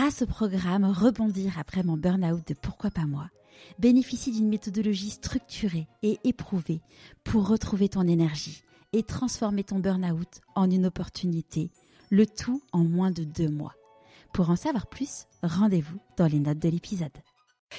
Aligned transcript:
grâce 0.00 0.22
au 0.22 0.26
programme 0.26 0.86
Rebondir 0.86 1.58
après 1.58 1.82
mon 1.82 1.98
burn-out 1.98 2.40
de 2.48 2.54
Pourquoi 2.54 2.90
pas 2.90 3.04
moi, 3.04 3.26
bénéficie 3.78 4.32
d'une 4.32 4.48
méthodologie 4.48 5.10
structurée 5.10 5.88
et 6.02 6.18
éprouvée 6.24 6.80
pour 7.22 7.46
retrouver 7.46 7.90
ton 7.90 8.08
énergie 8.08 8.62
et 8.94 9.02
transformer 9.02 9.62
ton 9.62 9.78
burn-out 9.78 10.40
en 10.54 10.70
une 10.70 10.86
opportunité, 10.86 11.70
le 12.08 12.24
tout 12.24 12.62
en 12.72 12.78
moins 12.78 13.10
de 13.10 13.24
deux 13.24 13.50
mois. 13.50 13.74
Pour 14.32 14.48
en 14.48 14.56
savoir 14.56 14.86
plus, 14.86 15.26
rendez-vous 15.42 15.98
dans 16.16 16.26
les 16.28 16.38
notes 16.38 16.60
de 16.60 16.70
l'épisode. 16.70 17.10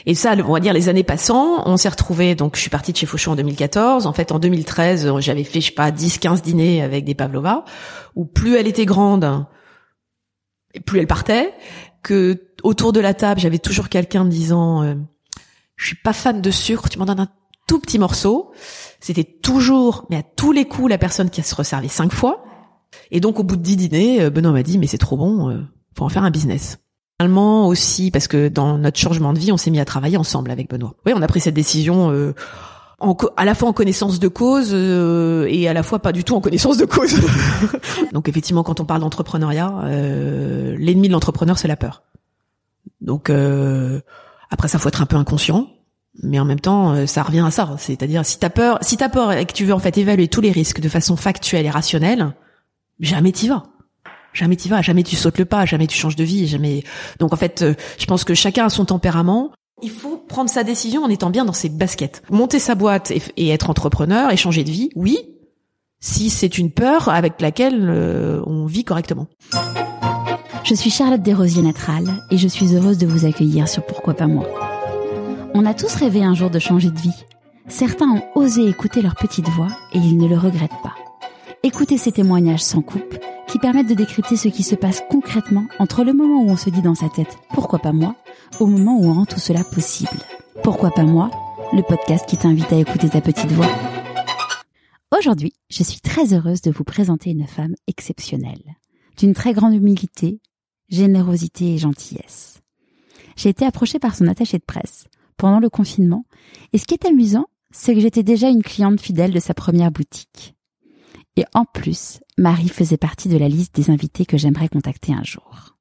Et 0.05 0.13
ça, 0.13 0.35
on 0.45 0.53
va 0.53 0.59
dire 0.59 0.73
les 0.73 0.89
années 0.89 1.03
passant, 1.03 1.67
on 1.67 1.75
s'est 1.75 1.89
retrouvés, 1.89 2.35
donc 2.35 2.55
je 2.55 2.61
suis 2.61 2.69
partie 2.69 2.91
de 2.91 2.97
chez 2.97 3.07
Fauchon 3.07 3.31
en 3.31 3.35
2014. 3.35 4.05
En 4.05 4.13
fait, 4.13 4.31
en 4.31 4.37
2013, 4.37 5.17
j'avais 5.21 5.43
fait, 5.43 5.59
je 5.59 5.69
sais 5.69 5.73
pas, 5.73 5.89
10, 5.89 6.19
15 6.19 6.43
dîners 6.43 6.83
avec 6.83 7.03
des 7.03 7.15
Pavlova, 7.15 7.65
où 8.15 8.25
plus 8.25 8.57
elle 8.57 8.67
était 8.67 8.85
grande, 8.85 9.47
plus 10.85 10.99
elle 10.99 11.07
partait, 11.07 11.53
que 12.03 12.53
autour 12.63 12.93
de 12.93 12.99
la 12.99 13.13
table, 13.13 13.39
j'avais 13.39 13.59
toujours 13.59 13.89
quelqu'un 13.89 14.25
disant, 14.25 14.83
euh, 14.83 14.95
je 15.75 15.87
suis 15.87 15.95
pas 15.95 16.13
fan 16.13 16.41
de 16.41 16.51
sucre, 16.51 16.89
tu 16.89 16.99
m'en 16.99 17.05
donnes 17.05 17.19
un 17.19 17.29
tout 17.67 17.79
petit 17.79 17.99
morceau. 17.99 18.51
C'était 18.99 19.23
toujours, 19.23 20.05
mais 20.09 20.17
à 20.17 20.23
tous 20.23 20.51
les 20.51 20.65
coups, 20.65 20.89
la 20.89 20.97
personne 20.97 21.29
qui 21.29 21.41
se 21.41 21.55
resservait 21.55 21.87
cinq 21.87 22.11
fois. 22.13 22.43
Et 23.09 23.19
donc, 23.19 23.39
au 23.39 23.43
bout 23.43 23.55
de 23.55 23.61
dix 23.61 23.77
dîners, 23.77 24.21
euh, 24.21 24.29
Benoît 24.29 24.51
m'a 24.51 24.63
dit, 24.63 24.77
mais 24.77 24.87
c'est 24.87 24.97
trop 24.97 25.17
bon, 25.17 25.49
euh, 25.49 25.61
faut 25.97 26.05
en 26.05 26.09
faire 26.09 26.23
un 26.23 26.31
business. 26.31 26.79
Finalement 27.19 27.67
aussi, 27.67 28.11
parce 28.11 28.27
que 28.27 28.47
dans 28.47 28.77
notre 28.77 28.99
changement 28.99 29.31
de 29.31 29.39
vie, 29.39 29.51
on 29.51 29.57
s'est 29.57 29.71
mis 29.71 29.79
à 29.79 29.85
travailler 29.85 30.17
ensemble 30.17 30.51
avec 30.51 30.69
Benoît. 30.69 30.95
Oui, 31.05 31.13
on 31.15 31.21
a 31.21 31.27
pris 31.27 31.39
cette 31.39 31.53
décision 31.53 32.11
euh, 32.11 32.33
en, 33.01 33.17
à 33.37 33.45
la 33.45 33.55
fois 33.55 33.69
en 33.69 33.73
connaissance 33.73 34.19
de 34.19 34.27
cause 34.27 34.71
euh, 34.73 35.47
et 35.49 35.67
à 35.67 35.73
la 35.73 35.83
fois 35.83 35.99
pas 35.99 36.11
du 36.11 36.23
tout 36.23 36.35
en 36.35 36.41
connaissance 36.41 36.77
de 36.77 36.85
cause. 36.85 37.15
Donc 38.13 38.29
effectivement, 38.29 38.63
quand 38.63 38.79
on 38.79 38.85
parle 38.85 39.01
d'entrepreneuriat, 39.01 39.73
euh, 39.83 40.75
l'ennemi 40.77 41.07
de 41.07 41.13
l'entrepreneur, 41.13 41.57
c'est 41.57 41.67
la 41.67 41.75
peur. 41.75 42.03
Donc 43.01 43.31
après 44.49 44.67
ça, 44.67 44.77
faut 44.77 44.89
être 44.89 45.01
un 45.01 45.07
peu 45.07 45.15
inconscient, 45.15 45.67
mais 46.21 46.39
en 46.39 46.45
même 46.45 46.59
temps, 46.59 47.07
ça 47.07 47.23
revient 47.23 47.43
à 47.45 47.51
ça. 47.51 47.75
C'est-à-dire, 47.79 48.25
si 48.25 48.37
t'as 48.37 48.49
peur, 48.49 48.77
si 48.81 48.95
t'as 48.97 49.09
peur 49.09 49.31
et 49.31 49.45
que 49.45 49.53
tu 49.53 49.65
veux 49.65 49.73
en 49.73 49.79
fait 49.79 49.97
évaluer 49.97 50.27
tous 50.27 50.41
les 50.41 50.51
risques 50.51 50.81
de 50.81 50.89
façon 50.89 51.15
factuelle 51.15 51.65
et 51.65 51.69
rationnelle, 51.71 52.33
jamais 52.99 53.31
t'y 53.31 53.47
vas 53.47 53.63
jamais 54.33 54.55
t'y 54.55 54.69
vas, 54.69 54.81
jamais 54.81 55.03
tu 55.03 55.15
sautes 55.15 55.37
le 55.37 55.45
pas, 55.45 55.65
jamais 55.65 55.87
tu 55.87 55.97
changes 55.97 56.15
de 56.15 56.23
vie, 56.23 56.47
jamais. 56.47 56.83
Donc 57.19 57.33
en 57.33 57.37
fait, 57.37 57.61
euh, 57.61 57.73
je 57.97 58.05
pense 58.05 58.23
que 58.23 58.33
chacun 58.33 58.65
a 58.65 58.69
son 58.69 58.85
tempérament. 58.85 59.51
Il 59.81 59.89
faut 59.89 60.17
prendre 60.17 60.49
sa 60.49 60.63
décision 60.63 61.03
en 61.03 61.09
étant 61.09 61.29
bien 61.29 61.43
dans 61.43 61.53
ses 61.53 61.69
baskets. 61.69 62.21
Monter 62.29 62.59
sa 62.59 62.75
boîte 62.75 63.11
et, 63.37 63.49
être 63.49 63.69
entrepreneur 63.69 64.31
et 64.31 64.37
changer 64.37 64.63
de 64.63 64.69
vie, 64.69 64.89
oui, 64.95 65.17
si 65.99 66.29
c'est 66.29 66.57
une 66.57 66.71
peur 66.71 67.09
avec 67.09 67.41
laquelle 67.41 67.89
euh, 67.89 68.41
on 68.45 68.65
vit 68.65 68.83
correctement. 68.83 69.27
Je 70.63 70.75
suis 70.75 70.91
Charlotte 70.91 71.21
Desrosiers 71.21 71.63
Natral 71.63 72.05
et 72.29 72.37
je 72.37 72.47
suis 72.47 72.75
heureuse 72.75 72.99
de 72.99 73.07
vous 73.07 73.25
accueillir 73.25 73.67
sur 73.67 73.83
Pourquoi 73.83 74.13
pas 74.13 74.27
moi. 74.27 74.47
On 75.55 75.65
a 75.65 75.73
tous 75.73 75.93
rêvé 75.95 76.23
un 76.23 76.35
jour 76.35 76.51
de 76.51 76.59
changer 76.59 76.91
de 76.91 76.99
vie. 76.99 77.25
Certains 77.67 78.09
ont 78.09 78.23
osé 78.35 78.67
écouter 78.67 79.01
leur 79.01 79.15
petite 79.15 79.49
voix 79.49 79.69
et 79.93 79.97
ils 79.97 80.17
ne 80.17 80.27
le 80.27 80.37
regrettent 80.37 80.69
pas. 80.83 80.95
Écoutez 81.63 81.97
ces 81.97 82.11
témoignages 82.11 82.63
sans 82.63 82.81
coupe 82.81 83.17
qui 83.51 83.59
permettent 83.59 83.89
de 83.89 83.93
décrypter 83.93 84.37
ce 84.37 84.47
qui 84.47 84.63
se 84.63 84.75
passe 84.75 85.03
concrètement 85.09 85.65
entre 85.77 86.05
le 86.05 86.13
moment 86.13 86.41
où 86.41 86.49
on 86.49 86.55
se 86.55 86.69
dit 86.69 86.81
dans 86.81 86.95
sa 86.95 87.09
tête 87.09 87.37
pourquoi 87.49 87.79
pas 87.79 87.91
moi 87.91 88.15
au 88.61 88.65
moment 88.65 88.97
où 88.97 89.03
on 89.03 89.13
rend 89.13 89.25
tout 89.25 89.41
cela 89.41 89.65
possible. 89.65 90.17
Pourquoi 90.63 90.89
pas 90.89 91.03
moi 91.03 91.29
Le 91.73 91.81
podcast 91.81 92.25
qui 92.29 92.37
t'invite 92.37 92.71
à 92.71 92.77
écouter 92.77 93.09
ta 93.09 93.19
petite 93.19 93.51
voix. 93.51 93.67
Aujourd'hui, 95.17 95.51
je 95.69 95.83
suis 95.83 95.99
très 95.99 96.33
heureuse 96.33 96.61
de 96.61 96.71
vous 96.71 96.85
présenter 96.85 97.31
une 97.31 97.45
femme 97.45 97.75
exceptionnelle, 97.87 98.63
d'une 99.17 99.33
très 99.33 99.51
grande 99.51 99.73
humilité, 99.73 100.39
générosité 100.87 101.73
et 101.73 101.77
gentillesse. 101.77 102.61
J'ai 103.35 103.49
été 103.49 103.65
approchée 103.65 103.99
par 103.99 104.15
son 104.15 104.27
attaché 104.27 104.59
de 104.59 104.63
presse 104.65 105.07
pendant 105.35 105.59
le 105.59 105.69
confinement 105.69 106.23
et 106.71 106.77
ce 106.77 106.85
qui 106.85 106.93
est 106.93 107.05
amusant, 107.05 107.47
c'est 107.71 107.93
que 107.95 107.99
j'étais 107.99 108.23
déjà 108.23 108.47
une 108.47 108.63
cliente 108.63 109.01
fidèle 109.01 109.33
de 109.33 109.39
sa 109.41 109.53
première 109.53 109.91
boutique. 109.91 110.55
Et 111.37 111.45
en 111.53 111.65
plus, 111.65 112.19
Marie 112.37 112.69
faisait 112.69 112.97
partie 112.97 113.29
de 113.29 113.37
la 113.37 113.47
liste 113.47 113.75
des 113.75 113.89
invités 113.89 114.25
que 114.25 114.37
j'aimerais 114.37 114.69
contacter 114.69 115.13
un 115.13 115.23
jour. 115.23 115.77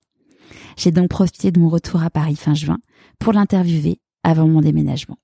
J'ai 0.77 0.93
donc 0.93 1.09
profité 1.09 1.51
de 1.51 1.61
mon 1.61 1.69
retour 1.69 2.03
à 2.03 2.11
Paris 2.11 2.37
fin 2.37 2.55
juin 2.55 2.79
pour 3.19 3.33
l'interviewer 3.33 4.01
avant 4.23 4.47
mon 4.47 4.61
déménagement. 4.61 5.19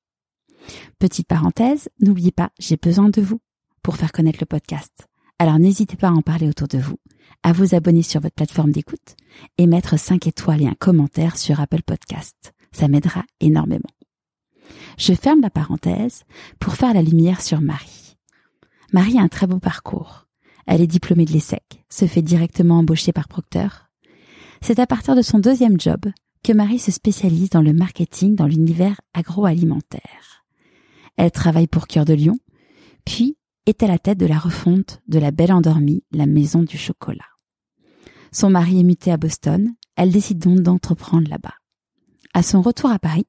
Petite 0.98 1.28
parenthèse, 1.28 1.88
n'oubliez 2.00 2.32
pas, 2.32 2.50
j'ai 2.59 2.76
besoin 2.76 3.09
de 3.09 3.20
vous 3.20 3.41
pour 3.82 3.97
faire 3.97 4.12
connaître 4.12 4.38
le 4.41 4.47
podcast. 4.47 5.06
Alors 5.38 5.59
n'hésitez 5.59 5.97
pas 5.97 6.09
à 6.09 6.12
en 6.12 6.22
parler 6.22 6.48
autour 6.48 6.66
de 6.66 6.78
vous, 6.78 6.98
à 7.42 7.53
vous 7.53 7.75
abonner 7.75 8.03
sur 8.03 8.20
votre 8.20 8.34
plateforme 8.34 8.72
d'écoute 8.72 9.16
et 9.59 9.66
mettre 9.66 9.98
5 9.98 10.26
étoiles 10.26 10.62
et 10.62 10.66
un 10.66 10.75
commentaire 10.75 11.36
sur 11.36 11.60
Apple 11.60 11.82
Podcast. 11.82 12.53
Ça 12.72 12.88
m'aidera 12.88 13.22
énormément. 13.41 13.82
Je 14.98 15.12
ferme 15.12 15.41
la 15.41 15.50
parenthèse 15.50 16.25
pour 16.59 16.75
faire 16.75 16.94
la 16.94 17.03
lumière 17.03 17.42
sur 17.42 17.60
Marie. 17.60 18.05
Marie 18.96 19.18
a 19.18 19.20
un 19.20 19.28
très 19.28 19.46
beau 19.46 19.58
parcours. 19.58 20.26
Elle 20.66 20.80
est 20.80 20.86
diplômée 20.86 21.26
de 21.26 21.32
l'ESSEC, 21.32 21.84
se 21.90 22.06
fait 22.06 22.22
directement 22.22 22.78
embaucher 22.78 23.12
par 23.12 23.28
Procter. 23.28 23.68
C'est 24.62 24.78
à 24.78 24.86
partir 24.86 25.14
de 25.14 25.20
son 25.20 25.38
deuxième 25.38 25.78
job 25.78 26.06
que 26.42 26.54
Marie 26.54 26.78
se 26.78 26.90
spécialise 26.90 27.50
dans 27.50 27.60
le 27.60 27.74
marketing 27.74 28.34
dans 28.34 28.46
l'univers 28.46 28.98
agroalimentaire. 29.12 30.46
Elle 31.18 31.30
travaille 31.30 31.66
pour 31.66 31.88
Cœur 31.88 32.06
de 32.06 32.14
Lion, 32.14 32.38
puis 33.04 33.36
est 33.66 33.82
à 33.82 33.86
la 33.86 33.98
tête 33.98 34.16
de 34.16 34.24
la 34.24 34.38
refonte 34.38 35.02
de 35.08 35.18
la 35.18 35.30
Belle 35.30 35.52
Endormie, 35.52 36.02
la 36.10 36.24
maison 36.24 36.62
du 36.62 36.78
chocolat. 36.78 37.28
Son 38.32 38.48
mari 38.48 38.80
est 38.80 38.84
muté 38.84 39.12
à 39.12 39.18
Boston, 39.18 39.74
elle 39.96 40.10
décide 40.10 40.38
donc 40.38 40.60
d'entreprendre 40.60 41.28
là-bas. 41.28 41.56
À 42.32 42.42
son 42.42 42.62
retour 42.62 42.88
à 42.88 42.98
Paris, 42.98 43.26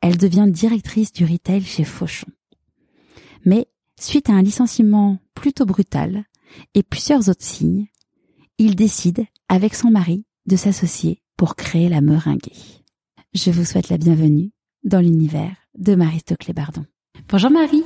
elle 0.00 0.16
devient 0.16 0.48
directrice 0.48 1.12
du 1.12 1.24
retail 1.24 1.62
chez 1.62 1.84
Fauchon. 1.84 2.32
Mais 3.44 3.68
Suite 4.00 4.30
à 4.30 4.34
un 4.34 4.42
licenciement 4.42 5.18
plutôt 5.34 5.66
brutal 5.66 6.22
et 6.74 6.84
plusieurs 6.84 7.28
autres 7.28 7.44
signes, 7.44 7.88
il 8.56 8.76
décide, 8.76 9.24
avec 9.48 9.74
son 9.74 9.90
mari, 9.90 10.24
de 10.46 10.54
s'associer 10.54 11.20
pour 11.36 11.56
créer 11.56 11.88
la 11.88 12.00
meringuée. 12.00 12.52
Je 13.34 13.50
vous 13.50 13.64
souhaite 13.64 13.88
la 13.88 13.98
bienvenue 13.98 14.52
dans 14.84 15.00
l'univers 15.00 15.50
de 15.76 15.96
Marie 15.96 16.20
Stoclet-Bardon. 16.20 16.84
Bonjour 17.28 17.50
Marie. 17.50 17.82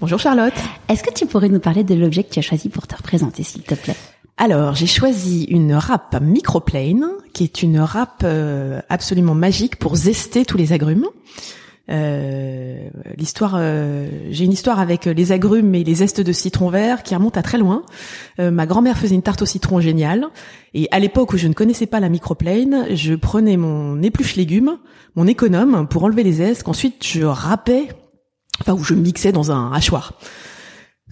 Bonjour 0.00 0.18
Charlotte. 0.18 0.52
Est-ce 0.88 1.04
que 1.04 1.14
tu 1.14 1.26
pourrais 1.26 1.48
nous 1.48 1.60
parler 1.60 1.84
de 1.84 1.94
l'objet 1.94 2.24
que 2.24 2.32
tu 2.32 2.40
as 2.40 2.42
choisi 2.42 2.68
pour 2.68 2.88
te 2.88 2.96
représenter, 2.96 3.44
s'il 3.44 3.62
te 3.62 3.76
plaît? 3.76 3.96
Alors, 4.38 4.74
j'ai 4.74 4.88
choisi 4.88 5.44
une 5.44 5.74
râpe 5.74 6.20
microplane, 6.20 7.06
qui 7.34 7.44
est 7.44 7.62
une 7.62 7.78
râpe 7.78 8.22
euh, 8.24 8.80
absolument 8.88 9.36
magique 9.36 9.76
pour 9.76 9.94
zester 9.94 10.44
tous 10.44 10.56
les 10.56 10.72
agrumes. 10.72 11.06
Euh, 11.90 12.88
l'histoire, 13.16 13.54
euh, 13.56 14.08
j'ai 14.30 14.44
une 14.44 14.52
histoire 14.52 14.78
avec 14.78 15.06
les 15.06 15.32
agrumes 15.32 15.74
et 15.74 15.84
les 15.84 15.96
zestes 15.96 16.20
de 16.20 16.32
citron 16.32 16.70
vert 16.70 17.02
qui 17.02 17.14
remonte 17.14 17.36
à 17.36 17.42
très 17.42 17.58
loin. 17.58 17.82
Euh, 18.38 18.50
ma 18.50 18.66
grand-mère 18.66 18.98
faisait 18.98 19.14
une 19.14 19.22
tarte 19.22 19.42
au 19.42 19.46
citron 19.46 19.80
géniale, 19.80 20.26
et 20.74 20.88
à 20.90 20.98
l'époque 20.98 21.32
où 21.32 21.36
je 21.36 21.48
ne 21.48 21.54
connaissais 21.54 21.86
pas 21.86 22.00
la 22.00 22.08
microplane, 22.08 22.94
je 22.94 23.14
prenais 23.14 23.56
mon 23.56 24.00
épluche 24.02 24.36
légumes, 24.36 24.78
mon 25.16 25.26
économe 25.26 25.86
pour 25.88 26.04
enlever 26.04 26.22
les 26.22 26.34
zestes, 26.34 26.62
qu'ensuite 26.62 27.04
je 27.04 27.22
râpais, 27.22 27.88
enfin 28.60 28.74
où 28.74 28.84
je 28.84 28.94
mixais 28.94 29.32
dans 29.32 29.50
un 29.50 29.72
hachoir. 29.72 30.14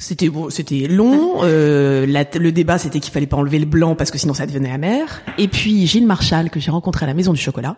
C'était 0.00 0.30
bon, 0.30 0.48
c'était 0.50 0.88
long. 0.88 1.44
Euh, 1.50 2.06
le 2.06 2.50
débat, 2.50 2.78
c'était 2.78 3.00
qu'il 3.00 3.12
fallait 3.12 3.26
pas 3.26 3.36
enlever 3.36 3.58
le 3.58 3.66
blanc 3.66 3.94
parce 3.94 4.10
que 4.10 4.18
sinon 4.18 4.34
ça 4.34 4.46
devenait 4.46 4.70
amer. 4.70 5.22
Et 5.38 5.48
puis 5.48 5.86
Gilles 5.86 6.06
Marchal, 6.06 6.50
que 6.50 6.60
j'ai 6.60 6.70
rencontré 6.70 7.04
à 7.04 7.06
la 7.06 7.14
Maison 7.14 7.32
du 7.32 7.40
Chocolat, 7.40 7.76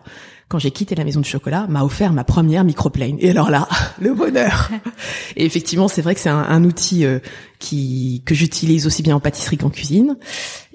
quand 0.49 0.59
j'ai 0.59 0.71
quitté 0.71 0.95
la 0.95 1.03
Maison 1.03 1.21
du 1.21 1.29
Chocolat, 1.29 1.65
m'a 1.69 1.83
offert 1.83 2.13
ma 2.13 2.23
première 2.23 2.63
microplane. 2.63 3.15
Et 3.19 3.29
alors 3.29 3.49
là, 3.49 3.67
le 4.01 4.13
bonheur. 4.13 4.69
Et 5.35 5.45
effectivement, 5.45 5.87
c'est 5.87 6.01
vrai 6.01 6.13
que 6.13 6.19
c'est 6.19 6.29
un, 6.29 6.63
outil 6.63 7.05
euh, 7.05 7.19
qui 7.59 8.21
que 8.25 8.35
j'utilise 8.35 8.85
aussi 8.85 9.01
bien 9.01 9.15
en 9.15 9.19
pâtisserie 9.19 9.57
qu'en 9.57 9.69
cuisine, 9.69 10.17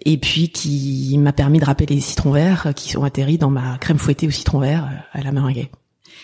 et 0.05 0.19
puis 0.19 0.49
qui 0.49 1.17
m'a 1.19 1.33
permis 1.33 1.59
de 1.59 1.65
râper 1.65 1.87
les 1.87 2.01
citrons 2.01 2.33
verts 2.33 2.73
qui 2.75 2.91
sont 2.91 3.05
atterris 3.05 3.39
dans 3.39 3.51
ma 3.51 3.79
crème 3.79 3.99
fouettée 3.99 4.27
au 4.27 4.31
citron 4.31 4.61
vert 4.61 4.85
euh, 4.85 5.19
à 5.21 5.23
la 5.23 5.33
meringue. 5.33 5.69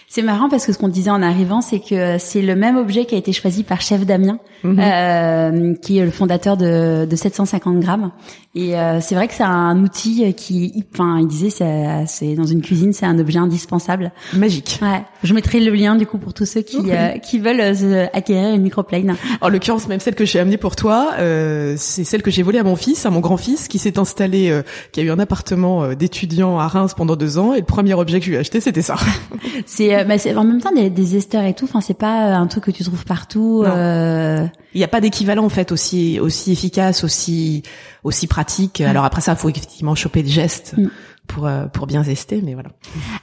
C'est 0.08 0.22
marrant 0.22 0.48
parce 0.48 0.66
que 0.66 0.72
ce 0.72 0.78
qu'on 0.78 0.88
disait 0.88 1.10
en 1.10 1.22
arrivant, 1.22 1.60
c'est 1.60 1.80
que 1.80 2.18
c'est 2.18 2.42
le 2.42 2.54
même 2.54 2.76
objet 2.76 3.04
qui 3.04 3.14
a 3.14 3.18
été 3.18 3.32
choisi 3.32 3.64
par 3.64 3.80
Chef 3.80 4.06
Damien, 4.06 4.38
mhm. 4.62 4.78
euh, 4.78 5.74
qui 5.74 5.98
est 5.98 6.04
le 6.04 6.10
fondateur 6.10 6.56
de, 6.56 7.04
de 7.04 7.16
750 7.16 7.80
grammes. 7.80 8.12
Et 8.54 8.78
euh, 8.78 9.00
c'est 9.00 9.16
vrai 9.16 9.26
que 9.26 9.34
c'est 9.34 9.42
un 9.42 9.82
outil 9.82 10.32
qui, 10.34 10.84
enfin, 10.94 11.18
il 11.18 11.26
disait, 11.26 11.50
c'est, 11.50 12.04
c'est 12.06 12.34
dans 12.34 12.46
une 12.46 12.62
cuisine, 12.62 12.92
c'est 12.92 13.06
un 13.06 13.18
objet 13.18 13.40
indispensable. 13.40 14.12
Magique. 14.32 14.78
Ouais. 14.80 15.02
Je 15.24 15.34
mettrai 15.34 15.58
le 15.58 15.72
lien 15.72 15.96
du 15.96 16.06
coup 16.06 16.18
pour 16.18 16.34
tous 16.34 16.46
ceux 16.46 16.62
qui 16.62 16.78
euh, 16.90 17.18
qui 17.18 17.38
veulent 17.38 17.60
euh, 17.60 18.06
acquérir 18.12 18.54
une 18.54 18.62
microplane. 18.62 19.16
En 19.40 19.48
l'occurrence, 19.48 19.88
même 19.88 20.00
celle 20.00 20.14
que 20.14 20.24
j'ai 20.24 20.38
amenée 20.38 20.56
pour 20.56 20.76
toi, 20.76 21.12
euh, 21.18 21.74
c'est 21.78 22.04
celle 22.04 22.22
que 22.22 22.30
j'ai 22.30 22.42
volée 22.42 22.58
à 22.58 22.64
mon 22.64 22.76
fils, 22.76 23.06
à 23.06 23.10
mon 23.10 23.20
grand-fils, 23.20 23.68
qui 23.68 23.78
s'est 23.78 23.98
installé, 23.98 24.62
qui 24.92 25.00
a 25.00 25.02
eu 25.02 25.10
un 25.10 25.18
appartement 25.18 25.94
d'étudiant 25.94 26.58
à 26.58 26.68
Reims 26.68 26.94
pendant 26.94 27.16
deux 27.16 27.38
ans, 27.38 27.54
et 27.54 27.60
le 27.60 27.64
premier 27.64 27.94
objet 27.94 28.20
que 28.20 28.26
je 28.26 28.30
lui 28.30 28.36
ai 28.36 28.40
acheté, 28.40 28.60
c'était 28.60 28.82
ça. 28.82 28.96
c'est, 29.66 29.93
bah, 30.02 30.18
c'est 30.18 30.34
en 30.34 30.42
même 30.42 30.60
temps 30.60 30.72
des, 30.72 30.90
des 30.90 31.16
esters 31.16 31.44
et 31.44 31.54
tout. 31.54 31.66
Enfin, 31.66 31.80
c'est 31.80 31.98
pas 31.98 32.34
un 32.34 32.46
truc 32.48 32.64
que 32.64 32.70
tu 32.72 32.82
trouves 32.82 33.04
partout. 33.04 33.62
Il 33.64 34.78
n'y 34.78 34.84
a 34.84 34.88
pas 34.88 35.00
d'équivalent 35.00 35.44
en 35.44 35.48
fait 35.48 35.70
aussi 35.70 36.18
aussi 36.18 36.50
efficace, 36.50 37.04
aussi 37.04 37.62
aussi 38.02 38.26
pratique. 38.26 38.80
Alors 38.80 39.04
après 39.04 39.20
ça, 39.20 39.36
faut 39.36 39.48
effectivement 39.50 39.94
choper 39.94 40.22
des 40.22 40.30
gestes. 40.30 40.74
Mm. 40.76 40.88
pour 41.28 41.48
pour 41.72 41.86
bien 41.86 42.02
zester, 42.02 42.42
mais 42.42 42.54
voilà. 42.54 42.70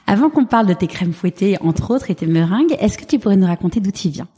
Avant 0.06 0.30
qu'on 0.30 0.46
parle 0.46 0.66
de 0.66 0.74
tes 0.74 0.86
crèmes 0.86 1.12
fouettées, 1.12 1.58
entre 1.60 1.90
autres, 1.92 2.10
et 2.10 2.14
tes 2.14 2.26
meringues, 2.26 2.76
est-ce 2.80 2.96
que 2.96 3.04
tu 3.04 3.18
pourrais 3.18 3.36
nous 3.36 3.46
raconter 3.46 3.80
d'où 3.80 3.90
tu 3.90 4.08
viens? 4.08 4.28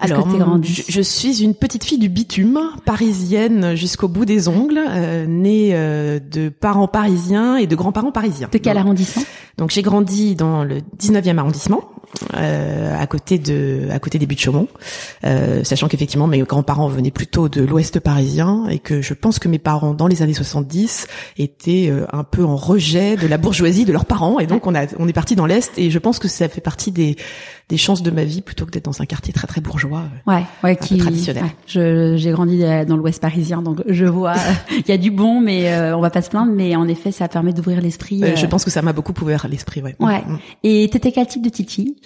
Alors, 0.00 0.28
je, 0.62 0.82
je, 0.88 1.00
suis 1.00 1.42
une 1.42 1.54
petite 1.54 1.82
fille 1.82 1.98
du 1.98 2.08
bitume, 2.08 2.60
parisienne 2.84 3.74
jusqu'au 3.74 4.06
bout 4.06 4.24
des 4.24 4.46
ongles, 4.46 4.80
euh, 4.88 5.26
née 5.26 5.70
euh, 5.72 6.20
de 6.20 6.48
parents 6.48 6.86
parisiens 6.86 7.56
et 7.56 7.66
de 7.66 7.74
grands-parents 7.74 8.12
parisiens. 8.12 8.48
De 8.52 8.58
quel 8.58 8.78
arrondissement? 8.78 9.24
Donc 9.58 9.70
j'ai 9.70 9.82
grandi 9.82 10.36
dans 10.36 10.62
le 10.62 10.78
19e 11.00 11.36
arrondissement, 11.36 11.82
euh, 12.34 12.96
à 12.96 13.06
côté 13.08 13.38
de 13.38 13.88
à 13.90 13.98
côté 13.98 14.20
des 14.20 14.26
buts 14.26 14.36
de 14.36 14.40
Chaumont, 14.40 14.68
euh, 15.24 15.64
sachant 15.64 15.88
qu'effectivement 15.88 16.28
mes 16.28 16.38
grands-parents 16.38 16.86
venaient 16.86 17.10
plutôt 17.10 17.48
de 17.48 17.62
l'ouest 17.62 17.98
parisien 17.98 18.68
et 18.68 18.78
que 18.78 19.02
je 19.02 19.14
pense 19.14 19.40
que 19.40 19.48
mes 19.48 19.58
parents 19.58 19.94
dans 19.94 20.06
les 20.06 20.22
années 20.22 20.32
70 20.32 21.08
étaient 21.38 21.88
euh, 21.90 22.06
un 22.12 22.22
peu 22.22 22.44
en 22.44 22.54
rejet 22.54 23.16
de 23.16 23.26
la 23.26 23.36
bourgeoisie 23.36 23.84
de 23.84 23.92
leurs 23.92 24.06
parents. 24.06 24.38
Et 24.38 24.46
donc 24.46 24.68
on 24.68 24.76
a 24.76 24.86
on 25.00 25.08
est 25.08 25.12
parti 25.12 25.34
dans 25.34 25.46
l'est 25.46 25.76
et 25.76 25.90
je 25.90 25.98
pense 25.98 26.20
que 26.20 26.28
ça 26.28 26.48
fait 26.48 26.60
partie 26.60 26.92
des 26.92 27.16
des 27.68 27.76
chances 27.76 28.02
de 28.02 28.10
ma 28.10 28.24
vie 28.24 28.40
plutôt 28.40 28.64
que 28.66 28.70
d'être 28.70 28.86
dans 28.86 29.02
un 29.02 29.06
quartier 29.06 29.32
très 29.32 29.46
très 29.46 29.60
bourgeois 29.60 30.04
ouais 30.26 30.44
ouais 30.64 30.76
qui 30.76 30.96
traditionnel 30.96 31.44
je 31.66 32.16
j'ai 32.16 32.30
grandi 32.30 32.62
dans 32.86 32.96
l'ouest 32.96 33.20
parisien 33.20 33.62
donc 33.62 33.82
je 33.86 34.06
vois 34.06 34.36
il 34.70 34.88
y 34.88 34.92
a 34.92 34.98
du 34.98 35.10
bon 35.10 35.40
mais 35.40 35.92
on 35.92 36.00
va 36.00 36.10
pas 36.10 36.22
se 36.22 36.30
plaindre 36.30 36.52
mais 36.52 36.76
en 36.76 36.88
effet 36.88 37.12
ça 37.12 37.28
permet 37.28 37.52
d'ouvrir 37.52 37.80
l'esprit 37.80 38.22
je 38.34 38.46
pense 38.46 38.64
que 38.64 38.70
ça 38.70 38.82
m'a 38.82 38.92
beaucoup 38.92 39.14
ouvert 39.20 39.46
l'esprit 39.48 39.82
ouais 39.82 39.96
ouais 40.00 40.20
mm. 40.20 40.38
et 40.64 40.88
t'étais 40.90 41.12
quel 41.12 41.26
type 41.26 41.42
de 41.42 41.50
titi? 41.50 41.96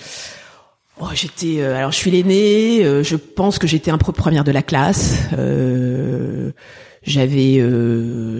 Oh, 1.00 1.08
j'étais 1.14 1.60
euh, 1.60 1.76
alors 1.76 1.90
je 1.90 1.96
suis 1.96 2.10
l'aînée, 2.10 2.84
euh, 2.84 3.02
je 3.02 3.16
pense 3.16 3.58
que 3.58 3.66
j'étais 3.66 3.90
un 3.90 3.98
peu 3.98 4.12
première 4.12 4.44
de 4.44 4.52
la 4.52 4.62
classe. 4.62 5.18
Euh, 5.36 6.52
j'avais 7.02 7.54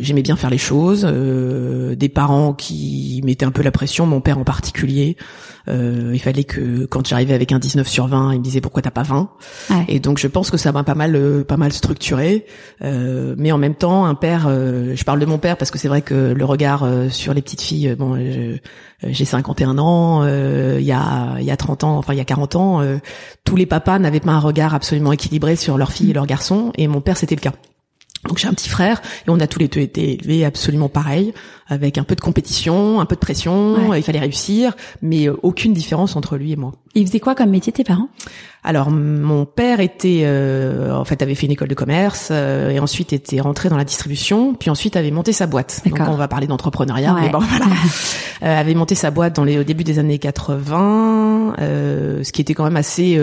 j'aimais 0.00 0.22
bien 0.22 0.36
faire 0.36 0.50
les 0.50 0.58
choses, 0.58 1.04
des 1.04 2.08
parents 2.08 2.52
qui 2.52 3.20
mettaient 3.24 3.44
un 3.44 3.50
peu 3.50 3.62
la 3.62 3.72
pression, 3.72 4.06
mon 4.06 4.20
père 4.20 4.38
en 4.38 4.44
particulier. 4.44 5.16
Euh, 5.68 6.10
il 6.12 6.18
fallait 6.18 6.44
que 6.44 6.86
quand 6.86 7.06
j'arrivais 7.06 7.34
avec 7.34 7.52
un 7.52 7.58
19 7.58 7.86
sur 7.86 8.06
20, 8.06 8.32
il 8.32 8.38
me 8.38 8.44
disait 8.44 8.60
pourquoi 8.60 8.82
t'as 8.82 8.90
pas 8.90 9.02
20 9.02 9.30
Et 9.88 10.00
donc 10.00 10.18
je 10.18 10.26
pense 10.26 10.50
que 10.50 10.56
ça 10.56 10.72
m'a 10.72 10.84
pas 10.84 10.94
mal 10.94 11.14
euh, 11.14 11.44
pas 11.44 11.56
mal 11.56 11.72
structuré. 11.72 12.46
Euh, 12.82 13.34
mais 13.38 13.52
en 13.52 13.58
même 13.58 13.74
temps, 13.74 14.04
un 14.04 14.14
père, 14.14 14.48
je 14.48 15.04
parle 15.04 15.20
de 15.20 15.26
mon 15.26 15.38
père 15.38 15.56
parce 15.56 15.70
que 15.70 15.78
c'est 15.78 15.88
vrai 15.88 16.02
que 16.02 16.32
le 16.32 16.44
regard 16.44 16.86
sur 17.10 17.34
les 17.34 17.42
petites 17.42 17.62
filles, 17.62 17.94
bon, 17.98 18.16
j'ai 19.02 19.24
51 19.24 19.78
ans, 19.78 20.24
il 20.24 20.84
y 20.84 20.92
a 20.92 21.36
il 21.38 21.44
y 21.44 21.50
a 21.50 21.56
30 21.56 21.84
ans, 21.84 21.98
enfin 21.98 22.14
il 22.14 22.18
y 22.18 22.20
a 22.20 22.24
40 22.24 22.56
ans, 22.56 22.82
tous 23.44 23.56
les 23.56 23.66
papas 23.66 23.98
n'avaient 23.98 24.20
pas 24.20 24.32
un 24.32 24.40
regard 24.40 24.74
absolument 24.74 25.12
équilibré 25.12 25.56
sur 25.56 25.78
leurs 25.78 25.92
filles 25.92 26.10
et 26.10 26.14
leurs 26.14 26.26
garçons, 26.26 26.72
et 26.76 26.88
mon 26.88 27.00
père 27.00 27.16
c'était 27.16 27.34
le 27.34 27.40
cas. 27.40 27.52
Donc 28.28 28.38
j'ai 28.38 28.46
un 28.46 28.54
petit 28.54 28.68
frère 28.68 29.02
et 29.26 29.30
on 29.30 29.40
a 29.40 29.48
tous 29.48 29.58
les 29.58 29.66
deux 29.66 29.80
été 29.80 30.12
élevés 30.12 30.44
absolument 30.44 30.88
pareil, 30.88 31.34
avec 31.66 31.98
un 31.98 32.04
peu 32.04 32.14
de 32.14 32.20
compétition, 32.20 33.00
un 33.00 33.04
peu 33.04 33.16
de 33.16 33.20
pression, 33.20 33.94
il 33.94 34.02
fallait 34.04 34.20
réussir, 34.20 34.76
mais 35.00 35.28
euh, 35.28 35.36
aucune 35.42 35.72
différence 35.72 36.14
entre 36.14 36.36
lui 36.36 36.52
et 36.52 36.56
moi. 36.56 36.72
Il 36.94 37.04
faisait 37.04 37.18
quoi 37.18 37.34
comme 37.34 37.50
métier 37.50 37.72
tes 37.72 37.82
parents? 37.82 38.08
Alors 38.62 38.92
mon 38.92 39.44
père 39.44 39.80
était, 39.80 40.22
euh, 40.22 40.94
en 40.94 41.04
fait, 41.04 41.20
avait 41.20 41.34
fait 41.34 41.46
une 41.46 41.52
école 41.52 41.66
de 41.66 41.74
commerce 41.74 42.28
euh, 42.30 42.70
et 42.70 42.78
ensuite 42.78 43.12
était 43.12 43.40
rentré 43.40 43.68
dans 43.68 43.76
la 43.76 43.84
distribution, 43.84 44.54
puis 44.54 44.70
ensuite 44.70 44.94
avait 44.94 45.10
monté 45.10 45.32
sa 45.32 45.48
boîte. 45.48 45.82
Donc 45.84 45.98
on 45.98 46.14
va 46.14 46.28
parler 46.28 46.46
d'entrepreneuriat, 46.46 47.16
mais 47.20 47.28
bon 47.28 47.40
voilà, 47.40 47.66
avait 48.60 48.74
monté 48.74 48.94
sa 48.94 49.10
boîte 49.10 49.34
dans 49.34 49.42
les 49.42 49.58
au 49.58 49.64
début 49.64 49.82
des 49.82 49.98
années 49.98 50.20
80, 50.20 51.54
ce 51.58 52.30
qui 52.30 52.40
était 52.40 52.54
quand 52.54 52.64
même 52.64 52.76
assez 52.76 53.18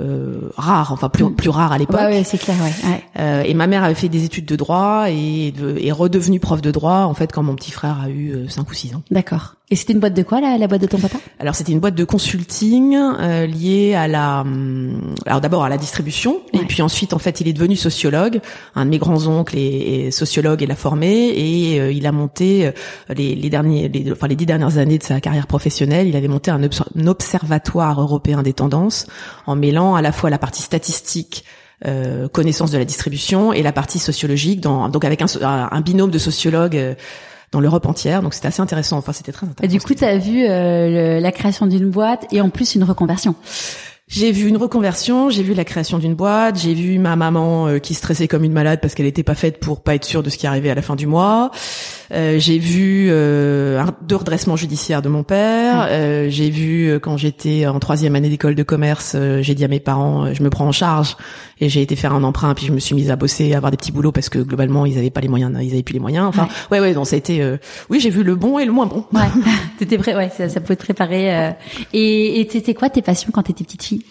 euh, 0.00 0.50
rare, 0.56 0.92
enfin 0.92 1.08
plus 1.08 1.30
plus 1.32 1.50
rare 1.50 1.72
à 1.72 1.78
l'époque. 1.78 2.00
Ouais, 2.00 2.24
c'est 2.24 2.38
clair. 2.38 2.56
Ouais. 2.62 3.02
Euh, 3.18 3.42
et 3.42 3.54
ma 3.54 3.66
mère 3.66 3.82
avait 3.84 3.94
fait 3.94 4.08
des 4.08 4.24
études 4.24 4.46
de 4.46 4.56
droit 4.56 5.06
et 5.08 5.52
est 5.80 5.92
redevenue 5.92 6.40
prof 6.40 6.60
de 6.60 6.70
droit 6.70 7.00
en 7.00 7.14
fait 7.14 7.32
quand 7.32 7.42
mon 7.42 7.54
petit 7.54 7.72
frère 7.72 8.00
a 8.02 8.08
eu 8.08 8.48
5 8.48 8.60
euh, 8.60 8.70
ou 8.70 8.74
6 8.74 8.94
ans. 8.94 9.02
D'accord. 9.10 9.54
Et 9.70 9.76
c'était 9.76 9.92
une 9.92 10.00
boîte 10.00 10.14
de 10.14 10.22
quoi 10.22 10.40
la, 10.40 10.56
la 10.56 10.66
boîte 10.66 10.80
de 10.80 10.86
ton 10.86 10.98
papa? 10.98 11.18
Alors 11.38 11.54
c'était 11.54 11.72
une 11.72 11.78
boîte 11.80 11.94
de 11.94 12.04
consulting 12.04 12.96
euh, 12.96 13.46
liée 13.46 13.94
à 13.94 14.08
la, 14.08 14.40
hum, 14.40 15.14
alors 15.26 15.42
d'abord 15.42 15.62
à 15.62 15.68
la 15.68 15.76
distribution. 15.76 16.40
Et 16.54 16.64
puis 16.64 16.80
ensuite 16.80 17.12
en 17.12 17.18
fait 17.18 17.42
il 17.42 17.48
est 17.48 17.52
devenu 17.52 17.76
sociologue. 17.76 18.40
Un 18.74 18.86
de 18.86 18.90
mes 18.90 18.98
grands 18.98 19.26
oncles 19.26 19.58
est, 19.58 20.10
sociologue 20.10 20.62
et 20.62 20.66
l'a 20.66 20.74
formé. 20.74 21.32
Et 21.36 21.80
euh, 21.80 21.92
il 21.92 22.06
a 22.06 22.12
monté 22.12 22.66
euh, 22.66 22.72
les, 23.14 23.34
les 23.34 23.50
derniers, 23.50 23.88
les, 23.88 24.10
enfin 24.10 24.26
les 24.26 24.36
dix 24.36 24.46
dernières 24.46 24.78
années 24.78 24.96
de 24.96 25.02
sa 25.02 25.20
carrière 25.20 25.46
professionnelle, 25.46 26.08
il 26.08 26.16
avait 26.16 26.28
monté 26.28 26.50
un, 26.50 26.62
observatoire 27.06 28.00
européen 28.00 28.42
des 28.42 28.54
tendances 28.54 29.06
en 29.46 29.54
mêlant 29.54 29.94
à 29.94 30.02
la 30.02 30.12
fois 30.12 30.30
la 30.30 30.38
partie 30.38 30.62
statistique 30.62 31.44
euh, 31.86 32.26
connaissance 32.26 32.70
de 32.70 32.78
la 32.78 32.84
distribution 32.84 33.52
et 33.52 33.62
la 33.62 33.72
partie 33.72 33.98
sociologique, 33.98 34.60
dans, 34.60 34.88
donc 34.88 35.04
avec 35.04 35.22
un, 35.22 35.26
un 35.42 35.80
binôme 35.80 36.10
de 36.10 36.18
sociologues 36.18 36.96
dans 37.52 37.60
l'Europe 37.60 37.86
entière. 37.86 38.22
Donc 38.22 38.34
c'était 38.34 38.48
assez 38.48 38.62
intéressant. 38.62 38.98
Enfin, 38.98 39.12
c'était 39.12 39.32
très 39.32 39.46
intéressant. 39.46 39.64
Et 39.64 39.78
du 39.78 39.84
coup, 39.84 39.94
tu 39.94 40.04
as 40.04 40.18
vu 40.18 40.44
euh, 40.44 41.20
la 41.20 41.32
création 41.32 41.66
d'une 41.66 41.90
boîte 41.90 42.26
et 42.32 42.40
en 42.40 42.50
plus 42.50 42.74
une 42.74 42.84
reconversion. 42.84 43.34
J'ai 44.10 44.32
vu 44.32 44.48
une 44.48 44.56
reconversion, 44.56 45.28
j'ai 45.28 45.42
vu 45.42 45.52
la 45.52 45.66
création 45.66 45.98
d'une 45.98 46.14
boîte, 46.14 46.58
j'ai 46.58 46.72
vu 46.72 46.98
ma 46.98 47.14
maman 47.14 47.68
euh, 47.68 47.78
qui 47.78 47.92
stressait 47.92 48.26
comme 48.26 48.42
une 48.42 48.54
malade 48.54 48.78
parce 48.80 48.94
qu'elle 48.94 49.04
n'était 49.04 49.22
pas 49.22 49.34
faite 49.34 49.60
pour 49.60 49.82
pas 49.82 49.94
être 49.94 50.06
sûre 50.06 50.22
de 50.22 50.30
ce 50.30 50.38
qui 50.38 50.46
arrivait 50.46 50.70
à 50.70 50.74
la 50.74 50.80
fin 50.80 50.96
du 50.96 51.06
mois. 51.06 51.50
Euh, 52.10 52.38
j'ai 52.38 52.58
vu 52.58 53.08
euh, 53.10 53.84
deux 54.00 54.16
redressements 54.16 54.56
judiciaires 54.56 55.02
de 55.02 55.10
mon 55.10 55.24
père. 55.24 55.88
Euh, 55.90 56.28
j'ai 56.30 56.48
vu 56.48 56.88
euh, 56.88 56.98
quand 56.98 57.18
j'étais 57.18 57.66
en 57.66 57.78
troisième 57.80 58.16
année 58.16 58.30
d'école 58.30 58.54
de 58.54 58.62
commerce, 58.62 59.14
j'ai 59.40 59.54
dit 59.54 59.64
à 59.64 59.68
mes 59.68 59.80
parents, 59.80 60.32
je 60.32 60.42
me 60.42 60.48
prends 60.48 60.66
en 60.66 60.72
charge 60.72 61.18
et 61.60 61.68
j'ai 61.68 61.82
été 61.82 61.96
faire 61.96 62.12
un 62.12 62.22
emprunt 62.24 62.54
puis 62.54 62.66
je 62.66 62.72
me 62.72 62.78
suis 62.78 62.94
mise 62.94 63.10
à 63.10 63.16
bosser, 63.16 63.52
à 63.54 63.56
avoir 63.56 63.70
des 63.70 63.76
petits 63.76 63.92
boulots 63.92 64.12
parce 64.12 64.28
que 64.28 64.38
globalement 64.38 64.86
ils 64.86 64.98
avaient 64.98 65.10
pas 65.10 65.20
les 65.20 65.28
moyens, 65.28 65.56
ils 65.60 65.72
avaient 65.72 65.82
plus 65.82 65.94
les 65.94 66.00
moyens. 66.00 66.26
Enfin, 66.26 66.48
ouais, 66.70 66.80
ouais, 66.80 66.94
donc 66.94 67.06
ça 67.06 67.16
a 67.16 67.18
été, 67.18 67.56
oui, 67.90 68.00
j'ai 68.00 68.10
vu 68.10 68.22
le 68.22 68.34
bon 68.34 68.58
et 68.58 68.64
le 68.64 68.72
moins 68.72 68.86
bon. 68.86 69.04
Ouais, 69.12 69.20
t'étais 69.78 69.98
prêt, 69.98 70.14
ouais, 70.14 70.30
ça, 70.36 70.48
ça 70.48 70.60
pouvait 70.60 70.76
te 70.76 70.84
préparer. 70.84 71.54
Et, 71.92 72.40
et 72.40 72.48
c'était 72.50 72.74
quoi 72.74 72.90
tes 72.90 73.02
passions 73.02 73.30
quand 73.32 73.42
t'étais 73.42 73.64
petite 73.64 73.82
fille? 73.82 74.04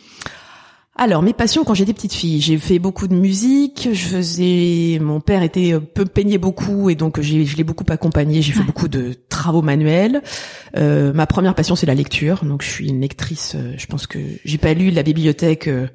Alors 0.99 1.21
mes 1.21 1.33
passions 1.33 1.63
quand 1.63 1.75
j'étais 1.75 1.93
petite 1.93 2.13
fille, 2.13 2.41
j'ai 2.41 2.57
fait 2.57 2.79
beaucoup 2.79 3.07
de 3.07 3.13
musique, 3.13 3.89
je 3.93 4.07
faisais 4.07 4.97
mon 4.99 5.19
père 5.19 5.43
était 5.43 5.73
euh, 5.73 5.79
peu 5.79 6.05
peignait 6.05 6.39
beaucoup 6.39 6.89
et 6.89 6.95
donc 6.95 7.21
je 7.21 7.55
l'ai 7.55 7.63
beaucoup 7.63 7.85
accompagné, 7.89 8.41
j'ai 8.41 8.51
fait 8.51 8.63
beaucoup 8.63 8.87
de 8.87 9.13
travaux 9.29 9.61
manuels. 9.61 10.23
Euh, 10.75 11.13
ma 11.13 11.27
première 11.27 11.53
passion 11.53 11.75
c'est 11.75 11.85
la 11.85 11.93
lecture, 11.93 12.43
donc 12.43 12.63
je 12.63 12.69
suis 12.69 12.89
une 12.89 13.01
lectrice, 13.01 13.53
euh, 13.55 13.75
je 13.77 13.85
pense 13.85 14.07
que 14.07 14.17
j'ai 14.43 14.57
pas 14.57 14.73
lu 14.73 14.89
la 14.89 15.03
bibliothèque 15.03 15.67
euh, 15.67 15.85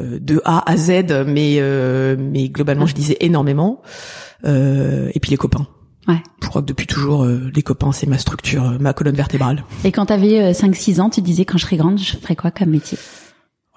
de 0.00 0.40
A 0.44 0.70
à 0.70 0.76
Z 0.76 1.24
mais 1.26 1.60
mais 2.18 2.48
globalement 2.48 2.86
je 2.86 2.94
lisais 2.94 3.16
énormément. 3.20 3.82
et 4.44 5.20
puis 5.20 5.30
les 5.30 5.36
copains. 5.36 5.66
Ouais. 6.06 6.22
Je 6.42 6.48
crois 6.48 6.62
que 6.62 6.66
depuis 6.66 6.86
toujours, 6.86 7.26
les 7.26 7.62
copains, 7.62 7.92
c'est 7.92 8.06
ma 8.06 8.16
structure, 8.16 8.78
ma 8.80 8.94
colonne 8.94 9.16
vertébrale. 9.16 9.64
Et 9.84 9.92
quand 9.92 10.06
tu 10.06 10.14
avais 10.14 10.52
5-6 10.52 11.02
ans, 11.02 11.10
tu 11.10 11.20
disais, 11.20 11.44
quand 11.44 11.58
je 11.58 11.66
serai 11.66 11.76
grande, 11.76 11.98
je 11.98 12.16
ferai 12.16 12.34
quoi 12.34 12.50
comme 12.50 12.70
métier? 12.70 12.96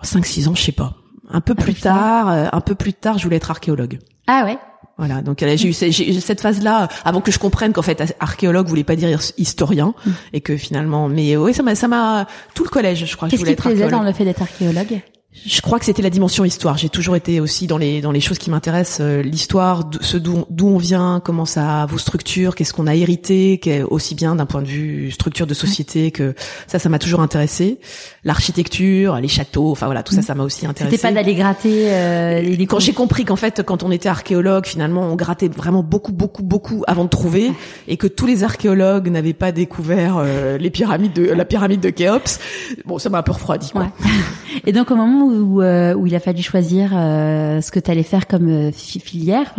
5-6 0.03 0.47
ans, 0.47 0.55
je 0.55 0.61
sais 0.61 0.71
pas. 0.71 0.95
Un 1.29 1.41
peu 1.41 1.55
plus 1.55 1.75
tard, 1.75 2.29
euh, 2.29 2.47
un 2.51 2.61
peu 2.61 2.75
plus 2.75 2.93
tard, 2.93 3.17
je 3.17 3.23
voulais 3.23 3.37
être 3.37 3.51
archéologue. 3.51 3.99
Ah 4.27 4.43
ouais? 4.45 4.57
Voilà, 4.97 5.21
donc 5.21 5.39
j'ai 5.39 5.67
eu 5.67 5.73
cette 5.73 6.41
phase-là 6.41 6.87
avant 7.05 7.21
que 7.21 7.31
je 7.31 7.39
comprenne 7.39 7.73
qu'en 7.73 7.81
fait 7.81 8.15
archéologue 8.19 8.67
voulait 8.67 8.83
pas 8.83 8.95
dire 8.95 9.19
historien 9.37 9.95
mm. 10.05 10.11
et 10.33 10.41
que 10.41 10.57
finalement, 10.57 11.09
mais 11.09 11.37
oui, 11.37 11.53
ça 11.53 11.63
m'a, 11.63 11.73
ça 11.73 11.87
m'a 11.87 12.27
tout 12.53 12.63
le 12.63 12.69
collège, 12.69 13.05
je 13.05 13.15
crois. 13.15 13.27
Qu'est-ce 13.27 13.43
qui 13.43 13.55
te 13.55 13.61
plaisait 13.61 13.89
dans 13.89 14.03
le 14.03 14.11
fait 14.11 14.25
d'être 14.25 14.41
archéologue? 14.41 15.01
Je 15.33 15.61
crois 15.61 15.79
que 15.79 15.85
c'était 15.85 16.01
la 16.01 16.09
dimension 16.09 16.43
histoire. 16.43 16.77
J'ai 16.77 16.89
toujours 16.89 17.15
été 17.15 17.39
aussi 17.39 17.65
dans 17.65 17.77
les 17.77 18.01
dans 18.01 18.11
les 18.11 18.19
choses 18.19 18.37
qui 18.37 18.49
m'intéressent, 18.49 18.99
euh, 18.99 19.21
l'histoire, 19.21 19.89
ce 20.01 20.17
d'où 20.17 20.45
on 20.61 20.77
vient, 20.77 21.21
comment 21.23 21.45
ça 21.45 21.85
vous 21.89 21.99
structure, 21.99 22.53
qu'est-ce 22.53 22.73
qu'on 22.73 22.85
a 22.85 22.95
hérité, 22.95 23.57
qu'est 23.57 23.81
aussi 23.81 24.13
bien 24.13 24.35
d'un 24.35 24.45
point 24.45 24.61
de 24.61 24.67
vue 24.67 25.09
structure 25.09 25.47
de 25.47 25.53
société 25.53 26.11
que 26.11 26.35
ça, 26.67 26.79
ça 26.79 26.89
m'a 26.89 26.99
toujours 26.99 27.21
intéressé. 27.21 27.79
L'architecture, 28.25 29.15
les 29.21 29.29
châteaux, 29.29 29.71
enfin 29.71 29.85
voilà, 29.85 30.03
tout 30.03 30.13
ça, 30.13 30.19
mm. 30.19 30.23
ça 30.23 30.35
m'a 30.35 30.43
aussi 30.43 30.65
intéressé. 30.65 30.97
C'était 30.97 31.07
pas 31.07 31.13
d'aller 31.13 31.33
gratter 31.33 31.91
euh, 31.91 32.41
les 32.41 32.65
Quand 32.65 32.79
j'ai 32.79 32.93
compris 32.93 33.23
qu'en 33.23 33.37
fait, 33.37 33.63
quand 33.63 33.83
on 33.83 33.91
était 33.91 34.09
archéologue, 34.09 34.65
finalement, 34.65 35.03
on 35.03 35.15
grattait 35.15 35.47
vraiment 35.47 35.81
beaucoup, 35.81 36.11
beaucoup, 36.11 36.43
beaucoup 36.43 36.83
avant 36.87 37.05
de 37.05 37.09
trouver, 37.09 37.51
et 37.87 37.95
que 37.95 38.07
tous 38.07 38.25
les 38.25 38.43
archéologues 38.43 39.07
n'avaient 39.07 39.33
pas 39.33 39.53
découvert 39.53 40.17
euh, 40.17 40.57
les 40.57 40.69
pyramides 40.69 41.13
de 41.13 41.23
la 41.23 41.45
pyramide 41.45 41.79
de 41.79 41.89
Khéops. 41.89 42.39
Bon, 42.85 42.99
ça 42.99 43.09
m'a 43.09 43.19
un 43.19 43.23
peu 43.23 43.31
refroidi. 43.31 43.71
Quoi. 43.71 43.83
Ouais. 43.83 44.09
et 44.65 44.73
donc 44.73 44.91
au 44.91 44.95
moment 44.95 45.20
où, 45.23 45.61
euh, 45.61 45.93
où 45.93 46.07
il 46.07 46.15
a 46.15 46.19
fallu 46.19 46.41
choisir 46.41 46.91
euh, 46.93 47.61
ce 47.61 47.71
que 47.71 47.79
tu 47.79 47.91
allais 47.91 48.03
faire 48.03 48.27
comme 48.27 48.49
euh, 48.49 48.71
filière 48.71 49.53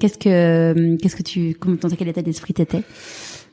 Qu'est-ce 0.00 0.18
que 0.18 0.96
qu'est-ce 0.96 1.16
que 1.16 1.22
tu 1.22 1.56
comment 1.58 1.76
dans 1.80 1.88
quel 1.88 2.08
état 2.08 2.22
d'esprit 2.22 2.54
t'étais? 2.54 2.82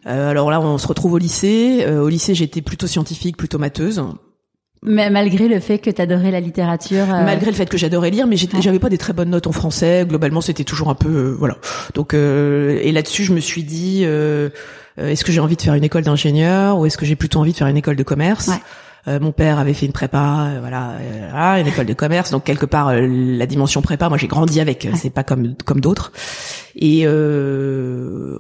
Alors 0.06 0.52
là, 0.52 0.62
on 0.62 0.78
se 0.78 0.88
retrouve 0.88 1.14
au 1.14 1.18
lycée. 1.18 1.86
au 1.86 2.08
lycée, 2.08 2.34
j'étais 2.34 2.62
plutôt 2.62 2.88
scientifique, 2.88 3.36
plutôt 3.36 3.58
matheuse. 3.58 4.02
Mais 4.84 5.10
malgré 5.10 5.50
le 5.50 5.60
fait 5.60 5.80
que 5.80 5.90
tu 5.90 6.02
adorais 6.02 6.32
la 6.32 6.40
littérature, 6.40 7.08
malgré 7.08 7.48
le 7.48 7.58
fait 7.58 7.66
que 7.66 7.78
j'adorais 7.78 8.10
lire, 8.10 8.26
mais 8.26 8.38
j'avais 8.38 8.80
pas 8.80 8.90
des 8.90 8.98
très 8.98 9.12
bonnes 9.12 9.32
notes 9.32 9.48
en 9.48 9.52
français. 9.52 10.06
Globalement, 10.08 10.40
c'était 10.40 10.64
toujours 10.64 10.90
un 10.90 10.96
peu 10.96 11.36
voilà. 11.38 11.58
Donc 11.94 12.14
et 12.14 12.92
là-dessus, 12.92 13.26
je 13.26 13.34
me 13.34 13.42
suis 13.42 13.64
dit, 13.64 14.04
est-ce 14.04 15.24
que 15.26 15.32
j'ai 15.34 15.42
envie 15.42 15.58
de 15.58 15.62
faire 15.62 15.74
une 15.74 15.84
école 15.84 16.04
d'ingénieur 16.04 16.80
ou 16.80 16.86
est-ce 16.86 16.98
que 16.98 17.06
j'ai 17.06 17.18
plutôt 17.18 17.40
envie 17.40 17.52
de 17.52 17.58
faire 17.58 17.68
une 17.68 17.78
école 17.78 17.98
de 17.98 18.04
commerce? 18.04 18.48
Ouais. 18.48 18.62
Euh, 19.08 19.20
mon 19.20 19.32
père 19.32 19.58
avait 19.58 19.74
fait 19.74 19.86
une 19.86 19.94
prépa, 19.94 20.48
euh, 20.50 20.58
voilà, 20.60 20.92
euh, 21.00 21.62
une 21.62 21.68
école 21.68 21.86
de 21.86 21.94
commerce. 21.94 22.32
Donc 22.32 22.44
quelque 22.44 22.66
part, 22.66 22.92
la 22.94 23.46
dimension 23.46 23.82
prépa, 23.82 24.10
moi 24.10 24.18
j'ai 24.18 24.28
grandi 24.28 24.60
avec. 24.60 24.88
C'est 24.96 25.10
pas 25.10 25.24
comme 25.24 25.56
comme 25.66 25.80
d'autres. 25.80 26.12
Et 26.76 27.04
je 27.04 28.38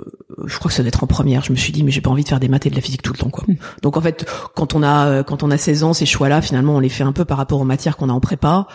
crois 0.60 0.70
que 0.70 0.76
ça 0.76 0.84
doit 0.84 0.90
être 0.90 1.04
en 1.04 1.08
première. 1.08 1.44
Je 1.44 1.52
me 1.52 1.58
suis 1.58 1.72
dit, 1.72 1.84
mais 1.84 1.92
j'ai 1.92 2.02
pas 2.02 2.10
envie 2.10 2.24
de 2.24 2.30
faire 2.30 2.40
des 2.40 2.50
maths 2.50 2.66
et 2.66 2.70
de 2.70 2.76
la 2.76 2.82
physique 2.82 3.02
tout 3.02 3.14
le 3.14 3.18
temps, 3.20 3.30
quoi. 3.30 3.46
Mm. 3.48 3.56
Donc 3.82 3.98
en 3.98 4.02
fait, 4.02 4.30
quand 4.56 4.76
on 4.76 4.84
a 4.84 5.24
quand 5.24 5.44
on 5.44 5.52
a 5.52 5.58
16 5.58 5.84
ans, 5.84 5.94
ces 5.94 6.06
choix-là, 6.06 6.42
finalement, 6.42 6.76
on 6.76 6.80
les 6.80 6.90
fait 6.90 7.04
un 7.04 7.14
peu 7.14 7.26
par 7.26 7.38
rapport 7.38 7.62
aux 7.62 7.66
matières 7.66 7.98
qu'on 7.98 8.10
a 8.10 8.14
en 8.14 8.20
prépa 8.20 8.68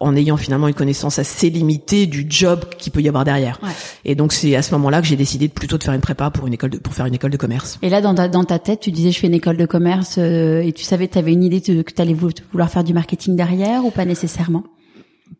en 0.00 0.16
ayant 0.16 0.38
finalement 0.38 0.66
une 0.66 0.74
connaissance 0.74 1.18
assez 1.18 1.50
limitée 1.50 2.06
du 2.06 2.26
job 2.28 2.64
qu'il 2.78 2.90
peut 2.90 3.02
y 3.02 3.08
avoir 3.08 3.24
derrière. 3.24 3.60
Et 4.04 4.14
donc 4.14 4.32
c'est 4.32 4.56
à 4.56 4.62
ce 4.62 4.72
moment-là 4.74 5.02
que 5.02 5.06
j'ai 5.06 5.16
décidé 5.16 5.46
de 5.46 5.52
plutôt 5.52 5.78
de 5.78 5.84
faire 5.84 5.94
une 5.94 6.00
prépa 6.00 6.30
pour 6.30 6.46
une 6.46 6.54
école 6.54 6.70
de, 6.70 6.78
pour 6.78 6.94
faire 6.94 7.06
une 7.06 7.14
école 7.14 7.30
de 7.30 7.36
commerce. 7.36 7.78
Et 7.82 7.90
là 7.90 8.00
dans 8.00 8.14
ta 8.14 8.28
dans 8.28 8.44
ta 8.44 8.58
tête, 8.58 8.80
tu 8.80 8.90
disais 8.90 9.12
je 9.12 9.18
fais 9.18 9.26
une 9.26 9.34
école 9.34 9.58
de 9.58 9.66
commerce 9.66 10.16
euh, 10.18 10.62
et 10.62 10.72
tu 10.72 10.84
savais 10.84 11.06
tu 11.06 11.18
avais 11.18 11.32
une 11.32 11.44
idée 11.44 11.60
de, 11.60 11.82
que 11.82 11.92
tu 11.92 12.00
allais 12.00 12.14
vouloir 12.14 12.70
faire 12.70 12.84
du 12.84 12.94
marketing 12.94 13.36
derrière 13.36 13.84
ou 13.84 13.90
pas 13.90 14.04
nécessairement? 14.04 14.64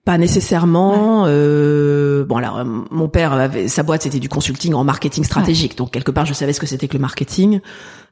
Pas 0.05 0.19
nécessairement. 0.19 1.25
Euh, 1.27 2.25
bon 2.25 2.37
alors 2.37 2.65
mon 2.65 3.09
père 3.09 3.33
avait 3.33 3.69
sa 3.69 3.83
boîte 3.83 4.03
c'était 4.03 4.19
du 4.19 4.29
consulting 4.29 4.75
en 4.75 4.85
marketing 4.85 5.25
stratégique 5.25 5.77
donc 5.77 5.91
quelque 5.91 6.11
part 6.11 6.27
je 6.27 6.33
savais 6.33 6.53
ce 6.53 6.61
que 6.61 6.67
c'était 6.67 6.89
que 6.89 6.95
le 6.95 7.01
marketing. 7.01 7.61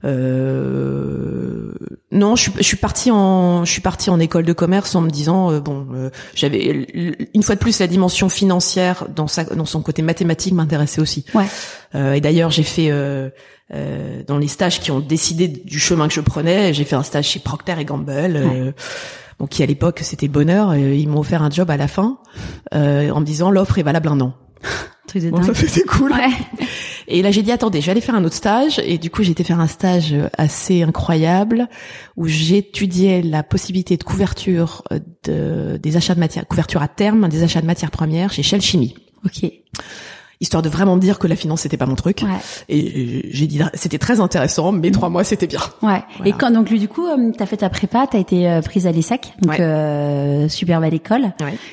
Euh, 0.05 1.73
non, 2.13 2.37
je, 2.37 2.51
je 2.57 2.63
suis 2.63 2.77
partie 2.77 3.11
en 3.11 3.65
je 3.65 3.73
suis 3.73 3.81
partie 3.81 4.11
en 4.11 4.21
école 4.21 4.45
de 4.45 4.53
commerce 4.53 4.95
en 4.95 5.01
me 5.01 5.11
disant 5.11 5.51
euh, 5.51 5.61
bon 5.61 5.87
euh, 5.93 6.11
j'avais 6.35 6.87
une 7.35 7.43
fois 7.43 7.55
de 7.55 7.61
plus 7.61 7.81
la 7.81 7.87
dimension 7.87 8.29
financière 8.29 9.07
dans 9.15 9.27
sa 9.27 9.45
dans 9.45 9.65
son 9.65 9.83
côté 9.83 10.03
mathématique 10.03 10.55
m'intéressait 10.55 11.01
aussi. 11.01 11.25
Ouais. 11.35 11.47
Euh, 11.95 12.15
et 12.15 12.21
d'ailleurs 12.21 12.51
j'ai 12.51 12.63
fait 12.63 12.91
dans 14.27 14.39
les 14.39 14.49
stages 14.49 14.81
qui 14.81 14.91
ont 14.91 15.01
décidé 15.01 15.49
du 15.49 15.79
chemin 15.79 16.09
que 16.09 16.15
je 16.15 16.21
prenais, 16.21 16.73
j'ai 16.73 16.85
fait 16.85 16.97
un 16.97 17.03
stage 17.03 17.27
chez 17.27 17.41
Procter 17.41 17.75
et 17.79 17.85
Gamble. 17.85 18.75
Donc 19.39 19.51
qui 19.51 19.63
à 19.63 19.67
l'époque 19.67 20.01
c'était 20.03 20.29
bonheur, 20.29 20.77
ils 20.77 21.09
m'ont 21.09 21.21
offert 21.21 21.43
un 21.43 21.51
job 21.51 21.71
à 21.71 21.77
la 21.77 21.89
fin 21.89 22.19
en 22.73 23.21
me 23.21 23.25
disant 23.25 23.51
l'offre 23.51 23.79
est 23.79 23.83
valable 23.83 24.09
un 24.09 24.21
an. 24.21 24.35
Bon, 25.31 25.43
ça 25.43 25.55
c'était 25.55 25.85
cool. 25.85 26.13
Ouais. 26.13 26.67
Et 27.09 27.23
là, 27.23 27.31
j'ai 27.31 27.43
dit 27.43 27.51
attendez, 27.51 27.81
je 27.81 27.87
vais 27.87 27.93
aller 27.93 28.01
faire 28.03 28.15
un 28.15 28.25
autre 28.25 28.35
stage. 28.35 28.79
Et 28.85 28.99
du 28.99 29.09
coup, 29.11 29.23
j'ai 29.23 29.31
été 29.31 29.43
faire 29.43 29.61
un 29.61 29.67
stage 29.67 30.15
assez 30.37 30.83
incroyable 30.83 31.69
où 32.17 32.27
j'étudiais 32.27 33.23
la 33.23 33.43
possibilité 33.43 33.97
de 33.97 34.05
couverture 34.05 34.85
de, 35.25 35.79
des 35.83 35.97
achats 35.97 36.15
de 36.15 36.21
matières, 36.21 36.47
couverture 36.47 36.83
à 36.83 36.89
terme 36.89 37.29
des 37.29 37.43
achats 37.43 37.63
de 37.63 37.67
matières 37.67 37.91
premières 37.91 38.33
chez 38.33 38.43
Shell 38.43 38.61
Chimie. 38.61 38.95
Ok 39.25 39.51
histoire 40.41 40.63
de 40.63 40.69
vraiment 40.69 40.97
me 40.97 41.01
dire 41.01 41.19
que 41.19 41.27
la 41.27 41.37
finance 41.37 41.63
c'était 41.63 41.77
pas 41.77 41.87
mon 41.87 41.95
truc. 41.95 42.23
Ouais. 42.23 42.29
Et 42.69 43.29
j'ai 43.31 43.47
dit 43.47 43.61
c'était 43.75 43.99
très 43.99 44.21
intéressant, 44.21 44.73
mais 44.73 44.91
trois 44.91 45.09
mois 45.09 45.25
c'était 45.25 45.47
bien. 45.47 45.61
Ouais. 45.83 46.03
Et 46.25 46.33
quand 46.33 46.51
donc 46.51 46.73
du 46.73 46.89
coup 46.89 47.07
euh, 47.07 47.33
t'as 47.37 47.47
fait 47.47 47.59
ta 47.59 47.71
prépa, 47.71 48.07
t'as 48.07 48.19
été 48.19 48.49
euh, 48.49 48.63
prise 48.63 48.87
à 48.87 48.93
l'ESSEC, 48.93 49.33
donc 49.43 49.59
euh, 49.61 50.49
super 50.49 50.81
belle 50.81 50.95
école. 50.95 51.33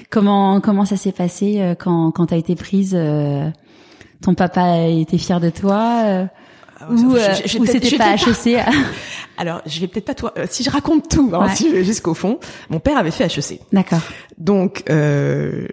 Comment 0.09 0.61
comment 0.61 0.85
ça 0.85 0.97
s'est 0.97 1.11
passé 1.11 1.57
euh, 1.59 1.75
quand 1.75 2.11
quand 2.11 2.27
t'as 2.27 2.37
été 2.37 2.55
prise 2.55 2.97
Ton 4.21 4.33
papa 4.33 4.87
était 4.87 5.17
fier 5.17 5.39
de 5.39 5.49
toi 5.49 6.27
ah 6.27 6.27
ou, 6.89 7.15
ou 7.15 7.65
c'était 7.65 7.97
pas 7.97 8.15
HEC 8.15 8.59
Alors, 9.37 9.61
je 9.65 9.81
vais 9.81 9.87
peut-être 9.87 10.05
pas 10.05 10.13
toi. 10.13 10.33
si 10.49 10.63
je 10.63 10.69
raconte 10.69 11.09
tout, 11.09 11.29
hein, 11.33 11.47
jusqu'au 11.83 12.13
fond, 12.13 12.39
mon 12.69 12.79
père 12.79 12.97
avait 12.97 13.11
fait 13.11 13.25
HEC. 13.25 13.59
D'accord. 13.73 14.01
Donc, 14.37 14.83
euh, 14.89 15.67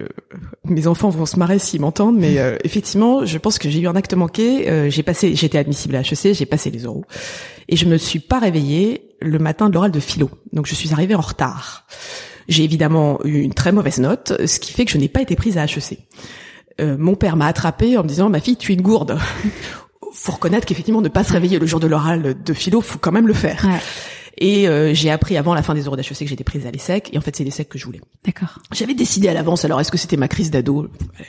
mes 0.64 0.86
enfants 0.86 1.10
vont 1.10 1.26
se 1.26 1.38
marrer 1.38 1.58
s'ils 1.58 1.80
m'entendent, 1.80 2.18
mais 2.18 2.38
euh, 2.38 2.56
effectivement, 2.64 3.24
je 3.24 3.38
pense 3.38 3.58
que 3.58 3.70
j'ai 3.70 3.80
eu 3.80 3.86
un 3.86 3.94
acte 3.94 4.14
manqué. 4.14 4.68
Euh, 4.68 4.90
j'ai 4.90 5.02
passé, 5.02 5.34
j'étais 5.36 5.58
admissible 5.58 5.94
à 5.94 6.00
HEC, 6.00 6.34
j'ai 6.34 6.46
passé 6.46 6.70
les 6.70 6.80
euros, 6.80 7.04
et 7.68 7.76
je 7.76 7.86
me 7.86 7.98
suis 7.98 8.18
pas 8.18 8.40
réveillée 8.40 9.14
le 9.20 9.38
matin 9.38 9.68
de 9.68 9.74
l'oral 9.74 9.92
de 9.92 10.00
philo. 10.00 10.30
Donc, 10.52 10.66
je 10.66 10.74
suis 10.74 10.92
arrivée 10.92 11.14
en 11.14 11.20
retard. 11.20 11.86
J'ai 12.48 12.64
évidemment 12.64 13.20
eu 13.24 13.40
une 13.40 13.54
très 13.54 13.70
mauvaise 13.70 13.98
note, 13.98 14.32
ce 14.44 14.58
qui 14.58 14.72
fait 14.72 14.84
que 14.84 14.90
je 14.90 14.98
n'ai 14.98 15.08
pas 15.08 15.22
été 15.22 15.36
prise 15.36 15.58
à 15.58 15.64
HEC. 15.64 15.98
Euh, 16.80 16.96
mon 16.98 17.14
père 17.14 17.36
m'a 17.36 17.46
attrapée 17.46 17.96
en 17.98 18.02
me 18.02 18.08
disant 18.08 18.28
"Ma 18.28 18.40
fille, 18.40 18.56
tu 18.56 18.72
es 18.72 18.74
une 18.74 18.82
gourde." 18.82 19.18
Faut 20.12 20.32
reconnaître 20.32 20.66
qu'effectivement, 20.66 21.00
ne 21.00 21.08
pas 21.08 21.24
se 21.24 21.32
réveiller 21.32 21.58
le 21.58 21.66
jour 21.66 21.80
de 21.80 21.86
l'oral 21.86 22.36
de 22.42 22.52
philo, 22.52 22.80
faut 22.80 22.98
quand 22.98 23.12
même 23.12 23.26
le 23.26 23.34
faire. 23.34 23.64
Ouais. 23.64 23.80
Et 24.38 24.68
euh, 24.68 24.94
j'ai 24.94 25.10
appris 25.10 25.36
avant 25.36 25.54
la 25.54 25.62
fin 25.62 25.74
des 25.74 25.82
euros 25.82 25.96
d'HEC 25.96 26.18
que 26.18 26.26
j'étais 26.26 26.44
prise 26.44 26.66
à 26.66 26.70
l'ESSEC. 26.70 27.10
Et 27.12 27.18
en 27.18 27.20
fait, 27.20 27.36
c'est 27.36 27.44
l'ESSEC 27.44 27.68
que 27.68 27.78
je 27.78 27.84
voulais. 27.84 28.00
D'accord. 28.24 28.58
J'avais 28.72 28.94
décidé 28.94 29.28
à 29.28 29.34
l'avance. 29.34 29.64
Alors, 29.64 29.80
est-ce 29.80 29.92
que 29.92 29.98
c'était 29.98 30.16
ma 30.16 30.28
crise 30.28 30.50
d'ado? 30.50 30.88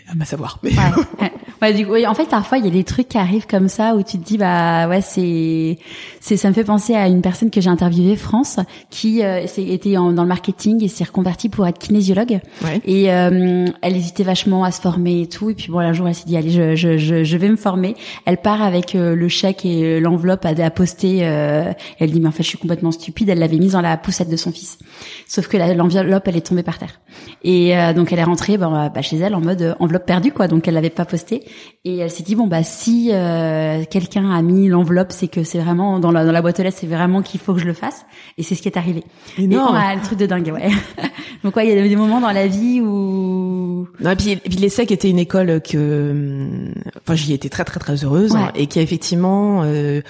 À 0.09 0.15
pas 0.15 0.25
savoir. 0.25 0.59
Mais... 0.63 0.71
Ouais. 0.71 0.83
ouais. 1.21 1.33
Du 1.71 1.85
coup, 1.85 1.95
en 1.95 2.13
fait, 2.13 2.27
parfois, 2.29 2.57
il 2.57 2.65
y 2.65 2.67
a 2.67 2.71
des 2.71 2.83
trucs 2.83 3.09
qui 3.09 3.17
arrivent 3.17 3.47
comme 3.47 3.69
ça 3.69 3.95
où 3.95 4.03
tu 4.03 4.17
te 4.17 4.25
dis, 4.25 4.37
bah 4.37 4.87
ouais, 4.87 5.01
c'est, 5.01 5.77
c'est, 6.19 6.35
ça 6.35 6.49
me 6.49 6.53
fait 6.53 6.63
penser 6.63 6.95
à 6.95 7.07
une 7.07 7.21
personne 7.21 7.49
que 7.49 7.61
j'ai 7.61 7.69
interviewée, 7.69 8.15
France, 8.15 8.59
qui 8.89 9.23
euh, 9.23 9.45
était 9.57 9.97
en, 9.97 10.11
dans 10.11 10.23
le 10.23 10.27
marketing 10.27 10.83
et 10.83 10.87
s'est 10.87 11.03
reconvertie 11.03 11.49
pour 11.49 11.65
être 11.67 11.79
kinésiologue. 11.79 12.39
Ouais. 12.63 12.81
Et 12.85 13.11
euh, 13.11 13.65
elle 13.81 13.95
hésitait 13.95 14.23
vachement 14.23 14.63
à 14.63 14.71
se 14.71 14.81
former 14.81 15.21
et 15.21 15.27
tout. 15.27 15.49
Et 15.49 15.53
puis 15.53 15.71
bon, 15.71 15.79
un 15.79 15.93
jour, 15.93 16.07
elle 16.07 16.15
s'est 16.15 16.25
dit, 16.25 16.35
allez, 16.35 16.49
je, 16.49 16.75
je, 16.75 16.97
je, 16.97 17.23
je, 17.23 17.37
vais 17.37 17.49
me 17.49 17.55
former. 17.55 17.95
Elle 18.25 18.37
part 18.37 18.61
avec 18.61 18.95
euh, 18.95 19.15
le 19.15 19.29
chèque 19.29 19.65
et 19.65 19.99
l'enveloppe 19.99 20.45
à, 20.45 20.49
à 20.49 20.69
poster. 20.69 21.19
elle 21.19 22.11
dit, 22.11 22.19
mais 22.19 22.27
en 22.27 22.31
fait, 22.31 22.43
je 22.43 22.49
suis 22.49 22.57
complètement 22.57 22.91
stupide. 22.91 23.29
Elle 23.29 23.39
l'avait 23.39 23.57
mise 23.57 23.73
dans 23.73 23.81
la 23.81 23.95
poussette 23.97 24.29
de 24.29 24.37
son 24.37 24.51
fils. 24.51 24.77
Sauf 25.27 25.47
que 25.47 25.57
l'enveloppe, 25.57 26.27
elle 26.27 26.37
est 26.37 26.45
tombée 26.45 26.63
par 26.63 26.77
terre. 26.77 26.99
Et 27.43 27.77
euh, 27.77 27.93
donc 27.93 28.11
elle 28.11 28.19
est 28.19 28.23
rentrée 28.23 28.57
bah, 28.57 28.91
bah, 28.93 29.01
chez 29.01 29.17
elle 29.17 29.35
en 29.35 29.41
mode 29.41 29.61
euh, 29.61 29.75
enveloppe 29.79 30.05
perdue 30.05 30.31
quoi. 30.31 30.47
Donc 30.47 30.67
elle 30.67 30.73
l'avait 30.73 30.89
pas 30.89 31.05
posté. 31.05 31.43
Et 31.85 31.97
elle 31.97 32.09
s'est 32.09 32.23
dit 32.23 32.35
bon 32.35 32.47
bah 32.47 32.63
si 32.63 33.09
euh, 33.11 33.83
quelqu'un 33.89 34.31
a 34.31 34.41
mis 34.41 34.69
l'enveloppe, 34.69 35.11
c'est 35.11 35.27
que 35.27 35.43
c'est 35.43 35.59
vraiment 35.59 35.99
dans 35.99 36.11
la, 36.11 36.25
dans 36.25 36.31
la 36.31 36.41
boîte 36.41 36.59
aux 36.59 36.63
lettres, 36.63 36.77
c'est 36.79 36.87
vraiment 36.87 37.21
qu'il 37.21 37.39
faut 37.39 37.53
que 37.53 37.59
je 37.59 37.65
le 37.65 37.73
fasse. 37.73 38.05
Et 38.37 38.43
c'est 38.43 38.55
ce 38.55 38.61
qui 38.61 38.69
est 38.69 38.77
arrivé. 38.77 39.03
Énorme. 39.37 39.75
Et, 39.75 39.95
le 39.95 40.01
truc 40.01 40.17
de 40.17 40.25
dingue, 40.25 40.51
ouais. 40.53 40.69
donc 41.43 41.55
ouais, 41.55 41.67
il 41.67 41.75
y 41.75 41.79
a 41.79 41.87
des 41.87 41.95
moments 41.95 42.21
dans 42.21 42.31
la 42.31 42.47
vie 42.47 42.79
où. 42.81 43.87
Non, 43.99 44.11
et 44.11 44.15
puis, 44.15 44.35
puis 44.37 44.55
l'ESSEC 44.55 44.91
était 44.91 45.09
une 45.09 45.19
école 45.19 45.61
que, 45.61 46.71
enfin 47.01 47.15
j'y 47.15 47.33
étais 47.33 47.49
très 47.49 47.65
très 47.65 47.79
très 47.79 48.03
heureuse 48.03 48.35
hein, 48.35 48.51
et 48.55 48.67
qui 48.67 48.79
a 48.79 48.81
effectivement. 48.81 49.63
Euh, 49.63 50.01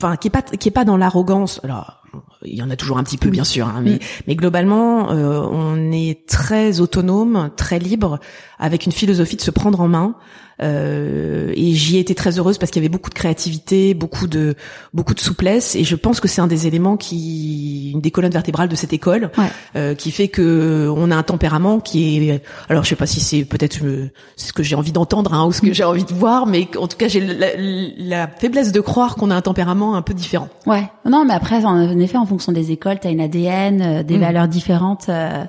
enfin 0.00 0.16
qui 0.16 0.28
est 0.28 0.30
pas 0.30 0.42
qui 0.42 0.68
est 0.68 0.72
pas 0.72 0.84
dans 0.84 0.96
l'arrogance 0.96 1.60
alors 1.64 1.99
il 2.44 2.54
y 2.54 2.62
en 2.62 2.70
a 2.70 2.76
toujours 2.76 2.98
un 2.98 3.04
petit 3.04 3.18
peu 3.18 3.30
bien 3.30 3.44
sûr 3.44 3.68
hein, 3.68 3.80
mais 3.82 3.98
mais 4.26 4.34
globalement 4.34 5.12
euh, 5.12 5.40
on 5.50 5.92
est 5.92 6.26
très 6.26 6.80
autonome 6.80 7.50
très 7.56 7.78
libre 7.78 8.18
avec 8.58 8.86
une 8.86 8.92
philosophie 8.92 9.36
de 9.36 9.42
se 9.42 9.50
prendre 9.50 9.80
en 9.80 9.88
main 9.88 10.14
et 10.60 11.72
j'y 11.72 11.96
ai 11.96 12.00
été 12.00 12.14
très 12.14 12.38
heureuse 12.38 12.58
parce 12.58 12.70
qu'il 12.70 12.82
y 12.82 12.84
avait 12.84 12.92
beaucoup 12.92 13.10
de 13.10 13.14
créativité, 13.14 13.94
beaucoup 13.94 14.26
de 14.26 14.54
beaucoup 14.92 15.14
de 15.14 15.20
souplesse, 15.20 15.74
et 15.76 15.84
je 15.84 15.96
pense 15.96 16.20
que 16.20 16.28
c'est 16.28 16.40
un 16.40 16.46
des 16.46 16.66
éléments 16.66 16.96
qui, 16.96 17.92
une 17.92 18.00
des 18.00 18.10
colonnes 18.10 18.32
vertébrales 18.32 18.68
de 18.68 18.76
cette 18.76 18.92
école, 18.92 19.30
euh, 19.76 19.94
qui 19.94 20.10
fait 20.10 20.28
que 20.28 20.92
on 20.94 21.10
a 21.10 21.16
un 21.16 21.22
tempérament 21.22 21.80
qui 21.80 22.28
est, 22.28 22.42
alors 22.68 22.84
je 22.84 22.90
sais 22.90 22.96
pas 22.96 23.06
si 23.06 23.20
c'est 23.20 23.44
peut-être 23.44 23.78
ce 24.36 24.52
que 24.52 24.62
j'ai 24.62 24.74
envie 24.74 24.92
d'entendre 24.92 25.34
hein, 25.34 25.46
ou 25.46 25.52
ce 25.52 25.60
que 25.60 25.72
j'ai 25.72 25.84
envie 25.84 26.04
de 26.04 26.12
voir, 26.12 26.46
mais 26.46 26.68
en 26.76 26.88
tout 26.88 26.96
cas 26.96 27.08
j'ai 27.08 27.20
la, 27.20 28.28
faiblesse 28.28 28.72
de 28.72 28.80
croire 28.80 29.16
qu'on 29.16 29.30
a 29.30 29.34
un 29.34 29.42
tempérament 29.42 29.94
un 29.94 30.02
peu 30.02 30.14
différent. 30.14 30.48
Ouais, 30.66 30.84
non, 31.08 31.24
mais 31.24 31.34
après 31.34 31.64
en 31.64 31.98
effet 31.98 32.18
en 32.18 32.26
fonction 32.26 32.52
des 32.52 32.70
écoles, 32.70 32.98
t'as 33.00 33.10
une 33.10 33.20
ADN, 33.20 33.82
euh, 33.82 34.02
des 34.02 34.16
mm. 34.16 34.20
valeurs 34.20 34.48
différentes. 34.48 35.08
Euh, 35.08 35.44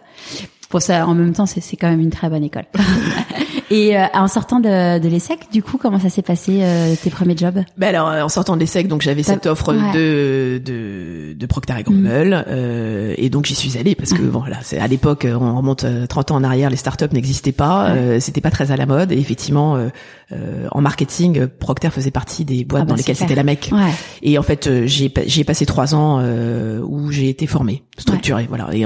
pour 0.69 0.81
ça, 0.81 1.05
en 1.05 1.13
même 1.13 1.33
temps, 1.33 1.45
c'est 1.45 1.75
quand 1.75 1.89
même 1.89 1.99
une 1.99 2.11
très 2.11 2.29
bonne 2.29 2.45
école. 2.45 2.63
Et 3.71 3.97
euh, 3.97 4.03
en 4.13 4.27
sortant 4.27 4.59
de, 4.59 4.99
de 4.99 5.07
l'ESSEC, 5.07 5.49
du 5.49 5.63
coup, 5.63 5.77
comment 5.77 5.97
ça 5.97 6.09
s'est 6.09 6.21
passé 6.21 6.59
euh, 6.61 6.93
tes 7.01 7.09
premiers 7.09 7.37
jobs 7.37 7.63
Ben 7.77 7.95
alors, 7.95 8.09
euh, 8.09 8.21
en 8.21 8.27
sortant 8.27 8.55
de 8.55 8.59
l'ESSEC, 8.59 8.89
donc 8.89 9.01
j'avais 9.01 9.23
cette 9.23 9.45
offre 9.45 9.73
de, 9.73 10.61
de 10.63 11.33
de 11.33 11.45
Procter 11.45 11.75
et 11.79 11.83
Gamble, 11.83 12.35
mm. 12.35 12.43
euh, 12.49 13.15
et 13.17 13.29
donc 13.29 13.45
j'y 13.45 13.55
suis 13.55 13.77
allée 13.77 13.95
parce 13.95 14.11
que 14.11 14.23
bon, 14.23 14.43
là, 14.43 14.57
c'est 14.61 14.77
à 14.77 14.87
l'époque, 14.87 15.25
on 15.25 15.55
remonte 15.55 15.85
30 16.09 16.31
ans 16.31 16.35
en 16.35 16.43
arrière, 16.43 16.69
les 16.69 16.75
startups 16.75 17.13
n'existaient 17.13 17.53
pas, 17.53 17.95
c'était 18.19 18.41
pas 18.41 18.51
très 18.51 18.71
à 18.71 18.75
la 18.75 18.85
mode, 18.85 19.13
et 19.13 19.17
effectivement, 19.17 19.79
en 20.71 20.81
marketing, 20.81 21.47
Procter 21.47 21.91
faisait 21.91 22.11
partie 22.11 22.43
des 22.43 22.65
boîtes 22.65 22.83
ah 22.83 22.85
dans 22.85 22.93
bah, 22.95 22.97
lesquelles 22.97 23.15
c'était 23.15 23.35
la 23.35 23.43
mec. 23.43 23.71
Et 24.21 24.37
en 24.37 24.43
fait, 24.43 24.69
j'ai 24.85 25.13
j'ai 25.25 25.43
passé 25.45 25.65
trois 25.65 25.95
ans 25.95 26.21
où 26.83 27.09
j'ai 27.09 27.29
été 27.29 27.47
formée, 27.47 27.83
structurée, 27.97 28.47
voilà. 28.49 28.67
Et 28.73 28.85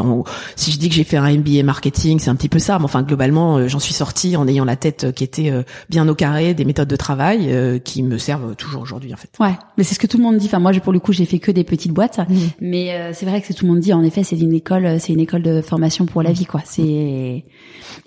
si 0.56 0.72
je 0.72 0.78
dis 0.78 0.90
que 0.90 0.96
j'ai 0.96 1.04
fait 1.04 1.18
un 1.18 1.36
MBA 1.36 1.64
marketing, 1.64 2.20
c'est 2.20 2.30
un 2.30 2.36
petit 2.36 2.50
peu 2.50 2.60
ça, 2.60 2.78
mais 2.78 2.86
enfin 2.86 3.02
globalement, 3.02 3.68
j'en 3.68 3.80
suis 3.80 3.94
sortie 3.94 4.38
en 4.38 4.48
ayant 4.48 4.66
la 4.66 4.75
tête 4.76 5.12
qui 5.14 5.24
était 5.24 5.52
euh, 5.52 5.64
bien 5.90 6.08
au 6.08 6.16
carré, 6.16 6.54
des 6.54 6.66
méthodes 6.66 6.88
de 6.88 6.96
travail 6.96 7.48
euh, 7.50 7.80
qui 7.80 8.04
me 8.04 8.18
servent 8.18 8.56
toujours 8.56 8.82
aujourd'hui 8.82 9.14
en 9.14 9.18
fait. 9.18 9.30
Ouais, 9.40 9.54
mais 9.78 9.84
c'est 9.84 9.96
ce 9.96 10.00
que 10.00 10.08
tout 10.08 10.18
le 10.18 10.24
monde 10.24 10.38
dit. 10.38 10.48
Enfin 10.48 10.60
moi, 10.60 10.72
pour 10.74 10.94
le 10.94 11.00
coup, 11.00 11.14
j'ai 11.14 11.26
fait 11.26 11.40
que 11.40 11.52
des 11.52 11.64
petites 11.64 11.92
boîtes, 11.92 12.20
mmh. 12.20 12.36
mais 12.62 12.94
euh, 12.94 13.12
c'est 13.14 13.26
vrai 13.26 13.42
que 13.42 13.54
tout 13.54 13.66
le 13.66 13.72
monde 13.72 13.82
dit. 13.82 13.94
En 13.94 14.04
effet, 14.04 14.24
c'est 14.24 14.38
une 14.38 14.54
école, 14.54 15.00
c'est 15.00 15.14
une 15.14 15.20
école 15.20 15.42
de 15.42 15.62
formation 15.62 16.06
pour 16.06 16.22
la 16.22 16.32
vie, 16.32 16.46
quoi. 16.46 16.62
C'est 16.66 17.44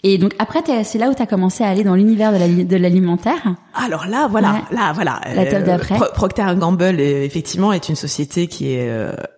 et 0.05 0.19
donc 0.19 0.35
après, 0.39 0.61
c'est 0.85 0.99
là 0.99 1.09
où 1.11 1.15
tu 1.15 1.23
as 1.23 1.27
commencé 1.27 1.65
à 1.65 1.69
aller 1.69 1.85
dans 1.85 1.95
l'univers 1.95 2.33
de 2.33 2.77
l'alimentaire. 2.77 3.55
Alors 3.75 4.07
là, 4.07 4.29
voilà, 4.31 4.63
là, 4.71 4.93
voilà. 4.93 5.21
La 5.35 5.47
table 5.47 5.67
d'après. 5.67 5.97
Procter 6.15 6.55
Gamble, 6.57 7.01
effectivement, 7.01 7.73
est 7.73 7.89
une 7.89 7.97
société 7.97 8.47
qui 8.47 8.73
est 8.73 8.91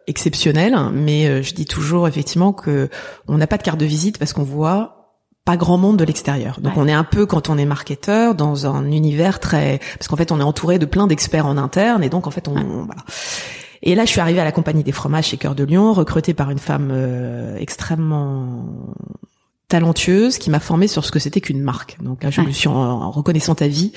exceptionnelle, 0.06 0.76
mais 0.92 1.42
je 1.42 1.54
dis 1.54 1.66
toujours 1.66 2.08
effectivement 2.08 2.52
que 2.52 2.88
on 3.28 3.38
n'a 3.38 3.46
pas 3.46 3.58
de 3.58 3.62
carte 3.62 3.78
de 3.78 3.87
visite 3.87 4.18
parce 4.18 4.32
qu'on 4.32 4.42
voit 4.42 5.00
pas 5.50 5.57
grand 5.57 5.78
monde 5.78 5.97
de 5.97 6.04
l'extérieur. 6.04 6.61
Donc 6.61 6.75
on 6.76 6.87
est 6.87 6.92
un 6.92 7.02
peu 7.02 7.26
quand 7.26 7.49
on 7.49 7.59
est 7.59 7.64
marketeur 7.64 8.37
dans 8.37 8.66
un 8.66 8.85
univers 8.90 9.40
très 9.40 9.80
parce 9.99 10.07
qu'en 10.07 10.16
fait 10.16 10.30
on 10.30 10.38
est 10.38 10.45
entouré 10.45 10.78
de 10.78 10.87
plein 10.87 11.09
d'experts 11.09 11.47
en 11.47 11.57
interne 11.57 12.04
et 12.04 12.09
donc 12.09 12.28
en 12.28 12.30
fait 12.30 12.47
on 12.47 12.54
voilà. 12.54 13.02
Et 13.83 13.95
là, 13.95 14.04
je 14.04 14.11
suis 14.11 14.21
arrivée 14.21 14.40
à 14.40 14.45
la 14.45 14.52
compagnie 14.52 14.85
des 14.85 14.92
fromages 14.92 15.28
chez 15.28 15.38
Cœur 15.38 15.54
de 15.54 15.64
Lion, 15.64 15.95
recrutée 15.95 16.35
par 16.35 16.50
une 16.50 16.59
femme 16.59 16.90
euh, 16.92 17.57
extrêmement 17.57 18.66
talentueuse 19.69 20.37
qui 20.37 20.50
m'a 20.50 20.61
formée 20.61 20.87
sur 20.87 21.07
ce 21.07 21.11
que 21.11 21.19
c'était 21.19 21.40
qu'une 21.40 21.62
marque. 21.62 21.97
Donc 22.02 22.23
là, 22.23 22.28
je 22.28 22.42
me 22.42 22.50
suis 22.50 22.69
en, 22.69 23.11
reconnaissant 23.11 23.54
ta 23.54 23.69
vie, 23.69 23.92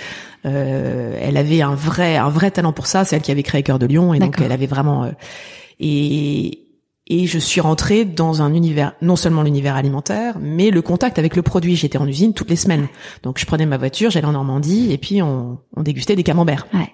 euh, 0.45 1.19
elle 1.21 1.35
avait 1.35 1.61
un 1.61 1.75
vrai 1.75 2.15
un 2.15 2.29
vrai 2.29 2.49
talent 2.49 2.71
pour 2.71 2.87
ça. 2.87 3.03
C'est 3.03 3.17
elle 3.17 3.21
qui 3.23 3.31
avait 3.31 3.43
créé 3.43 3.61
Cœur 3.61 3.77
de 3.77 3.85
Lion 3.85 4.13
et 4.13 4.19
donc 4.19 4.39
elle 4.39 4.53
avait 4.53 4.67
vraiment 4.67 5.03
euh, 5.03 5.11
et 5.81 6.62
et 7.07 7.27
je 7.27 7.37
suis 7.37 7.61
rentrée 7.61 8.05
dans 8.05 8.41
un 8.41 8.53
univers, 8.53 8.93
non 9.01 9.15
seulement 9.15 9.43
l'univers 9.43 9.75
alimentaire, 9.75 10.37
mais 10.39 10.71
le 10.71 10.81
contact 10.81 11.19
avec 11.19 11.35
le 11.35 11.41
produit. 11.41 11.75
J'étais 11.75 11.97
en 11.97 12.07
usine 12.07 12.33
toutes 12.33 12.49
les 12.49 12.55
semaines. 12.55 12.87
Donc 13.23 13.39
je 13.39 13.45
prenais 13.45 13.65
ma 13.65 13.77
voiture, 13.77 14.09
j'allais 14.09 14.27
en 14.27 14.31
Normandie 14.31 14.91
et 14.91 14.97
puis 14.97 15.21
on, 15.21 15.59
on 15.75 15.83
dégustait 15.83 16.15
des 16.15 16.23
camemberts. 16.23 16.67
Ouais. 16.73 16.93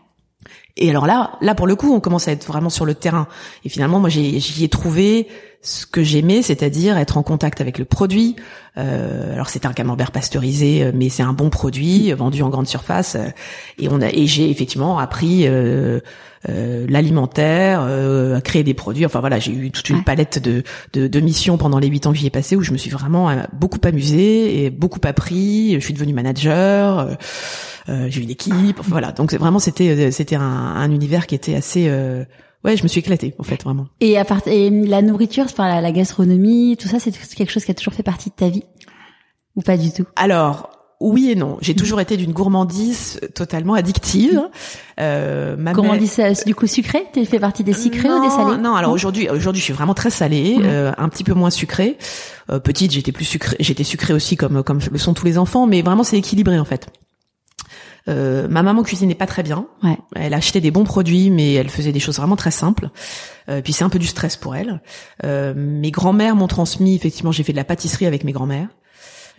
Et 0.78 0.89
alors 0.89 1.06
là, 1.06 1.34
là 1.42 1.54
pour 1.56 1.68
le 1.68 1.75
coup, 1.75 1.94
on 1.94 2.00
commence 2.00 2.28
à 2.28 2.32
être 2.32 2.46
vraiment 2.48 2.70
sur 2.70 2.86
le 2.86 2.96
terrain. 2.96 3.28
Et 3.66 3.70
finalement, 3.70 4.00
moi, 4.00 4.10
j'y 4.10 4.63
ai 4.63 4.70
trouvé 4.70 5.28
ce 5.62 5.86
que 5.86 6.04
j'aimais, 6.04 6.42
c'est-à-dire 6.42 6.98
être 6.98 7.18
en 7.18 7.24
contact 7.24 7.60
avec 7.60 7.78
le 7.78 7.86
produit. 7.86 8.38
Euh, 8.78 9.34
alors 9.34 9.50
c'est 9.50 9.66
un 9.66 9.74
camembert 9.74 10.12
pasteurisé, 10.12 10.84
euh, 10.84 10.92
mais 10.96 11.10
c'est 11.10 11.24
un 11.24 11.34
bon 11.34 11.50
produit 11.50 12.13
vendu 12.13 12.42
en 12.44 12.50
grande 12.50 12.68
surface. 12.68 13.16
Euh, 13.16 13.28
et 13.78 13.89
on 13.89 14.00
a, 14.01 14.08
et 14.08 14.25
j'ai 14.25 14.50
effectivement 14.50 15.00
appris 15.00 15.48
euh, 15.48 16.00
euh, 16.48 16.86
l'alimentaire, 16.88 17.81
euh, 17.84 18.38
à 18.38 18.41
créer 18.41 18.63
des 18.63 18.74
produits. 18.74 19.05
Enfin 19.05 19.19
voilà, 19.19 19.39
j'ai 19.39 19.51
eu 19.51 19.72
toute 19.72 19.89
une 19.89 20.03
palette 20.03 20.39
de, 20.39 20.63
de, 20.93 21.08
de, 21.08 21.19
missions 21.19 21.58
pendant 21.58 21.79
les 21.79 21.88
huit 21.88 22.05
ans 22.08 22.12
que 22.12 22.17
j'y 22.17 22.27
ai 22.27 22.29
passé 22.31 22.55
où 22.55 22.62
je 22.62 22.72
me 22.72 22.77
suis 22.77 22.89
vraiment 22.89 23.29
beaucoup 23.51 23.79
amusée 23.84 24.63
et 24.63 24.69
beaucoup 24.69 25.01
appris. 25.03 25.74
Je 25.75 25.79
suis 25.79 25.93
devenue 25.93 26.13
manager. 26.13 27.17
Euh, 27.89 28.08
j'ai 28.10 28.22
eu 28.22 28.24
une 28.24 28.29
équipe. 28.29 28.79
Enfin, 28.79 28.89
voilà, 28.91 29.12
donc 29.12 29.34
vraiment 29.34 29.60
c'était 29.60 29.89
euh, 29.89 30.12
c'était 30.12 30.36
un, 30.36 30.41
un, 30.41 30.91
univers 30.91 31.27
qui 31.27 31.36
était 31.36 31.55
assez 31.55 31.88
euh, 31.88 32.24
ouais, 32.63 32.77
je 32.77 32.84
me 32.84 32.88
suis 32.88 33.00
éclatée 33.00 33.34
en 33.39 33.43
fait 33.43 33.63
vraiment. 33.63 33.88
Et 34.00 34.17
à 34.17 34.25
part 34.25 34.41
et 34.48 34.69
la 34.69 35.01
nourriture, 35.01 35.46
enfin 35.46 35.81
la, 35.81 35.91
gastronomie, 35.91 36.77
tout 36.77 36.88
ça, 36.88 37.00
c'est 37.00 37.12
quelque 37.12 37.51
chose 37.51 37.65
qui 37.65 37.72
a 37.72 37.74
toujours 37.74 37.93
fait 37.93 38.03
partie 38.03 38.29
de 38.29 38.36
ta 38.36 38.50
vie? 38.50 38.63
Ou 39.55 39.62
pas 39.62 39.77
du 39.77 39.91
tout? 39.91 40.05
Alors 40.15 40.69
oui 41.00 41.32
et 41.32 41.36
non. 41.36 41.58
J'ai 41.62 41.75
toujours 41.75 42.01
été 42.01 42.18
d'une 42.18 42.34
gourmandise 42.34 43.20
totalement 43.34 43.74
addictive. 43.74 44.41
Euh, 45.00 45.56
ma 45.58 45.74
gourmandise 45.74 46.44
du 46.46 46.56
coup 46.56 46.68
sucrée 46.68 47.06
Tu 47.13 47.25
fais 47.25 47.39
partie 47.39 47.63
des 47.63 47.74
sucrés 47.74 48.10
ou 48.10 48.22
des 48.22 48.29
salés? 48.29 48.58
Non, 48.62 48.75
alors 48.75 48.91
aujourd'hui, 48.91 49.29
aujourd'hui, 49.29 49.60
je 49.60 49.65
suis 49.65 49.74
vraiment 49.74 49.94
très 49.94 50.10
salée, 50.10 50.58
euh, 50.62 50.91
un 50.98 51.10
petit 51.10 51.24
peu 51.24 51.34
moins 51.34 51.50
sucrée. 51.50 51.98
Euh, 52.51 52.60
petite, 52.60 52.91
j'étais 52.91 53.12
plus 53.12 53.25
sucrée, 53.25 53.56
j'étais 53.60 53.84
sucrée 53.84 54.13
aussi 54.13 54.36
comme 54.36 54.63
comme 54.63 54.79
le 54.91 54.98
sont 54.98 55.13
tous 55.13 55.25
les 55.25 55.38
enfants, 55.38 55.68
mais 55.68 55.82
vraiment 55.82 56.03
c'est 56.03 56.18
équilibré 56.18 56.60
en 56.60 56.65
fait. 56.65 56.88
Euh, 58.08 58.48
ma 58.48 58.63
maman 58.63 58.84
cuisinait 58.84 59.15
pas 59.15 59.27
très 59.27 59.44
bien. 59.44 59.68
Ouais. 59.84 59.98
Elle 60.15 60.34
achetait 60.34 60.62
des 60.62 60.72
bons 60.72 60.84
produits, 60.84 61.29
mais 61.29 61.53
elle 61.53 61.70
faisait 61.70 61.91
des 61.91 62.00
choses 62.00 62.18
vraiment 62.18 62.36
très 62.36 62.51
simples. 62.51 62.89
Euh, 63.50 63.62
puis 63.62 63.74
c'est 63.74 63.84
un 63.84 63.89
peu 63.89 64.00
du 64.00 64.08
stress 64.08 64.36
pour 64.38 64.56
elle. 64.56 64.82
Euh, 65.25 65.53
mes 65.56 65.91
grands-mères 65.91 66.36
m'ont 66.36 66.48
transmis, 66.48 66.96
effectivement, 66.96 67.32
j'ai 67.32 67.44
fait 67.44 67.51
de 67.51 67.58
la 67.58 67.63
pâtisserie 67.63 68.06
avec 68.06 68.24
mes 68.24 68.32
grands-mères. 68.32 68.70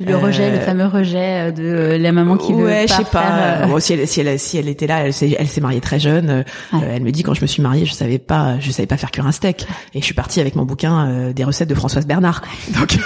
Le 0.00 0.16
rejet, 0.16 0.50
le 0.50 0.56
euh, 0.56 0.60
fameux 0.64 0.86
rejet 0.86 1.52
de 1.52 1.98
la 2.00 2.12
maman 2.12 2.36
qui 2.36 2.52
veut 2.52 2.64
ouais, 2.64 2.86
pas 2.86 2.92
je 2.92 2.98
sais 2.98 3.10
pas. 3.10 3.66
Bon, 3.66 3.78
si 3.78 3.92
elle, 3.92 4.08
si 4.08 4.20
elle, 4.20 4.38
si 4.38 4.56
elle 4.56 4.68
était 4.68 4.86
là, 4.86 5.04
elle 5.04 5.12
s'est, 5.12 5.36
elle 5.38 5.48
s'est 5.48 5.60
mariée 5.60 5.80
très 5.80 5.98
jeune. 5.98 6.44
elle 6.72 7.02
me 7.02 7.10
dit 7.12 7.22
quand 7.22 7.34
je 7.34 7.42
me 7.42 7.46
suis 7.46 7.62
mariée, 7.62 7.84
je 7.84 7.92
savais 7.92 8.18
pas, 8.18 8.58
je 8.60 8.70
savais 8.70 8.86
pas 8.86 8.96
faire 8.96 9.10
cuire 9.10 9.26
un 9.26 9.32
steak. 9.32 9.66
Et 9.94 10.00
je 10.00 10.04
suis 10.04 10.14
partie 10.14 10.40
avec 10.40 10.56
mon 10.56 10.64
bouquin 10.64 11.32
des 11.34 11.44
recettes 11.44 11.68
de 11.68 11.74
Françoise 11.74 12.06
Bernard. 12.06 12.42
Donc, 12.78 12.96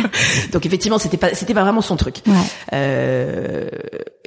donc 0.52 0.66
effectivement, 0.66 0.98
c'était 0.98 1.16
pas, 1.16 1.34
c'était 1.34 1.54
pas 1.54 1.62
vraiment 1.62 1.80
son 1.80 1.96
truc. 1.96 2.16
Euh, 2.72 3.68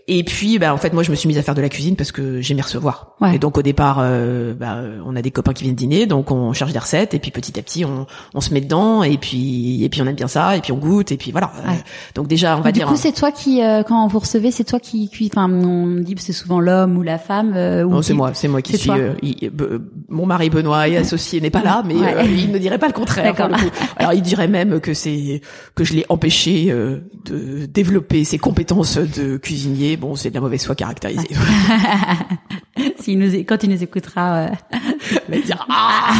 et 0.07 0.23
puis, 0.23 0.59
bah, 0.59 0.71
en 0.71 0.77
fait, 0.77 0.93
moi, 0.93 1.01
je 1.01 1.09
me 1.09 1.15
suis 1.15 1.27
mise 1.27 1.39
à 1.39 1.41
faire 1.41 1.55
de 1.55 1.61
la 1.61 1.69
cuisine 1.69 1.95
parce 1.95 2.11
que 2.11 2.39
j'aimais 2.39 2.61
recevoir. 2.61 3.15
Et 3.33 3.39
donc, 3.39 3.57
au 3.57 3.63
départ, 3.63 3.97
euh, 4.01 4.53
bah, 4.53 4.77
on 5.03 5.15
a 5.15 5.21
des 5.23 5.31
copains 5.31 5.53
qui 5.53 5.63
viennent 5.63 5.75
dîner, 5.75 6.05
donc 6.05 6.29
on 6.29 6.53
cherche 6.53 6.73
des 6.73 6.79
recettes, 6.79 7.15
et 7.15 7.19
puis 7.19 7.31
petit 7.31 7.57
à 7.59 7.63
petit, 7.63 7.85
on, 7.85 8.05
on 8.35 8.41
se 8.41 8.53
met 8.53 8.61
dedans, 8.61 9.01
et 9.01 9.17
puis, 9.17 9.83
et 9.83 9.89
puis 9.89 10.03
on 10.03 10.05
aime 10.05 10.15
bien 10.15 10.27
ça, 10.27 10.55
et 10.55 10.61
puis 10.61 10.71
on 10.71 10.77
goûte, 10.77 11.11
et 11.11 11.17
puis 11.17 11.31
voilà. 11.31 11.51
donc 12.13 12.27
déjà, 12.27 12.55
on 12.55 12.61
va 12.61 12.71
dire. 12.71 12.85
Du 12.85 12.93
coup, 12.93 12.99
c'est 12.99 13.13
toi 13.13 13.31
qui, 13.31 13.63
euh, 13.63 13.81
quand 13.81 14.07
vous 14.07 14.19
recevez, 14.19 14.51
c'est 14.51 14.63
toi 14.63 14.79
qui 14.79 15.09
cuit. 15.09 15.31
Enfin, 15.33 15.51
on 15.51 16.01
dit 16.01 16.13
que 16.13 16.21
c'est 16.21 16.33
souvent 16.33 16.59
l'homme 16.59 16.97
ou 16.97 17.01
la 17.01 17.17
femme. 17.17 17.53
Euh, 17.55 17.83
non, 17.83 18.03
c'est 18.03 18.13
moi, 18.13 18.31
c'est 18.35 18.47
moi 18.47 18.61
qui 18.61 18.77
suis. 18.77 18.91
Mon 20.09 20.25
mari 20.25 20.49
Benoît 20.49 20.87
est 20.87 20.97
associé, 20.97 21.41
n'est 21.41 21.49
pas 21.49 21.63
là, 21.63 21.83
mais 21.85 21.95
il 22.25 22.51
ne 22.51 22.57
dirait 22.57 22.77
pas 22.77 22.87
le 22.87 22.93
contraire. 22.93 23.33
Alors, 23.97 24.13
il 24.13 24.21
dirait 24.21 24.47
même 24.47 24.79
que 24.79 24.93
c'est 24.93 25.41
que 25.73 25.83
je 25.83 25.93
l'ai 25.93 26.05
empêché 26.09 26.73
de 27.25 27.65
développer 27.65 28.23
ses 28.23 28.37
compétences 28.37 28.97
de 28.97 29.37
cuisinier 29.37 29.95
bon, 29.97 30.15
c'est 30.15 30.29
de 30.29 30.35
la 30.35 30.41
mauvaise 30.41 30.65
foi 30.65 30.75
caractérisée. 30.75 31.29
S'il 32.99 33.19
nous, 33.19 33.33
quand 33.45 33.63
il 33.63 33.69
nous 33.69 33.81
écoutera, 33.81 34.35
euh... 34.35 34.49
il 35.31 35.43
ah, 35.69 36.13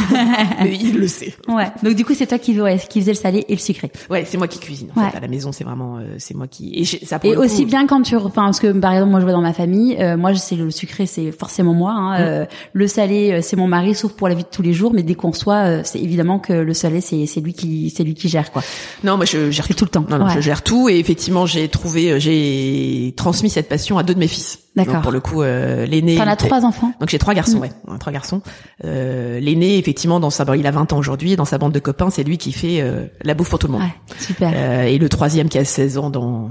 mais 0.64 0.76
il 0.76 0.98
le 0.98 1.08
sait. 1.08 1.36
Ouais. 1.48 1.68
Donc 1.84 1.96
du 1.96 2.06
coup, 2.06 2.14
c'est 2.14 2.28
toi 2.28 2.40
qui, 2.40 2.60
ouais, 2.60 2.78
qui 2.90 3.02
faisait 3.02 3.12
le 3.12 3.18
salé 3.18 3.46
et 3.50 3.54
le 3.54 3.60
sucré. 3.60 3.92
Ouais, 4.10 4.24
c'est 4.26 4.38
moi 4.38 4.48
qui 4.48 4.60
cuisine. 4.60 4.90
En 4.96 5.10
fait, 5.10 5.18
à 5.18 5.20
la 5.20 5.28
maison, 5.28 5.52
c'est 5.52 5.64
vraiment, 5.64 5.98
euh, 5.98 6.16
c'est 6.18 6.36
moi 6.36 6.48
qui. 6.48 6.74
Et, 6.74 6.86
ça 6.86 7.20
et 7.24 7.36
aussi 7.36 7.66
bien 7.66 7.88
quand 7.88 8.02
tu, 8.02 8.16
enfin, 8.16 8.46
parce 8.46 8.60
que 8.60 8.72
par 8.72 8.94
exemple, 8.94 9.12
moi, 9.12 9.20
je 9.20 9.26
vois 9.26 9.34
dans 9.34 9.42
ma 9.42 9.54
famille, 9.54 9.98
euh, 10.00 10.16
moi, 10.16 10.34
c'est 10.36 10.56
le 10.56 10.72
sucré, 10.72 11.06
c'est 11.06 11.32
forcément 11.32 11.74
moi. 11.74 11.92
Hein, 11.92 12.20
mm. 12.20 12.22
euh, 12.22 12.46
le 12.72 12.88
salé, 12.88 13.42
c'est 13.42 13.58
mon 13.58 13.68
mari, 13.68 13.75
sauf 13.94 14.14
pour 14.14 14.28
la 14.28 14.36
vie 14.36 14.44
de 14.44 14.50
tous 14.50 14.62
les 14.62 14.74
jours. 14.74 14.94
Mais 14.94 15.04
dès 15.04 15.16
qu'on 15.16 15.34
soit, 15.34 15.84
c'est 15.84 16.00
évidemment 16.00 16.40
que 16.40 16.54
le 16.54 16.74
salé, 16.74 17.02
c'est 17.02 17.26
c'est 17.26 17.42
lui 17.42 17.54
qui, 17.54 17.94
c'est 17.96 18.04
lui 18.04 18.14
qui 18.14 18.30
gère 18.30 18.52
quoi. 18.52 18.64
Non, 19.04 19.18
moi, 19.18 19.26
je 19.26 19.52
gère 19.52 19.68
tout, 19.68 19.74
tout 19.74 19.86
le 19.86 19.90
temps. 19.90 20.06
Non, 20.10 20.18
non, 20.18 20.30
je 20.30 20.40
gère 20.40 20.64
tout. 20.64 20.90
Et 20.90 21.00
effectivement, 21.00 21.46
j'ai 21.46 21.68
trouvé, 21.68 22.20
j'ai 22.20 23.14
transmis 23.16 23.50
cette 23.50 23.70
passion 23.70 23.98
à 23.98 24.04
deux 24.04 24.14
de 24.14 24.20
mes 24.20 24.28
fils. 24.28 24.60
D'accord. 24.76 25.02
Pour 25.02 25.12
le 25.12 25.22
coup, 25.22 25.42
euh, 25.42 25.86
l'aîné. 25.86 26.18
T'en 26.18 26.28
as 26.28 26.36
trois 26.36 26.66
enfants? 26.66 26.92
Donc 27.00 27.10
j'ai 27.10 27.20
trois 27.20 27.34
garçons, 27.34 27.60
mm. 27.60 27.62
ouais, 27.62 27.72
trois 28.00 28.12
garçons. 28.12 28.42
Euh, 28.84 29.40
l'aîné, 29.40 29.78
effectivement, 29.78 30.20
dans 30.20 30.30
sa, 30.30 30.46
il 30.56 30.68
a 30.68 30.72
20 30.72 30.92
ans 30.92 30.98
aujourd'hui, 30.98 31.34
et 31.34 31.36
dans 31.36 31.46
sa 31.46 31.58
bande 31.58 31.72
de 31.72 31.80
copains, 31.80 32.10
c'est 32.10 32.24
lui 32.24 32.38
qui 32.38 32.52
fait 32.52 32.82
euh, 32.82 33.06
la 33.24 33.34
bouffe 33.34 33.50
pour 33.50 33.60
tout 33.60 33.68
le 33.68 33.74
monde. 33.74 33.84
Ouais, 33.84 33.96
super. 34.20 34.52
Euh, 34.54 34.84
et 34.84 34.98
le 34.98 35.08
troisième 35.08 35.48
qui 35.48 35.58
a 35.58 35.66
16 35.66 35.98
ans 35.98 36.10
dans 36.10 36.50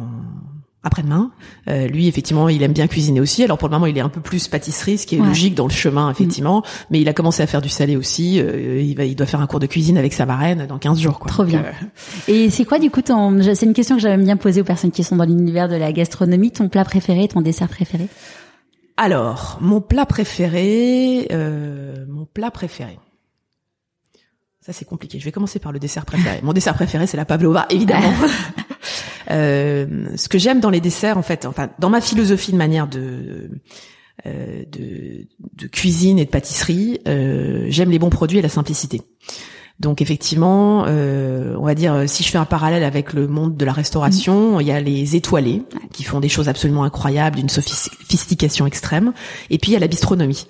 après-demain. 0.85 1.31
Euh, 1.68 1.88
lui, 1.88 2.07
effectivement, 2.07 2.49
il 2.49 2.62
aime 2.62 2.73
bien 2.73 2.87
cuisiner 2.87 3.20
aussi. 3.20 3.42
Alors 3.42 3.59
pour 3.59 3.68
le 3.68 3.73
moment, 3.73 3.87
il 3.87 3.97
est 3.97 4.03
un 4.03 4.09
peu 4.09 4.20
plus 4.20 4.47
pâtisserie, 4.49 4.99
ce 4.99 5.07
qui 5.07 5.16
est 5.16 5.18
logique 5.18 5.55
dans 5.55 5.66
le 5.66 5.73
chemin, 5.73 6.11
effectivement. 6.11 6.61
Mm. 6.61 6.62
Mais 6.90 7.01
il 7.01 7.09
a 7.09 7.12
commencé 7.12 7.42
à 7.42 7.47
faire 7.47 7.62
du 7.62 7.68
salé 7.68 7.97
aussi. 7.97 8.38
Euh, 8.38 8.81
il 8.81 8.94
va, 8.97 9.05
il 9.05 9.16
doit 9.16 9.27
faire 9.27 9.40
un 9.40 9.47
cours 9.47 9.61
de 9.61 9.66
cuisine 9.66 9.99
avec 9.99 10.12
sa 10.12 10.27
marraine 10.27 10.66
dans 10.66 10.79
15 10.79 11.01
jours. 11.01 11.18
Quoi. 11.18 11.31
Trop 11.31 11.44
bien. 11.44 11.64
Euh, 11.64 12.33
Et 12.33 12.51
c'est 12.51 12.64
quoi, 12.64 12.79
du 12.79 12.90
coup, 12.90 13.03
ton... 13.03 13.42
c'est 13.42 13.66
une 13.66 13.73
question 13.73 13.97
que 13.97 14.03
j'aime 14.03 14.25
bien 14.25 14.37
poser 14.37 14.61
aux 14.61 14.64
personnes 14.64 14.92
qui 14.92 15.03
sont 15.03 15.16
dans 15.16 15.25
l'univers 15.25 15.68
de 15.68 15.77
la 15.77 15.92
gastronomie. 15.92 16.53
Ton 16.53 16.68
plat 16.68 16.85
préféré, 16.85 17.27
ton 17.29 17.40
dessert 17.40 17.68
préféré? 17.68 18.09
Alors, 18.97 19.59
mon 19.61 19.81
plat 19.81 20.07
préféré, 20.07 21.27
euh, 21.33 22.05
mon 22.09 22.27
plat 22.27 22.51
préféré. 22.51 22.99
Ça 24.61 24.73
c'est 24.73 24.87
compliqué. 24.87 25.18
Je 25.18 25.25
vais 25.27 25.33
commencer 25.33 25.59
par 25.59 25.73
le 25.73 25.79
dessert 25.79 26.07
préféré. 26.07 26.40
Mon 26.42 26.55
dessert 26.55 26.73
préféré 26.73 27.07
c'est 27.07 27.18
la 27.18 27.27
pavlova, 27.27 27.66
évidemment. 27.68 28.12
Euh, 29.30 30.06
ce 30.16 30.28
que 30.28 30.38
j'aime 30.38 30.60
dans 30.60 30.70
les 30.70 30.80
desserts, 30.80 31.18
en 31.18 31.22
fait, 31.22 31.46
enfin, 31.46 31.70
dans 31.78 31.90
ma 31.90 32.00
philosophie 32.00 32.52
de 32.52 32.56
manière 32.56 32.87
de 32.88 33.50
euh, 34.26 34.62
de, 34.70 35.26
de, 35.60 35.66
cuisine 35.66 36.20
et 36.20 36.24
de 36.24 36.30
pâtisserie, 36.30 37.00
euh, 37.08 37.66
j'aime 37.68 37.90
les 37.90 37.98
bons 37.98 38.10
produits 38.10 38.38
et 38.38 38.42
la 38.42 38.48
simplicité. 38.48 39.02
Donc 39.80 40.00
effectivement, 40.00 40.84
euh, 40.87 41.56
on 41.58 41.64
va 41.64 41.74
dire 41.74 42.04
si 42.06 42.22
je 42.22 42.30
fais 42.30 42.38
un 42.38 42.44
parallèle 42.44 42.84
avec 42.84 43.12
le 43.12 43.26
monde 43.26 43.56
de 43.56 43.64
la 43.64 43.72
restauration, 43.72 44.60
il 44.60 44.68
y 44.68 44.70
a 44.70 44.80
les 44.80 45.16
étoilés 45.16 45.64
qui 45.92 46.04
font 46.04 46.20
des 46.20 46.28
choses 46.28 46.48
absolument 46.48 46.84
incroyables, 46.84 47.37
d'une 47.37 47.48
sophistication 47.48 48.66
extrême, 48.66 49.12
et 49.50 49.58
puis 49.58 49.72
il 49.72 49.74
y 49.74 49.76
a 49.76 49.80
la 49.80 49.88
bistronomie. 49.88 50.46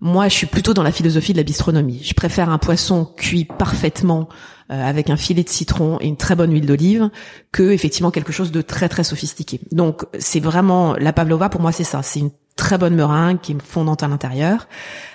Moi, 0.00 0.28
je 0.28 0.34
suis 0.34 0.46
plutôt 0.48 0.74
dans 0.74 0.82
la 0.82 0.92
philosophie 0.92 1.32
de 1.32 1.38
la 1.38 1.44
bistronomie. 1.44 2.02
Je 2.02 2.14
préfère 2.14 2.50
un 2.50 2.58
poisson 2.58 3.04
cuit 3.16 3.44
parfaitement 3.44 4.28
avec 4.68 5.10
un 5.10 5.16
filet 5.16 5.42
de 5.42 5.48
citron 5.48 5.98
et 6.00 6.06
une 6.06 6.16
très 6.16 6.34
bonne 6.34 6.52
huile 6.52 6.66
d'olive 6.66 7.10
que 7.52 7.70
effectivement 7.70 8.10
quelque 8.10 8.32
chose 8.32 8.50
de 8.50 8.62
très 8.62 8.88
très 8.88 9.04
sophistiqué. 9.04 9.60
Donc 9.72 10.04
c'est 10.18 10.40
vraiment 10.40 10.94
la 10.94 11.12
pavlova 11.12 11.48
pour 11.48 11.60
moi 11.60 11.72
c'est 11.72 11.84
ça, 11.84 12.02
c'est 12.02 12.20
une 12.20 12.30
très 12.56 12.78
bonne 12.78 12.94
meringue 12.94 13.40
qui 13.40 13.52
est 13.52 13.62
fondante 13.62 14.02
à 14.02 14.08
l'intérieur, 14.08 14.68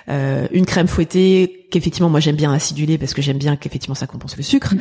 euh, 0.08 0.46
une 0.52 0.66
crème 0.66 0.88
fouettée 0.88 1.66
qu'effectivement 1.70 2.10
moi 2.10 2.20
j'aime 2.20 2.36
bien 2.36 2.52
aciduler 2.52 2.98
parce 2.98 3.14
que 3.14 3.22
j'aime 3.22 3.38
bien 3.38 3.56
qu'effectivement 3.56 3.94
ça 3.94 4.06
compense 4.06 4.36
le 4.36 4.42
sucre, 4.42 4.74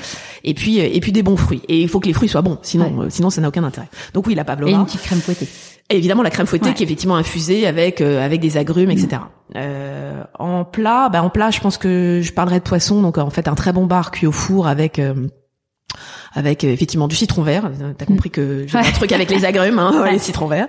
et 0.44 0.54
puis 0.54 0.80
euh, 0.80 0.90
et 0.92 1.00
puis 1.00 1.12
des 1.12 1.24
bons 1.24 1.38
fruits. 1.38 1.62
Et 1.68 1.82
il 1.82 1.88
faut 1.88 2.00
que 2.00 2.08
les 2.08 2.14
fruits 2.14 2.30
soient 2.30 2.42
bons, 2.42 2.58
sinon 2.62 3.04
euh, 3.04 3.10
sinon 3.10 3.30
ça 3.30 3.42
n'a 3.42 3.48
aucun 3.48 3.64
intérêt. 3.64 3.88
Donc 4.14 4.28
oui 4.28 4.36
la 4.36 4.44
pavlova. 4.44 4.72
Et 4.72 4.76
une 4.76 4.86
petite 4.86 5.02
crème 5.02 5.22
fouettée. 5.22 5.48
Et 5.90 5.98
évidemment 5.98 6.22
la 6.22 6.30
crème 6.30 6.46
fouettée 6.46 6.74
qui 6.74 6.84
est 6.84 6.86
effectivement 6.86 7.16
infusée 7.16 7.66
avec 7.66 8.02
avec 8.02 8.40
des 8.42 8.58
agrumes 8.58 8.92
etc. 8.92 9.22
Euh, 9.56 10.24
en 10.38 10.64
plat, 10.64 11.10
bah 11.10 11.24
en 11.24 11.30
plat, 11.30 11.50
je 11.50 11.60
pense 11.60 11.78
que 11.78 12.22
je 12.22 12.34
parlerai 12.34 12.60
de 12.60 12.64
poisson. 12.64 13.02
Donc 13.02 13.18
en 13.18 13.30
fait, 13.30 13.48
un 13.48 13.56
très 13.56 13.74
bon 13.74 13.86
bar 13.86 14.12
cuit 14.12 14.28
au 14.28 14.32
four 14.32 14.68
avec 14.68 15.00
euh, 15.00 15.28
avec 16.34 16.64
euh, 16.64 16.72
effectivement 16.72 17.08
du 17.08 17.16
citron 17.16 17.42
vert. 17.42 17.70
T'as 17.98 18.06
compris 18.06 18.30
que 18.30 18.66
j'ai 18.68 18.78
un 18.78 18.84
truc 18.84 19.12
avec 19.12 19.30
les 19.30 19.46
agrumes, 19.46 19.80
hein, 19.80 20.06
les 20.12 20.20
citrons 20.20 20.48
verts. 20.48 20.68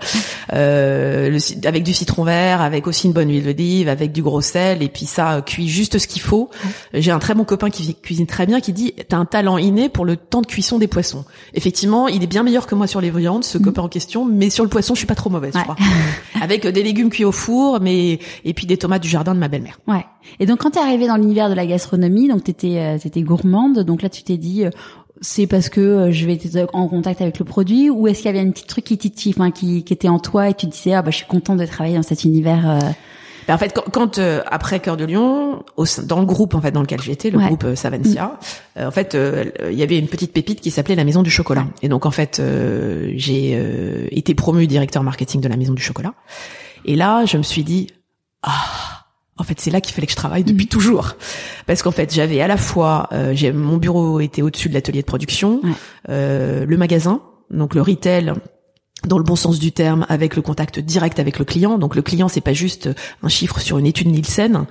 Euh, 0.52 1.30
le, 1.30 1.66
avec 1.66 1.82
du 1.82 1.92
citron 1.92 2.24
vert, 2.24 2.60
avec 2.60 2.86
aussi 2.86 3.06
une 3.06 3.12
bonne 3.12 3.30
huile 3.30 3.44
d'olive, 3.44 3.88
avec 3.88 4.12
du 4.12 4.22
gros 4.22 4.40
sel, 4.40 4.82
et 4.82 4.88
puis 4.88 5.06
ça 5.06 5.32
euh, 5.32 5.42
cuit 5.42 5.68
juste 5.68 5.98
ce 5.98 6.06
qu'il 6.06 6.22
faut. 6.22 6.50
J'ai 6.94 7.10
un 7.10 7.18
très 7.18 7.34
bon 7.34 7.44
copain 7.44 7.70
qui 7.70 7.94
cuisine 7.94 8.26
très 8.26 8.46
bien, 8.46 8.60
qui 8.60 8.72
dit 8.72 8.94
t'as 9.08 9.18
un 9.18 9.24
talent 9.26 9.58
inné 9.58 9.88
pour 9.88 10.04
le 10.04 10.16
temps 10.16 10.40
de 10.40 10.46
cuisson 10.46 10.78
des 10.78 10.88
poissons. 10.88 11.24
Effectivement, 11.54 12.08
il 12.08 12.22
est 12.22 12.28
bien 12.28 12.42
meilleur 12.42 12.66
que 12.66 12.74
moi 12.74 12.86
sur 12.86 13.00
les 13.00 13.10
viandes, 13.10 13.44
ce 13.44 13.58
mm. 13.58 13.62
copain 13.62 13.82
en 13.82 13.88
question, 13.88 14.24
mais 14.24 14.50
sur 14.50 14.64
le 14.64 14.70
poisson, 14.70 14.94
je 14.94 14.98
suis 14.98 15.06
pas 15.06 15.14
trop 15.14 15.30
mauvaise, 15.30 15.52
je 15.54 15.62
crois. 15.62 15.76
avec 16.40 16.66
des 16.66 16.82
légumes 16.82 17.10
cuits 17.10 17.24
au 17.24 17.32
four, 17.32 17.80
mais 17.80 18.18
et 18.44 18.54
puis 18.54 18.66
des 18.66 18.76
tomates 18.76 19.02
du 19.02 19.08
jardin 19.08 19.34
de 19.34 19.40
ma 19.40 19.48
belle-mère. 19.48 19.78
Ouais. 19.86 20.04
Et 20.38 20.46
donc 20.46 20.60
quand 20.60 20.70
t'es 20.70 20.80
arrivée 20.80 21.06
dans 21.06 21.16
l'univers 21.16 21.48
de 21.48 21.54
la 21.54 21.66
gastronomie, 21.66 22.28
donc 22.28 22.44
t'étais 22.44 22.78
euh, 22.78 22.98
t'étais 22.98 23.22
gourmande, 23.22 23.80
donc 23.80 24.02
là 24.02 24.08
tu 24.08 24.22
t'es 24.22 24.36
dit 24.36 24.64
c'est 25.20 25.46
parce 25.46 25.68
que 25.68 25.80
euh, 25.80 26.12
je 26.12 26.26
vais 26.26 26.34
être 26.34 26.74
en 26.74 26.88
contact 26.88 27.20
avec 27.20 27.38
le 27.38 27.44
produit 27.44 27.90
ou 27.90 28.08
est-ce 28.08 28.22
qu'il 28.22 28.26
y 28.26 28.36
avait 28.36 28.46
un 28.46 28.50
petit 28.50 28.66
truc 28.66 28.84
qui 28.84 28.96
titille, 28.96 29.34
enfin 29.36 29.50
qui, 29.50 29.84
qui 29.84 29.92
était 29.92 30.08
en 30.08 30.18
toi 30.18 30.48
et 30.48 30.54
tu 30.54 30.66
disais 30.66 30.94
ah 30.94 31.02
bah 31.02 31.10
je 31.10 31.16
suis 31.16 31.26
contente 31.26 31.58
de 31.58 31.66
travailler 31.66 31.96
dans 31.96 32.02
cet 32.02 32.24
univers. 32.24 32.68
Euh... 32.70 32.78
Ben, 33.46 33.54
en 33.54 33.58
fait, 33.58 33.72
quand, 33.74 33.90
quand 33.92 34.18
euh, 34.18 34.42
après 34.46 34.80
Cœur 34.80 34.96
de 34.96 35.04
Lion, 35.04 35.62
au, 35.76 35.84
dans 36.04 36.20
le 36.20 36.26
groupe 36.26 36.54
en 36.54 36.60
fait 36.60 36.70
dans 36.70 36.80
lequel 36.80 37.00
j'étais, 37.02 37.30
le 37.30 37.38
groupe 37.38 37.64
euh, 37.64 37.74
Savantia, 37.74 38.38
mm. 38.76 38.82
en 38.82 38.90
fait, 38.90 39.16
il 39.70 39.76
y 39.76 39.82
avait 39.82 39.98
une 39.98 40.08
petite 40.08 40.32
pépite 40.32 40.60
qui 40.60 40.70
s'appelait 40.70 40.94
la 40.94 41.04
Maison 41.04 41.22
du 41.22 41.30
Chocolat. 41.30 41.66
Et 41.82 41.88
donc 41.88 42.06
en 42.06 42.10
fait, 42.10 42.40
j'ai 43.14 44.08
été 44.10 44.34
promu 44.34 44.66
directeur 44.66 45.02
marketing 45.02 45.40
de 45.40 45.48
la 45.48 45.56
Maison 45.56 45.74
du 45.74 45.82
Chocolat. 45.82 46.14
Et 46.86 46.96
là, 46.96 47.26
je 47.26 47.36
me 47.36 47.42
suis 47.42 47.64
dit 47.64 47.88
ah 48.42 48.99
en 49.40 49.42
fait, 49.42 49.58
c'est 49.58 49.70
là 49.70 49.80
qu'il 49.80 49.94
fallait 49.94 50.06
que 50.06 50.12
je 50.12 50.16
travaille 50.16 50.44
depuis 50.44 50.66
mhm. 50.66 50.70
toujours, 50.70 51.16
parce 51.66 51.82
qu'en 51.82 51.90
fait, 51.90 52.12
j'avais 52.14 52.40
à 52.40 52.46
la 52.46 52.58
fois, 52.58 53.08
euh, 53.12 53.32
j'ai 53.34 53.52
mon 53.52 53.78
bureau 53.78 54.20
était 54.20 54.42
au-dessus 54.42 54.68
de 54.68 54.74
l'atelier 54.74 55.00
de 55.00 55.06
production, 55.06 55.62
euh, 56.10 56.66
le 56.66 56.76
magasin, 56.76 57.22
donc 57.50 57.74
le 57.74 57.80
retail 57.80 58.34
dans 59.06 59.16
le 59.16 59.24
bon 59.24 59.36
sens 59.36 59.58
du 59.58 59.72
terme, 59.72 60.04
avec 60.10 60.36
le 60.36 60.42
contact 60.42 60.78
direct 60.78 61.18
avec 61.18 61.38
le 61.38 61.46
client. 61.46 61.78
Donc 61.78 61.96
le 61.96 62.02
client, 62.02 62.28
c'est 62.28 62.42
pas 62.42 62.52
juste 62.52 62.90
un 63.22 63.28
chiffre 63.28 63.58
sur 63.58 63.78
une 63.78 63.86
étude 63.86 64.08
Nielsen. 64.08 64.66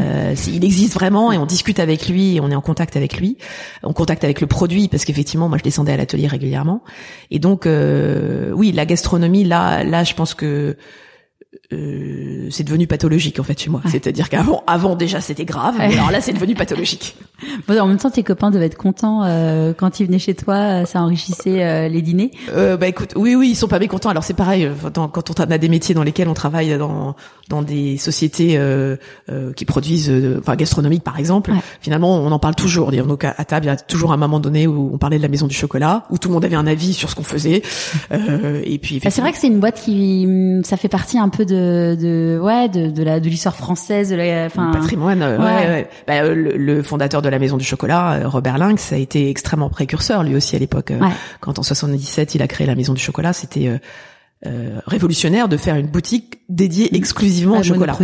Euh, 0.00 0.34
il 0.48 0.64
existe 0.64 0.94
vraiment 0.94 1.32
et 1.32 1.38
on 1.38 1.44
discute 1.44 1.78
avec 1.78 2.08
lui 2.08 2.36
et 2.36 2.40
on 2.40 2.50
est 2.50 2.54
en 2.54 2.62
contact 2.62 2.96
avec 2.96 3.18
lui, 3.18 3.36
en 3.82 3.92
contact 3.92 4.24
avec 4.24 4.40
le 4.40 4.46
produit 4.46 4.88
parce 4.88 5.04
qu'effectivement, 5.04 5.50
moi, 5.50 5.58
je 5.58 5.64
descendais 5.64 5.92
à 5.92 5.98
l'atelier 5.98 6.28
régulièrement. 6.28 6.82
Et 7.30 7.38
donc, 7.38 7.66
euh, 7.66 8.52
oui, 8.52 8.72
la 8.72 8.86
gastronomie, 8.86 9.44
là, 9.44 9.84
là, 9.84 10.02
je 10.02 10.14
pense 10.14 10.32
que 10.32 10.78
euh, 11.72 12.48
c'est 12.50 12.64
devenu 12.64 12.86
pathologique 12.86 13.40
en 13.40 13.42
fait 13.42 13.58
chez 13.58 13.70
moi. 13.70 13.80
C'est-à-dire 13.88 14.28
qu'avant, 14.28 14.62
avant 14.66 14.96
déjà 14.96 15.20
c'était 15.20 15.44
grave, 15.44 15.74
mais 15.78 15.94
alors 15.94 16.10
là 16.10 16.20
c'est 16.20 16.32
devenu 16.32 16.54
pathologique. 16.54 17.16
Bon, 17.68 17.78
en 17.78 17.86
même 17.86 17.98
temps, 17.98 18.10
tes 18.10 18.22
copains 18.22 18.50
devaient 18.50 18.66
être 18.66 18.76
contents 18.76 19.22
euh, 19.24 19.74
quand 19.76 20.00
ils 20.00 20.06
venaient 20.06 20.18
chez 20.18 20.34
toi, 20.34 20.54
euh, 20.54 20.84
ça 20.86 21.02
enrichissait 21.02 21.88
les 21.88 22.00
dîners. 22.00 22.30
bah 22.54 22.86
écoute, 22.86 23.12
oui 23.16 23.34
oui, 23.34 23.50
ils 23.50 23.54
sont 23.54 23.68
pas 23.68 23.78
mécontents. 23.78 24.08
Alors 24.08 24.24
c'est 24.24 24.34
pareil 24.34 24.70
quand 24.92 25.40
on 25.40 25.50
a 25.50 25.58
des 25.58 25.68
métiers 25.68 25.94
dans 25.94 26.02
lesquels 26.02 26.28
on 26.28 26.34
travaille 26.34 26.78
dans 26.78 27.16
dans 27.48 27.62
des 27.62 27.98
sociétés 27.98 28.58
qui 29.56 29.64
produisent, 29.64 30.12
enfin 30.38 30.56
gastronomiques 30.56 31.02
par 31.02 31.18
exemple. 31.18 31.52
Finalement, 31.80 32.16
on 32.16 32.32
en 32.32 32.38
parle 32.38 32.54
toujours. 32.54 32.92
Donc 32.92 33.24
à, 33.24 33.32
table, 33.44 33.66
il 33.66 33.68
y 33.68 33.72
a 33.72 33.76
toujours 33.76 34.12
un 34.12 34.16
moment 34.16 34.40
donné 34.40 34.66
où 34.66 34.90
on 34.94 34.98
parlait 34.98 35.18
de 35.18 35.22
la 35.22 35.28
maison 35.28 35.46
du 35.46 35.54
chocolat, 35.54 36.04
où 36.10 36.18
tout 36.18 36.28
le 36.28 36.34
monde 36.34 36.44
avait 36.44 36.56
un 36.56 36.66
avis 36.66 36.94
sur 36.94 37.10
ce 37.10 37.14
qu'on 37.14 37.24
faisait. 37.24 37.62
et 38.64 38.78
puis 38.78 39.00
bah, 39.00 39.10
c'est 39.10 39.20
vrai 39.20 39.32
que 39.32 39.38
c'est 39.38 39.48
une 39.48 39.60
boîte 39.60 39.82
qui, 39.82 40.26
ça 40.64 40.76
fait 40.76 40.88
partie 40.88 41.18
un 41.18 41.28
peu 41.28 41.43
de 41.44 41.96
de, 42.00 42.38
ouais 42.40 42.68
de, 42.68 42.90
de 42.90 43.02
la 43.02 43.20
de 43.20 43.28
l'histoire 43.28 43.56
française 43.56 44.10
de 44.10 44.16
la 44.16 44.46
enfin 44.46 44.70
patrimoine 44.72 45.22
ouais, 45.22 45.38
ouais. 45.38 45.88
Bah, 46.06 46.22
euh, 46.22 46.34
le, 46.34 46.82
fondateur 46.82 47.22
de 47.22 47.28
la 47.28 47.38
maison 47.38 47.56
du 47.56 47.64
chocolat 47.64 48.14
euh, 48.14 48.28
Robert 48.28 48.58
Lynx 48.58 48.92
a 48.92 48.96
été 48.96 49.30
extrêmement 49.30 49.70
précurseur 49.70 50.22
lui 50.22 50.34
aussi 50.36 50.56
à 50.56 50.58
l'époque 50.58 50.90
euh, 50.90 51.00
quand 51.40 51.58
en 51.58 51.62
77 51.62 52.34
il 52.34 52.42
a 52.42 52.48
créé 52.48 52.66
la 52.66 52.74
maison 52.74 52.94
du 52.94 53.00
chocolat 53.00 53.32
c'était 53.32 53.70
euh, 54.46 54.80
révolutionnaire 54.86 55.48
de 55.48 55.56
faire 55.56 55.76
une 55.76 55.86
boutique 55.86 56.38
dédiée 56.48 56.88
mm. 56.92 56.96
exclusivement 56.96 57.58
au 57.58 57.62
chocolat. 57.62 57.96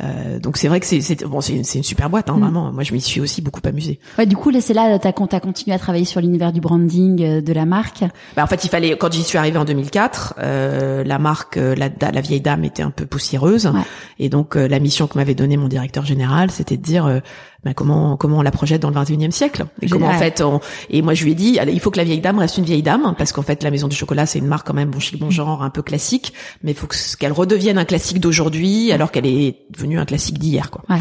Euh, 0.00 0.38
donc 0.40 0.56
c'est 0.56 0.68
vrai 0.68 0.80
que 0.80 0.86
c'est 0.86 1.24
bon 1.24 1.40
c'est 1.40 1.54
une, 1.54 1.64
super 1.64 2.10
boîte 2.10 2.28
hein, 2.28 2.36
mm. 2.36 2.40
vraiment. 2.40 2.72
Moi 2.72 2.82
je 2.82 2.92
m'y 2.92 3.00
suis 3.00 3.20
aussi 3.20 3.42
beaucoup 3.42 3.60
amusée. 3.64 4.00
Ouais, 4.18 4.26
du 4.26 4.36
coup 4.36 4.50
là 4.50 4.60
c'est 4.60 4.74
là 4.74 4.98
t'as 4.98 5.10
as 5.10 5.40
continué 5.40 5.74
à 5.74 5.78
travailler 5.78 6.04
sur 6.04 6.20
l'univers 6.20 6.52
du 6.52 6.60
branding 6.60 7.22
euh, 7.22 7.40
de 7.40 7.52
la 7.52 7.66
marque. 7.66 8.04
Bah, 8.34 8.42
en 8.42 8.46
fait 8.46 8.64
il 8.64 8.68
fallait 8.68 8.96
quand 8.96 9.12
j'y 9.12 9.22
suis 9.22 9.38
arrivée 9.38 9.58
en 9.58 9.64
2004, 9.64 10.34
euh, 10.38 11.04
la 11.04 11.18
marque 11.18 11.56
la, 11.56 11.88
la 12.00 12.20
vieille 12.20 12.40
dame 12.40 12.64
était 12.64 12.82
un 12.82 12.90
peu 12.90 13.06
poussiéreuse 13.06 13.70
et 14.18 14.28
donc 14.28 14.56
la 14.56 14.78
mission 14.78 15.06
que 15.06 15.16
m'avait 15.18 15.34
donnée 15.34 15.56
mon 15.56 15.68
directeur 15.68 16.04
général 16.04 16.50
c'était 16.50 16.76
de 16.76 16.82
dire 16.82 17.20
bah, 17.64 17.74
comment 17.74 18.16
comment 18.16 18.38
on 18.38 18.42
la 18.42 18.50
projette 18.50 18.82
dans 18.82 18.90
le 18.90 18.96
21e 18.96 19.30
siècle? 19.30 19.66
Et 19.82 19.88
comment 19.88 20.08
en 20.08 20.18
fait 20.18 20.42
et 20.90 21.02
moi 21.02 21.14
je 21.14 21.24
lui 21.24 21.32
ai 21.32 21.34
dit 21.34 21.58
il 21.68 21.80
faut 21.80 21.90
que 21.90 21.98
la 21.98 22.04
vieille 22.04 22.20
dame 22.20 22.38
reste 22.38 22.58
une 22.58 22.64
vieille 22.64 22.82
dame 22.82 23.14
parce 23.16 23.32
qu'en 23.32 23.42
fait 23.42 23.62
la 23.62 23.70
maison 23.70 23.88
du 23.88 23.96
chocolat 23.96 24.26
c'est 24.26 24.38
une 24.38 24.46
marque 24.46 24.66
quand 24.66 24.74
même 24.74 24.90
bon 24.90 25.00
chic 25.00 25.18
bon 25.18 25.30
genre 25.30 25.62
un 25.62 25.70
peu 25.70 25.82
classique 25.82 26.32
mais 26.62 26.72
il 26.72 26.76
faut 26.76 26.88
qu'elle 27.18 27.32
redevienne 27.32 27.78
un 27.78 27.84
classique 27.84 28.20
d'aujourd'hui 28.20 28.92
alors 28.92 29.10
qu'elle 29.10 29.26
est 29.26 29.56
devenue 29.70 29.98
un 29.98 30.04
classique 30.04 30.38
d'hier 30.38 30.70
quoi. 30.70 30.82
Ouais. 30.88 31.00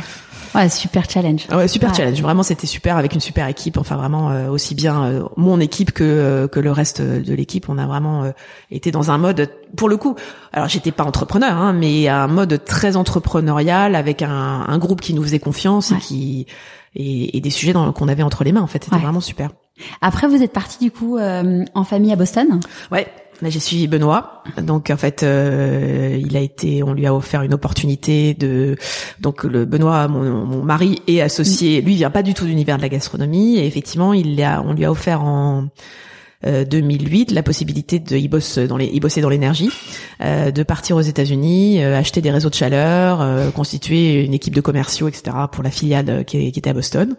Ouais, 0.56 0.70
super 0.70 1.10
challenge. 1.10 1.48
Ouais, 1.52 1.68
super 1.68 1.94
challenge. 1.94 2.22
Vraiment, 2.22 2.42
c'était 2.42 2.66
super 2.68 2.98
avec 2.98 3.14
une 3.14 3.20
super 3.20 3.48
équipe. 3.48 3.78
Enfin, 3.78 3.98
vraiment 3.98 4.32
euh, 4.32 4.48
aussi 4.50 4.74
bien 4.74 5.04
euh, 5.04 5.24
mon 5.36 5.60
équipe 5.60 5.92
que 5.92 6.04
euh, 6.04 6.48
que 6.48 6.60
le 6.62 6.72
reste 6.72 7.02
de 7.02 7.34
l'équipe. 7.34 7.68
On 7.68 7.78
a 7.78 7.86
vraiment 7.86 8.32
été 8.72 8.92
dans 8.92 9.12
un 9.12 9.18
mode, 9.18 9.50
pour 9.76 9.90
le 9.90 9.98
coup. 9.98 10.16
Alors, 10.54 10.70
j'étais 10.70 10.92
pas 10.92 11.04
entrepreneur, 11.04 11.52
hein, 11.52 11.74
mais 11.74 12.08
un 12.08 12.28
mode 12.28 12.64
très 12.64 12.96
entrepreneurial 12.96 13.96
avec 13.96 14.22
un, 14.22 14.66
un 14.68 14.78
groupe 14.78 15.02
qui 15.02 15.14
nous 15.14 15.24
faisait 15.24 15.40
confiance 15.40 15.92
et 15.92 15.98
qui 15.98 16.48
et, 16.96 17.38
et 17.38 17.42
des 17.42 17.50
sujets 17.50 17.74
qu'on 17.74 18.08
avait 18.08 18.24
entre 18.24 18.46
les 18.46 18.54
mains. 18.54 18.62
En 18.62 18.68
fait, 18.68 18.86
c'était 18.86 18.96
vraiment 18.96 19.20
super. 19.20 19.50
Après, 20.02 20.28
vous 20.28 20.42
êtes 20.42 20.54
parti 20.54 20.80
du 20.80 20.92
coup 20.92 21.20
en 21.20 21.84
famille 21.84 22.14
à 22.14 22.16
Boston? 22.16 22.62
Ouais. 22.92 23.08
J'ai 23.50 23.60
suivi 23.60 23.88
Benoît. 23.88 24.44
Donc, 24.62 24.90
en 24.90 24.98
fait, 24.98 25.24
euh, 25.24 26.20
il 26.20 26.36
a 26.38 26.40
été, 26.40 26.84
on 26.84 26.94
lui 26.94 27.06
a 27.06 27.14
offert 27.14 27.42
une 27.42 27.54
opportunité 27.54 28.34
de. 28.34 28.76
Donc, 29.20 29.44
le 29.44 29.66
Benoît, 29.66 30.08
mon, 30.08 30.46
mon 30.46 30.64
mari, 30.64 31.02
est 31.08 31.22
associé. 31.22 31.82
Lui, 31.82 31.94
il 31.94 31.98
vient 31.98 32.12
pas 32.12 32.24
du 32.24 32.34
tout 32.34 32.46
d'univers 32.46 32.78
de 32.78 32.82
la 32.82 32.90
gastronomie. 32.90 33.58
Et 33.58 33.66
effectivement, 33.66 34.14
il 34.14 34.42
a, 34.42 34.62
on 34.62 34.74
lui 34.74 34.86
a 34.86 34.92
offert 34.92 35.24
en 35.24 35.68
2008 36.46 37.32
euh, 37.32 37.36
la 37.36 37.44
possibilité 37.44 38.00
de, 38.00 38.16
il 38.16 38.28
bosse 38.28 38.58
dans 38.58 38.78
les, 38.78 38.90
il 38.94 39.00
bossait 39.00 39.22
dans 39.22 39.30
l'énergie, 39.30 39.70
euh, 40.22 40.52
de 40.52 40.64
partir 40.64 40.96
aux 40.96 41.02
États-Unis, 41.02 41.84
euh, 41.84 41.98
acheter 41.98 42.22
des 42.22 42.32
réseaux 42.32 42.50
de 42.50 42.56
chaleur, 42.56 43.22
euh, 43.22 43.50
constituer 43.52 44.24
une 44.24 44.34
équipe 44.34 44.54
de 44.54 44.62
commerciaux, 44.62 45.08
etc. 45.08 45.36
pour 45.52 45.64
la 45.64 45.72
filiale 45.72 46.24
qui, 46.26 46.52
qui 46.52 46.60
était 46.60 46.70
à 46.70 46.74
Boston. 46.74 47.16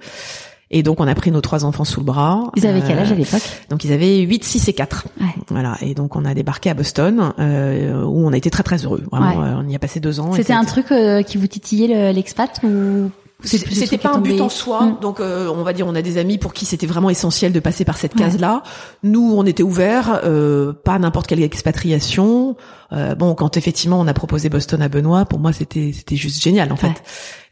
Et 0.70 0.83
donc 0.83 1.00
on 1.00 1.07
a 1.07 1.14
pris 1.14 1.31
nos 1.31 1.40
trois 1.40 1.64
enfants 1.64 1.85
sous 1.85 2.00
le 2.00 2.07
bras. 2.07 2.50
Ils 2.57 2.66
avaient 2.66 2.83
quel 2.85 2.98
âge 2.98 3.11
à 3.11 3.14
euh, 3.14 3.18
l'époque 3.18 3.42
Donc 3.70 3.85
ils 3.85 3.92
avaient 3.92 4.18
8, 4.18 4.42
6 4.42 4.68
et 4.68 4.72
4. 4.72 5.07
Ouais. 5.20 5.26
Voilà. 5.48 5.76
Et 5.81 5.94
donc 5.94 6.16
on 6.16 6.24
a 6.24 6.35
débarqué 6.35 6.70
à 6.70 6.74
Boston 6.74 7.33
euh, 7.38 8.02
où 8.05 8.26
on 8.26 8.33
a 8.33 8.37
été 8.37 8.50
très 8.50 8.62
très 8.62 8.85
heureux. 8.85 9.05
Vraiment, 9.12 9.42
euh, 9.42 9.55
on 9.59 9.68
y 9.68 9.76
a 9.76 9.79
passé 9.79 10.00
deux 10.00 10.18
ans. 10.18 10.33
C'était 10.33 10.52
un 10.52 10.64
truc 10.64 10.90
euh, 10.90 11.22
qui 11.22 11.38
vous 11.38 11.46
titillait 11.46 12.12
l'expat 12.12 12.61
ou 12.64 13.11
c'était 13.44 13.99
pas 13.99 14.14
un 14.14 14.18
but 14.18 14.40
en 14.40 14.49
soi, 14.49 14.83
mm. 14.83 15.01
donc 15.01 15.20
euh, 15.20 15.49
on 15.49 15.62
va 15.62 15.75
dire 15.75 15.87
on 15.87 15.94
a 15.94 16.01
des 16.01 16.16
amis 16.16 16.38
pour 16.38 16.55
qui 16.55 16.64
c'était 16.64 16.87
vraiment 16.87 17.11
essentiel 17.11 17.53
de 17.53 17.61
passer 17.61 17.85
par 17.85 17.99
cette 17.99 18.14
case-là. 18.14 18.62
Nous, 19.03 19.35
on 19.37 19.44
était 19.44 19.62
ouverts, 19.62 20.20
euh, 20.25 20.72
pas 20.72 20.99
n'importe 20.99 21.27
quelle 21.27 21.42
expatriation. 21.42 22.57
Euh, 22.92 23.14
bon, 23.14 23.35
quand 23.35 23.59
effectivement 23.59 24.01
on 24.01 24.07
a 24.07 24.14
proposé 24.14 24.49
Boston 24.49 24.81
à 24.81 24.88
Benoît, 24.88 25.27
pour 25.27 25.38
moi 25.38 25.53
c'était 25.53 25.92
c'était 25.92 26.16
juste 26.16 26.42
génial 26.42 26.72
en 26.72 26.77
fait. 26.77 27.03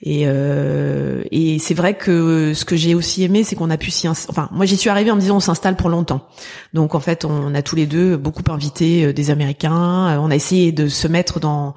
Et 0.02 0.22
et 0.22 1.58
c'est 1.58 1.74
vrai 1.74 1.94
que 1.94 2.54
ce 2.54 2.64
que 2.64 2.76
j'ai 2.76 2.94
aussi 2.94 3.22
aimé, 3.22 3.44
c'est 3.44 3.54
qu'on 3.54 3.70
a 3.70 3.76
pu 3.76 3.90
s'y, 3.90 4.08
enfin 4.08 4.48
moi 4.52 4.64
j'y 4.64 4.78
suis 4.78 4.88
arrivée 4.88 5.10
en 5.10 5.16
me 5.16 5.20
disant 5.20 5.36
on 5.36 5.40
s'installe 5.40 5.76
pour 5.76 5.90
longtemps. 5.90 6.26
Donc 6.72 6.94
en 6.94 7.00
fait 7.00 7.26
on 7.26 7.54
a 7.54 7.60
tous 7.60 7.76
les 7.76 7.86
deux 7.86 8.16
beaucoup 8.16 8.42
invité 8.50 9.12
des 9.12 9.30
Américains. 9.30 10.18
On 10.18 10.30
a 10.30 10.34
essayé 10.34 10.72
de 10.72 10.88
se 10.88 11.08
mettre 11.08 11.40
dans 11.40 11.74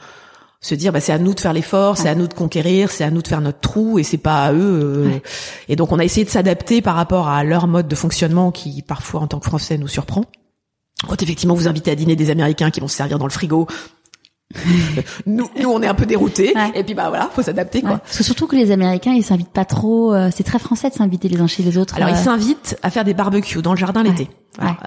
se 0.60 0.76
dire 0.76 0.92
bah 0.92 1.00
c'est 1.00 1.14
à 1.14 1.20
nous 1.20 1.34
de 1.34 1.40
faire 1.40 1.54
l'effort, 1.54 1.98
c'est 1.98 2.10
à 2.10 2.16
nous 2.16 2.28
de 2.28 2.34
conquérir, 2.34 2.92
c'est 2.92 3.04
à 3.04 3.12
nous 3.12 3.22
de 3.22 3.28
faire 3.28 3.42
notre 3.42 3.60
trou 3.60 4.00
et 4.00 4.04
c'est 4.04 4.18
pas 4.18 4.46
à 4.46 4.54
eux. 4.54 5.06
Euh. 5.06 5.20
Et 5.68 5.76
donc 5.76 5.92
on 5.92 6.00
a 6.00 6.04
essayé 6.04 6.26
de 6.26 6.30
s'adapter 6.30 6.82
par 6.82 6.96
rapport 6.96 7.28
à 7.28 7.44
leur 7.44 7.68
mode 7.68 7.88
de 7.88 7.96
fonctionnement 7.96 8.52
qui 8.52 8.82
parfois 8.82 9.22
en 9.22 9.28
tant 9.28 9.40
que 9.40 9.46
Français 9.46 9.78
nous 9.78 9.88
surprend. 9.88 10.26
Quand 11.08 11.22
effectivement 11.22 11.54
vous 11.54 11.68
invitez 11.68 11.92
à 11.92 11.96
dîner 11.96 12.16
des 12.16 12.32
Américains 12.32 12.72
qui 12.72 12.80
vont 12.80 12.88
se 12.88 12.96
servir 12.96 13.20
dans 13.20 13.28
le 13.28 13.32
frigo, 13.32 13.68
nous, 15.26 15.50
nous, 15.60 15.70
on 15.70 15.82
est 15.82 15.88
un 15.88 15.94
peu 15.94 16.06
déroutés. 16.06 16.54
Et 16.74 16.84
puis 16.84 16.94
bah 16.94 17.10
voilà, 17.10 17.30
faut 17.34 17.42
s'adapter 17.42 17.82
quoi. 17.82 17.98
Parce 17.98 18.18
que 18.18 18.24
surtout 18.24 18.48
que 18.48 18.56
les 18.56 18.72
Américains, 18.72 19.14
ils 19.14 19.24
s'invitent 19.24 19.50
pas 19.50 19.66
trop. 19.66 20.14
Euh, 20.14 20.30
c'est 20.34 20.44
très 20.44 20.60
français 20.60 20.90
de 20.90 20.96
s'inviter 20.96 21.28
les 21.28 21.42
uns 21.42 21.48
chez 21.48 21.64
les 21.64 21.78
autres. 21.78 21.96
Alors 21.98 22.10
ils 22.10 22.16
euh. 22.16 22.24
s'invitent 22.24 22.78
à 22.82 22.90
faire 22.90 23.04
des 23.04 23.14
barbecues 23.14 23.62
dans 23.62 23.74
le 23.74 23.78
jardin 23.78 24.04
l'été. 24.04 24.30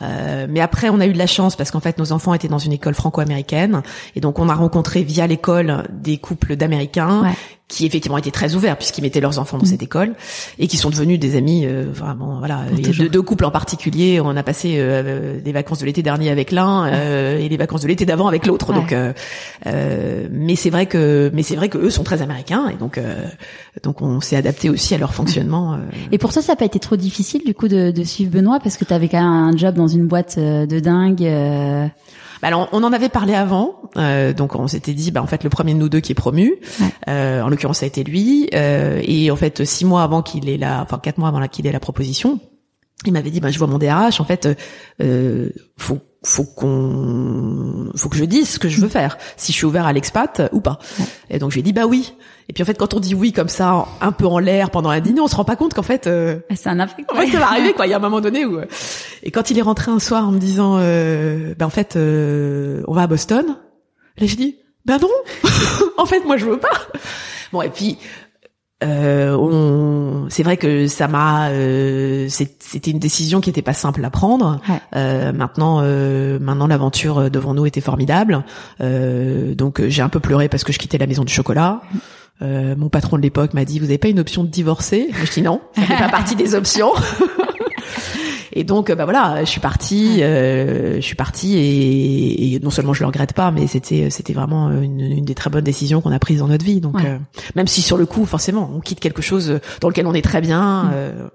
Euh, 0.03 0.47
mais 0.49 0.61
après, 0.61 0.89
on 0.89 0.99
a 0.99 1.07
eu 1.07 1.13
de 1.13 1.19
la 1.19 1.29
chance 1.29 1.55
parce 1.55 1.71
qu'en 1.71 1.79
fait, 1.79 1.99
nos 1.99 2.11
enfants 2.11 2.35
étaient 2.35 2.49
dans 2.49 2.59
une 2.59 2.73
école 2.73 2.95
franco-américaine 2.95 3.83
et 4.17 4.21
donc 4.21 4.41
on 4.41 4.49
a 4.49 4.55
rencontré 4.55 5.05
via 5.05 5.29
l'école 5.29 5.85
des 5.93 6.19
couples 6.19 6.57
d'Américains 6.57 7.33
qui 7.71 7.87
effectivement 7.87 8.19
étaient 8.19 8.33
très 8.33 8.55
ouverts 8.55 8.77
puisqu'ils 8.77 9.03
mettaient 9.03 9.21
leurs 9.21 9.39
enfants 9.39 9.57
dans 9.57 9.65
mm. 9.65 9.69
cette 9.69 9.83
école 9.83 10.15
et 10.59 10.67
qui 10.67 10.77
sont 10.77 10.91
devenus 10.91 11.19
des 11.19 11.37
amis 11.37 11.65
euh, 11.65 11.87
vraiment 11.91 12.41
voilà 12.41 12.65
deux, 12.65 13.09
deux, 13.09 13.23
couples 13.23 13.45
en 13.45 13.51
particulier 13.51 14.21
on 14.21 14.37
a 14.37 14.43
passé 14.43 14.75
euh, 14.79 15.39
les 15.43 15.53
vacances 15.53 15.79
de 15.79 15.87
l'été 15.87 16.03
dernier 16.03 16.31
avec 16.31 16.51
l'un 16.51 16.87
euh, 16.87 17.39
et 17.39 17.49
les 17.49 17.57
vacances 17.57 17.83
de 17.83 17.89
l'été 17.89 18.05
d'avant 18.05 18.27
avec 18.27 18.47
l'autre 18.47 18.73
donc 18.73 18.93
euh, 18.93 19.01
euh, 19.01 19.13
mais 19.67 20.57
c'est 20.57 20.71
vrai 20.71 20.87
que 20.87 21.31
mais 21.35 21.43
c'est 21.43 21.57
vrai 21.57 21.69
que 21.69 21.79
eux 21.79 21.91
sont 21.91 22.05
très 22.05 22.23
américains 22.23 22.69
et 22.69 22.77
donc 22.77 23.01
donc 23.83 24.03
on 24.03 24.21
s'est 24.21 24.37
adapté 24.37 24.71
aussi 24.71 24.95
à 24.95 24.99
leur 24.99 25.15
fonctionnement 25.15 25.79
et 26.13 26.19
pour 26.19 26.33
toi 26.33 26.43
ça 26.43 26.53
n'a 26.53 26.57
pas 26.57 26.65
été 26.65 26.79
trop 26.79 26.97
difficile 26.97 27.43
du 27.45 27.55
coup 27.55 27.69
de, 27.69 27.91
de 27.91 28.05
suivre 28.05 28.31
Benoît 28.31 28.59
parce 28.61 28.77
que 28.77 28.85
tu 28.85 28.95
avais 28.95 29.09
quand 29.09 29.21
même 29.21 29.55
un 29.55 29.57
job 29.57 29.75
dans 29.75 29.89
une 29.89 30.07
boîte 30.07 30.39
de 30.39 30.81
dingue 30.81 31.91
alors, 32.43 32.69
on 32.73 32.83
en 32.83 32.93
avait 32.93 33.09
parlé 33.09 33.35
avant, 33.35 33.83
euh, 33.97 34.33
donc 34.33 34.55
on 34.55 34.67
s'était 34.67 34.95
dit, 34.95 35.11
bah 35.11 35.23
en 35.23 35.27
fait, 35.27 35.45
le 35.45 35.51
premier 35.51 35.75
de 35.75 35.79
nous 35.79 35.89
deux 35.89 36.01
qui 36.01 36.13
est 36.13 36.15
promu, 36.15 36.55
euh, 37.09 37.43
en 37.43 37.49
l'occurrence, 37.49 37.79
ça 37.79 37.85
a 37.85 37.89
été 37.89 38.03
lui, 38.03 38.49
euh, 38.55 39.01
et 39.03 39.31
en 39.31 39.37
fait, 39.37 39.65
six 39.65 39.85
mois 39.85 40.03
avant 40.03 40.23
qu'il 40.23 40.49
ait 40.49 40.57
la, 40.57 40.81
enfin 40.81 40.99
quatre 40.99 41.19
mois 41.19 41.29
avant 41.29 41.47
qu'il 41.49 41.67
ait 41.67 41.73
la 41.73 41.81
proposition, 41.81 42.41
il 43.05 43.13
m'avait 43.13 43.31
dit, 43.31 43.41
bah 43.41 43.51
je 43.51 43.59
vois 43.59 43.67
mon 43.67 43.79
DRH, 43.79 44.21
en 44.21 44.25
fait, 44.25 44.49
euh, 45.03 45.51
faut 45.77 45.99
faut 46.23 46.45
qu'on 46.45 47.91
faut 47.97 48.11
que 48.11 48.17
je 48.17 48.25
dise 48.25 48.49
ce 48.51 48.59
que 48.59 48.69
je 48.69 48.81
veux 48.81 48.89
faire 48.89 49.17
si 49.37 49.53
je 49.53 49.57
suis 49.57 49.65
ouvert 49.67 49.87
à 49.87 49.93
l'expat 49.93 50.43
ou 50.53 50.61
pas. 50.61 50.79
Et 51.31 51.39
donc 51.39 51.51
je 51.51 51.55
lui 51.55 51.61
ai 51.61 51.63
dit 51.63 51.73
bah 51.73 51.87
oui. 51.87 52.15
Et 52.49 52.53
puis 52.53 52.63
en 52.63 52.67
fait 52.67 52.77
quand 52.77 52.93
on 52.95 53.01
dit 53.01 53.15
oui 53.15 53.33
comme 53.33 53.49
ça 53.49 53.87
un 54.01 54.13
peu 54.13 54.27
en 54.27 54.39
l'air 54.39 54.71
pendant 54.71 54.91
un 54.91 55.01
dîner 55.01 55.21
on 55.21 55.29
se 55.29 55.37
rend 55.37 55.45
pas 55.45 55.57
compte 55.57 55.73
qu'en 55.73 55.83
fait 55.83 56.07
euh, 56.07 56.41
c'est 56.55 56.69
un 56.69 56.79
impact 56.79 57.11
ouais, 57.13 57.31
ça 57.31 57.39
va 57.39 57.47
arriver 57.49 57.73
quoi. 57.73 57.87
Il 57.87 57.91
y 57.91 57.95
a 57.95 57.97
un 57.97 58.01
moment 58.01 58.21
donné 58.21 58.45
où 58.45 58.59
euh, 58.59 58.67
et 59.23 59.31
quand 59.31 59.51
il 59.51 59.59
est 59.59 59.63
rentré 59.63 59.91
un 59.91 59.99
soir 59.99 60.29
en 60.29 60.33
me 60.33 60.39
disant 60.39 60.77
euh, 60.79 61.55
bah 61.59 61.67
en 61.67 61.71
fait 61.71 61.97
euh, 61.97 62.83
on 62.87 62.93
va 62.93 63.03
à 63.03 63.07
Boston 63.07 63.47
là 64.19 64.27
j'ai 64.27 64.37
dit 64.37 64.57
bah 64.85 64.99
non. 65.01 65.09
En 65.97 66.07
fait 66.07 66.25
moi 66.25 66.37
je 66.37 66.45
veux 66.47 66.59
pas. 66.59 66.71
Bon 67.53 67.63
et 67.63 67.71
puis 67.71 67.99
euh, 68.83 69.37
on... 69.37 70.27
c'est 70.31 70.43
vrai 70.43 70.57
que 70.57 70.87
ça 70.87 71.09
m'a, 71.09 71.49
euh, 71.51 72.29
c'était 72.29 72.91
une 72.91 72.99
décision 72.99 73.41
qui 73.41 73.51
était 73.51 73.63
pas 73.63 73.75
simple 73.75 74.05
à 74.05 74.11
prendre. 74.11 74.61
Euh, 74.97 75.33
maintenant, 75.33 75.81
euh, 75.83 76.39
maintenant 76.39 76.67
l'aventure 76.67 77.31
devant 77.31 77.55
nous 77.55 77.67
était 77.67 77.81
formidable. 77.81 78.45
Euh, 78.81 79.55
donc 79.55 79.83
j'ai 79.87 80.03
un 80.03 80.09
peu 80.09 80.21
pleuré 80.21 80.49
parce 80.49 80.65
que 80.65 80.73
je 80.73 80.79
quittais 80.79 80.99
la 80.99 81.07
maison 81.07 81.25
du 81.25 81.33
chocolat. 81.33 81.83
mon 82.41 82.89
patron 82.89 83.17
de 83.17 83.23
l'époque 83.23 83.53
m'a 83.55 83.65
dit 83.65 83.79
vous 83.79 83.87
avez 83.87 83.99
pas 83.99 84.09
une 84.09 84.21
option 84.21 84.45
de 84.45 84.49
divorcer? 84.49 85.11
Je 85.25 85.31
dis 85.31 85.43
non, 85.43 85.61
ça 85.75 85.83
fait 85.83 85.99
pas 85.99 86.09
partie 86.09 86.37
des 86.37 86.55
options. 86.55 86.93
Et 88.53 88.65
donc, 88.65 88.91
bah 88.93 89.05
voilà, 89.05 89.45
je 89.45 89.51
suis 89.51 89.61
partie, 89.61 90.23
euh, 90.23 90.97
je 90.97 91.01
suis 91.01 91.15
partie 91.15 91.57
et, 91.57 92.55
et, 92.55 92.61
non 92.61 92.71
seulement 92.71 92.93
je 92.93 93.01
le 93.01 93.07
regrette 93.07 93.33
pas, 93.33 93.51
mais 93.51 93.67
c'était 93.67 94.11
c'était 94.11 94.33
vraiment 94.33 94.71
une, 94.71 95.01
une, 95.01 95.25
des 95.25 95.35
très 95.35 95.51
bonnes 95.51 95.65
décisions 95.65 96.01
qu'on 96.01 96.13
a 96.13 96.19
prises 96.19 96.39
dans 96.39 96.49
notre 96.49 96.65
vie. 96.65 96.81
Donc, 96.81 96.97
euh, 97.05 97.19
même 97.55 97.67
si 97.67 97.83
sur 97.83 97.97
le 97.97 98.07
coup, 98.07 98.25
forcément, 98.25 98.71
on 98.75 98.81
quitte 98.81 99.01
quelque 99.01 99.23
chose 99.23 99.61
dans 99.81 99.89
lequel 99.89 100.07
on 100.07 100.15
est 100.15 100.23
très 100.23 100.41
bien. 100.41 100.85
Mm. 100.85 100.91
Euh... 100.93 101.29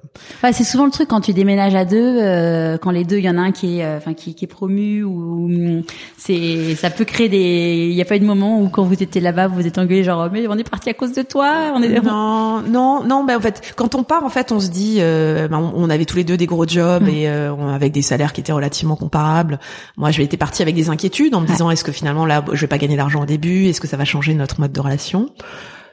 Ouais, 0.43 0.53
c'est 0.53 0.63
souvent 0.63 0.85
le 0.85 0.91
truc 0.91 1.09
quand 1.09 1.21
tu 1.21 1.33
déménages 1.33 1.75
à 1.75 1.85
deux, 1.85 2.17
euh, 2.21 2.77
quand 2.77 2.91
les 2.91 3.03
deux, 3.03 3.17
il 3.17 3.25
y 3.25 3.29
en 3.29 3.37
a 3.37 3.41
un 3.41 3.51
qui 3.51 3.79
est, 3.79 3.85
euh, 3.85 3.97
enfin 3.97 4.13
qui, 4.13 4.35
qui, 4.35 4.45
est 4.45 4.47
promu 4.47 5.03
ou 5.03 5.83
c'est, 6.17 6.75
ça 6.75 6.89
peut 6.89 7.05
créer 7.05 7.29
des. 7.29 7.87
Il 7.89 7.95
y 7.95 8.01
a 8.01 8.05
pas 8.05 8.17
eu 8.17 8.19
de 8.19 8.25
moment 8.25 8.61
où 8.61 8.69
quand 8.69 8.83
vous 8.83 9.01
étiez 9.01 9.21
là-bas, 9.21 9.47
vous 9.47 9.55
vous 9.55 9.67
êtes 9.67 9.77
engueulé 9.77 10.03
genre 10.03 10.29
mais 10.31 10.47
on 10.47 10.57
est 10.57 10.69
parti 10.69 10.89
à 10.89 10.93
cause 10.93 11.13
de 11.13 11.21
toi. 11.21 11.73
On 11.73 11.81
est 11.81 12.01
non 12.01 12.61
non 12.61 13.03
non, 13.03 13.23
ben 13.23 13.37
en 13.37 13.41
fait, 13.41 13.73
quand 13.75 13.95
on 13.95 14.03
part, 14.03 14.23
en 14.23 14.29
fait, 14.29 14.51
on 14.51 14.59
se 14.59 14.69
dit, 14.69 14.97
ben, 14.99 15.71
on 15.75 15.89
avait 15.89 16.05
tous 16.05 16.17
les 16.17 16.23
deux 16.23 16.37
des 16.37 16.45
gros 16.45 16.67
jobs 16.67 17.04
Et 17.07 17.29
euh, 17.29 17.55
avec 17.67 17.91
des 17.91 18.01
salaires 18.01 18.33
qui 18.33 18.41
étaient 18.41 18.51
relativement 18.51 18.95
comparables. 18.95 19.59
Moi, 19.97 20.11
je 20.11 20.21
été 20.21 20.37
partie 20.37 20.61
avec 20.61 20.75
des 20.75 20.89
inquiétudes 20.89 21.35
en 21.35 21.41
me 21.41 21.47
disant 21.47 21.69
est-ce 21.69 21.83
que 21.83 21.91
finalement 21.91 22.25
là, 22.25 22.43
je 22.51 22.61
vais 22.61 22.67
pas 22.67 22.77
gagner 22.77 22.97
d'argent 22.97 23.23
au 23.23 23.25
début? 23.25 23.65
Est-ce 23.67 23.81
que 23.81 23.87
ça 23.87 23.97
va 23.97 24.05
changer 24.05 24.33
notre 24.33 24.59
mode 24.59 24.71
de 24.71 24.79
relation? 24.79 25.29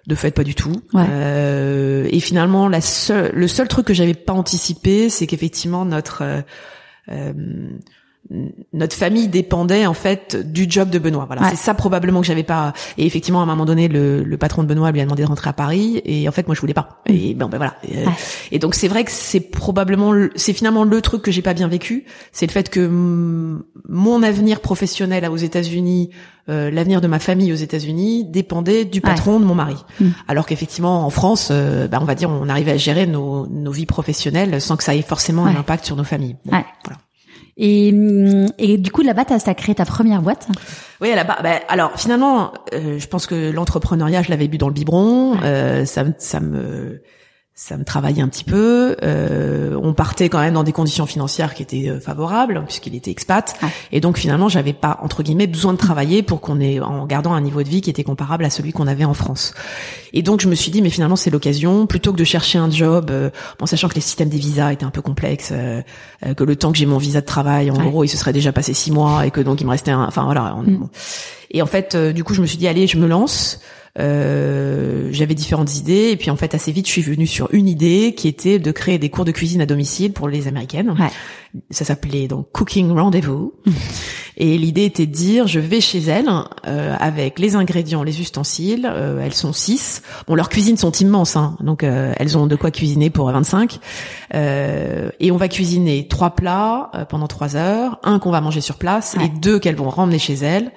De 0.07 0.15
fait, 0.17 0.33
pas 0.33 0.43
du 0.43 0.55
tout. 0.55 0.83
Euh, 0.95 2.09
et 2.11 2.19
finalement, 2.19 2.69
la 2.69 2.81
seule, 2.81 3.31
le 3.33 3.47
seul 3.47 3.69
truc 3.69 3.87
que 3.87 3.95
j'avais 3.95 4.15
pas 4.15 4.33
anticipé, 4.33 5.09
c'est 5.09 5.27
qu'effectivement 5.27 5.85
notre 5.85 6.23
euh, 6.23 6.43
euh 7.11 7.33
notre 8.73 8.97
famille 8.97 9.29
dépendait 9.29 9.85
en 9.85 9.95
fait 9.95 10.37
du 10.37 10.67
job 10.69 10.91
de 10.91 10.99
Benoît. 10.99 11.27
Voilà, 11.27 11.51
c'est 11.51 11.57
ça 11.57 11.75
probablement 11.75 12.21
que 12.21 12.27
j'avais 12.27 12.45
pas. 12.45 12.73
Et 12.97 13.05
effectivement, 13.05 13.41
à 13.41 13.43
un 13.43 13.47
moment 13.47 13.65
donné, 13.65 13.89
le, 13.89 14.23
le, 14.23 14.37
patron 14.39 14.63
de 14.63 14.69
Benoît 14.69 14.91
lui 14.93 15.01
a 15.01 15.05
demandé 15.05 15.23
de 15.23 15.29
rentrer 15.29 15.51
à 15.51 15.53
Paris, 15.53 16.01
et 16.05 16.29
en 16.29 16.33
fait, 16.33 16.47
moi, 16.47 16.55
je 16.55 16.61
voulais 16.61 16.75
pas. 16.75 17.03
Mm. 17.09 17.13
Et 17.13 17.35
bon, 17.35 17.49
ben 17.49 17.59
voilà. 17.59 17.77
Et, 18.51 18.59
donc, 18.59 18.75
c'est 18.75 18.89
vrai 18.89 19.05
que 19.05 19.11
c'est 19.11 19.41
probablement, 19.41 20.13
c'est 20.37 20.53
finalement 20.53 20.85
le 20.85 21.01
truc 21.01 21.23
que 21.23 21.31
j'ai 21.31 21.43
pas 21.43 21.55
bien 21.55 21.69
vécu, 21.69 22.05
c'est 22.31 22.47
le 22.47 22.53
fait 22.53 22.71
que 22.71 22.89
mon 23.89 24.23
avenir 24.23 24.61
professionnel 24.61 25.29
aux 25.29 25.37
États-Unis, 25.37 26.11
euh, 26.49 26.71
l'avenir 26.71 27.01
de 27.01 27.09
ma 27.09 27.19
famille 27.19 27.53
aux 27.53 27.57
États-Unis 27.57 28.25
dépendait 28.25 28.85
du 28.85 29.01
patron 29.01 29.41
de 29.41 29.45
mon 29.45 29.55
mari. 29.55 29.77
Mm. 30.01 30.09
Alors 30.29 30.47
qu'effectivement, 30.47 31.05
en 31.05 31.11
France, 31.11 31.49
euh, 31.51 31.89
ben, 31.89 31.99
on 32.01 32.05
va 32.05 32.15
dire, 32.15 32.31
on 32.31 32.49
arrivait 32.49 32.73
à 32.73 32.77
gérer 32.77 33.07
nos, 33.07 33.47
nos 33.49 33.73
vies 33.73 33.87
professionnelles 33.87 34.61
sans 34.61 34.77
que 34.77 34.85
ça 34.85 34.95
ait 34.95 35.03
forcément 35.03 35.45
un 35.45 35.57
impact 35.57 35.85
sur 35.85 35.97
nos 35.97 36.05
familles. 36.05 36.37
voilà. 36.45 36.65
Et, 37.65 37.95
et 38.59 38.77
du 38.77 38.91
coup, 38.91 39.03
là-bas, 39.03 39.25
tu 39.25 39.33
as, 39.35 39.55
créé 39.55 39.73
ta 39.77 39.85
première 39.85 40.21
boîte? 40.21 40.49
Oui, 41.01 41.15
là-bas. 41.15 41.39
Bah, 41.45 41.61
alors, 41.69 41.93
finalement, 41.97 42.53
euh, 42.75 42.99
je 42.99 43.07
pense 43.07 43.27
que 43.27 43.53
l'entrepreneuriat, 43.53 44.23
je 44.23 44.31
l'avais 44.31 44.49
bu 44.49 44.59
dans 44.59 44.67
le 44.67 44.75
biberon. 44.75 45.37
Euh, 45.45 45.85
ça, 45.85 46.05
ça 46.19 46.41
me 46.41 47.03
ça 47.55 47.77
me 47.77 47.85
travaillait 47.85 48.23
un 48.23 48.29
petit 48.29 48.45
peu. 48.45 48.97
Euh, 49.03 49.79
on 49.83 49.93
partait 49.93 50.31
quand 50.31 50.41
même 50.41 50.55
dans 50.55 50.65
des 50.65 50.73
conditions 50.73 51.05
financières 51.05 51.53
qui 51.53 51.63
étaient 51.63 51.89
euh, 51.91 52.01
favorables 52.01 52.65
puisqu'il 52.65 52.95
était 52.95 53.11
expat, 53.11 53.55
et 53.93 54.01
donc 54.01 54.17
finalement 54.17 54.49
j'avais 54.49 54.73
pas 54.73 54.99
entre 55.03 55.23
guillemets 55.23 55.47
besoin 55.47 55.75
de 55.75 55.79
travailler 55.79 56.23
pour 56.23 56.41
qu'on 56.41 56.61
ait 56.61 56.81
en 56.81 57.05
gardant 57.05 57.35
un 57.35 57.43
niveau 57.43 57.63
de 57.63 57.69
vie 57.69 57.83
qui 57.83 57.91
était 57.91 58.05
comparable 58.05 58.47
à 58.47 58.51
celui 58.51 58.73
qu'on 58.73 58.87
avait 58.87 59.05
en 59.05 59.13
France. 59.13 59.53
Et 60.15 60.23
donc 60.23 60.41
je 60.41 60.49
me 60.49 60.55
suis 60.55 60.71
dit 60.71 60.81
mais 60.81 60.89
finalement 60.89 61.17
c'est 61.17 61.31
l'occasion 61.31 61.87
plutôt 61.87 62.13
que 62.13 62.17
de 62.17 62.25
chercher 62.25 62.59
un 62.59 62.71
job, 62.71 63.11
euh, 63.11 63.29
en 63.61 63.67
sachant 63.67 63.89
que 63.89 63.97
les 63.97 64.01
systèmes 64.01 64.31
des 64.31 64.39
visas 64.39 64.73
étaient 64.73 64.85
un 64.85 64.91
peu 64.91 65.03
complexes, 65.03 65.51
euh, 65.53 65.83
que 66.35 66.45
le 66.45 66.57
temps 66.57 66.73
que 66.73 66.79
j'ai 66.79 66.87
mon 66.87 66.99
visa 66.99 67.21
de 67.21 67.27
travail 67.27 67.71
en 67.71 67.75
gros 67.75 68.03
il 68.03 68.09
se 68.09 68.17
serait 68.17 68.33
déjà 68.33 68.53
passé 68.53 68.73
six 68.73 68.93
mois 68.93 69.27
et 69.27 69.31
que 69.31 69.43
donc 69.43 69.61
il 69.61 69.67
me 69.67 69.71
restait 69.71 69.91
un, 69.91 70.05
enfin 70.05 70.25
voilà. 70.25 70.57
Mm. 70.65 70.89
Et 71.51 71.61
en 71.61 71.67
fait 71.67 71.97
du 71.97 72.25
coup 72.25 72.33
je 72.33 72.41
me 72.41 72.47
suis 72.47 72.57
dit 72.57 72.67
allez 72.67 72.87
je 72.87 72.97
me 72.97 73.07
lance. 73.07 73.61
Euh, 73.99 75.11
j'avais 75.13 75.35
différentes 75.35 75.77
idées 75.77 76.09
et 76.13 76.17
puis 76.17 76.31
en 76.31 76.37
fait 76.37 76.55
assez 76.55 76.73
vite 76.73 76.87
je 76.87 76.93
suis 76.93 77.03
venue 77.03 77.27
sur 77.27 77.53
une 77.53 77.69
idée 77.69 78.15
qui 78.17 78.27
était 78.27 78.59
de 78.59 78.73
créer 78.73 78.99
des 78.99 79.11
cours 79.11 79.27
de 79.27 79.33
cuisine 79.33 79.61
à 79.61 79.67
domicile 79.67 80.15
pour 80.15 80.29
les 80.29 80.49
américaines. 80.49 80.97
Ouais. 80.99 81.11
Ça 81.71 81.85
s'appelait 81.85 82.27
donc 82.27 82.51
Cooking 82.53 82.91
Rendezvous. 82.93 83.53
et 84.39 84.57
l'idée 84.57 84.87
était 84.87 85.05
de 85.05 85.13
dire 85.13 85.47
je 85.47 85.61
vais 85.61 85.83
chez 85.83 85.99
elles 85.99 86.31
euh, 86.67 86.97
avec 86.99 87.39
les 87.39 87.55
ingrédients, 87.55 88.03
les 88.03 88.23
ustensiles. 88.23 88.91
Euh, 88.91 89.23
elles 89.23 89.35
sont 89.35 89.53
six. 89.53 90.01
Bon 90.27 90.37
leurs 90.37 90.49
cuisines 90.49 90.79
sont 90.79 90.93
immenses, 90.93 91.37
hein, 91.37 91.59
donc 91.61 91.85
euh, 91.85 92.15
elles 92.17 92.39
ont 92.39 92.47
de 92.47 92.57
quoi 92.57 92.71
cuisiner 92.71 93.11
pour 93.11 93.31
25. 93.31 93.79
et 94.33 95.31
on 95.31 95.37
va 95.37 95.49
cuisiner 95.49 96.09
trois 96.09 96.31
plats 96.31 96.91
pendant 97.11 97.27
trois 97.27 97.57
heures, 97.57 97.99
un 98.05 98.19
qu'on 98.19 98.31
va 98.31 98.41
manger 98.41 98.63
sur 98.63 98.77
place 98.77 99.17
et 99.23 99.29
deux 99.29 99.59
qu'elles 99.59 99.77
vont 99.77 99.91
ramener 99.91 100.19
chez 100.19 100.35
elles 100.35 100.73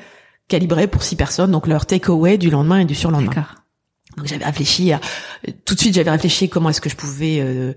calibré 0.48 0.88
pour 0.88 1.04
six 1.04 1.16
personnes, 1.16 1.52
donc 1.52 1.68
leur 1.68 1.86
take-away 1.86 2.38
du 2.38 2.50
lendemain 2.50 2.80
et 2.80 2.86
du 2.86 2.96
surlendemain. 2.96 3.46
Donc 4.18 4.28
j'avais 4.28 4.46
réfléchi 4.46 4.94
à, 4.94 5.02
tout 5.66 5.76
de 5.76 5.80
suite 5.80 5.94
j'avais 5.94 6.12
réfléchi 6.12 6.48
comment 6.48 6.70
est-ce 6.70 6.80
que 6.80 6.90
je 6.90 6.96
pouvais 6.96 7.40
euh, 7.42 7.74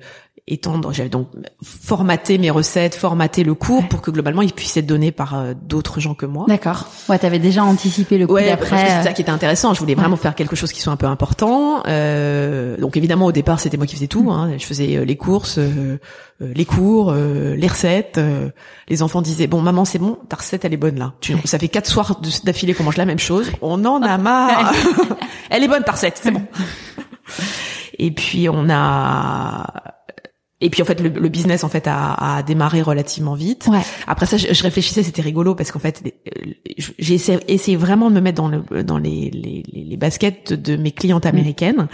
étendre. 0.52 0.92
J'avais 0.92 1.08
donc 1.08 1.28
formaté 1.62 2.38
mes 2.38 2.50
recettes, 2.50 2.94
formaté 2.94 3.44
le 3.44 3.54
cours 3.54 3.86
pour 3.88 4.02
que 4.02 4.10
globalement 4.10 4.42
il 4.42 4.52
puisse 4.52 4.76
être 4.76 4.86
donné 4.86 5.12
par 5.12 5.34
euh, 5.34 5.54
d'autres 5.60 6.00
gens 6.00 6.14
que 6.14 6.26
moi. 6.26 6.44
D'accord. 6.48 6.86
Ouais, 7.08 7.18
t'avais 7.18 7.38
déjà 7.38 7.64
anticipé 7.64 8.18
le 8.18 8.26
coup 8.26 8.34
ouais, 8.34 8.48
d'après. 8.48 8.88
C'est 8.88 9.08
ça 9.08 9.12
qui 9.12 9.22
était 9.22 9.30
intéressant. 9.30 9.74
Je 9.74 9.80
voulais 9.80 9.94
vraiment 9.94 10.16
faire 10.16 10.34
quelque 10.34 10.56
chose 10.56 10.72
qui 10.72 10.80
soit 10.80 10.92
un 10.92 10.96
peu 10.96 11.06
important. 11.06 11.82
Euh, 11.86 12.76
donc 12.76 12.96
évidemment 12.96 13.26
au 13.26 13.32
départ 13.32 13.60
c'était 13.60 13.76
moi 13.76 13.86
qui 13.86 13.94
faisais 13.94 14.06
tout. 14.06 14.24
Mm. 14.24 14.28
Hein. 14.28 14.50
Je 14.58 14.64
faisais 14.64 14.96
euh, 14.96 15.04
les 15.04 15.16
courses, 15.16 15.58
euh, 15.58 15.98
les 16.40 16.64
cours, 16.64 17.12
les 17.12 17.66
recettes. 17.66 18.20
les 18.88 19.02
enfants 19.02 19.22
disaient 19.22 19.46
bon 19.46 19.60
maman 19.60 19.84
c'est 19.84 19.98
bon, 19.98 20.18
ta 20.28 20.36
recette 20.36 20.64
elle 20.64 20.72
est 20.72 20.78
bonne 20.78 20.98
là. 20.98 21.14
Tu, 21.20 21.36
ça 21.44 21.58
fait 21.58 21.68
quatre 21.68 21.88
soirs 21.88 22.20
d'affilée 22.44 22.74
qu'on 22.74 22.84
mange 22.84 22.96
la 22.96 23.06
même 23.06 23.18
chose. 23.18 23.50
On 23.60 23.84
en 23.84 24.02
a 24.02 24.18
marre. 24.18 24.72
elle 25.50 25.64
est 25.64 25.68
bonne 25.68 25.82
ta 25.82 25.92
recette, 25.92 26.20
c'est 26.22 26.30
bon. 26.30 26.42
Et 27.98 28.12
puis 28.12 28.48
on 28.48 28.70
a 28.70 29.97
et 30.60 30.70
puis 30.70 30.82
en 30.82 30.84
fait 30.84 31.00
le, 31.00 31.28
business 31.28 31.62
en 31.62 31.68
fait 31.68 31.86
a, 31.86 32.36
a, 32.36 32.42
démarré 32.42 32.82
relativement 32.82 33.34
vite. 33.34 33.68
Ouais. 33.68 33.82
Après 34.06 34.26
ça, 34.26 34.36
je, 34.36 34.62
réfléchissais, 34.62 35.02
c'était 35.02 35.22
rigolo 35.22 35.54
parce 35.54 35.70
qu'en 35.70 35.78
fait 35.78 36.02
j'ai 36.98 37.14
essayé, 37.14 37.38
essayé, 37.48 37.76
vraiment 37.76 38.10
de 38.10 38.14
me 38.16 38.20
mettre 38.20 38.42
dans, 38.42 38.48
le, 38.48 38.82
dans 38.82 38.98
les, 38.98 39.30
les, 39.30 39.62
les 39.72 39.96
baskets 39.96 40.52
de 40.52 40.76
mes 40.76 40.90
clientes 40.90 41.24
mm. 41.24 41.28
américaines 41.28 41.88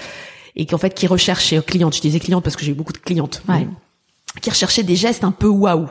et 0.57 0.67
qu'en 0.67 0.79
fait 0.79 0.95
qui 0.95 1.07
recherchaient 1.07 1.63
clientes. 1.63 1.95
Je 1.95 2.01
disais 2.01 2.21
clientes 2.21 2.43
parce 2.43 2.57
que 2.57 2.65
j'ai 2.65 2.73
eu 2.73 2.75
beaucoup 2.75 2.93
de 2.93 2.99
clientes. 2.99 3.43
Ouais. 3.49 3.67
Qui 4.41 4.51
recherchaient 4.51 4.83
des 4.83 4.97
gestes 4.97 5.25
un 5.25 5.31
peu 5.31 5.47
waouh. 5.47 5.89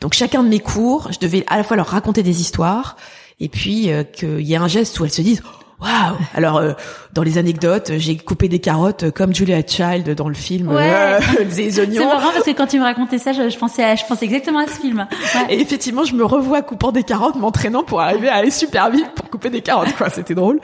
Donc 0.00 0.14
chacun 0.14 0.42
de 0.42 0.48
mes 0.48 0.60
cours, 0.60 1.10
je 1.12 1.18
devais 1.18 1.44
à 1.48 1.56
la 1.56 1.64
fois 1.64 1.76
leur 1.76 1.88
raconter 1.88 2.22
des 2.22 2.40
histoires 2.40 2.96
et 3.40 3.48
puis 3.48 3.90
euh, 3.90 4.04
qu'il 4.04 4.40
y 4.40 4.54
ait 4.54 4.56
un 4.56 4.68
geste 4.68 4.98
où 5.00 5.04
elles 5.04 5.10
se 5.10 5.22
disent 5.22 5.42
Waouh 5.82 6.16
Alors 6.34 6.58
euh, 6.58 6.72
dans 7.12 7.22
les 7.22 7.38
anecdotes, 7.38 7.92
j'ai 7.98 8.16
coupé 8.16 8.48
des 8.48 8.60
carottes 8.60 9.10
comme 9.10 9.34
Julia 9.34 9.60
Child 9.66 10.14
dans 10.14 10.28
le 10.28 10.34
film 10.34 10.68
Ouais. 10.68 10.88
euh, 10.90 11.18
Les 11.56 11.80
oignons. 11.80 12.00
C'est 12.02 12.06
marrant 12.06 12.30
parce 12.32 12.44
que 12.44 12.50
quand 12.52 12.66
tu 12.68 12.78
me 12.78 12.84
racontais 12.84 13.18
ça, 13.18 13.32
je, 13.32 13.48
je 13.50 13.58
pensais, 13.58 13.82
à- 13.84 13.94
je 13.96 14.04
pensais 14.06 14.24
exactement 14.24 14.60
à 14.60 14.66
ce 14.66 14.80
film. 14.80 15.06
Ouais. 15.34 15.54
Et 15.54 15.60
effectivement, 15.60 16.04
je 16.04 16.14
me 16.14 16.24
revois 16.24 16.62
coupant 16.62 16.92
des 16.92 17.02
carottes, 17.02 17.36
m'entraînant 17.36 17.82
pour 17.82 18.00
arriver 18.00 18.28
à 18.28 18.36
aller 18.36 18.50
super 18.50 18.90
vite 18.90 19.10
pour 19.16 19.28
couper 19.28 19.50
des 19.50 19.60
carottes. 19.60 19.94
Quoi, 19.96 20.08
c'était 20.10 20.34
drôle. 20.34 20.60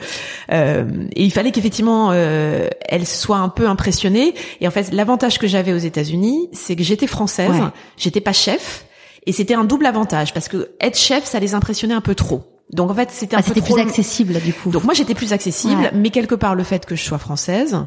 Euh, 0.51 0.85
et 1.15 1.23
il 1.23 1.31
fallait 1.31 1.51
qu'effectivement, 1.51 2.09
euh, 2.13 2.67
elle 2.87 3.05
soit 3.05 3.37
un 3.37 3.49
peu 3.49 3.67
impressionnée. 3.67 4.33
Et 4.61 4.67
en 4.67 4.71
fait, 4.71 4.91
l'avantage 4.93 5.37
que 5.37 5.47
j'avais 5.47 5.73
aux 5.73 5.77
États-Unis, 5.77 6.49
c'est 6.53 6.75
que 6.75 6.83
j'étais 6.83 7.07
française, 7.07 7.49
Ouais. 7.51 7.59
j'étais 7.97 8.21
pas 8.21 8.33
chef, 8.33 8.85
et 9.25 9.31
c'était 9.33 9.53
un 9.55 9.65
double 9.65 9.85
avantage 9.85 10.33
parce 10.33 10.47
que 10.47 10.71
être 10.79 10.97
chef, 10.97 11.25
ça 11.25 11.39
les 11.39 11.53
impressionnait 11.53 11.93
un 11.93 12.01
peu 12.01 12.15
trop. 12.15 12.43
Donc 12.71 12.91
en 12.91 12.93
fait, 12.93 13.09
c'était 13.11 13.35
un 13.35 13.39
Ah, 13.39 13.41
peu 13.43 13.47
c'était 13.49 13.61
trop. 13.61 13.75
plus 13.75 13.81
accessible 13.83 14.39
du 14.41 14.53
coup. 14.53 14.69
Donc 14.69 14.83
moi, 14.83 14.93
j'étais 14.93 15.15
plus 15.15 15.33
accessible, 15.33 15.81
Ouais. 15.81 15.91
mais 15.93 16.09
quelque 16.11 16.35
part, 16.35 16.55
le 16.55 16.63
fait 16.63 16.85
que 16.85 16.95
je 16.95 17.03
sois 17.03 17.17
française 17.17 17.77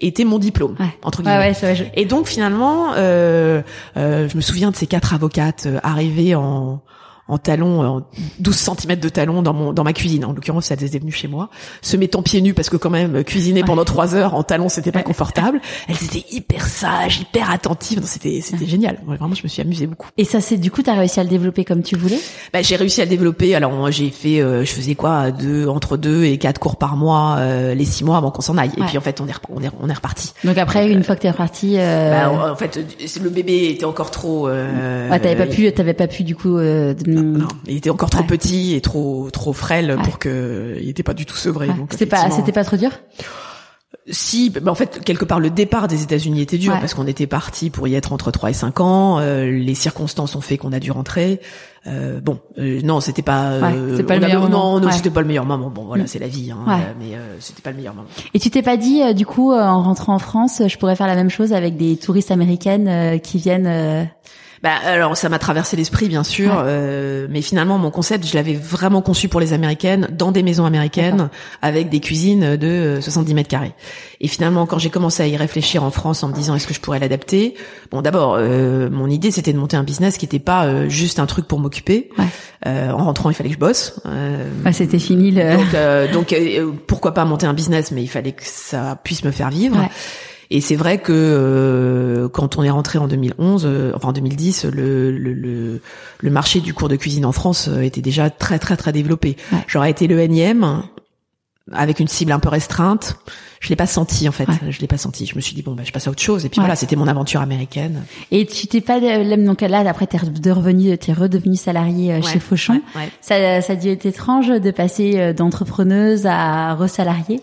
était 0.00 0.24
mon 0.24 0.38
diplôme 0.38 0.76
ouais. 0.78 0.86
entre 1.02 1.22
guillemets. 1.22 1.52
ouais, 1.62 1.74
je- 1.74 1.84
Et 1.94 2.04
donc 2.04 2.26
finalement, 2.28 2.92
euh, 2.96 3.62
euh, 3.96 4.28
je 4.28 4.36
me 4.36 4.40
souviens 4.42 4.70
de 4.70 4.76
ces 4.76 4.86
quatre 4.86 5.12
avocates 5.14 5.64
euh, 5.66 5.80
arrivées 5.82 6.34
en 6.34 6.80
en 7.28 7.38
talons, 7.38 7.82
en 7.98 8.02
12 8.40 8.56
cm 8.56 8.96
de 8.98 9.08
talons 9.08 9.42
dans 9.42 9.52
mon 9.52 9.72
dans 9.72 9.84
ma 9.84 9.92
cuisine. 9.92 10.24
En 10.24 10.32
l'occurrence, 10.32 10.70
elles 10.70 10.82
étaient 10.82 10.98
venues 10.98 11.12
chez 11.12 11.28
moi, 11.28 11.50
se 11.82 11.96
mettant 11.96 12.22
pieds 12.22 12.40
nus 12.40 12.54
parce 12.54 12.70
que 12.70 12.76
quand 12.76 12.90
même 12.90 13.22
cuisiner 13.24 13.62
pendant 13.62 13.84
trois 13.84 14.14
heures 14.14 14.34
en 14.34 14.42
talons, 14.42 14.68
c'était 14.68 14.92
pas 14.92 14.98
Ouais. 15.00 15.04
confortable. 15.04 15.60
Elles 15.88 16.02
étaient 16.02 16.24
hyper 16.32 16.66
sages, 16.66 17.20
hyper 17.20 17.50
attentives. 17.50 18.00
C'était 18.04 18.40
c'était 18.42 18.66
génial. 18.66 18.98
Vraiment, 19.06 19.34
je 19.34 19.42
me 19.42 19.48
suis 19.48 19.62
amusée 19.62 19.86
beaucoup. 19.86 20.08
Et 20.16 20.24
ça, 20.24 20.40
c'est 20.40 20.56
du 20.56 20.70
coup, 20.70 20.82
t'as 20.82 20.94
réussi 20.94 21.20
à 21.20 21.22
le 21.22 21.28
développer 21.28 21.64
comme 21.64 21.82
tu 21.82 21.96
voulais? 21.96 22.18
Bah, 22.52 22.62
j'ai 22.62 22.76
réussi 22.76 23.00
à 23.00 23.04
le 23.04 23.10
développer. 23.10 23.54
Alors 23.54 23.90
j'ai 23.90 24.10
fait, 24.10 24.40
euh, 24.40 24.64
je 24.64 24.70
faisais 24.72 24.94
quoi, 24.94 25.30
deux 25.30 25.66
entre 25.68 25.96
deux 25.96 26.24
et 26.24 26.38
quatre 26.38 26.58
cours 26.58 26.76
par 26.76 26.96
mois, 26.96 27.36
euh, 27.38 27.74
les 27.74 27.84
six 27.84 28.04
mois 28.04 28.16
avant 28.16 28.30
qu'on 28.30 28.42
s'en 28.42 28.56
aille. 28.56 28.70
Et 28.76 28.82
puis 28.82 28.96
en 28.98 29.00
fait, 29.02 29.20
on 29.20 29.26
est 29.28 29.32
on 29.50 29.62
est 29.62 29.70
on 29.80 29.88
est 29.88 29.92
reparti. 29.94 30.32
Donc 30.44 30.56
après, 30.58 30.90
une 30.90 31.04
fois 31.04 31.14
que 31.16 31.20
t'es 31.22 31.30
reparti, 31.30 31.74
euh, 31.78 32.10
Bah, 32.10 32.30
en 32.30 32.52
en 32.52 32.56
fait, 32.56 32.76
euh, 32.78 32.82
le 33.22 33.30
bébé 33.30 33.68
était 33.70 33.84
encore 33.84 34.10
trop. 34.10 34.48
Euh, 34.48 35.10
ouais, 35.10 35.20
t'avais 35.20 35.36
pas 35.36 35.46
pu, 35.46 35.70
t'avais 35.72 35.94
pas 35.94 36.06
pu 36.08 36.22
du 36.24 36.34
coup. 36.34 36.56
Euh, 36.58 36.94
de- 36.94 37.17
Non, 37.22 37.48
il 37.66 37.76
était 37.76 37.90
encore 37.90 38.10
trop 38.10 38.20
Ouais. 38.22 38.26
petit 38.26 38.74
et 38.74 38.80
trop 38.80 39.28
trop 39.30 39.52
frêle 39.52 39.92
Ouais. 39.96 40.02
pour 40.02 40.18
que 40.18 40.76
il 40.80 40.88
était 40.88 41.02
pas 41.02 41.14
du 41.14 41.26
tout 41.26 41.36
sevré. 41.36 41.68
Ouais. 41.68 41.74
C'était 41.90 42.06
pas, 42.06 42.30
c'était 42.30 42.52
pas 42.52 42.64
trop 42.64 42.76
dur? 42.76 42.90
Si, 44.10 44.48
bah, 44.48 44.70
en 44.70 44.74
fait, 44.74 45.02
quelque 45.04 45.26
part, 45.26 45.38
le 45.38 45.50
départ 45.50 45.86
des 45.86 46.02
États-Unis 46.02 46.40
était 46.40 46.56
dur 46.56 46.72
Ouais. 46.72 46.80
parce 46.80 46.94
qu'on 46.94 47.06
était 47.06 47.26
parti 47.26 47.68
pour 47.68 47.88
y 47.88 47.94
être 47.94 48.12
entre 48.14 48.30
3 48.30 48.50
et 48.50 48.54
5 48.54 48.80
ans. 48.80 49.18
euh, 49.18 49.50
les 49.50 49.74
circonstances 49.74 50.34
ont 50.34 50.40
fait 50.40 50.56
qu'on 50.56 50.72
a 50.72 50.80
dû 50.80 50.90
rentrer. 50.90 51.40
Euh, 51.86 52.18
bon, 52.20 52.38
euh, 52.58 52.80
non, 52.82 53.00
c'était 53.00 53.22
pas. 53.22 53.50
euh, 53.50 53.60
Ouais, 53.60 53.96
c'est 53.96 54.02
pas 54.04 54.14
le 54.14 54.20
meilleur 54.20 54.42
moment. 54.42 54.74
Non, 54.74 54.80
non, 54.80 54.86
Ouais. 54.88 54.92
c'était 54.92 55.10
pas 55.10 55.20
le 55.20 55.26
meilleur 55.26 55.44
moment. 55.44 55.68
Bon, 55.70 55.84
voilà, 55.84 56.04
Mm. 56.04 56.06
c'est 56.06 56.18
la 56.18 56.28
vie, 56.28 56.50
hein, 56.50 56.58
Ouais. 56.66 56.74
euh, 56.74 56.92
mais 56.98 57.14
euh, 57.16 57.36
c'était 57.40 57.60
pas 57.62 57.70
le 57.70 57.76
meilleur 57.76 57.94
moment. 57.94 58.08
Et 58.32 58.38
tu 58.38 58.48
t'es 58.50 58.62
pas 58.62 58.76
dit, 58.78 59.02
euh, 59.02 59.12
du 59.12 59.26
coup, 59.26 59.52
euh, 59.52 59.60
en 59.62 59.82
rentrant 59.82 60.14
en 60.14 60.18
France, 60.18 60.62
euh, 60.62 60.68
je 60.68 60.78
pourrais 60.78 60.96
faire 60.96 61.06
la 61.06 61.14
même 61.14 61.30
chose 61.30 61.52
avec 61.52 61.76
des 61.76 61.96
touristes 61.98 62.30
américaines 62.30 62.88
euh, 62.88 63.18
qui 63.18 63.36
viennent. 63.38 64.08
Euh, 64.58 64.62
Bah 64.62 64.74
alors 64.84 65.16
ça 65.16 65.28
m'a 65.28 65.38
traversé 65.38 65.76
l'esprit 65.76 66.08
bien 66.08 66.24
sûr, 66.24 66.50
Ouais. 66.50 66.62
euh, 66.64 67.26
mais 67.30 67.42
finalement 67.42 67.78
mon 67.78 67.90
concept 67.90 68.26
je 68.26 68.34
l'avais 68.34 68.54
vraiment 68.54 69.02
conçu 69.02 69.28
pour 69.28 69.40
les 69.40 69.52
américaines 69.52 70.08
dans 70.12 70.32
des 70.32 70.42
maisons 70.42 70.64
américaines 70.66 71.28
avec 71.62 71.88
des 71.90 72.00
cuisines 72.00 72.56
de 72.56 72.66
euh, 72.66 73.00
70 73.00 73.34
mètres 73.34 73.48
carrés. 73.48 73.72
Et 74.20 74.28
finalement 74.28 74.66
quand 74.66 74.78
j'ai 74.78 74.90
commencé 74.90 75.22
à 75.22 75.26
y 75.26 75.36
réfléchir 75.36 75.84
en 75.84 75.90
France 75.90 76.22
en 76.22 76.28
me 76.28 76.32
disant 76.34 76.54
est-ce 76.54 76.66
que 76.66 76.74
je 76.74 76.80
pourrais 76.80 76.98
l'adapter, 76.98 77.54
bon 77.90 78.02
d'abord 78.02 78.36
euh, 78.38 78.90
mon 78.90 79.08
idée 79.08 79.30
c'était 79.30 79.52
de 79.52 79.58
monter 79.58 79.76
un 79.76 79.84
business 79.84 80.18
qui 80.18 80.24
était 80.24 80.38
pas 80.38 80.64
euh, 80.66 80.88
juste 80.88 81.18
un 81.18 81.26
truc 81.26 81.46
pour 81.46 81.58
m'occuper. 81.60 82.10
Ouais. 82.18 82.24
Euh, 82.66 82.90
en 82.90 83.04
rentrant 83.04 83.30
il 83.30 83.34
fallait 83.34 83.50
que 83.50 83.54
je 83.54 83.60
bosse. 83.60 84.00
Euh, 84.06 84.44
ouais, 84.64 84.72
c'était 84.72 84.98
fini 84.98 85.30
le. 85.30 85.56
donc, 85.56 85.74
euh, 85.74 86.12
donc 86.12 86.32
euh, 86.32 86.72
pourquoi 86.88 87.14
pas 87.14 87.24
monter 87.24 87.46
un 87.46 87.54
business, 87.54 87.92
mais 87.92 88.02
il 88.02 88.08
fallait 88.08 88.32
que 88.32 88.42
ça 88.44 88.98
puisse 89.04 89.22
me 89.24 89.30
faire 89.30 89.50
vivre. 89.50 89.76
Et 90.50 90.60
c'est 90.62 90.76
vrai 90.76 90.98
que 90.98 91.12
euh, 91.12 92.28
quand 92.28 92.56
on 92.56 92.62
est 92.62 92.70
rentré 92.70 92.98
en 92.98 93.06
2011, 93.08 93.64
euh, 93.66 93.92
enfin 93.94 94.08
en 94.08 94.12
2010, 94.12 94.64
le, 94.66 95.10
le, 95.16 95.32
le, 95.34 95.80
le 96.20 96.30
marché 96.30 96.60
du 96.60 96.72
cours 96.72 96.88
de 96.88 96.96
cuisine 96.96 97.26
en 97.26 97.32
France 97.32 97.68
euh, 97.68 97.80
était 97.82 98.00
déjà 98.00 98.30
très 98.30 98.58
très 98.58 98.76
très 98.76 98.92
développé. 98.92 99.36
Ouais. 99.52 99.58
J'aurais 99.66 99.90
été 99.90 100.06
le 100.06 100.18
énième 100.20 100.82
avec 101.72 102.00
une 102.00 102.08
cible 102.08 102.32
un 102.32 102.38
peu 102.38 102.48
restreinte. 102.48 103.16
Je 103.60 103.68
l'ai 103.68 103.76
pas 103.76 103.86
senti 103.86 104.26
en 104.26 104.32
fait. 104.32 104.48
Ouais. 104.48 104.70
Je 104.70 104.80
l'ai 104.80 104.86
pas 104.86 104.96
senti. 104.96 105.26
Je 105.26 105.34
me 105.34 105.40
suis 105.42 105.54
dit 105.54 105.60
bon 105.62 105.72
bah 105.72 105.82
je 105.84 105.92
passe 105.92 106.06
à 106.06 106.10
autre 106.10 106.22
chose. 106.22 106.46
Et 106.46 106.48
puis 106.48 106.60
Ouais. 106.60 106.64
voilà, 106.64 106.76
c'était 106.76 106.96
mon 106.96 107.08
aventure 107.08 107.42
américaine. 107.42 108.04
Et 108.30 108.46
tu 108.46 108.68
t'es 108.68 108.80
pas 108.80 109.00
là, 109.00 109.36
donc 109.36 109.60
là 109.60 109.80
après 109.80 110.06
t'es 110.06 110.16
redevenu, 110.16 110.96
t'es 110.96 111.12
redevenu 111.12 111.56
salarié 111.56 112.14
euh, 112.14 112.22
chez 112.22 112.38
Fauchon. 112.38 112.80
Ça, 113.20 113.60
ça 113.60 113.72
a 113.74 113.76
dû 113.76 113.88
être 113.88 114.06
étrange 114.06 114.48
de 114.48 114.70
passer 114.70 115.14
euh, 115.18 115.32
d'entrepreneuse 115.34 116.24
à 116.24 116.72
resalariée. 116.74 117.42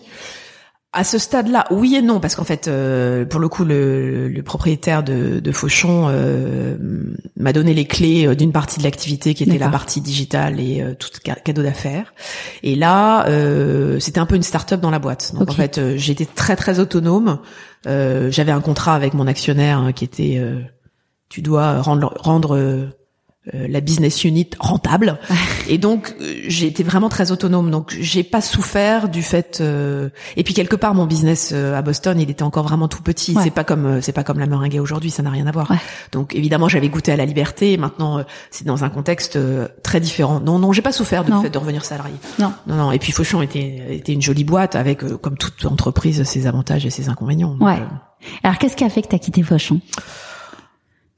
À 0.98 1.04
ce 1.04 1.18
stade-là, 1.18 1.66
oui 1.70 1.94
et 1.94 2.00
non, 2.00 2.20
parce 2.20 2.34
qu'en 2.36 2.44
fait, 2.44 2.68
euh, 2.68 3.26
pour 3.26 3.38
le 3.38 3.48
coup, 3.50 3.66
le, 3.66 4.28
le 4.28 4.42
propriétaire 4.42 5.02
de, 5.02 5.40
de 5.40 5.52
Fauchon 5.52 6.06
euh, 6.08 6.74
m'a 7.36 7.52
donné 7.52 7.74
les 7.74 7.84
clés 7.84 8.26
euh, 8.26 8.34
d'une 8.34 8.50
partie 8.50 8.78
de 8.78 8.84
l'activité 8.84 9.34
qui 9.34 9.42
était 9.44 9.58
la 9.58 9.68
partie 9.68 10.00
digitale 10.00 10.58
et 10.58 10.80
euh, 10.80 10.94
tout 10.98 11.10
ca- 11.22 11.34
cadeau 11.34 11.62
d'affaires. 11.62 12.14
Et 12.62 12.76
là, 12.76 13.26
euh, 13.28 14.00
c'était 14.00 14.20
un 14.20 14.26
peu 14.26 14.36
une 14.36 14.42
start-up 14.42 14.80
dans 14.80 14.90
la 14.90 14.98
boîte. 14.98 15.34
Donc 15.34 15.50
en 15.50 15.54
fait, 15.54 15.76
euh, 15.76 15.98
j'étais 15.98 16.24
très 16.24 16.56
très 16.56 16.80
autonome. 16.80 17.40
Euh, 17.86 18.30
J'avais 18.30 18.52
un 18.52 18.62
contrat 18.62 18.94
avec 18.94 19.12
mon 19.12 19.26
actionnaire 19.26 19.78
hein, 19.78 19.92
qui 19.92 20.04
était, 20.04 20.36
euh, 20.38 20.60
tu 21.28 21.42
dois 21.42 21.82
rendre 21.82 22.14
rendre 22.18 22.56
euh, 23.54 23.66
la 23.68 23.80
business 23.80 24.24
unit 24.24 24.48
rentable. 24.58 25.18
Et 25.68 25.78
donc 25.78 26.14
euh, 26.20 26.34
j'ai 26.48 26.66
été 26.66 26.82
vraiment 26.82 27.08
très 27.08 27.30
autonome. 27.30 27.70
Donc 27.70 27.96
j'ai 28.00 28.22
pas 28.22 28.40
souffert 28.40 29.08
du 29.08 29.22
fait. 29.22 29.58
euh, 29.60 30.08
Et 30.36 30.42
puis 30.44 30.54
quelque 30.54 30.76
part 30.76 30.94
mon 30.94 31.06
business 31.06 31.50
euh, 31.54 31.74
à 31.76 31.82
Boston, 31.82 32.20
il 32.20 32.30
était 32.30 32.42
encore 32.42 32.64
vraiment 32.64 32.88
tout 32.88 33.02
petit. 33.02 33.34
Ouais. 33.34 33.42
C'est 33.44 33.50
pas 33.50 33.64
comme 33.64 34.00
c'est 34.02 34.12
pas 34.12 34.24
comme 34.24 34.38
la 34.38 34.46
meringue 34.46 34.78
aujourd'hui, 34.80 35.10
ça 35.10 35.22
n'a 35.22 35.30
rien 35.30 35.46
à 35.46 35.52
voir. 35.52 35.70
Ouais. 35.70 35.76
Donc 36.12 36.34
évidemment 36.34 36.68
j'avais 36.68 36.88
goûté 36.88 37.12
à 37.12 37.16
la 37.16 37.24
liberté. 37.24 37.72
Et 37.72 37.76
maintenant 37.76 38.24
c'est 38.50 38.66
dans 38.66 38.84
un 38.84 38.88
contexte 38.88 39.38
très 39.82 40.00
différent. 40.00 40.40
Non 40.40 40.58
non 40.58 40.72
j'ai 40.72 40.82
pas 40.82 40.92
souffert 40.92 41.24
du 41.24 41.32
fait 41.42 41.50
de 41.50 41.58
revenir 41.58 41.84
salarié. 41.84 42.14
Non. 42.38 42.52
Non 42.66 42.76
non. 42.76 42.92
Et 42.92 42.98
puis 42.98 43.12
Fauchon 43.12 43.42
était 43.42 43.82
était 43.90 44.12
une 44.12 44.22
jolie 44.22 44.44
boîte 44.44 44.76
avec 44.76 45.04
comme 45.18 45.36
toute 45.36 45.64
entreprise 45.66 46.22
ses 46.24 46.46
avantages 46.46 46.84
et 46.86 46.90
ses 46.90 47.08
inconvénients. 47.08 47.56
Ouais. 47.60 47.78
Alors 48.42 48.58
qu'est-ce 48.58 48.76
qui 48.76 48.82
a 48.84 48.88
fait 48.90 49.02
que 49.02 49.08
t'as 49.08 49.18
quitté 49.18 49.42
Fauchon? 49.42 49.80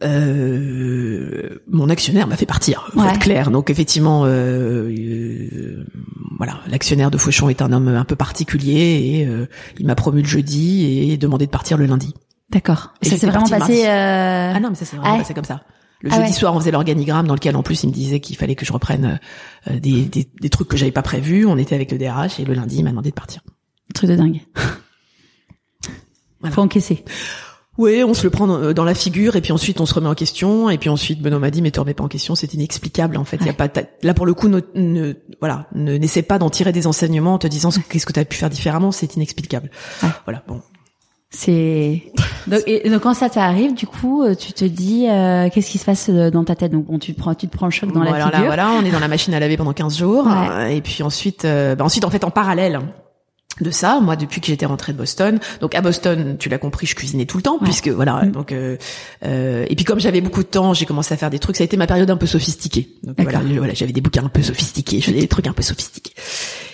Euh, 0.05 1.59
mon 1.69 1.89
actionnaire 1.89 2.27
m'a 2.29 2.37
fait 2.37 2.47
partir, 2.47 2.89
faut 2.93 3.01
Ouais. 3.01 3.09
être 3.11 3.19
clair. 3.19 3.51
Donc 3.51 3.69
effectivement, 3.71 4.25
euh, 4.27 4.89
euh, 4.91 5.85
voilà, 6.39 6.61
l'actionnaire 6.69 7.11
de 7.11 7.19
Fauchon 7.19 7.49
est 7.49 7.63
un 7.63 7.73
homme 7.73 7.89
un 7.89 8.05
peu 8.05 8.15
particulier 8.17 9.03
et 9.21 9.27
euh, 9.27 9.47
il 9.79 9.87
m'a 9.87 9.95
promu 9.97 10.23
le 10.23 10.29
jeudi 10.29 11.11
et 11.11 11.17
demandé 11.17 11.47
de 11.47 11.51
partir 11.51 11.77
le 11.79 11.87
lundi. 11.87 12.15
D'accord. 12.51 12.95
Ça 13.03 13.17
s'est 13.17 13.27
vraiment 13.27 13.49
passé. 13.49 13.87
euh, 13.87 14.53
Ah 14.55 14.61
non, 14.61 14.71
mais 14.71 14.77
ça 14.77 14.85
s'est 14.85 14.97
vraiment 14.97 15.15
ouais. 15.15 15.19
passé 15.21 15.35
comme 15.35 15.45
ça. 15.45 15.63
Le 16.01 16.11
Ah 16.13 16.17
jeudi 16.19 16.29
ouais. 16.29 16.33
soir, 16.33 16.55
on 16.55 16.61
faisait 16.61 16.71
l'organigramme 16.71 17.27
dans 17.27 17.35
lequel 17.35 17.57
en 17.57 17.65
plus 17.65 17.83
il 17.83 17.89
me 17.89 17.93
disait 17.93 18.21
qu'il 18.21 18.37
fallait 18.37 18.55
que 18.55 18.65
je 18.65 18.73
reprenne 18.73 19.19
des, 19.69 20.05
des, 20.05 20.29
des 20.41 20.49
trucs 20.49 20.69
que 20.69 20.77
j'avais 20.77 20.93
pas 20.93 21.03
prévus. 21.03 21.45
On 21.45 21.59
était 21.59 21.75
avec 21.75 21.91
le 21.91 21.99
DRH 21.99 22.39
et 22.39 22.45
le 22.45 22.55
lundi, 22.55 22.77
il 22.79 22.85
m'a 22.85 22.91
demandé 22.91 23.11
de 23.11 23.15
partir. 23.17 23.43
Truc 23.95 24.09
de 24.11 24.15
dingue. 24.15 24.41
Voilà. 26.41 26.55
Faut 26.55 26.63
encaisser. 26.63 27.05
Oui, 27.79 28.03
on 28.05 28.13
se 28.13 28.25
le 28.25 28.31
prend 28.31 28.47
dans, 28.47 28.73
dans 28.73 28.85
la 28.85 28.95
figure 28.95 29.37
et 29.37 29.41
puis 29.41 29.53
ensuite 29.53 29.81
on 29.81 29.87
se 29.87 29.95
remet 29.95 30.09
en 30.09 30.15
question 30.15 30.69
et 30.69 30.79
puis 30.79 30.91
ensuite 30.91 31.23
Benoît 31.23 31.39
m'a 31.39 31.51
dit 31.51 31.63
mais 31.63 31.71
te 31.71 31.79
remets 31.81 31.95
pas 31.95 32.05
en 32.05 32.09
question, 32.09 32.35
c'est 32.35 32.53
inexplicable 32.53 33.17
en 33.17 33.25
fait. 33.25 33.37
Il 33.41 33.47
y 33.47 33.49
a 33.49 33.53
Ouais. 33.53 33.57
pas 33.57 33.69
ta- 33.69 33.83
là 34.03 34.15
pour 34.15 34.27
le 34.27 34.35
coup 34.35 34.49
ne, 34.49 34.61
ne- 34.75 35.15
voilà 35.41 35.67
ne 35.75 35.97
n'essaie 35.97 36.23
pas 36.23 36.39
d'en 36.39 36.51
tirer 36.51 36.73
des 36.73 36.87
enseignements 36.89 37.35
en 37.35 37.39
te 37.39 37.47
disant 37.47 37.71
ce- 37.71 37.79
qu'est-ce 37.81 38.05
que 38.05 38.13
tu 38.13 38.19
as 38.21 38.25
pu 38.25 38.37
faire 38.37 38.51
différemment, 38.51 38.91
c'est 38.93 39.15
inexplicable. 39.17 39.71
Ouais. 40.03 40.09
Voilà 40.27 40.43
bon. 40.49 40.61
C'est 41.31 42.03
donc, 42.47 42.63
et, 42.67 42.89
donc 42.89 43.03
quand 43.03 43.15
ça 43.15 43.29
t'arrive, 43.29 43.75
du 43.75 43.87
coup, 43.87 44.23
euh, 44.23 44.35
tu 44.35 44.53
te 44.55 44.65
dis 44.65 45.07
euh, 45.09 45.49
qu'est-ce 45.53 45.71
qui 45.71 45.79
se 45.79 45.85
passe 45.85 46.09
euh, 46.09 46.31
dans 46.31 46.43
ta 46.43 46.57
tête? 46.57 46.73
Donc 46.73 46.87
bon, 46.87 46.99
tu 46.99 47.15
te 47.15 47.21
prends, 47.21 47.35
tu 47.35 47.47
te 47.49 47.57
prends 47.57 47.67
le 47.67 47.71
choc 47.73 47.93
dans 47.93 48.03
la 48.03 48.11
voilà, 48.11 48.25
figure. 48.31 48.47
voilà, 48.47 48.71
on 48.73 48.85
est 48.85 48.91
dans 48.91 48.99
la 48.99 49.09
machine 49.09 49.35
à 49.35 49.41
laver 49.41 49.57
pendant 49.57 49.75
15 49.75 49.99
jours 49.99 50.27
Ouais. 50.27 50.49
euh, 50.51 50.67
et 50.69 50.81
puis 50.81 51.03
ensuite 51.03 51.45
euh, 51.45 51.75
bah, 51.75 51.85
ensuite 51.85 52.05
en 52.05 52.11
fait 52.11 52.25
en 52.25 52.31
parallèle 52.31 52.81
de 53.65 53.71
ça, 53.71 54.01
moi 54.01 54.17
depuis 54.17 54.41
que 54.41 54.47
j'étais 54.47 54.67
rentrée 54.67 54.93
de 54.93 54.99
Boston, 54.99 55.39
donc 55.61 55.75
à 55.75 55.81
Boston, 55.81 56.37
tu 56.39 56.49
l'as 56.49 56.59
compris, 56.59 56.87
je 56.87 56.95
cuisinais 56.95 57.27
tout 57.27 57.37
le 57.37 57.43
temps 57.43 57.55
Ouais. 57.59 57.65
puisque 57.65 57.89
voilà, 57.89 58.25
Mm. 58.25 58.31
donc 58.33 58.53
euh, 58.53 58.77
euh, 59.25 59.65
et 59.69 59.75
puis 59.77 59.85
comme 59.85 60.01
j'avais 60.01 60.21
beaucoup 60.21 60.43
de 60.43 60.49
temps, 60.49 60.75
j'ai 60.75 60.87
commencé 60.87 61.13
à 61.15 61.17
faire 61.17 61.31
des 61.31 61.39
trucs, 61.39 61.57
ça 61.57 61.63
a 61.63 61.67
été 61.67 61.77
ma 61.77 61.87
période 61.87 62.11
un 62.11 62.17
peu 62.17 62.27
sophistiquée. 62.27 62.89
Donc 63.05 63.17
voilà, 63.21 63.75
j'avais 63.75 63.93
des 63.93 64.01
bouquins 64.01 64.25
un 64.25 64.29
peu 64.29 64.43
sophistiqués, 64.43 65.01
je 65.01 65.07
faisais 65.07 65.21
des 65.21 65.29
trucs 65.29 65.47
un 65.47 65.53
peu 65.53 65.63
sophistiqués. 65.63 66.13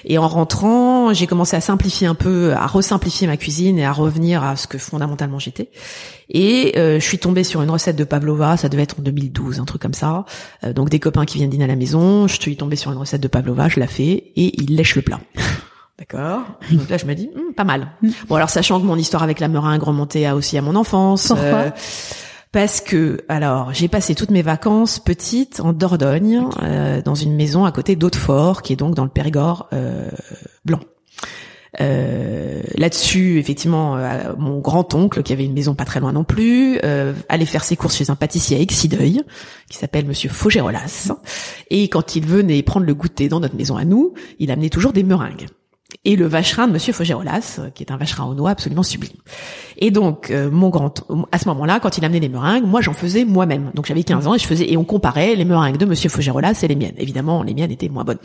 Et 0.07 0.18
en 0.18 0.29
rentrant, 0.29 1.14
j'ai 1.14 1.27
commencé 1.27 1.57
à 1.57 1.62
simplifier 1.62 2.07
un 2.07 2.14
peu, 2.14 2.53
à 2.53 2.66
resimplifier 2.66 3.27
ma 3.27 3.37
cuisine 3.38 3.79
et 3.79 3.87
à 3.87 3.92
revenir 3.92 4.44
à 4.44 4.55
ce 4.57 4.66
que 4.66 4.77
fondamentalement 4.77 5.38
j'étais. 5.38 5.70
Et 6.29 6.75
euh, 6.77 7.01
je 7.01 7.05
suis 7.05 7.18
tombée 7.18 7.42
sur 7.44 7.62
une 7.62 7.70
recette 7.70 7.97
de 7.97 8.05
pavlova, 8.05 8.57
ça 8.59 8.68
devait 8.68 8.83
être 8.83 8.97
en 8.99 9.03
2012, 9.03 9.61
un 9.61 9.64
truc 9.64 9.81
comme 9.81 9.94
ça. 9.94 10.25
Euh, 10.64 10.73
donc 10.75 10.90
des 10.90 10.99
copains 11.01 11.25
qui 11.25 11.38
viennent 11.38 11.49
dîner 11.51 11.64
à 11.64 11.68
la 11.68 11.77
maison, 11.77 12.27
je 12.29 12.38
suis 12.40 12.57
tombée 12.57 12.77
sur 12.77 12.92
une 12.92 12.99
recette 12.99 13.23
de 13.23 13.29
pavlova, 13.29 13.68
je 13.68 13.81
la 13.81 13.87
fais 13.87 14.33
et 14.37 14.61
ils 14.61 14.77
lèchent 14.77 14.97
le 14.97 15.03
plat. 15.03 15.20
D'accord. 15.98 16.42
Donc 16.72 16.88
là, 16.90 16.96
je 16.96 17.07
me 17.07 17.14
dis, 17.14 17.30
Hum, 17.37 17.54
pas 17.54 17.64
mal. 17.64 17.88
Bon, 18.28 18.35
alors 18.35 18.50
sachant 18.50 18.80
que 18.80 18.85
mon 18.87 18.96
histoire 18.96 19.22
avec 19.22 19.38
la 19.40 19.48
meringue 19.48 19.83
remontait 19.83 20.24
à- 20.26 20.35
aussi 20.35 20.59
à 20.59 20.62
mon 20.62 20.74
enfance. 20.74 21.30
euh, 21.30 21.35
Pourquoi 21.35 21.72
Parce 22.50 22.80
que, 22.80 23.18
alors, 23.28 23.72
j'ai 23.72 23.87
passé 23.88 24.14
toutes 24.16 24.30
mes 24.30 24.42
vacances 24.42 24.98
petites 24.98 25.61
en 25.61 25.72
Dordogne, 25.72 26.44
euh, 26.62 27.00
dans 27.02 27.14
une 27.14 27.35
maison 27.37 27.64
à 27.64 27.70
côté 27.72 27.94
d'Hautefort, 27.96 28.62
qui 28.62 28.72
est 28.72 28.76
donc 28.76 28.94
dans 28.94 29.04
le 29.04 29.11
Périgord 29.11 29.68
euh, 29.72 30.09
blanc. 30.64 30.80
Euh, 31.80 32.61
Là-dessus, 32.76 33.38
effectivement, 33.38 33.96
euh, 33.96 34.33
mon 34.38 34.59
grand-oncle, 34.61 35.22
qui 35.22 35.33
avait 35.33 35.44
une 35.44 35.52
maison 35.54 35.74
pas 35.74 35.85
très 35.85 36.00
loin 36.00 36.12
non 36.12 36.24
plus, 36.24 36.78
euh, 36.85 37.12
allait 37.28 37.46
faire 37.46 37.64
ses 37.64 37.76
courses 37.76 37.96
chez 37.96 38.11
un 38.11 38.14
pâtissier 38.16 38.57
à 38.57 38.61
Exideuil, 38.61 39.22
qui 39.70 39.78
s'appelle 39.78 40.07
Monsieur 40.07 40.28
Faugerolas. 40.30 41.12
Et 41.70 41.88
quand 41.88 42.14
il 42.16 42.26
venait 42.26 42.62
prendre 42.62 42.87
le 42.87 42.94
goûter 42.94 43.28
dans 43.28 43.40
notre 43.40 43.57
maison 43.57 43.76
à 43.76 43.85
nous, 43.85 44.14
il 44.38 44.50
amenait 44.50 44.70
toujours 44.70 44.92
des 44.92 45.02
meringues. 45.02 45.46
Et 46.04 46.16
le 46.16 46.26
vacherin 46.26 46.66
de 46.66 46.72
Monsieur 46.72 46.92
Faugerolas, 46.92 47.61
qui 47.74 47.83
est 47.83 47.90
un 47.90 47.96
vacherin 47.96 48.24
au 48.24 48.35
noix 48.35 48.50
absolument 48.50 48.83
sublime. 48.83 49.16
Et 49.78 49.90
donc, 49.90 50.30
euh, 50.30 50.50
mon 50.50 50.68
grand, 50.68 51.04
à 51.33 51.38
ce 51.38 51.48
moment-là, 51.48 51.80
quand 51.80 51.98
il 51.98 52.04
amenait 52.04 52.20
les 52.20 52.28
meringues, 52.28 52.64
moi 52.64 52.80
j'en 52.80 52.92
faisais 52.92 53.24
moi-même. 53.24 53.70
Donc 53.74 53.87
j'avais 53.87 54.02
15 54.02 54.26
ans 54.26 54.35
et 54.35 54.38
je 54.38 54.46
faisais, 54.46 54.70
et 54.70 54.76
on 54.76 54.85
comparait 54.85 55.35
les 55.35 55.44
meringues 55.44 55.76
de 55.76 55.87
Monsieur 55.87 56.11
Faugerolas 56.11 56.59
et 56.62 56.68
les 56.68 56.76
miennes. 56.76 56.94
Évidemment, 56.98 57.42
les 57.42 57.54
miennes 57.54 57.70
étaient 57.70 57.88
moins 57.88 58.05
bonnes. 58.05 58.18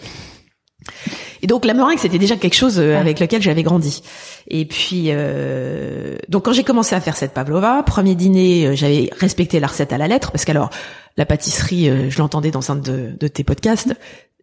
Et 1.41 1.47
donc 1.47 1.65
la 1.65 1.73
meringue, 1.73 1.97
c'était 1.97 2.17
déjà 2.17 2.35
quelque 2.35 2.55
chose 2.55 2.79
euh, 2.79 2.97
avec 2.97 3.19
lequel 3.19 3.41
j'avais 3.41 3.63
grandi. 3.63 4.01
Et 4.47 4.65
puis, 4.65 5.05
euh, 5.07 6.17
donc 6.27 6.45
quand 6.45 6.53
j'ai 6.53 6.63
commencé 6.63 6.95
à 6.95 7.01
faire 7.01 7.15
cette 7.15 7.33
pavlova, 7.33 7.83
premier 7.83 8.15
dîner, 8.15 8.67
euh, 8.67 8.75
j'avais 8.75 9.09
respecté 9.17 9.59
la 9.59 9.67
recette 9.67 9.93
à 9.93 9.97
la 9.97 10.07
lettre, 10.07 10.31
parce 10.31 10.45
qu'alors 10.45 10.69
la 11.17 11.25
pâtisserie, 11.25 11.89
euh, 11.89 12.09
je 12.09 12.17
l'entendais 12.17 12.51
dans 12.51 12.71
un 12.71 12.75
de, 12.75 13.13
de, 13.17 13.27
tes 13.27 13.43
podcasts, 13.43 13.95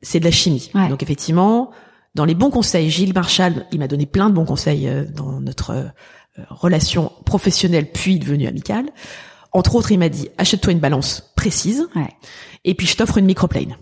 c'est 0.03 0.20
de 0.20 0.24
la 0.24 0.31
chimie. 0.31 0.70
Ouais. 0.74 0.89
Donc 0.89 1.03
effectivement, 1.03 1.70
dans 2.17 2.25
les 2.25 2.35
bons 2.35 2.51
conseils, 2.51 2.91
Gilles 2.91 3.12
Marchal, 3.14 3.67
il 3.73 3.79
m'a 3.79 3.87
donné 3.89 4.07
plein 4.07 4.29
de 4.31 4.35
bons 4.35 4.47
conseils 4.47 4.91
dans 5.14 5.39
notre 5.41 5.75
relation 6.51 7.12
professionnelle 7.25 7.91
puis 7.93 8.19
devenue 8.19 8.47
amicale. 8.47 8.87
Entre 9.53 9.75
autres, 9.75 9.93
il 9.93 9.99
m'a 9.99 10.09
dit 10.09 10.29
achète-toi 10.39 10.73
une 10.73 10.81
balance 10.81 11.33
précise, 11.37 11.87
Ouais. 11.95 12.09
et 12.64 12.75
puis 12.75 12.87
je 12.87 12.97
t'offre 12.97 13.19
une 13.19 13.27
microplane. 13.27 13.77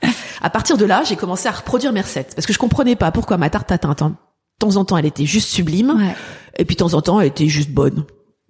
à 0.42 0.50
partir 0.50 0.76
de 0.76 0.84
là, 0.84 1.02
j'ai 1.04 1.16
commencé 1.16 1.48
à 1.48 1.52
reproduire 1.52 1.92
mes 1.92 2.00
recettes 2.00 2.32
parce 2.34 2.46
que 2.46 2.52
je 2.52 2.58
comprenais 2.58 2.96
pas 2.96 3.10
pourquoi 3.12 3.36
ma 3.38 3.50
tarte 3.50 3.68
tatin, 3.68 3.94
de 4.10 4.14
temps 4.58 4.76
en 4.76 4.84
temps, 4.84 4.96
elle 4.98 5.06
était 5.06 5.26
juste 5.26 5.48
sublime, 5.48 5.90
Ouais. 5.96 6.14
et 6.58 6.64
puis 6.64 6.74
de 6.76 6.80
temps 6.80 6.94
en 6.94 7.02
temps, 7.02 7.20
elle 7.20 7.28
était 7.28 7.48
juste 7.48 7.70
bonne, 7.70 8.04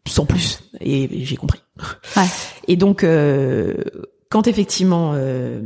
sans 0.08 0.24
plus. 0.26 0.60
Et 0.80 1.24
j'ai 1.24 1.36
compris. 1.36 1.60
Ouais. 2.16 2.26
Et 2.68 2.76
donc, 2.76 3.04
euh, 3.04 3.74
quand 4.30 4.46
effectivement 4.46 5.12
euh, 5.14 5.60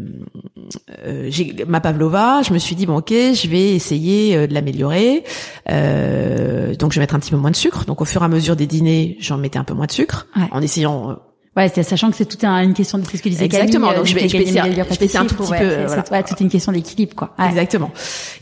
euh, 1.06 1.26
j'ai 1.30 1.64
ma 1.68 1.80
pavlova, 1.80 2.40
je 2.42 2.52
me 2.52 2.58
suis 2.58 2.74
dit 2.74 2.86
bon 2.86 2.96
ok, 2.96 3.10
je 3.10 3.48
vais 3.48 3.74
essayer 3.74 4.36
euh, 4.36 4.46
de 4.46 4.54
l'améliorer. 4.54 5.22
Euh, 5.70 6.74
donc 6.74 6.92
je 6.92 6.96
vais 6.98 7.02
mettre 7.02 7.14
un 7.14 7.18
petit 7.20 7.30
peu 7.30 7.36
moins 7.36 7.50
de 7.50 7.56
sucre. 7.56 7.84
Donc 7.84 8.00
au 8.00 8.04
fur 8.04 8.22
et 8.22 8.24
à 8.24 8.28
mesure 8.28 8.56
des 8.56 8.66
dîners, 8.66 9.16
j'en 9.20 9.36
mettais 9.36 9.58
un 9.58 9.64
peu 9.64 9.74
moins 9.74 9.86
de 9.86 9.92
sucre, 9.92 10.26
Ouais. 10.36 10.48
en 10.50 10.62
essayant 10.62 11.18
Ouais, 11.57 11.70
c'est- 11.72 11.82
sachant 11.84 12.11
que 12.11 12.16
c'est 12.16 12.24
tout 12.26 12.44
un, 12.44 12.62
une 12.62 12.74
question 12.74 12.98
de 12.98 13.05
c'est 13.09 13.16
ce 13.16 13.22
que 13.22 13.28
disait 13.28 13.44
Exactement, 13.44 13.88
Camille, 13.88 13.98
donc 13.98 14.07
euh, 14.07 14.09
je 14.11 14.14
vais- 14.16 14.22
du 14.22 14.28
je 14.28 14.36
vais 14.38 14.42
essayer- 14.42 14.61
je 14.72 14.98
vais 14.98 15.05
essayer 15.05 15.18
un 15.18 15.24
tout 15.26 15.36
petit 15.36 15.46
peu, 15.52 15.52
ouais, 15.52 15.59
c'est- 15.61 15.86
voilà. 15.86 16.05
ouais, 16.11 16.22
toute 16.24 16.40
une 16.40 16.48
question 16.48 16.72
d'équilibre, 16.72 17.14
quoi. 17.14 17.32
Ouais. 17.38 17.48
Exactement. 17.48 17.92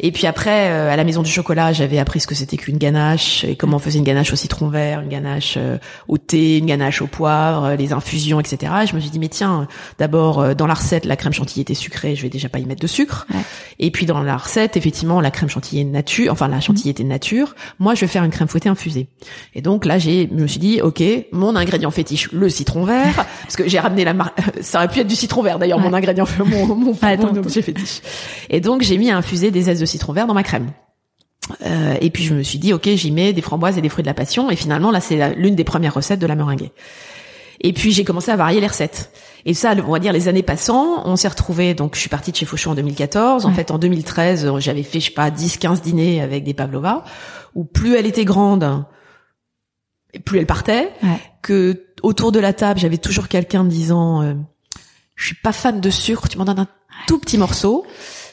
Et 0.01 0.13
puis 0.13 0.27
après, 0.27 0.71
euh, 0.71 0.91
à 0.91 0.97
la 0.97 1.05
maison 1.05 1.21
du 1.23 1.31
chocolat, 1.31 1.75
j'avais 1.75 1.99
appris 1.99 2.21
ce 2.21 2.27
que 2.27 2.35
c'était 2.35 2.57
qu'une 2.57 2.79
ganache 2.79 3.45
et 3.45 3.55
comment 3.57 3.77
on 3.77 3.81
faisait 3.81 3.99
une 3.99 4.05
ganache 4.05 4.33
au 4.33 4.37
citron 4.37 4.69
vert, 4.69 5.01
une 5.01 5.11
ganache 5.11 5.55
euh, 5.59 5.77
au 6.09 6.17
thé, 6.17 6.57
une 6.59 6.65
ganache 6.67 7.03
au 7.03 7.07
poivre, 7.07 7.65
euh, 7.65 7.77
les 7.77 7.93
infusions, 7.93 8.41
etc. 8.41 8.73
Et 8.85 8.87
je 8.87 8.95
me 8.95 9.01
suis 9.01 9.11
dit, 9.11 9.19
mais 9.19 9.29
tiens, 9.29 9.69
d'abord 9.99 10.41
euh, 10.41 10.55
dans 10.55 10.67
la 10.67 10.75
recette, 10.75 11.05
la 11.05 11.17
crème 11.17 11.35
chantilly 11.35 11.61
était 11.61 11.75
sucrée, 11.75 12.17
je 12.17 12.23
vais 12.23 12.31
déjà 12.31 12.49
pas 12.49 12.61
y 12.61 12.65
mettre 12.65 12.81
de 12.81 12.87
sucre. 12.87 13.27
Ouais. 13.35 13.41
Et 13.79 13.91
puis 13.91 14.07
dans 14.07 14.23
la 14.23 14.39
recette, 14.39 14.79
effectivement, 14.79 15.21
la 15.21 15.31
crème 15.31 15.51
chantilly 15.51 15.83
est 15.83 15.85
nature, 15.85 16.33
enfin 16.33 16.49
la 16.49 16.61
chantilly 16.61 16.89
était 16.89 17.05
nature. 17.05 17.55
Moi, 17.79 17.95
je 17.95 18.01
vais 18.01 18.07
faire 18.07 18.25
une 18.25 18.31
crème 18.31 18.49
fouettée 18.49 18.71
infusée. 18.71 19.09
Et 19.55 19.61
donc 19.61 19.85
là, 19.85 19.99
j'ai, 19.99 20.31
je 20.35 20.43
me 20.43 20.47
suis 20.47 20.61
dit, 20.61 20.81
ok, 20.81 21.03
mon 21.33 21.57
ingrédient 21.57 21.91
fétiche, 21.91 22.33
le 22.33 22.49
citron 22.49 22.85
vert, 22.85 23.02
parce 23.15 23.57
que 23.57 23.69
j'ai 23.69 23.79
ramené 23.81 24.05
la 24.05 24.15
marque. 24.15 24.39
Ça 24.61 24.79
aurait 24.79 24.89
pu 24.89 25.01
être 25.01 25.07
du 25.07 25.17
citron 25.17 25.43
vert 25.43 25.59
d'ailleurs, 25.59 25.79
Ouais. 25.79 25.85
mon 25.85 25.93
ingrédient, 25.95 26.27
mon, 26.39 26.67
mon, 26.75 26.93
Ouais, 27.03 27.17
mon 27.17 27.37
objet 27.37 27.63
fétiche. 27.63 28.01
Et 28.51 28.61
donc 28.61 28.83
j'ai 28.83 28.99
mis 28.99 29.11
à 29.11 29.17
infuser 29.17 29.51
des 29.51 29.63
zestes 29.63 29.81
de 29.81 29.87
citron 29.87 30.13
vert 30.13 30.27
dans 30.27 30.35
ma 30.35 30.43
crème. 30.43 30.71
Euh, 31.67 31.97
et 32.01 32.11
puis 32.11 32.23
je 32.25 32.35
me 32.35 32.43
suis 32.43 32.59
dit, 32.59 32.73
ok, 32.73 32.89
j'y 32.95 33.11
mets 33.11 33.33
des 33.33 33.43
framboises 33.43 33.77
et 33.77 33.81
des 33.81 33.89
fruits 33.89 34.03
de 34.05 34.09
la 34.09 34.15
passion. 34.15 34.51
Et 34.51 34.57
finalement, 34.57 34.91
là, 34.91 35.01
c'est 35.01 35.35
l'une 35.35 35.55
des 35.57 35.65
premières 35.65 35.95
recettes 35.95 36.21
de 36.21 36.27
la 36.27 36.37
meringue. 36.37 36.71
Et 37.61 37.73
puis 37.73 37.93
j'ai 37.93 38.05
commencé 38.05 38.31
à 38.31 38.37
varier 38.37 38.61
les 38.61 38.67
recettes. 38.67 39.11
Et 39.45 39.55
ça, 39.55 39.75
on 39.87 39.93
va 39.93 39.99
dire 39.99 40.13
les 40.13 40.29
années 40.29 40.43
passant, 40.43 41.03
on 41.05 41.17
s'est 41.17 41.29
retrouvés. 41.29 41.75
Donc 41.75 41.95
je 41.95 42.01
suis 42.01 42.09
partie 42.09 42.31
de 42.33 42.37
chez 42.37 42.47
Fauchon 42.47 42.73
en 42.73 42.75
2014. 42.75 43.45
En 43.45 43.49
Ouais. 43.51 43.55
fait, 43.55 43.71
en 43.71 43.79
2013, 43.79 44.47
euh, 44.47 44.59
j'avais 44.61 44.83
fait, 44.83 45.01
je 45.01 45.07
sais 45.07 45.11
pas, 45.13 45.31
10, 45.31 45.59
15 45.59 45.83
dîners 45.83 46.21
avec 46.23 46.45
des 46.45 46.55
pavlova. 46.55 47.05
Où 47.55 47.65
plus 47.65 47.97
elle 47.97 48.07
était 48.07 48.25
grande, 48.25 48.85
plus 50.19 50.39
elle 50.39 50.47
partait. 50.47 50.91
Ouais. 51.03 51.21
Que 51.43 51.85
autour 52.03 52.33
de 52.33 52.39
la 52.41 52.53
table, 52.53 52.79
j'avais 52.81 52.99
toujours 52.99 53.29
quelqu'un 53.29 53.65
me 53.65 53.71
disant, 53.71 54.23
euh, 54.23 54.35
je 55.17 55.27
suis 55.27 55.37
pas 55.37 55.53
fan 55.53 55.81
de 55.81 55.91
sucre. 55.91 56.29
Tu 56.29 56.39
m'en 56.39 56.45
donnes 56.45 56.59
un 56.61 56.69
tout 57.07 57.19
petit 57.19 57.39
morceau. 57.39 57.85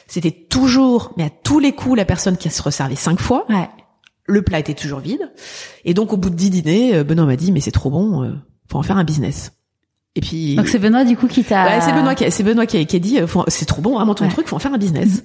C'était 0.06 0.30
toujours, 0.32 1.12
mais 1.16 1.24
à 1.24 1.30
tous 1.30 1.58
les 1.60 1.72
coups, 1.72 1.96
la 1.96 2.04
personne 2.04 2.36
qui 2.36 2.50
se 2.50 2.62
resservait 2.62 2.96
cinq 2.96 3.20
fois. 3.20 3.46
Ouais. 3.48 3.68
Le 4.26 4.42
plat 4.42 4.58
était 4.58 4.74
toujours 4.74 4.98
vide. 5.00 5.30
Et 5.84 5.94
donc, 5.94 6.12
au 6.12 6.16
bout 6.16 6.30
de 6.30 6.34
dix 6.36 6.50
dîners, 6.50 6.96
euh, 6.96 7.04
Benoît 7.04 7.26
m'a 7.26 7.36
dit, 7.36 7.52
mais 7.52 7.60
c'est 7.60 7.70
trop 7.72 7.90
bon, 7.90 8.22
euh, 8.24 8.32
faut 8.70 8.78
en 8.78 8.82
faire 8.82 8.96
un 8.96 9.04
business. 9.04 9.52
Et 10.16 10.20
puis, 10.20 10.56
Donc 10.56 10.66
c'est 10.68 10.80
Benoît 10.80 11.04
du 11.04 11.16
coup 11.16 11.28
qui 11.28 11.44
t'a. 11.44 11.64
ouais, 11.66 11.80
c'est 11.80 11.92
Benoît 11.92 12.14
qui, 12.16 12.24
a- 12.24 12.30
c'est 12.32 12.42
Benoît 12.42 12.66
qui 12.66 12.76
a, 12.76 12.84
qui 12.84 12.96
a 12.96 12.98
dit, 12.98 13.20
euh, 13.20 13.26
c'est 13.48 13.66
trop 13.66 13.80
bon, 13.80 13.94
vraiment 13.94 14.14
ton 14.16 14.24
Ouais. 14.24 14.30
truc, 14.32 14.48
faut 14.48 14.56
en 14.56 14.58
faire 14.58 14.74
un 14.74 14.78
business. 14.78 15.22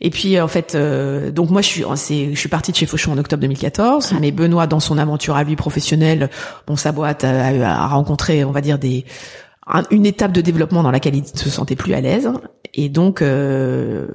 Et 0.00 0.10
puis 0.10 0.40
en 0.40 0.48
fait, 0.48 0.74
euh, 0.74 1.30
donc 1.30 1.50
moi 1.50 1.62
je 1.62 1.68
suis, 1.68 1.84
je 2.34 2.38
suis 2.38 2.48
partie 2.48 2.72
de 2.72 2.76
chez 2.76 2.86
Fauchon 2.86 3.12
en 3.12 3.18
octobre 3.18 3.40
2014, 3.42 4.12
Ouais. 4.12 4.18
mais 4.20 4.30
Benoît 4.32 4.66
dans 4.66 4.80
son 4.80 4.98
aventure 4.98 5.36
à 5.36 5.44
lui 5.44 5.56
professionnelle, 5.56 6.30
bon 6.66 6.76
sa 6.76 6.92
boîte 6.92 7.24
a, 7.24 7.30
a- 7.46 7.84
a 7.84 7.86
rencontré, 7.86 8.44
on 8.44 8.50
va 8.50 8.60
dire 8.60 8.78
des 8.78 9.04
un- 9.66 9.84
une 9.90 10.04
étape 10.04 10.32
de 10.32 10.40
développement 10.40 10.82
dans 10.82 10.90
laquelle 10.90 11.14
il 11.16 11.26
se 11.26 11.48
sentait 11.48 11.76
plus 11.76 11.94
à 11.94 12.00
l'aise, 12.00 12.28
et 12.74 12.88
donc 12.88 13.22
euh, 13.22 14.08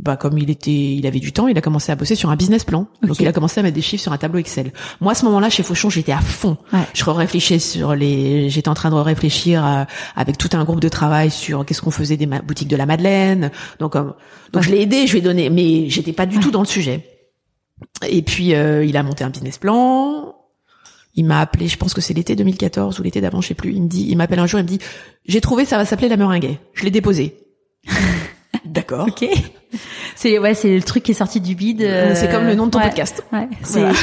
bah 0.00 0.16
comme 0.16 0.38
il 0.38 0.48
était, 0.48 0.70
il 0.70 1.06
avait 1.08 1.18
du 1.18 1.32
temps, 1.32 1.48
il 1.48 1.58
a 1.58 1.60
commencé 1.60 1.90
à 1.90 1.96
bosser 1.96 2.14
sur 2.14 2.30
un 2.30 2.36
business 2.36 2.62
plan. 2.64 2.86
Donc 3.02 3.18
il 3.18 3.26
a 3.26 3.32
commencé 3.32 3.58
à 3.58 3.62
mettre 3.64 3.74
des 3.74 3.82
chiffres 3.82 4.02
sur 4.02 4.12
un 4.12 4.16
tableau 4.16 4.38
Excel. 4.38 4.72
Moi 5.00 5.12
à 5.12 5.14
ce 5.16 5.24
moment-là 5.24 5.50
chez 5.50 5.62
Fauchon, 5.64 5.90
j'étais 5.90 6.12
à 6.12 6.20
fond. 6.20 6.56
Ouais. 6.72 6.78
Je 6.94 7.04
réfléchissais 7.04 7.58
sur 7.58 7.94
les, 7.96 8.48
j'étais 8.48 8.68
en 8.68 8.74
train 8.74 8.90
de 8.90 8.94
réfléchir 8.94 9.66
euh, 9.66 9.84
avec 10.14 10.38
tout 10.38 10.50
un 10.52 10.62
groupe 10.64 10.80
de 10.80 10.88
travail 10.88 11.30
sur 11.32 11.66
qu'est-ce 11.66 11.82
qu'on 11.82 11.90
faisait 11.90 12.16
des 12.16 12.26
ma- 12.26 12.40
boutiques 12.42 12.68
de 12.68 12.76
la 12.76 12.86
Madeleine. 12.86 13.50
Donc 13.80 13.96
euh, 13.96 14.04
donc 14.52 14.62
je 14.62 14.70
l'ai 14.70 14.82
aidé, 14.82 15.06
je 15.06 15.12
lui 15.12 15.18
ai 15.18 15.22
donné, 15.22 15.50
mais 15.50 15.88
j'étais 15.90 16.12
pas 16.12 16.26
du 16.26 16.38
tout 16.38 16.50
dans 16.52 16.60
le 16.60 16.66
sujet. 16.66 17.04
Et 18.08 18.22
puis 18.22 18.54
euh, 18.54 18.84
il 18.84 18.96
a 18.96 19.02
monté 19.02 19.24
un 19.24 19.30
business 19.30 19.58
plan. 19.58 20.34
Il 21.14 21.24
m'a 21.24 21.40
appelé, 21.40 21.66
je 21.66 21.76
pense 21.76 21.94
que 21.94 22.00
c'est 22.00 22.14
l'été 22.14 22.36
2014 22.36 23.00
ou 23.00 23.02
l'été 23.02 23.20
d'avant, 23.20 23.40
je 23.40 23.48
sais 23.48 23.54
plus. 23.54 23.72
Il 23.72 23.82
me 23.82 23.88
dit, 23.88 24.06
il 24.08 24.16
m'appelle 24.16 24.38
un 24.38 24.46
jour, 24.46 24.60
il 24.60 24.62
me 24.62 24.68
dit, 24.68 24.78
j'ai 25.26 25.40
trouvé, 25.40 25.64
ça 25.64 25.76
va 25.76 25.84
s'appeler 25.84 26.08
la 26.08 26.16
meringue. 26.16 26.58
Je 26.74 26.84
l'ai 26.84 26.92
déposé. 26.92 27.34
D'accord. 28.68 29.08
Ok. 29.08 29.26
C'est 30.16 30.38
ouais, 30.38 30.54
c'est 30.54 30.74
le 30.74 30.82
truc 30.82 31.02
qui 31.02 31.10
est 31.10 31.14
sorti 31.14 31.40
du 31.40 31.54
bide. 31.54 31.82
euh, 31.82 32.14
C'est 32.14 32.30
comme 32.30 32.46
le 32.46 32.54
nom 32.54 32.66
de 32.66 32.70
ton 32.70 32.78
ouais. 32.78 32.86
podcast. 32.86 33.22
Ouais. 33.32 33.48
Voilà. 33.62 33.92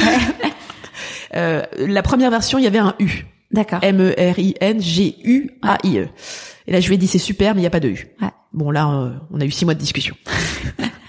Euh, 1.34 1.62
la 1.76 2.02
première 2.02 2.30
version, 2.30 2.56
il 2.58 2.64
y 2.64 2.68
avait 2.68 2.78
un 2.78 2.94
U. 3.00 3.26
d'accord. 3.50 3.80
E 3.82 3.86
M-E-R-I-N-G-U-A-I-E. 3.86 6.08
Et 6.66 6.72
là, 6.72 6.80
je 6.80 6.88
lui 6.88 6.94
ai 6.94 6.98
dit, 6.98 7.06
c'est 7.08 7.18
super, 7.18 7.54
mais 7.54 7.58
il 7.60 7.64
n'y 7.64 7.66
a 7.66 7.70
pas 7.70 7.80
de 7.80 7.88
U. 7.88 8.06
Ouais. 8.22 8.28
Bon, 8.54 8.70
là, 8.70 8.88
euh, 8.88 9.10
on 9.32 9.40
a 9.40 9.44
eu 9.44 9.50
six 9.50 9.64
mois 9.66 9.74
de 9.74 9.80
discussion. 9.80 10.14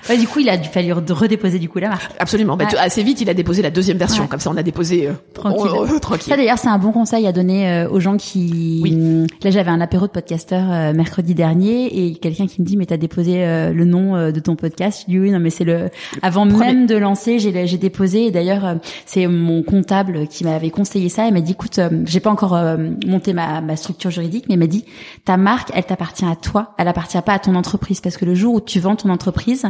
Ouais, 0.10 0.18
du 0.18 0.28
coup, 0.28 0.40
il 0.40 0.50
a 0.50 0.58
fallu 0.62 0.94
redéposer 0.94 1.60
du 1.60 1.70
coup 1.70 1.80
la 1.80 1.90
marque. 1.90 2.12
Absolument. 2.20 2.56
Bah, 2.58 2.66
Ouais. 2.72 2.78
assez 2.78 3.04
vite, 3.04 3.22
il 3.22 3.30
a 3.30 3.34
déposé 3.34 3.62
la 3.62 3.70
deuxième 3.72 3.98
version. 3.98 4.24
Ouais. 4.24 4.30
Comme 4.30 4.40
ça, 4.40 4.50
on 4.52 4.58
a 4.58 4.64
déposé 4.64 5.08
euh, 5.08 5.14
Tranquille. 5.34 5.70
oh, 5.74 5.80
oh, 5.84 5.88
Ça 5.94 6.00
tranquille. 6.00 6.34
d'ailleurs, 6.36 6.58
c'est 6.58 6.68
un 6.68 6.78
bon 6.78 6.92
conseil 6.92 7.26
à 7.28 7.32
donner 7.32 7.70
euh, 7.70 7.90
aux 7.90 8.00
gens 8.00 8.18
qui. 8.18 8.80
Oui. 8.84 9.28
Là, 9.44 9.52
j'avais 9.52 9.72
un 9.72 9.82
apéro 9.82 10.08
de 10.08 10.12
podcasteurs 10.12 10.72
euh, 10.72 10.94
mercredi 10.94 11.34
dernier 11.34 11.86
et 12.08 12.16
quelqu'un 12.16 12.48
qui 12.48 12.62
me 12.62 12.66
dit 12.66 12.78
mais 12.78 12.86
t'as 12.86 12.98
déposé 12.98 13.44
euh, 13.46 13.72
le 13.74 13.86
nom 13.86 14.16
euh, 14.16 14.32
de 14.32 14.40
ton 14.40 14.56
podcast? 14.56 15.04
Je 15.08 15.12
dis 15.12 15.20
oui, 15.20 15.32
non 15.32 15.40
mais 15.40 15.50
c'est 15.50 15.64
le. 15.64 15.90
Avant 16.22 16.46
même 16.46 16.86
de 16.88 16.96
lancer, 16.96 17.40
j'ai 17.40 17.68
j'ai 17.68 17.78
déposé 17.78 18.26
et 18.28 18.32
d'ailleurs 18.32 18.66
euh, 18.66 18.76
c'est 19.06 19.28
mon 19.28 19.64
comptable 19.64 20.28
qui 20.28 20.44
m'avait 20.44 20.70
conseillé 20.70 21.10
ça. 21.10 21.28
Il 21.28 21.34
m'a 21.34 21.42
dit 21.42 21.52
écoute, 21.54 21.80
euh, 21.80 21.90
j'ai 22.06 22.20
pas 22.20 22.30
encore 22.30 22.56
euh, 22.56 22.78
monté 23.06 23.34
ma, 23.34 23.62
ma 23.62 23.76
structure 23.76 24.12
juridique, 24.12 24.46
mais 24.48 24.56
il 24.56 24.60
m'a 24.60 24.68
dit 24.68 24.86
ta 25.26 25.38
marque, 25.38 25.70
elle 25.74 25.84
t'appartient 25.86 26.26
à 26.26 26.36
toi, 26.36 26.74
elle 26.78 26.88
appartient 26.88 27.22
pas 27.22 27.34
à 27.34 27.40
ton 27.40 27.56
entreprise 27.56 28.02
parce 28.02 28.18
que 28.18 28.26
le 28.26 28.36
jour 28.36 28.56
où 28.56 28.62
tu 28.62 28.80
vends 28.80 28.96
ton 28.96 29.10
entreprise, 29.10 29.66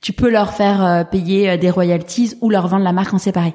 tu 0.00 0.12
peux 0.12 0.30
leur 0.30 0.52
faire 0.54 0.84
euh, 0.84 1.04
payer 1.04 1.50
euh, 1.50 1.56
des 1.56 1.70
royalties 1.70 2.36
ou 2.40 2.50
leur 2.50 2.68
vendre 2.68 2.84
la 2.84 2.92
marque 2.92 3.14
en 3.14 3.18
séparé. 3.18 3.54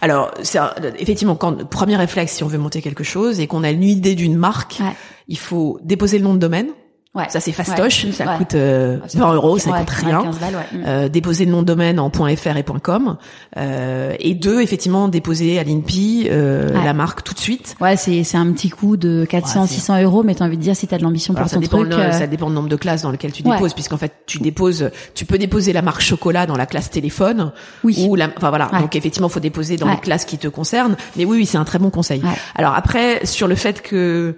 Alors, 0.00 0.32
c'est 0.42 0.58
effectivement, 0.98 1.36
quand 1.36 1.64
premier 1.68 1.96
réflexe, 1.96 2.32
si 2.32 2.42
on 2.44 2.48
veut 2.48 2.58
monter 2.58 2.82
quelque 2.82 3.04
chose 3.04 3.38
et 3.40 3.46
qu'on 3.46 3.62
a 3.62 3.70
une 3.70 3.84
idée 3.84 4.14
d'une 4.14 4.36
marque, 4.36 4.78
Ouais. 4.80 4.92
il 5.28 5.38
faut 5.38 5.78
déposer 5.84 6.18
le 6.18 6.24
nom 6.24 6.34
de 6.34 6.38
domaine. 6.40 6.68
Ouais. 7.14 7.26
Ça, 7.28 7.40
c'est 7.40 7.52
fastoche. 7.52 8.04
Ouais. 8.04 8.12
Ça 8.12 8.24
Ouais. 8.24 8.38
coûte 8.38 8.54
euh, 8.54 8.94
Ouais, 8.96 9.02
ça 9.06 9.18
20 9.18 9.24
coûte- 9.26 9.34
euros, 9.34 9.58
ça 9.58 9.70
coûte 9.72 9.90
rien. 9.90 10.22
15 10.22 10.38
balles, 10.38 10.54
ouais. 10.54 10.78
Mm. 10.78 10.82
Euh, 10.86 11.08
déposer 11.10 11.44
le 11.44 11.50
nom 11.52 11.60
de 11.60 11.66
domaine 11.66 12.00
en 12.00 12.10
.fr 12.10 12.56
et 12.56 12.64
.com 12.82 13.16
euh, 13.58 14.14
et 14.18 14.34
deux 14.34 14.62
effectivement 14.62 15.08
déposer 15.08 15.58
à 15.58 15.62
l'INPI 15.64 16.28
euh, 16.30 16.70
la 16.82 16.94
marque 16.94 17.22
tout 17.22 17.34
de 17.34 17.38
suite 17.38 17.76
Ouais, 17.82 17.96
c'est 17.98 18.24
c'est 18.24 18.38
un 18.38 18.50
petit 18.52 18.70
coup 18.70 18.96
de 18.96 19.26
400 19.28 19.60
Ouais, 19.62 19.66
c'est- 19.66 19.74
600 19.74 20.00
euros, 20.02 20.22
mais 20.22 20.34
t'as 20.34 20.46
envie 20.46 20.56
de 20.56 20.62
dire 20.62 20.74
si 20.74 20.86
t'as 20.86 20.96
de 20.96 21.02
l'ambition 21.02 21.34
Alors, 21.34 21.42
pour 21.44 21.50
ça 21.50 21.56
ton 21.56 21.60
dépend 21.60 21.78
truc. 21.80 21.90
le- 21.90 21.98
euh, 21.98 22.12
ça 22.12 22.26
dépend 22.26 22.48
du 22.48 22.54
nombre 22.54 22.70
de 22.70 22.76
classes 22.76 23.02
dans 23.02 23.10
lesquelles 23.10 23.32
tu 23.32 23.42
déposes 23.42 23.74
puisqu'en 23.74 23.98
fait 23.98 24.12
tu 24.26 24.38
déposes 24.38 24.90
tu 25.14 25.26
peux 25.26 25.36
déposer 25.36 25.74
la 25.74 25.82
marque 25.82 26.00
chocolat 26.00 26.46
dans 26.46 26.56
la 26.56 26.64
classe 26.64 26.88
téléphone 26.88 27.52
Oui. 27.84 28.06
ou 28.08 28.14
la 28.16 28.28
enfin 28.34 28.48
voilà 28.48 28.70
donc 28.80 28.96
effectivement 28.96 29.28
faut 29.28 29.38
déposer 29.40 29.76
dans 29.76 29.90
les 29.90 29.98
classes 29.98 30.24
qui 30.24 30.38
te 30.38 30.48
concernent 30.48 30.96
mais 31.16 31.26
oui 31.26 31.36
oui 31.38 31.46
c'est 31.46 31.58
un 31.58 31.64
très 31.64 31.78
bon 31.78 31.90
conseil 31.90 32.22
Ouais. 32.22 32.30
alors 32.54 32.74
après 32.74 33.26
sur 33.26 33.48
le 33.48 33.54
fait 33.54 33.82
que 33.82 34.36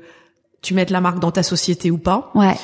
tu 0.64 0.74
mettes 0.74 0.90
la 0.90 1.00
marque 1.00 1.20
dans 1.20 1.30
ta 1.30 1.42
société 1.44 1.90
ou 1.90 1.98
pas 1.98 2.30
Ouais. 2.34 2.54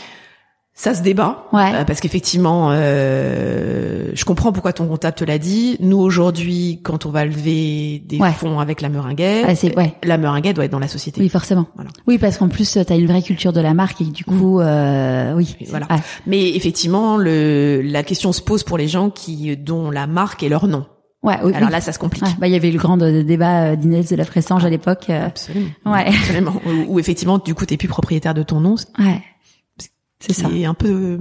ça 0.75 0.95
se 0.95 1.03
débat, 1.03 1.45
Ouais. 1.53 1.71
euh, 1.75 1.85
parce 1.85 2.01
qu'effectivement, 2.01 2.71
euh, 2.73 4.11
je 4.15 4.25
comprends 4.25 4.51
pourquoi 4.53 4.73
ton 4.73 4.87
comptable 4.87 5.15
te 5.17 5.25
l'a 5.25 5.37
dit. 5.39 5.77
Nous 5.81 5.99
aujourd'hui, 5.99 6.81
quand 6.83 7.05
on 7.07 7.11
va 7.11 7.25
lever 7.27 8.03
des 8.07 8.19
Ouais. 8.19 8.33
fonds 8.33 8.59
avec 8.61 8.81
la 8.81 8.89
meringuette, 8.89 9.47
Ouais, 9.63 9.77
ouais. 9.77 9.95
la 10.03 10.17
meringuette 10.19 10.57
doit 10.57 10.65
être 10.65 10.71
dans 10.73 10.79
la 10.79 10.89
société. 10.89 11.21
Oui, 11.21 11.29
forcément. 11.29 11.67
Voilà. 11.75 11.91
Oui, 12.07 12.17
parce 12.19 12.39
qu'en 12.39 12.49
plus, 12.49 12.73
tu 12.87 12.93
as 12.93 12.97
une 12.97 13.07
vraie 13.07 13.23
culture 13.23 13.53
de 13.53 13.61
la 13.61 13.75
marque 13.75 14.01
et 14.01 14.05
du 14.05 14.25
coup, 14.25 14.61
euh, 14.61 15.35
oui. 15.35 15.55
Voilà. 15.69 15.87
Mais 16.27 16.51
effectivement, 16.57 17.17
le, 17.19 17.83
la 17.83 18.03
question 18.03 18.33
se 18.33 18.41
pose 18.41 18.63
pour 18.65 18.79
les 18.79 18.89
gens 18.89 19.11
qui 19.11 19.57
dont 19.57 19.91
la 19.91 20.07
marque 20.07 20.43
est 20.43 20.49
leur 20.49 20.67
nom. 20.67 20.87
Ouais, 21.23 21.37
oui, 21.45 21.53
Alors 21.55 21.69
oui. 21.69 21.73
là, 21.73 21.81
ça 21.83 21.93
se 21.93 21.99
complique. 21.99 22.23
Ouais, 22.25 22.31
bah, 22.39 22.47
il 22.49 22.53
y 22.53 22.57
avait 22.57 22.69
eu 22.71 22.73
le 22.73 22.79
grand 22.79 23.01
euh, 23.03 23.23
débat 23.23 23.65
euh, 23.73 23.77
d'Inès 23.77 24.09
de 24.09 24.17
la 24.17 24.25
Fressange 24.25 24.65
à 24.65 24.71
l'époque. 24.71 25.07
euh, 25.11 25.27
Absolument. 25.27 25.69
Ouais. 25.85 26.07
Absolument. 26.09 26.55
Où, 26.65 26.95
où 26.95 26.99
effectivement, 26.99 27.37
du 27.39 27.55
coup, 27.55 27.67
t'es 27.67 27.77
plus 27.77 27.89
propriétaire 27.89 28.33
de 28.35 28.43
ton 28.43 28.61
nom. 28.61 28.77
ouais. 28.99 29.23
C'est 30.19 30.33
ça. 30.35 30.49
C'est 30.51 30.65
un 30.67 30.75
peu. 30.75 31.19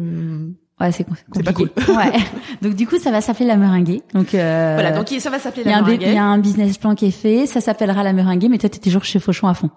Ouais, 0.81 0.91
c'est 0.93 1.05
C'est 1.33 1.43
pas 1.43 1.53
compliqué. 1.53 1.91
ouais. 1.93 2.11
Donc 2.61 2.75
du 2.75 2.85
coup, 2.87 2.97
ça 2.97 3.11
va 3.11 3.19
s'appeler 3.21 3.45
la 3.45 3.55
meringuée. 3.57 4.01
Donc 4.13 4.33
euh, 4.33 4.73
Voilà. 4.75 4.91
Donc 4.91 5.07
ça 5.19 5.29
va 5.29 5.39
s'appeler 5.39 5.63
la 5.65 5.77
un, 5.77 5.81
meringuette. 5.81 6.07
il 6.09 6.13
y 6.13 6.17
a 6.17 6.23
un 6.25 6.37
business 6.37 6.77
plan 6.77 6.95
qui 6.95 7.05
est 7.07 7.11
fait, 7.11 7.45
ça 7.45 7.59
s'appellera 7.61 8.03
la 8.03 8.11
meringuée, 8.13 8.47
mais 8.49 8.57
toi, 8.57 8.69
t'es 8.69 8.79
toujours 8.79 9.03
chez 9.05 9.19
Fauchon 9.19 9.47
à 9.47 9.53
fond. 9.53 9.69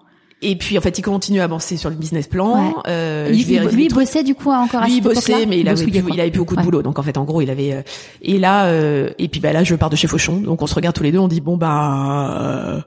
Et 0.43 0.55
puis 0.55 0.77
en 0.77 0.81
fait, 0.81 0.97
il 0.97 1.01
continue 1.01 1.39
à 1.39 1.45
avancer 1.45 1.77
sur 1.77 1.89
le 1.89 1.95
business 1.95 2.27
plan. 2.27 2.67
Ouais. 2.67 2.73
Euh, 2.87 3.29
lui, 3.29 3.41
je 3.43 3.49
lui, 3.75 3.87
trucs. 3.87 4.03
bossait 4.05 4.23
du 4.23 4.35
coup 4.35 4.51
encore 4.51 4.81
à 4.81 4.85
Lui, 4.85 4.97
il 4.97 5.03
cette 5.03 5.13
bossait, 5.13 5.45
mais 5.45 5.59
il 5.59 5.67
avait, 5.67 5.83
plus, 5.83 5.91
il 6.13 6.19
avait 6.19 6.31
plus 6.31 6.39
beaucoup 6.39 6.55
de 6.55 6.59
Ouais. 6.59 6.65
boulot. 6.65 6.81
Donc 6.83 6.99
en 6.99 7.03
fait, 7.03 7.17
en 7.17 7.23
gros, 7.23 7.41
il 7.41 7.49
avait. 7.49 7.73
euh, 7.73 7.81
et 8.21 8.37
là, 8.39 8.65
euh, 8.65 9.09
et 9.17 9.27
puis 9.29 9.39
bah 9.39 9.53
là, 9.53 9.63
je 9.63 9.75
pars 9.75 9.89
de 9.89 9.95
chez 9.95 10.07
Fauchon. 10.07 10.37
Donc 10.37 10.61
on 10.61 10.67
se 10.67 10.75
regarde 10.75 10.95
tous 10.95 11.03
les 11.03 11.11
deux. 11.11 11.19
On 11.19 11.27
dit 11.27 11.41
bon 11.41 11.57
bah, 11.57 12.37
euh, 12.41 12.81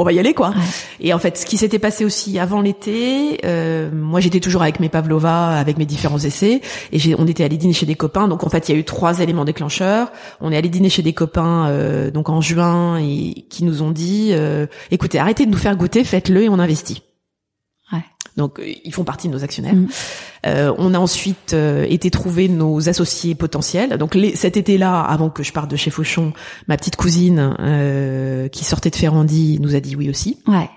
on 0.00 0.04
va 0.04 0.12
y 0.12 0.18
aller 0.18 0.32
quoi. 0.32 0.48
Ouais. 0.48 0.54
Et 1.00 1.12
en 1.12 1.18
fait, 1.18 1.36
ce 1.36 1.44
qui 1.44 1.58
s'était 1.58 1.78
passé 1.78 2.04
aussi 2.04 2.38
avant 2.38 2.62
l'été, 2.62 3.38
euh, 3.44 3.90
moi 3.92 4.20
j'étais 4.20 4.40
toujours 4.40 4.62
avec 4.62 4.80
mes 4.80 4.88
pavlova, 4.88 5.58
avec 5.58 5.76
mes 5.76 5.84
différents 5.84 6.18
essais, 6.18 6.62
et 6.92 6.98
j'ai, 6.98 7.14
on 7.18 7.26
était 7.26 7.44
allé 7.44 7.58
dîner 7.58 7.74
chez 7.74 7.86
des 7.86 7.96
copains. 7.96 8.26
Donc 8.26 8.44
en 8.44 8.48
fait, 8.48 8.68
il 8.68 8.72
y 8.72 8.74
a 8.76 8.78
eu 8.78 8.84
trois 8.84 9.20
éléments 9.20 9.44
déclencheurs. 9.44 10.10
On 10.40 10.52
est 10.52 10.56
allé 10.56 10.70
dîner 10.70 10.88
chez 10.88 11.02
des 11.02 11.12
copains 11.12 11.68
euh, 11.68 12.10
donc 12.10 12.30
en 12.30 12.40
juin 12.40 12.98
et 12.98 13.44
qui 13.50 13.64
nous 13.64 13.82
ont 13.82 13.90
dit, 13.90 14.30
euh, 14.32 14.66
écoutez, 14.90 15.18
arrêtez 15.18 15.44
de 15.44 15.50
nous 15.50 15.58
faire 15.58 15.76
goûter, 15.76 16.02
faites-le 16.02 16.44
et 16.44 16.48
on 16.48 16.58
investit. 16.58 17.02
Donc 18.40 18.58
euh, 18.58 18.72
ils 18.84 18.92
font 18.92 19.04
partie 19.04 19.28
de 19.28 19.32
nos 19.34 19.44
actionnaires. 19.44 19.74
Mhm. 19.74 19.88
Euh, 20.46 20.72
on 20.78 20.94
a 20.94 20.98
ensuite 20.98 21.52
euh, 21.52 21.84
été 21.88 22.10
trouver 22.10 22.48
nos 22.48 22.88
associés 22.88 23.34
potentiels. 23.34 23.98
Donc 23.98 24.14
les, 24.14 24.34
cet 24.34 24.56
été-là, 24.56 25.00
avant 25.02 25.28
que 25.28 25.42
je 25.42 25.52
parte 25.52 25.70
de 25.70 25.76
chez 25.76 25.90
Fauchon, 25.90 26.32
ma 26.66 26.78
petite 26.78 26.96
cousine 26.96 27.54
euh, 27.60 28.48
qui 28.48 28.64
sortait 28.64 28.88
de 28.88 28.96
Ferrandi 28.96 29.58
nous 29.60 29.74
a 29.76 29.80
dit 29.80 29.94
oui 29.94 30.08
aussi. 30.08 30.38
Ouais. 30.46 30.70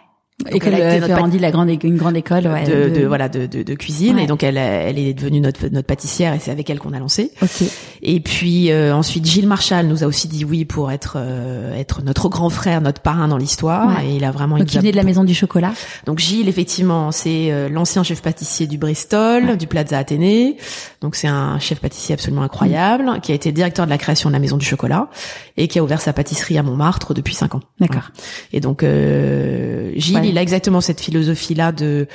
Donc, 0.43 0.55
École 0.55 0.73
euh, 0.75 1.01
Ferrandi, 1.01 1.39
la 1.39 1.51
grande, 1.51 1.69
une 1.83 1.97
grande 1.97 2.17
école, 2.17 2.47
ouais. 2.47 2.63
de, 2.63 2.99
de- 2.99 3.05
voilà 3.05 3.29
de, 3.29 3.45
de, 3.45 3.73
cuisine 3.75 4.15
Ouais. 4.17 4.23
et 4.23 4.27
donc 4.27 4.43
elle 4.43 4.57
elle 4.57 4.97
est 4.99 5.13
devenue 5.13 5.39
notre 5.39 5.67
notre 5.67 5.87
pâtissière 5.87 6.33
et 6.33 6.39
c'est 6.39 6.51
avec 6.51 6.69
elle 6.69 6.79
qu'on 6.79 6.93
a 6.93 6.99
lancé 6.99 7.31
Ok. 7.41 7.63
et 8.01 8.19
puis 8.19 8.71
euh, 8.71 8.93
ensuite 8.95 9.25
Gilles 9.25 9.47
Marchal 9.47 9.87
nous 9.87 10.03
a 10.03 10.07
aussi 10.07 10.27
dit 10.27 10.45
oui 10.45 10.65
pour 10.65 10.91
être 10.91 11.15
euh, 11.17 11.73
être 11.75 12.01
notre 12.03 12.29
grand 12.29 12.49
frère 12.49 12.81
notre 12.81 13.01
parrain 13.01 13.27
dans 13.27 13.37
l'histoire 13.37 13.87
Ouais. 13.97 14.07
et 14.07 14.15
il 14.17 14.23
a 14.23 14.31
vraiment 14.31 14.57
Donc 14.57 14.73
il 14.73 14.79
venait 14.79 14.91
de 14.91 14.97
la 14.97 15.03
maison 15.03 15.23
du 15.23 15.33
chocolat. 15.33 15.73
donc 16.05 16.19
Gilles, 16.19 16.47
effectivement, 16.49 17.11
c'est 17.11 17.51
euh, 17.51 17.69
l'ancien 17.69 18.03
chef 18.03 18.21
pâtissier 18.21 18.67
du 18.67 18.77
Bristol, 18.77 19.57
du 19.57 19.67
Plaza 19.67 19.97
Athénée. 19.97 20.57
Donc 21.01 21.15
c'est 21.15 21.27
un 21.27 21.59
chef 21.59 21.79
pâtissier 21.79 22.13
absolument 22.13 22.43
incroyable, 22.43 23.19
qui 23.21 23.31
a 23.31 23.35
été 23.35 23.51
directeur 23.51 23.85
de 23.85 23.89
la 23.89 23.97
création 23.97 24.29
de 24.29 24.33
la 24.33 24.39
Maison 24.39 24.57
du 24.57 24.65
Chocolat 24.65 25.09
et 25.57 25.67
qui 25.67 25.79
a 25.79 25.83
ouvert 25.83 26.01
sa 26.01 26.13
pâtisserie 26.13 26.57
à 26.57 26.63
Montmartre 26.63 27.13
depuis 27.13 27.33
cinq 27.35 27.55
ans. 27.55 27.59
D'accord. 27.79 28.09
Et 28.53 28.59
donc 28.59 28.83
euh, 28.83 29.91
Gilles. 29.95 30.32
Il 30.34 30.38
a 30.38 30.41
exactement 30.41 30.81
cette 30.81 30.99
philosophie-là 30.99 31.71
de, 31.71 32.07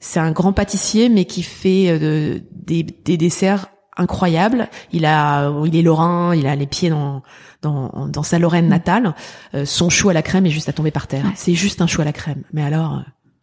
c'est 0.00 0.18
un 0.20 0.32
grand 0.32 0.52
pâtissier 0.52 1.08
mais 1.08 1.24
qui 1.26 1.42
fait 1.42 1.90
euh, 1.90 1.98
de- 1.98 2.42
des, 2.50 2.82
des 2.82 3.16
desserts 3.16 3.66
incroyables. 3.98 4.68
Il 4.92 5.04
a, 5.06 5.50
il 5.64 5.76
est 5.76 5.82
lorrain, 5.82 6.34
il 6.34 6.46
a 6.46 6.56
les 6.56 6.66
pieds 6.66 6.90
dans 6.90 7.22
dans, 7.62 8.06
dans 8.08 8.22
sa 8.22 8.38
Lorraine 8.38 8.68
natale. 8.68 9.14
Euh, 9.54 9.64
son 9.64 9.88
chou 9.90 10.08
à 10.08 10.12
la 10.12 10.22
crème 10.22 10.46
est 10.46 10.50
juste 10.50 10.68
à 10.68 10.72
tomber 10.72 10.90
par 10.90 11.06
terre. 11.06 11.24
Ouais. 11.24 11.32
C'est 11.34 11.54
juste 11.54 11.80
un 11.80 11.86
chou 11.86 12.02
à 12.02 12.04
la 12.04 12.12
crème. 12.12 12.42
Mais 12.52 12.62
alors. 12.62 13.02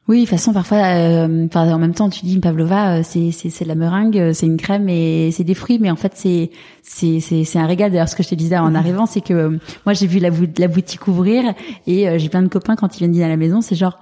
Oui, 0.09 0.17
de 0.17 0.21
toute 0.23 0.31
façon, 0.31 0.51
parfois, 0.51 0.79
euh, 0.79 1.45
enfin, 1.45 1.71
en 1.71 1.79
même 1.79 1.93
temps, 1.93 2.09
tu 2.09 2.25
dis 2.25 2.33
une 2.35 2.41
pavlova, 2.41 2.97
euh, 2.97 3.01
c'est 3.05 3.31
c'est 3.31 3.49
c'est 3.49 3.63
de 3.63 3.69
la 3.69 3.75
meringue, 3.75 4.17
euh, 4.19 4.33
c'est 4.33 4.45
une 4.45 4.57
crème 4.57 4.89
et 4.89 5.31
c'est 5.31 5.45
des 5.45 5.53
fruits, 5.53 5.79
mais 5.79 5.89
en 5.89 5.95
fait, 5.95 6.11
c'est 6.15 6.51
c'est 6.81 7.21
c'est 7.21 7.45
c'est 7.45 7.57
un 7.57 7.65
régal. 7.65 7.89
D'ailleurs, 7.89 8.09
ce 8.09 8.15
que 8.17 8.21
je 8.23 8.27
te 8.27 8.35
disais 8.35 8.57
en 8.57 8.75
arrivant, 8.75 9.05
c'est 9.05 9.21
que 9.21 9.33
euh, 9.33 9.49
moi, 9.85 9.93
j'ai 9.93 10.07
vu 10.07 10.19
la, 10.19 10.29
la 10.57 10.67
boutique 10.67 11.07
ouvrir 11.07 11.53
et 11.87 12.09
euh, 12.09 12.17
j'ai 12.17 12.27
plein 12.27 12.41
de 12.41 12.49
copains 12.49 12.75
quand 12.75 12.93
ils 12.97 12.99
viennent 12.99 13.13
dîner 13.13 13.23
à 13.23 13.29
la 13.29 13.37
maison, 13.37 13.61
c'est 13.61 13.75
genre 13.75 13.97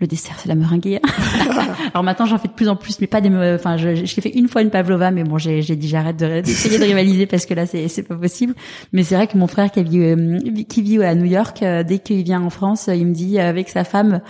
le 0.00 0.06
dessert, 0.06 0.36
c'est 0.38 0.48
la 0.48 0.54
meringue. 0.54 1.00
Alors 1.92 2.04
maintenant, 2.04 2.24
j'en 2.26 2.38
fais 2.38 2.46
de 2.48 2.52
plus 2.52 2.68
en 2.68 2.76
plus, 2.76 3.00
mais 3.00 3.06
pas 3.08 3.20
des. 3.20 3.30
Enfin, 3.54 3.76
je, 3.76 3.94
je 3.96 4.16
l'ai 4.16 4.22
fait 4.22 4.30
une 4.30 4.46
fois 4.48 4.62
une 4.62 4.70
pavlova, 4.70 5.10
mais 5.10 5.24
bon, 5.24 5.38
j'ai 5.38 5.60
j'ai 5.62 5.74
dit 5.74 5.88
j'arrête 5.88 6.16
de- 6.16 6.40
d'essayer 6.40 6.78
de 6.78 6.84
rivaliser 6.84 7.26
parce 7.26 7.46
que 7.46 7.54
là, 7.54 7.66
c'est 7.66 7.88
c'est 7.88 8.04
pas 8.04 8.14
possible. 8.14 8.54
Mais 8.92 9.02
c'est 9.02 9.16
vrai 9.16 9.26
que 9.26 9.36
mon 9.36 9.46
frère 9.48 9.70
qui 9.72 9.82
vit 9.82 9.98
euh, 10.00 10.38
qui 10.68 10.82
vit 10.82 11.02
à 11.02 11.14
New 11.16 11.24
York, 11.24 11.62
euh, 11.62 11.82
dès 11.82 11.98
qu'il 11.98 12.22
vient 12.22 12.40
en 12.42 12.50
France, 12.50 12.88
euh, 12.88 12.94
il 12.94 13.06
me 13.06 13.12
dit 13.14 13.38
avec 13.40 13.68
sa 13.68 13.82
femme, 13.84 14.20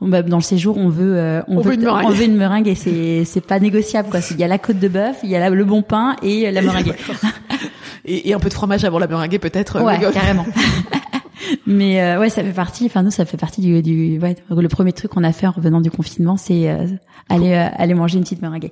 oh, 0.00 0.06
bah, 0.06 0.22
dans 0.22 0.36
le 0.36 0.42
séjour, 0.42 0.76
on 0.76 0.88
veut 0.90 1.16
euh, 1.16 1.40
On 1.48 1.60
veut 1.60 1.74
une 1.74 1.82
meringue. 1.84 2.06
on 2.06 2.10
veut 2.10 2.24
une 2.24 2.36
meringue 2.36 2.68
et 2.68 2.74
c'est 2.74 3.24
c'est 3.24 3.40
pas 3.46 3.58
négociable 3.58 4.10
quoi. 4.10 4.20
Il 4.30 4.36
y 4.38 4.44
a 4.44 4.48
la 4.48 4.58
côte 4.58 4.78
de 4.78 4.88
bœuf, 4.88 5.16
il 5.22 5.30
y 5.30 5.36
a 5.36 5.40
la- 5.40 5.50
le 5.50 5.64
bon 5.64 5.80
pain 5.82 6.16
et 6.22 6.50
la 6.50 6.60
meringue. 6.62 6.94
Et, 8.06 8.28
et 8.28 8.34
un 8.34 8.38
peu 8.38 8.50
de 8.50 8.54
fromage 8.54 8.84
avant 8.84 8.98
la 8.98 9.06
meringue 9.06 9.38
peut-être. 9.38 9.80
Ouais, 9.82 9.98
carrément. 10.12 10.44
Mais 11.66 12.00
euh, 12.00 12.18
ouais, 12.20 12.30
ça 12.30 12.42
fait 12.42 12.52
partie. 12.52 12.86
Enfin 12.86 13.02
nous, 13.02 13.10
ça 13.10 13.24
fait 13.24 13.36
partie 13.36 13.60
du, 13.60 13.82
du 13.82 14.18
ouais, 14.18 14.36
le 14.50 14.68
premier 14.68 14.92
truc 14.92 15.10
qu'on 15.12 15.24
a 15.24 15.32
fait 15.32 15.46
en 15.46 15.50
revenant 15.52 15.80
du 15.80 15.90
confinement, 15.90 16.36
c'est 16.36 16.70
euh, 16.70 16.86
aller 17.28 17.52
euh, 17.52 17.68
aller 17.76 17.94
manger 17.94 18.18
une 18.18 18.24
petite 18.24 18.42
meringue. 18.42 18.70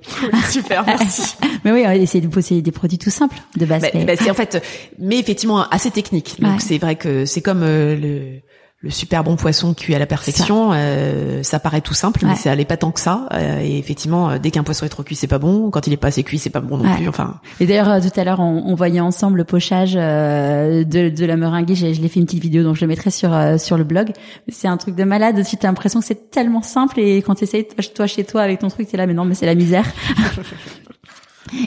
Super, 0.49 0.83
merci. 0.87 1.35
Mais 1.63 1.71
oui, 1.71 2.07
c'est 2.07 2.21
de 2.21 2.41
c'est 2.41 2.61
des 2.61 2.71
produits 2.71 2.97
tout 2.97 3.09
simples 3.09 3.37
de 3.57 3.65
base. 3.65 3.81
Bah, 3.81 3.87
mais- 3.93 4.05
bah, 4.05 4.13
c'est 4.19 4.29
en 4.29 4.33
fait, 4.33 4.63
mais 4.99 5.19
effectivement 5.19 5.67
assez 5.69 5.91
technique. 5.91 6.35
Donc 6.39 6.53
Ouais. 6.53 6.57
c'est 6.59 6.77
vrai 6.77 6.95
que 6.95 7.25
c'est 7.25 7.41
comme 7.41 7.63
euh, 7.63 7.95
le 7.95 8.39
le 8.83 8.89
super 8.89 9.23
bon 9.23 9.37
poisson 9.37 9.73
cuit 9.73 9.95
à 9.95 9.99
la 9.99 10.05
perfection. 10.05 10.71
euh, 10.73 11.41
ça 11.41 11.57
paraît 11.59 11.79
tout 11.79 11.93
simple, 11.93 12.25
mais 12.25 12.35
ça 12.35 12.51
allait 12.51 12.65
pas 12.65 12.75
tant 12.75 12.91
que 12.91 12.99
ça. 12.99 13.29
Euh, 13.33 13.61
et 13.61 13.77
effectivement, 13.77 14.29
euh, 14.31 14.37
dès 14.39 14.51
qu'un 14.51 14.63
poisson 14.63 14.85
est 14.85 14.89
trop 14.89 15.03
cuit, 15.03 15.15
c'est 15.15 15.25
pas 15.27 15.39
bon. 15.39 15.69
Quand 15.71 15.87
il 15.87 15.93
est 15.93 15.97
pas 15.97 16.09
assez 16.09 16.21
cuit, 16.23 16.37
c'est 16.37 16.49
pas 16.49 16.59
bon 16.59 16.75
non 16.77 16.83
Ouais. 16.83 16.97
plus. 16.97 17.07
Enfin, 17.07 17.35
Et 17.61 17.65
d'ailleurs, 17.65 17.89
euh, 17.89 18.01
tout 18.01 18.19
à 18.19 18.25
l'heure, 18.25 18.41
on, 18.41 18.63
on 18.65 18.75
voyait 18.75 18.99
ensemble 18.99 19.37
le 19.37 19.45
pochage 19.45 19.93
euh, 19.95 20.83
de, 20.83 21.07
de 21.07 21.25
la 21.25 21.37
meringue. 21.37 21.73
Je 21.73 21.85
l'ai 21.85 22.09
fait 22.09 22.19
une 22.19 22.25
petite 22.25 22.41
vidéo, 22.43 22.61
donc 22.63 22.75
je 22.75 22.81
le 22.81 22.87
mettrai 22.87 23.09
sur 23.09 23.33
euh, 23.33 23.57
sur 23.57 23.77
le 23.77 23.85
blog. 23.85 24.11
C'est 24.49 24.67
un 24.67 24.75
truc 24.75 24.95
de 24.95 25.03
malade. 25.05 25.41
Tu 25.47 25.55
as 25.63 25.67
l'impression 25.67 26.01
que 26.01 26.05
c'est 26.05 26.29
tellement 26.29 26.61
simple, 26.61 26.99
et 26.99 27.21
quand 27.21 27.35
tu 27.35 27.45
essayes 27.45 27.65
toi, 27.65 27.81
toi 27.95 28.05
chez 28.07 28.25
toi 28.25 28.41
avec 28.41 28.59
ton 28.59 28.67
truc, 28.67 28.89
t'es 28.89 28.97
là, 28.97 29.07
mais 29.07 29.13
non, 29.13 29.23
mais 29.23 29.33
c'est 29.35 29.45
la 29.45 29.55
misère. 29.55 29.85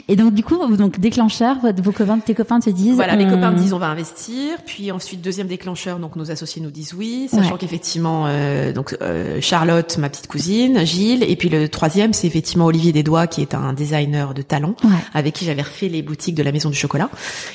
et 0.07 0.15
donc 0.15 0.33
du 0.33 0.43
coup, 0.43 0.57
donc 0.75 0.99
déclencheur, 0.99 1.57
vos 1.83 1.91
copains, 1.91 2.19
tes 2.19 2.33
copains 2.35 2.59
te 2.59 2.69
disent. 2.69 2.95
voilà, 2.95 3.15
mes 3.15 3.25
copains 3.27 3.51
me 3.51 3.57
disent 3.57 3.73
on 3.73 3.79
va 3.79 3.87
investir. 3.87 4.57
Puis 4.65 4.91
ensuite 4.91 5.21
deuxième 5.21 5.47
déclencheur, 5.47 5.99
donc 5.99 6.15
nos 6.15 6.31
associés 6.31 6.61
nous 6.61 6.71
disent 6.71 6.93
oui, 6.93 7.27
sachant 7.29 7.51
Ouais. 7.53 7.57
qu'effectivement 7.59 8.25
euh, 8.27 8.73
donc 8.73 8.95
euh, 9.01 9.39
Charlotte, 9.41 9.97
ma 9.97 10.09
petite 10.09 10.27
cousine, 10.27 10.85
Gilles, 10.85 11.23
et 11.23 11.35
puis 11.35 11.49
le 11.49 11.69
troisième 11.69 12.13
c'est 12.13 12.27
effectivement 12.27 12.65
Olivier 12.65 12.91
Desdois 12.91 13.27
qui 13.27 13.41
est 13.41 13.53
un 13.55 13.73
designer 13.73 14.33
de 14.33 14.41
talent. 14.41 14.75
Ouais. 14.83 14.89
avec 15.13 15.33
qui 15.33 15.45
j'avais 15.45 15.61
refait 15.61 15.89
les 15.89 16.01
boutiques 16.01 16.35
de 16.35 16.43
la 16.43 16.51
Maison 16.51 16.69
du 16.69 16.75
Chocolat. 16.75 17.09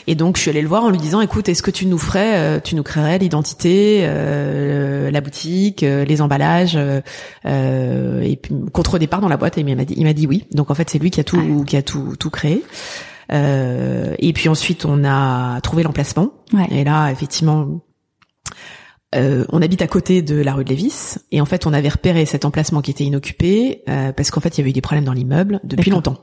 Et 0.07 0.15
donc 0.15 0.37
je 0.37 0.43
suis 0.43 0.51
allée 0.51 0.63
le 0.63 0.69
voir 0.69 0.85
en 0.85 0.91
lui 0.91 0.99
disant, 0.99 1.21
écoute, 1.21 1.49
est-ce 1.49 1.63
que 1.63 1.71
tu 1.71 1.87
nous 1.87 1.99
ferais, 1.99 2.37
euh, 2.37 2.61
tu 2.63 2.75
nous 2.75 2.83
créerais 2.83 3.19
l'identité, 3.19 4.01
euh, 4.03 5.11
la 5.11 5.21
boutique, 5.21 5.83
euh, 5.83 6.05
les 6.05 6.21
emballages, 6.21 6.77
euh, 6.77 7.01
euh, 7.47 8.21
et 8.23 8.37
puis 8.37 8.55
contre 8.73 8.99
départ 8.99 9.21
dans 9.21 9.29
la 9.29 9.37
boîte. 9.37 9.59
Et 9.59 9.61
il 9.63 9.77
m'a 9.77 9.85
dit, 9.85 9.95
il 9.97 10.05
m'a 10.05 10.13
dit 10.13 10.27
oui. 10.27 10.45
Donc 10.53 10.71
en 10.71 10.75
fait 10.75 10.89
c'est 10.91 10.99
lui 10.99 11.11
qui 11.11 11.21
a 11.21 11.25
tout, 11.25 11.65
qui 11.67 11.77
a 11.77 11.83
tout, 11.83 12.15
tout 12.23 12.31
créé. 12.31 12.65
Euh, 13.33 14.15
et 14.19 14.33
puis 14.33 14.49
ensuite 14.49 14.85
on 14.85 15.05
a 15.05 15.61
trouvé 15.61 15.83
l'emplacement. 15.83 16.33
Ouais. 16.53 16.69
Et 16.71 16.85
là 16.85 17.11
effectivement. 17.11 17.83
euh, 19.15 19.45
on 19.51 19.61
habite 19.61 19.83
à 19.83 19.89
côté 19.89 20.23
de 20.23 20.41
la 20.41 20.55
rue 20.55 20.65
de 20.65 20.71
Lévis 20.71 21.17
et 21.33 21.41
en 21.41 21.47
fait 21.47 21.67
on 21.67 21.73
avait 21.73 21.89
repéré 21.89 22.25
cet 22.25 22.45
emplacement 22.45 22.81
qui 22.81 22.91
était 22.91 23.05
inoccupé 23.05 23.83
euh, 23.89 24.13
parce 24.13 24.31
qu'en 24.31 24.41
fait 24.41 24.57
il 24.57 24.61
y 24.61 24.63
avait 24.63 24.71
eu 24.71 24.73
des 24.73 24.81
problèmes 24.81 25.05
dans 25.05 25.13
l'immeuble 25.13 25.61
depuis 25.65 25.91
longtemps. 25.91 26.19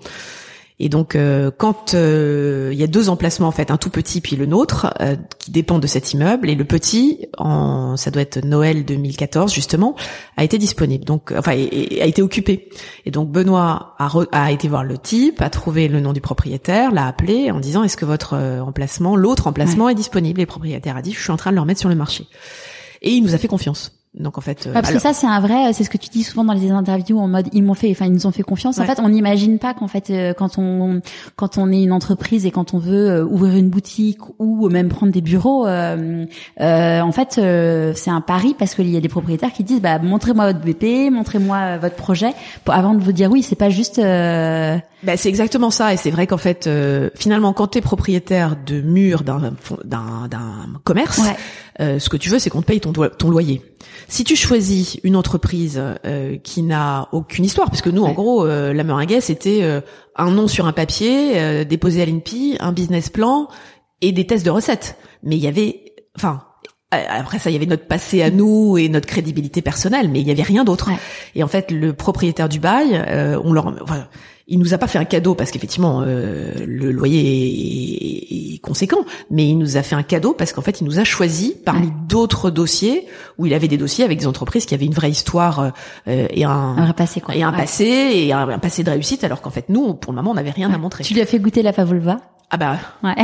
Et 0.82 0.88
donc, 0.88 1.15
euh, 1.15 1.51
quand 1.55 1.93
euh, 1.93 2.69
il 2.71 2.80
y 2.80 2.84
a 2.84 2.88
deux 2.88 3.09
emplacements 3.09 3.49
en 3.49 3.51
fait, 3.51 3.69
un 3.69 3.75
tout 3.75 3.89
petit 3.89 4.21
puis 4.21 4.38
le 4.38 4.45
nôtre, 4.45 4.93
euh, 5.01 5.17
qui 5.38 5.51
dépendent 5.51 5.82
de 5.82 5.88
cet 5.88 6.13
immeuble, 6.13 6.49
et 6.49 6.55
le 6.55 6.63
petit, 6.63 7.27
en, 7.38 7.97
ça 7.97 8.11
doit 8.11 8.21
être 8.21 8.45
Noël 8.45 8.86
2014 8.86 9.53
justement, 9.53 9.95
a 10.38 10.45
été 10.45 10.57
disponible, 10.57 11.03
donc 11.03 11.34
enfin 11.38 11.51
et- 11.53 11.95
et 11.97 12.01
a 12.01 12.05
été 12.05 12.21
occupé. 12.21 12.69
Et 13.05 13.11
donc 13.11 13.30
Benoît 13.30 13.95
a, 13.99 14.07
re- 14.07 14.27
a 14.32 14.51
été 14.53 14.69
voir 14.69 14.86
le 14.86 14.97
type, 14.97 15.41
a 15.41 15.49
trouvé 15.49 15.89
le 15.89 15.99
nom 15.99 16.13
du 16.13 16.21
propriétaire, 16.21 16.91
l'a 16.93 17.07
appelé 17.07 17.51
en 17.51 17.59
disant 17.59 17.84
est-ce 17.84 17.97
que 17.97 18.05
votre 18.05 18.36
emplacement, 18.36 19.17
l'autre 19.17 19.47
emplacement 19.47 19.89
est 19.89 19.95
disponible? 19.95 20.39
Et 20.39 20.43
le 20.43 20.47
propriétaire 20.47 20.95
a 20.95 21.01
dit 21.01 21.11
je 21.11 21.19
suis 21.21 21.32
en 21.32 21.38
train 21.38 21.49
de 21.51 21.55
le 21.55 21.61
remettre 21.61 21.82
sur 21.82 21.89
le 21.89 21.95
marché. 21.95 22.25
Et 23.01 23.11
il 23.11 23.21
nous 23.23 23.36
a 23.36 23.38
fait 23.38 23.47
confiance. 23.49 23.99
Donc 24.16 24.39
en 24.39 24.41
fait, 24.41 24.66
euh, 24.66 24.74
parce 24.74 24.91
que 24.91 24.97
ça 24.97 25.14
c'est 25.14 25.28
un 25.28 25.39
vrai, 25.39 25.72
c'est 25.72 25.84
ce 25.84 25.89
que 25.89 25.97
tu 25.97 26.10
dis 26.10 26.24
souvent 26.24 26.43
dans 26.43 26.53
les 26.53 26.72
interviews 26.72 27.20
en 27.20 27.28
mode 27.28 27.47
ils 27.53 27.64
m'ont 27.64 27.76
fait, 27.76 27.91
enfin 27.91 28.05
ils 28.05 28.12
nous 28.12 28.26
ont 28.26 28.32
fait 28.32 28.41
confiance. 28.41 28.80
En 28.80 28.84
fait, 28.84 28.99
on 28.99 29.10
n'imagine 29.10 29.60
pas 29.60 29.76
qu'en 29.76 29.88
fait 29.88 30.10
euh, 30.10 30.34
quand 30.34 30.57
on 30.57 31.01
quand 31.36 31.60
on 31.60 31.72
est 31.72 31.84
une 31.84 31.91
entreprise 31.91 32.47
et 32.47 32.51
quand 32.51 32.74
on 32.74 32.80
veut 32.80 33.07
euh, 33.07 33.24
ouvrir 33.24 33.55
une 33.55 33.70
boutique 33.70 34.18
ou 34.39 34.68
même 34.70 34.89
prendre 34.89 35.12
des 35.12 35.22
bureaux, 35.22 35.68
euh, 35.68 36.26
en 36.57 37.12
fait 37.12 37.34
c'est 37.95 38.10
un 38.10 38.22
pari 38.22 38.55
parce 38.57 38.74
qu'il 38.74 38.89
y 38.89 38.97
a 38.97 38.99
des 38.99 39.10
propriétaires 39.10 39.53
qui 39.53 39.64
disent 39.64 39.82
bah 39.82 39.99
montrez-moi 39.99 40.53
votre 40.53 40.66
BP, 40.66 41.12
montrez-moi 41.12 41.78
votre 41.78 41.95
projet 41.95 42.34
pour, 42.66 42.74
avant 42.74 42.95
de 42.95 43.03
vous 43.03 43.12
dire 43.12 43.30
oui. 43.30 43.43
C'est 43.43 43.55
pas 43.55 43.70
juste. 43.70 44.01
Bah, 45.01 45.16
c'est 45.16 45.30
exactement 45.30 45.70
ça 45.70 45.93
et 45.93 45.97
c'est 45.97 46.12
vrai 46.12 46.28
qu'en 46.28 46.38
fait 46.38 46.68
finalement 47.16 47.53
quand 47.53 47.68
tu 47.68 47.78
es 47.78 47.82
propriétaire 47.82 48.57
de 48.66 48.82
murs 48.82 49.24
d'un 49.24 49.53
d'un 49.86 50.28
d'un 50.28 50.68
commerce, 51.80 52.03
ce 52.03 52.09
que 52.09 52.17
tu 52.17 52.30
veux 52.30 52.39
c'est 52.39 52.49
qu'on 52.49 52.61
te 52.61 52.67
paye 52.67 52.80
ton 52.80 52.91
ton 52.91 53.30
loyer. 53.30 53.61
Si 54.07 54.23
tu 54.23 54.36
choisis 54.36 54.99
une 55.03 55.15
entreprise 55.15 55.82
euh, 56.05 56.38
qui 56.38 56.63
n'a 56.63 57.07
aucune 57.11 57.45
histoire, 57.45 57.69
parce 57.69 57.82
que 57.82 57.89
nous, 57.89 58.03
en 58.03 58.13
gros, 58.13 58.45
euh, 58.45 58.73
la 58.73 58.84
Meringuet, 58.84 59.21
c'était 59.21 59.59
euh, 59.61 59.82
un 60.15 60.32
nom 60.32 60.47
sur 60.47 60.65
un 60.65 60.73
papier, 60.73 61.63
déposé 61.65 62.01
à 62.01 62.05
l'INPI, 62.05 62.57
un 62.59 62.71
business 62.71 63.09
plan 63.09 63.47
et 64.01 64.11
des 64.11 64.25
tests 64.25 64.45
de 64.45 64.49
recettes. 64.49 64.97
Mais 65.23 65.38
il 65.38 65.43
y 65.43 65.47
avait, 65.47 65.93
enfin, 66.15 66.43
après 66.91 67.39
ça, 67.39 67.49
il 67.49 67.53
y 67.53 67.55
avait 67.55 67.65
notre 67.65 67.85
passé 67.85 68.21
à 68.21 68.31
nous 68.31 68.77
et 68.77 68.89
notre 68.89 69.07
crédibilité 69.07 69.61
personnelle, 69.61 70.09
mais 70.09 70.21
il 70.21 70.27
y 70.27 70.31
avait 70.31 70.43
rien 70.43 70.63
d'autre. 70.63 70.89
Et 71.35 71.43
en 71.43 71.47
fait, 71.47 71.71
le 71.71 71.93
propriétaire 71.93 72.49
du 72.49 72.59
bail, 72.59 73.03
on 73.43 73.53
leur, 73.53 73.67
enfin, 73.83 74.07
il 74.49 74.59
nous 74.59 74.73
a 74.73 74.77
pas 74.77 74.87
fait 74.87 74.97
un 74.97 75.05
cadeau 75.05 75.35
parce 75.35 75.51
qu'effectivement 75.51 76.03
euh, 76.05 76.51
le 76.65 76.91
loyer 76.91 78.55
est, 78.55 78.59
conséquent, 78.59 79.05
mais 79.31 79.47
il 79.47 79.57
nous 79.57 79.77
a 79.77 79.83
fait 79.83 79.95
un 79.95 80.03
cadeau 80.03 80.33
parce 80.33 80.51
qu'en 80.51 80.61
fait 80.61 80.81
il 80.81 80.83
nous 80.83 80.99
a 80.99 81.03
choisi 81.05 81.55
parmi 81.63 81.91
d'autres 82.07 82.49
dossiers 82.49 83.07
où 83.37 83.45
il 83.45 83.53
avait 83.53 83.69
des 83.69 83.77
dossiers 83.77 84.03
avec 84.03 84.19
des 84.19 84.27
entreprises 84.27 84.65
qui 84.65 84.73
avaient 84.73 84.85
une 84.85 84.93
vraie 84.93 85.09
histoire 85.09 85.71
euh, 86.07 86.27
et 86.29 86.43
un, 86.43 86.75
un 86.77 86.93
passé 86.93 87.21
quoi. 87.21 87.35
et 87.35 87.41
un 87.41 87.53
passé 87.53 87.85
et 87.85 88.33
un, 88.33 88.59
passé 88.59 88.83
de 88.83 88.89
réussite 88.89 89.23
alors 89.23 89.41
qu'en 89.41 89.49
fait 89.49 89.69
nous 89.69 89.93
pour 89.93 90.11
le 90.11 90.17
moment 90.17 90.31
on 90.31 90.35
n'avait 90.35 90.49
rien 90.51 90.71
à 90.73 90.77
montrer. 90.77 91.03
Tu 91.03 91.13
lui 91.13 91.21
as 91.21 91.25
fait 91.25 91.39
goûter 91.39 91.61
la 91.61 91.71
Favolva? 91.71 92.17
Ah 92.49 92.57
bah 92.57 92.77
ouais. 93.03 93.15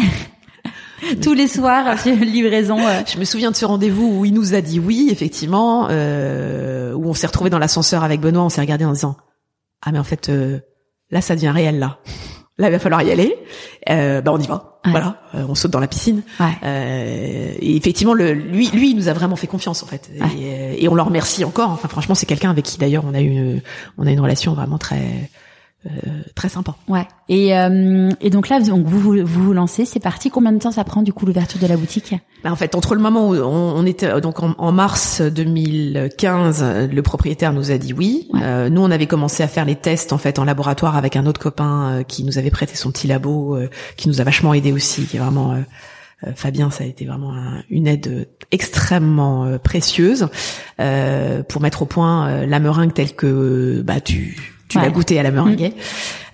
Tous 1.21 1.33
les 1.33 1.47
soirs, 1.47 1.95
livraison. 2.05 2.79
Euh. 2.79 3.01
Je 3.05 3.17
me 3.19 3.25
souviens 3.25 3.51
de 3.51 3.55
ce 3.55 3.65
rendez-vous 3.65 4.19
où 4.19 4.25
il 4.25 4.33
nous 4.33 4.53
a 4.53 4.61
dit 4.61 4.79
oui, 4.79 5.09
effectivement, 5.11 5.87
euh, 5.89 6.93
où 6.93 7.09
on 7.09 7.13
s'est 7.13 7.27
retrouvé 7.27 7.49
dans 7.49 7.59
l'ascenseur 7.59 8.03
avec 8.03 8.21
Benoît, 8.21 8.43
on 8.43 8.49
s'est 8.49 8.61
regardé 8.61 8.85
en 8.85 8.93
disant 8.93 9.17
ah 9.81 9.91
mais 9.91 9.99
en 9.99 10.03
fait 10.03 10.29
euh, 10.29 10.59
Là, 11.11 11.21
ça 11.21 11.35
devient 11.35 11.49
réel 11.49 11.79
là. 11.79 11.99
Là, 12.57 12.69
il 12.69 12.71
va 12.71 12.79
falloir 12.79 13.01
y 13.01 13.11
aller. 13.11 13.37
Euh, 13.89 14.21
bah, 14.21 14.31
on 14.33 14.39
y 14.39 14.47
va. 14.47 14.79
Voilà, 14.85 15.17
euh, 15.33 15.43
on 15.49 15.55
saute 15.55 15.71
dans 15.71 15.81
la 15.81 15.89
piscine. 15.89 16.21
Euh, 16.39 17.53
et 17.59 17.75
effectivement, 17.75 18.13
le, 18.13 18.31
lui, 18.31 18.69
lui, 18.69 18.91
il 18.91 18.95
nous 18.95 19.09
a 19.09 19.13
vraiment 19.13 19.35
fait 19.35 19.47
confiance 19.47 19.83
en 19.83 19.87
fait. 19.87 20.09
Et, 20.37 20.81
et, 20.81 20.87
on 20.87 20.95
le 20.95 21.01
remercie 21.01 21.43
encore. 21.43 21.71
Enfin, 21.71 21.89
franchement, 21.89 22.15
c'est 22.15 22.25
quelqu'un 22.25 22.51
avec 22.51 22.63
qui 22.63 22.77
d'ailleurs 22.77 23.03
on 23.05 23.13
a 23.13 23.21
eu, 23.21 23.61
on 23.97 24.07
a 24.07 24.11
une 24.11 24.21
relation 24.21 24.53
vraiment 24.53 24.77
très 24.77 25.29
euh, 25.85 26.23
très 26.33 26.49
sympa. 26.49 26.75
Ouais. 26.87 27.07
Et, 27.29 27.55
euh, 27.55 28.09
et 28.19 28.31
donc 28.31 28.49
là, 28.49 28.59
donc 28.59 28.87
vous, 28.87 28.99
vous 28.99 29.23
vous 29.23 29.53
lancez, 29.53 29.85
c'est 29.85 29.99
parti. 29.99 30.31
Combien 30.31 30.51
de 30.51 30.57
temps 30.57 30.71
ça 30.71 30.83
prend 30.83 31.03
du 31.03 31.13
coup 31.13 31.27
l'ouverture 31.27 31.59
de 31.59 31.67
la 31.67 31.77
boutique? 31.77 32.15
Bah, 32.43 32.51
En 32.51 32.55
fait, 32.55 32.73
entre 32.73 32.95
le 32.95 33.01
moment 33.01 33.29
où 33.29 33.35
on, 33.35 33.75
on 33.75 33.85
était 33.85 34.19
donc 34.19 34.37
en, 34.41 34.71
mars 34.71 35.21
2015, 35.21 36.89
le 36.91 37.01
propriétaire 37.01 37.53
nous 37.53 37.69
a 37.69 37.77
dit 37.77 37.93
oui. 37.93 38.29
Euh, 38.41 38.69
nous, 38.69 38.81
on 38.81 38.89
avait 38.89 39.05
commencé 39.05 39.43
à 39.43 39.47
faire 39.47 39.65
les 39.65 39.75
tests 39.75 40.11
en 40.11 40.17
fait 40.17 40.39
en 40.39 40.43
laboratoire 40.43 40.97
avec 40.97 41.15
un 41.15 41.27
autre 41.27 41.39
copain 41.39 42.03
qui 42.07 42.23
nous 42.23 42.39
avait 42.39 42.51
prêté 42.51 42.75
son 42.75 42.91
petit 42.91 43.07
labo, 43.07 43.57
qui 43.95 44.07
nous 44.07 44.21
a 44.21 44.23
vachement 44.23 44.53
aidé 44.55 44.71
aussi, 44.71 45.03
qui 45.03 45.17
est 45.17 45.19
vraiment 45.19 45.55
Fabien, 46.35 46.71
ça 46.71 46.83
a 46.83 46.87
été 46.87 47.05
vraiment 47.05 47.33
une 47.69 47.85
aide 47.85 48.27
extrêmement 48.51 49.59
précieuse 49.63 50.29
pour 50.77 51.61
mettre 51.61 51.83
au 51.83 51.85
point 51.85 52.45
la 52.45 52.59
meringue 52.59 52.93
telle 52.93 53.13
que 53.13 53.83
bah 53.85 53.99
tu 53.99 54.54
tu 54.67 54.79
l'as 54.79 54.89
goûté 54.89 55.19
à 55.19 55.23
la 55.23 55.31
meringue. 55.31 55.73
Mm. 55.73 55.79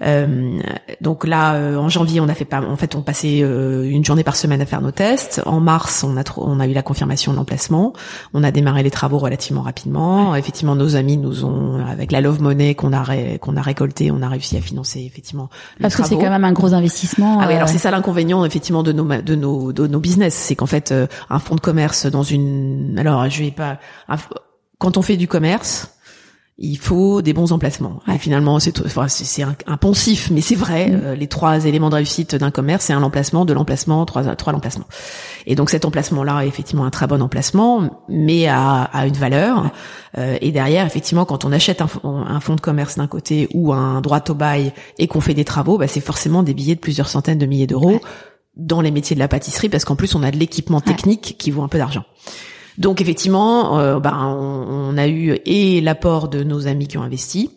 Euh, 0.04 0.60
donc 1.00 1.28
là, 1.28 1.56
euh, 1.56 1.76
en 1.76 1.90
janvier, 1.90 2.20
on 2.22 2.30
a 2.30 2.34
fait 2.34 2.46
pas, 2.46 2.62
en 2.62 2.76
fait, 2.76 2.96
on 2.96 3.02
passait 3.02 3.42
euh, 3.42 3.84
une 3.84 4.04
journée 4.04 4.24
par 4.24 4.36
semaine 4.36 4.62
à 4.62 4.66
faire 4.66 4.82
nos 4.82 4.92
tests. 4.92 5.42
En 5.46 5.60
mars, 5.60 6.04
on 6.04 6.18
a 6.18 6.24
on 6.38 6.60
a 6.60 6.68
eu 6.68 6.74
la 6.74 6.82
confirmation 6.82 7.32
de 7.34 7.38
l'emplacement. 7.38 7.94
On 8.34 8.44
a 8.44 8.52
démarré 8.52 8.84
les 8.84 8.92
travaux 8.92 9.20
relativement 9.20 9.62
rapidement. 9.62 10.36
Effectivement, 10.36 10.76
nos 10.76 10.96
amis 10.96 11.18
nous 11.18 11.46
ont, 11.46 11.86
avec 11.86 12.12
la 12.12 12.22
Love 12.22 12.42
Money 12.42 12.74
qu'on 12.76 12.94
a 12.94 13.04
qu'on 13.40 13.58
a 13.58 13.62
récolté, 13.62 14.12
on 14.12 14.22
a 14.22 14.30
réussi 14.30 14.58
à 14.58 14.62
financer 14.62 15.04
effectivement. 15.06 15.50
Parce 15.80 15.96
que 15.96 16.04
c'est 16.04 16.16
quand 16.16 16.30
même 16.30 16.46
un 16.46 16.54
gros 16.54 16.74
investissement. 16.74 17.40
Ah 17.42 17.46
oui, 17.48 17.54
alors 17.54 17.70
c'est 17.70 17.78
ça 17.78 17.92
l'inconvénient 17.92 18.44
effectivement 18.46 18.84
de 18.84 18.92
nos 18.92 19.22
de 19.22 19.36
nos 19.36 19.74
de 19.74 19.88
nos 19.88 20.00
business, 20.00 20.34
c'est 20.34 20.56
qu'en 20.56 20.66
fait, 20.66 20.94
un 21.30 21.40
fonds 21.40 21.56
de 21.56 21.62
commerce 21.62 22.06
dans 22.06 22.24
une, 22.24 22.96
alors 22.98 23.30
je 23.30 23.44
vais 23.44 23.52
pas, 23.52 23.80
quand 24.78 24.98
on 24.98 25.02
fait 25.02 25.18
du 25.18 25.28
commerce 25.28 25.92
il 26.64 26.78
faut 26.78 27.24
des 27.24 27.34
bons 27.34 27.52
emplacements. 27.52 28.02
Et 28.14 28.20
finalement, 28.20 28.60
c'est 28.60 28.86
enfin, 28.86 29.08
c'est 29.08 29.44
poncif, 29.78 30.30
mais 30.32 30.42
c'est 30.42 30.56
vrai. 30.56 30.90
Mm. 30.90 31.02
Euh, 31.04 31.16
les 31.16 31.28
trois 31.28 31.66
éléments 31.66 31.90
de 31.90 31.96
réussite 31.96 32.36
d'un 32.36 32.52
commerce, 32.52 32.86
c'est 32.86 32.94
un 32.94 33.02
emplacement, 33.02 33.46
de 33.46 33.54
l'emplacement, 33.54 34.06
trois 34.06 34.36
trois 34.36 34.54
l'emplacement. 34.54 34.86
Et 35.48 35.56
donc 35.56 35.72
cet 35.72 35.86
emplacement-là 35.86 36.46
est 36.46 36.48
effectivement 36.48 36.86
un 36.86 36.92
très 36.92 37.08
bon 37.08 37.22
emplacement, 37.22 38.04
mais 38.10 38.48
à, 38.48 38.84
à 38.84 39.08
une 39.08 39.16
valeur. 39.16 39.72
Euh, 40.20 40.38
et 40.40 40.52
derrière, 40.52 40.86
effectivement, 40.86 41.26
quand 41.26 41.46
on 41.46 41.52
achète 41.52 41.82
un, 41.82 41.90
un 42.04 42.40
fonds 42.40 42.56
de 42.56 42.62
commerce 42.62 42.96
d'un 42.98 43.08
côté 43.08 43.50
ou 43.56 43.74
un 43.74 44.00
droit 44.02 44.22
au 44.30 44.36
bail 44.36 44.72
et 45.00 45.08
qu'on 45.08 45.22
fait 45.22 45.34
des 45.34 45.46
travaux, 45.46 45.80
bah, 45.80 45.88
c'est 45.88 46.00
forcément 46.00 46.44
des 46.44 46.54
billets 46.54 46.76
de 46.76 46.80
plusieurs 46.80 47.08
centaines 47.08 47.40
de 47.40 47.48
milliers 47.48 47.68
d'euros 47.68 48.00
dans 48.56 48.82
les 48.82 48.92
métiers 48.92 49.16
de 49.16 49.20
la 49.20 49.28
pâtisserie, 49.28 49.70
parce 49.70 49.86
qu'en 49.86 49.96
plus 49.96 50.14
on 50.14 50.24
a 50.24 50.30
de 50.30 50.38
l'équipement 50.38 50.82
technique 50.82 51.36
qui 51.40 51.52
vaut 51.52 51.64
un 51.64 51.70
peu 51.70 51.78
d'argent. 51.78 52.04
Donc 52.78 53.02
effectivement, 53.02 53.80
euh, 53.80 54.00
ben, 54.00 54.18
on, 54.18 54.98
a 54.98 55.08
eu 55.08 55.38
et 55.46 55.82
l'apport 55.82 56.28
de 56.28 56.44
nos 56.44 56.68
amis 56.68 56.88
qui 56.88 56.98
ont 56.98 57.04
investi, 57.04 57.50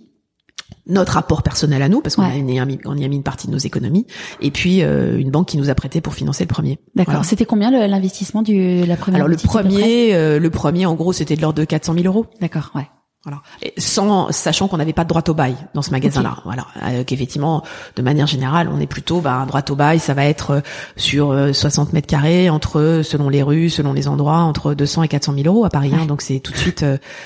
notre 0.87 1.17
apport 1.17 1.43
personnel 1.43 1.83
à 1.83 1.89
nous 1.89 2.01
parce 2.01 2.17
qu'on 2.17 2.25
y 2.25 2.59
a 2.59 2.65
mis, 2.65 2.79
on 2.85 2.97
y 2.97 3.05
a 3.05 3.09
mis 3.09 3.17
une 3.17 3.23
partie 3.23 3.47
de 3.47 3.53
nos 3.53 3.59
économies 3.59 4.07
et 4.41 4.51
puis 4.51 4.83
euh, 4.83 5.19
une 5.19 5.31
banque 5.31 5.49
qui 5.49 5.57
nous 5.57 5.71
a 5.71 5.75
prêté 5.75 6.01
pour 6.01 6.15
financer 6.15 6.45
le 6.45 6.49
premier. 6.49 6.79
D'accord. 6.95 7.25
C'était 7.25 7.47
combien 7.47 7.71
l'investissement 7.87 8.43
du 8.43 8.85
la 8.85 8.97
première 8.97 9.17
Alors 9.17 9.29
le 9.29 9.37
premier, 9.37 10.15
euh, 10.15 10.39
le 10.39 10.51
premier 10.51 10.87
en 10.87 10.95
gros 10.95 11.13
c'était 11.13 11.37
de 11.37 11.41
l'ordre 11.41 11.59
de 11.59 11.65
400 11.65 11.95
000 11.95 12.07
euros. 12.07 12.27
D'accord. 12.41 12.71
Ouais. 12.75 12.89
Voilà. 13.25 13.41
sans 13.79 14.31
sachant 14.33 14.69
qu'on 14.69 14.77
n'avait 14.77 14.93
pas 14.93 15.05
de 15.05 15.09
droit 15.09 15.23
au 15.29 15.33
bail 15.33 15.57
dans 15.73 15.81
ce 15.81 15.91
magasin-là. 15.93 16.37
Voilà. 16.45 16.67
Euh, 16.83 17.05
qu'effectivement, 17.05 17.63
de 17.97 18.03
manière 18.03 18.27
générale, 18.27 18.69
on 18.71 18.79
est 18.81 18.87
plutôt 18.87 19.23
bah, 19.23 19.33
un 19.33 19.47
droit 19.47 19.63
au 19.71 19.75
bail, 19.75 19.99
ça 19.99 20.13
va 20.13 20.27
être 20.27 20.51
euh, 20.51 20.61
sur 20.97 21.35
60 21.55 21.89
euh, 21.89 21.91
mètres 21.95 22.07
carrés 22.07 22.51
entre 22.51 23.01
selon 23.03 23.31
les 23.31 23.43
rues, 23.43 23.71
selon 23.71 23.95
les 23.95 24.09
endroits, 24.09 24.41
entre 24.41 24.75
200 24.75 25.05
et 25.05 25.09
400 25.09 25.35
000 25.37 25.47
euros 25.47 25.65
à 25.65 25.71
Paris. 25.71 25.93
Hein, 25.95 26.05
donc 26.05 26.21
c'est 26.21 26.39
tout 26.41 26.53
de 26.53 26.59
suite 26.59 26.85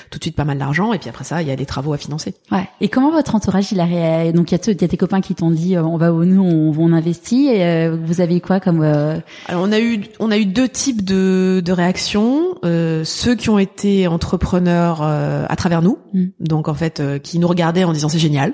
tout 0.09 0.19
de 0.19 0.23
suite 0.23 0.37
pas 0.37 0.45
mal 0.45 0.57
d'argent. 0.57 0.93
Et 0.93 0.99
puis 0.99 1.09
après 1.09 1.25
ça, 1.25 1.41
il 1.41 1.49
y 1.49 1.51
a 1.51 1.57
des 1.57 1.65
travaux 1.65 1.91
à 1.91 1.97
financer. 1.97 2.33
Ouais. 2.49 2.69
Et 2.79 2.87
comment 2.87 3.11
votre 3.11 3.35
entourage 3.35 3.71
il 3.73 3.81
a 3.81 4.31
donc 4.31 4.51
il 4.51 4.57
y, 4.57 4.83
a 4.83 4.87
tes 4.87 4.97
copains 4.97 5.19
qui 5.19 5.35
t'ont 5.35 5.51
dit 5.51 5.77
on 5.77 5.97
va 5.97 6.11
nous 6.11 6.43
on, 6.43 6.73
on 6.77 6.93
investit 6.93 7.47
et 7.47 7.89
vous 7.89 8.21
avez 8.21 8.39
quoi 8.39 8.59
comme 8.59 8.83
Alors 8.83 9.63
on 9.63 9.71
a 9.71 9.79
eu 9.79 10.03
on 10.19 10.31
a 10.31 10.37
eu 10.37 10.45
deux 10.45 10.69
types 10.69 11.03
de 11.03 11.61
de 11.65 11.71
réactions. 11.73 12.55
ceux 12.63 13.35
qui 13.35 13.49
ont 13.49 13.59
été 13.59 14.07
entrepreneurs 14.07 15.01
à 15.01 15.55
travers 15.55 15.81
nous 15.81 15.88
Mm. 16.13 16.25
donc 16.39 16.67
en 16.67 16.73
fait 16.73 16.99
euh, 16.99 17.19
qui 17.19 17.39
nous 17.39 17.47
regardaient 17.47 17.83
en 17.83 17.93
disant 17.93 18.09
c'est 18.09 18.19
génial, 18.19 18.53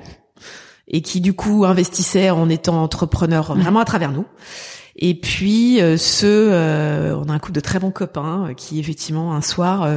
et 0.88 1.02
qui 1.02 1.20
du 1.20 1.34
coup 1.34 1.64
investissaient 1.64 2.30
en 2.30 2.48
étant 2.48 2.82
entrepreneurs 2.82 3.54
vraiment 3.56 3.80
à 3.80 3.84
travers 3.84 4.12
nous. 4.12 4.24
Et 4.98 5.14
puis 5.14 5.80
euh, 5.80 5.96
ceux, 5.96 6.48
euh, 6.52 7.16
on 7.16 7.28
a 7.28 7.32
un 7.32 7.38
couple 7.38 7.54
de 7.54 7.60
très 7.60 7.78
bons 7.78 7.90
copains 7.90 8.52
qui 8.56 8.78
effectivement 8.78 9.34
un 9.34 9.42
soir, 9.42 9.88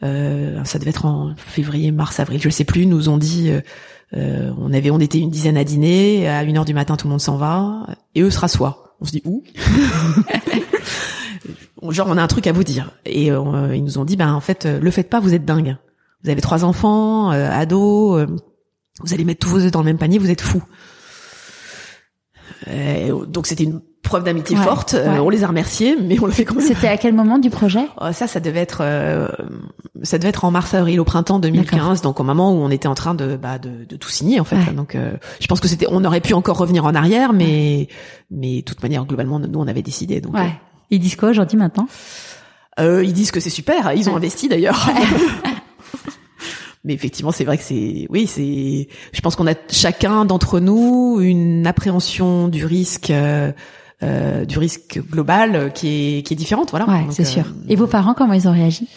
ça 0.00 0.78
devait 0.78 0.90
être 0.90 1.06
en 1.06 1.34
février, 1.36 1.92
mars, 1.92 2.20
avril, 2.20 2.40
je 2.42 2.50
sais 2.50 2.64
plus, 2.64 2.86
nous 2.86 3.08
ont 3.08 3.18
dit, 3.18 3.52
on 4.12 4.72
avait, 4.72 4.90
on 4.90 5.00
était 5.00 5.18
une 5.18 5.30
dizaine 5.30 5.56
à 5.56 5.64
dîner, 5.64 6.28
à 6.28 6.42
une 6.42 6.58
heure 6.58 6.64
du 6.64 6.74
matin 6.74 6.96
tout 6.96 7.06
le 7.06 7.12
monde 7.12 7.20
s'en 7.20 7.36
va, 7.36 7.86
et 8.14 8.22
eux 8.22 8.30
se 8.30 8.38
rassoient. 8.38 8.96
On 9.00 9.04
se 9.04 9.12
dit 9.12 9.22
où? 9.24 9.42
Genre 11.90 12.06
on 12.08 12.16
a 12.16 12.22
un 12.22 12.26
truc 12.26 12.46
à 12.46 12.52
vous 12.52 12.64
dire. 12.64 12.92
Et 13.04 13.26
ils 13.26 13.84
nous 13.84 13.98
ont 13.98 14.04
dit, 14.04 14.16
ben 14.16 14.32
en 14.32 14.40
fait, 14.40 14.66
le 14.66 14.90
faites 14.90 15.10
pas, 15.10 15.20
vous 15.20 15.34
êtes 15.34 15.44
dingue 15.44 15.76
vous 16.24 16.30
avez 16.30 16.40
trois 16.40 16.64
enfants, 16.64 17.32
euh, 17.32 17.50
ados, 17.50 18.18
euh, 18.18 18.26
vous 19.00 19.12
allez 19.12 19.24
mettre 19.24 19.40
tous 19.40 19.50
vos 19.50 19.60
œufs 19.60 19.70
dans 19.70 19.80
le 19.80 19.84
même 19.84 19.98
panier, 19.98 20.18
vous 20.18 20.30
êtes 20.30 20.40
fous. 20.40 20.62
Euh, 22.68 23.26
donc 23.26 23.46
c'était 23.46 23.64
une 23.64 23.82
preuve 24.02 24.24
d'amitié 24.24 24.56
forte. 24.56 24.94
on 24.94 25.28
les 25.28 25.44
a 25.44 25.48
remerciés, 25.48 25.96
mais 26.00 26.18
on 26.20 26.26
le 26.26 26.32
fait 26.32 26.46
quand 26.46 26.54
même. 26.54 26.66
C'était 26.66 26.88
à 26.88 26.96
quel 26.96 27.14
moment 27.14 27.38
du 27.38 27.50
projet? 27.50 27.86
Oh, 28.00 28.06
Ça, 28.12 28.26
ça 28.26 28.40
devait 28.40 28.60
être, 28.60 28.82
ça 30.02 30.18
devait 30.18 30.28
être 30.28 30.44
en 30.44 30.50
mars-avril, 30.50 30.98
au 31.00 31.04
printemps 31.04 31.38
2015, 31.38 32.00
donc 32.00 32.20
au 32.20 32.22
moment 32.22 32.52
où 32.52 32.56
on 32.56 32.70
était 32.70 32.88
en 32.88 32.94
train 32.94 33.14
de, 33.14 33.36
bah, 33.36 33.58
de, 33.58 33.84
de 33.84 33.96
tout 33.96 34.10
signer 34.10 34.40
en 34.40 34.44
fait. 34.44 34.74
Donc, 34.74 34.96
je 35.40 35.46
pense 35.46 35.60
que 35.60 35.68
c'était, 35.68 35.86
on 35.90 36.04
aurait 36.04 36.20
pu 36.20 36.32
encore 36.34 36.58
revenir 36.58 36.84
en 36.84 36.94
arrière, 36.94 37.32
mais, 37.32 37.88
mais 38.30 38.56
de 38.56 38.64
toute 38.64 38.82
manière, 38.82 39.04
globalement, 39.04 39.38
nous, 39.38 39.58
on 39.58 39.66
avait 39.66 39.82
décidé. 39.82 40.20
Donc, 40.20 40.34
ouais. 40.34 40.54
Ils 40.90 41.00
disent 41.00 41.16
quoi 41.16 41.30
aujourd'hui 41.30 41.58
maintenant? 41.58 41.86
Ils 42.78 43.12
disent 43.12 43.30
que 43.30 43.40
c'est 43.40 43.50
super. 43.50 43.92
Ils 43.94 44.08
ont 44.08 44.16
investi 44.16 44.48
d'ailleurs. 44.48 44.88
mais 46.84 46.92
effectivement, 46.92 47.32
c'est 47.32 47.44
vrai 47.44 47.58
que 47.58 47.64
c'est, 47.64 48.06
oui, 48.10 48.26
c'est. 48.26 48.88
Je 49.12 49.20
pense 49.20 49.36
qu'on 49.36 49.46
a 49.46 49.54
chacun 49.70 50.24
d'entre 50.24 50.60
nous 50.60 51.18
une 51.20 51.66
appréhension 51.66 52.48
du 52.48 52.64
risque. 52.66 53.10
Euh, 53.10 53.52
euh, 54.02 54.44
du 54.44 54.58
risque 54.58 55.00
global 55.08 55.72
qui 55.72 56.18
est 56.18 56.22
qui 56.24 56.34
est 56.34 56.36
différente 56.36 56.72
voilà 56.72 56.84
ouais, 56.84 57.06
c'est 57.10 57.24
sûr 57.24 57.44
et 57.68 57.76
vos 57.76 57.86
parents 57.86 58.12
comment 58.12 58.32
ils 58.32 58.48
ont 58.48 58.52
réagi? 58.52 58.88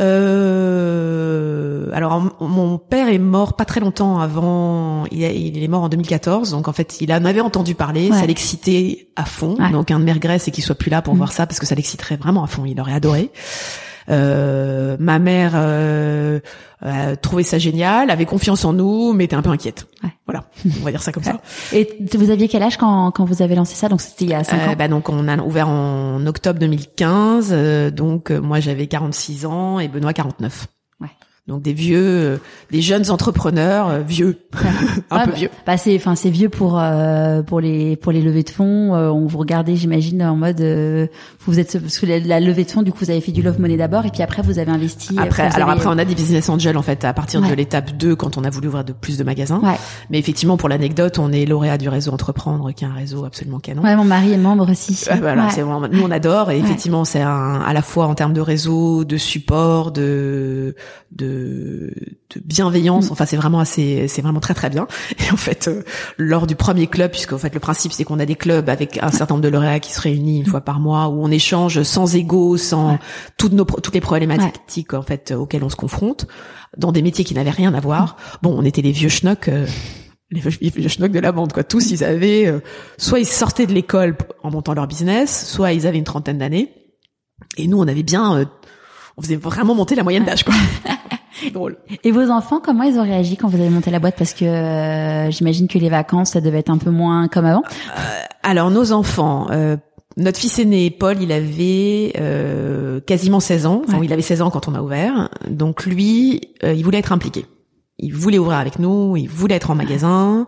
Euh, 0.00 1.90
alors 1.92 2.22
mon 2.40 2.78
père 2.78 3.08
est 3.08 3.18
mort 3.18 3.56
pas 3.56 3.64
très 3.64 3.80
longtemps 3.80 4.20
avant. 4.20 5.04
Il, 5.10 5.62
est 5.62 5.68
mort 5.68 5.82
en 5.82 5.88
2014, 5.88 6.52
donc 6.52 6.68
en 6.68 6.72
fait 6.72 7.00
il 7.00 7.12
en 7.12 7.24
avait 7.24 7.40
entendu 7.40 7.74
parler, 7.74 8.10
ça 8.12 8.26
l'excitait 8.26 9.08
à 9.16 9.24
fond. 9.24 9.56
Donc 9.72 9.90
un 9.90 9.98
de 9.98 10.04
mes 10.04 10.12
regrets 10.12 10.38
c'est 10.38 10.50
qu'il 10.50 10.64
soit 10.64 10.76
plus 10.76 10.90
là 10.90 11.02
pour 11.02 11.14
mm. 11.14 11.18
voir 11.18 11.32
ça 11.32 11.46
parce 11.46 11.58
que 11.58 11.66
ça 11.66 11.74
l'exciterait 11.74 12.16
vraiment 12.16 12.44
à 12.44 12.46
fond. 12.46 12.64
Il 12.64 12.80
aurait 12.80 12.94
adoré. 12.94 13.30
Euh, 14.08 14.96
ma 14.98 15.18
mère 15.18 15.52
euh, 16.82 17.14
trouvait 17.16 17.42
ça 17.42 17.58
génial, 17.58 18.10
avait 18.10 18.24
confiance 18.24 18.64
en 18.64 18.72
nous, 18.72 19.12
mais 19.12 19.24
était 19.24 19.36
un 19.36 19.42
peu 19.42 19.50
inquiète. 19.50 19.86
Voilà, 20.26 20.44
on 20.80 20.84
va 20.84 20.90
dire 20.90 21.02
ça 21.02 21.12
comme 21.12 21.22
ça. 21.22 21.40
Et 21.72 21.98
vous 22.14 22.30
aviez 22.30 22.48
quel 22.48 22.62
âge 22.62 22.76
quand, 22.76 23.10
quand 23.10 23.24
vous 23.24 23.42
avez 23.42 23.54
lancé 23.54 23.74
ça? 23.74 23.88
Donc 23.88 24.00
c'était 24.00 24.24
il 24.24 24.30
y 24.30 24.34
a 24.34 24.44
5 24.44 24.56
euh, 24.56 24.68
ans. 24.68 24.74
Bah 24.78 24.88
donc 24.88 25.08
on 25.08 25.28
a 25.28 25.36
ouvert 25.38 25.68
en 25.68 26.24
octobre 26.26 26.58
2015, 26.58 27.50
euh, 27.52 27.90
donc 27.90 28.30
moi 28.30 28.60
j'avais 28.60 28.86
46 28.86 29.46
ans 29.46 29.78
et 29.78 29.88
Benoît 29.88 30.12
49. 30.12 30.68
Donc 31.48 31.62
des 31.62 31.72
vieux, 31.72 31.98
euh, 31.98 32.36
des 32.70 32.82
jeunes 32.82 33.10
entrepreneurs 33.10 33.88
euh, 33.88 34.00
vieux, 34.00 34.38
un 35.10 35.24
peu 35.24 35.30
bah, 35.30 35.36
vieux. 35.36 35.50
Bah 35.66 35.76
c'est, 35.78 35.96
enfin 35.96 36.14
c'est 36.14 36.30
vieux 36.30 36.48
pour 36.48 36.78
euh, 36.78 37.42
pour 37.42 37.60
les 37.60 37.96
pour 37.96 38.12
les 38.12 38.20
levées 38.20 38.42
de 38.42 38.50
fonds. 38.50 38.92
on 38.94 39.26
vous 39.26 39.38
regardait, 39.38 39.74
j'imagine, 39.74 40.22
en 40.22 40.36
mode 40.36 40.60
vous 40.60 41.58
êtes 41.58 41.80
parce 41.80 41.98
que 41.98 42.06
la, 42.06 42.40
levée 42.40 42.64
de 42.64 42.70
fonds, 42.70 42.82
du 42.82 42.92
coup, 42.92 42.98
vous 43.00 43.10
avez 43.10 43.20
fait 43.20 43.32
du 43.32 43.42
love 43.42 43.60
money 43.60 43.76
d'abord 43.76 44.04
et 44.06 44.10
puis 44.10 44.22
après 44.22 44.42
vous 44.42 44.58
avez 44.58 44.70
investi. 44.70 45.16
Après, 45.18 45.42
alors 45.54 45.70
après 45.70 45.88
on 45.88 45.98
a 45.98 46.04
des 46.04 46.14
business 46.14 46.48
angels 46.48 46.76
en 46.76 46.82
fait 46.82 47.04
à 47.04 47.12
partir 47.12 47.40
de 47.40 47.52
l'étape 47.52 47.96
2 47.96 48.14
quand 48.14 48.36
on 48.36 48.44
a 48.44 48.50
voulu 48.50 48.68
ouvrir 48.68 48.84
de 48.84 48.92
plus 48.92 49.18
de 49.18 49.24
magasins. 49.24 49.60
Ouais. 49.60 49.78
Mais 50.10 50.18
effectivement, 50.18 50.56
pour 50.56 50.68
l'anecdote, 50.68 51.18
on 51.18 51.32
est 51.32 51.46
lauréat 51.46 51.78
du 51.78 51.88
réseau 51.88 52.12
Entreprendre, 52.12 52.72
qui 52.72 52.84
est 52.84 52.88
un 52.88 52.92
réseau 52.92 53.24
absolument 53.24 53.60
canon. 53.60 53.82
Ouais, 53.82 53.96
mon 53.96 54.04
mari 54.04 54.32
est 54.32 54.36
membre 54.36 54.70
aussi. 54.70 55.04
voilà, 55.20 55.48
c'est 55.50 55.62
vraiment, 55.62 55.88
nous 55.88 56.02
on 56.02 56.10
adore 56.10 56.50
et 56.50 56.58
effectivement 56.58 57.04
c'est 57.04 57.22
à 57.22 57.72
la 57.72 57.82
fois 57.82 58.06
en 58.06 58.14
termes 58.14 58.34
de 58.34 58.40
réseau, 58.40 59.04
de 59.04 59.16
support, 59.16 59.90
de 59.90 60.74
de, 61.12 61.29
de 61.30 62.40
bienveillance. 62.44 63.08
Mm. 63.08 63.12
Enfin, 63.12 63.26
c'est 63.26 63.36
vraiment 63.36 63.60
assez, 63.60 64.08
c'est 64.08 64.22
vraiment 64.22 64.40
très 64.40 64.54
très 64.54 64.70
bien. 64.70 64.86
Et 65.18 65.32
en 65.32 65.36
fait, 65.36 65.68
euh, 65.68 65.82
lors 66.18 66.46
du 66.46 66.56
premier 66.56 66.86
club, 66.86 67.10
puisque 67.10 67.32
en 67.32 67.38
fait 67.38 67.54
le 67.54 67.60
principe 67.60 67.92
c'est 67.92 68.04
qu'on 68.04 68.18
a 68.18 68.26
des 68.26 68.36
clubs 68.36 68.68
avec 68.68 68.98
un 69.02 69.10
certain 69.10 69.34
nombre 69.34 69.44
de 69.44 69.48
lauréats 69.48 69.80
qui 69.80 69.92
se 69.92 70.00
réunissent 70.00 70.40
une 70.40 70.50
fois 70.50 70.60
par 70.60 70.80
mois, 70.80 71.08
où 71.08 71.22
on 71.22 71.30
échange 71.30 71.82
sans 71.82 72.14
ego, 72.14 72.56
sans 72.56 72.98
toutes 73.36 73.52
nos 73.52 73.64
toutes 73.64 73.94
les 73.94 74.00
problématiques 74.00 74.94
en 74.94 75.02
fait 75.02 75.32
auxquelles 75.32 75.64
on 75.64 75.70
se 75.70 75.76
confronte, 75.76 76.26
dans 76.76 76.92
des 76.92 77.02
métiers 77.02 77.24
qui 77.24 77.34
n'avaient 77.34 77.50
rien 77.50 77.74
à 77.74 77.80
voir. 77.80 78.16
Bon, 78.42 78.54
on 78.56 78.64
était 78.64 78.82
les 78.82 78.92
vieux 78.92 79.08
schnocks. 79.08 79.48
Euh, 79.48 79.66
les 80.30 80.70
vieux 80.70 80.88
schnocks 80.88 81.10
de 81.10 81.18
la 81.18 81.32
bande, 81.32 81.52
quoi. 81.52 81.64
Tous, 81.64 81.90
ils 81.90 82.04
avaient, 82.04 82.46
euh, 82.46 82.60
soit 82.98 83.18
ils 83.18 83.26
sortaient 83.26 83.66
de 83.66 83.72
l'école 83.72 84.16
en 84.44 84.50
montant 84.52 84.74
leur 84.74 84.86
business, 84.86 85.50
soit 85.52 85.72
ils 85.72 85.88
avaient 85.88 85.98
une 85.98 86.04
trentaine 86.04 86.38
d'années. 86.38 86.72
Et 87.56 87.66
nous, 87.66 87.80
on 87.80 87.88
avait 87.88 88.04
bien 88.04 88.46
on 89.20 89.22
faisait 89.22 89.36
vraiment 89.36 89.74
monter 89.74 89.94
la 89.94 90.02
moyenne 90.02 90.24
d'âge, 90.24 90.44
quoi. 90.44 90.54
Drôle. 91.52 91.76
Et 92.04 92.10
vos 92.10 92.30
enfants, 92.30 92.60
comment 92.62 92.84
ils 92.84 92.98
ont 92.98 93.02
réagi 93.02 93.36
quand 93.36 93.48
vous 93.48 93.60
avez 93.60 93.70
monté 93.70 93.90
la 93.90 93.98
boîte? 93.98 94.16
Parce 94.16 94.34
que 94.34 94.44
euh, 94.44 95.30
j'imagine 95.30 95.68
que 95.68 95.78
les 95.78 95.88
vacances, 95.88 96.30
ça 96.30 96.40
devait 96.40 96.58
être 96.58 96.70
un 96.70 96.78
peu 96.78 96.90
moins 96.90 97.28
comme 97.28 97.46
avant. 97.46 97.62
Euh, 97.96 98.00
alors 98.42 98.70
nos 98.70 98.92
enfants, 98.92 99.46
euh, 99.50 99.76
notre 100.16 100.38
fils 100.38 100.58
aîné 100.58 100.90
Paul, 100.90 101.20
il 101.20 101.32
avait 101.32 102.12
quasiment 103.06 103.40
16 103.40 103.66
ans. 103.66 103.82
Enfin, 103.86 104.00
il 104.02 104.12
avait 104.12 104.22
16 104.22 104.42
ans 104.42 104.50
quand 104.50 104.68
on 104.68 104.74
a 104.74 104.82
ouvert. 104.82 105.30
Donc 105.48 105.86
lui, 105.86 106.52
il 106.62 106.82
voulait 106.84 106.98
être 106.98 107.12
impliqué. 107.12 107.46
Il 107.98 108.14
voulait 108.14 108.38
ouvrir 108.38 108.58
avec 108.58 108.78
nous. 108.78 109.16
Il 109.16 109.28
voulait 109.28 109.54
être 109.56 109.70
en 109.70 109.74
magasin. 109.74 110.46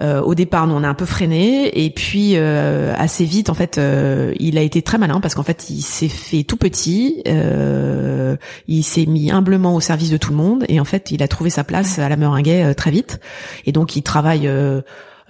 Euh, 0.00 0.22
au 0.22 0.34
départ, 0.34 0.66
nous 0.66 0.74
on 0.74 0.82
a 0.82 0.88
un 0.88 0.94
peu 0.94 1.04
freiné 1.04 1.84
et 1.84 1.90
puis 1.90 2.32
euh, 2.36 2.94
assez 2.96 3.24
vite 3.24 3.50
en 3.50 3.54
fait, 3.54 3.76
euh, 3.76 4.32
il 4.38 4.56
a 4.56 4.62
été 4.62 4.80
très 4.80 4.96
malin 4.96 5.20
parce 5.20 5.34
qu'en 5.34 5.42
fait 5.42 5.68
il 5.68 5.82
s'est 5.82 6.08
fait 6.08 6.42
tout 6.42 6.56
petit, 6.56 7.22
il 7.26 8.82
s'est 8.82 9.06
mis 9.06 9.30
humblement 9.30 9.74
au 9.74 9.80
service 9.80 10.10
de 10.10 10.16
tout 10.16 10.30
le 10.30 10.36
monde 10.36 10.64
et 10.68 10.80
en 10.80 10.84
fait 10.84 11.10
il 11.10 11.22
a 11.22 11.28
trouvé 11.28 11.50
sa 11.50 11.64
place 11.64 11.98
à 11.98 12.08
la 12.08 12.16
Meringuet 12.16 12.74
très 12.74 12.90
vite 12.90 13.20
et 13.66 13.72
donc 13.72 13.96
il 13.96 14.02
travaille. 14.02 14.50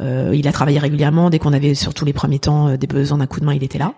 il 0.00 0.48
a 0.48 0.52
travaillé 0.52 0.78
régulièrement 0.78 1.30
dès 1.30 1.38
qu'on 1.38 1.52
avait 1.52 1.74
surtout 1.74 2.04
les 2.04 2.12
premiers 2.12 2.38
temps 2.38 2.76
des 2.76 2.86
besoins 2.86 3.18
d'un 3.18 3.26
coup 3.26 3.40
de 3.40 3.46
main, 3.46 3.54
il 3.54 3.64
était 3.64 3.78
là. 3.78 3.94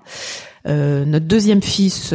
notre 0.67 1.27
deuxième 1.27 1.63
fils 1.63 2.15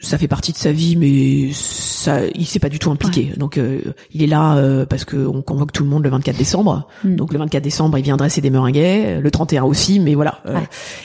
ça 0.00 0.18
fait 0.18 0.28
partie 0.28 0.52
de 0.52 0.56
sa 0.56 0.70
vie, 0.70 0.94
mais 0.94 1.52
ça, 1.52 2.20
il 2.34 2.46
s'est 2.46 2.60
pas 2.60 2.68
du 2.68 2.78
tout 2.78 2.92
impliqué. 2.92 3.32
Donc, 3.36 3.58
euh, 3.58 3.80
il 4.14 4.22
est 4.22 4.28
là 4.28 4.56
euh, 4.56 4.86
parce 4.86 5.04
que 5.04 5.16
on 5.16 5.42
convoque 5.42 5.72
tout 5.72 5.82
le 5.82 5.88
monde 5.88 6.04
le 6.04 6.10
24 6.10 6.36
décembre. 6.36 6.86
Hmm. 7.02 7.16
Donc, 7.16 7.32
le 7.32 7.40
24 7.40 7.62
décembre, 7.62 7.98
il 7.98 8.04
vient 8.04 8.16
dresser 8.16 8.40
des 8.40 8.50
meringues. 8.50 8.76
Le 8.76 9.30
31 9.30 9.64
aussi, 9.64 9.98
mais 9.98 10.14
voilà. 10.14 10.40
Euh, 10.46 10.58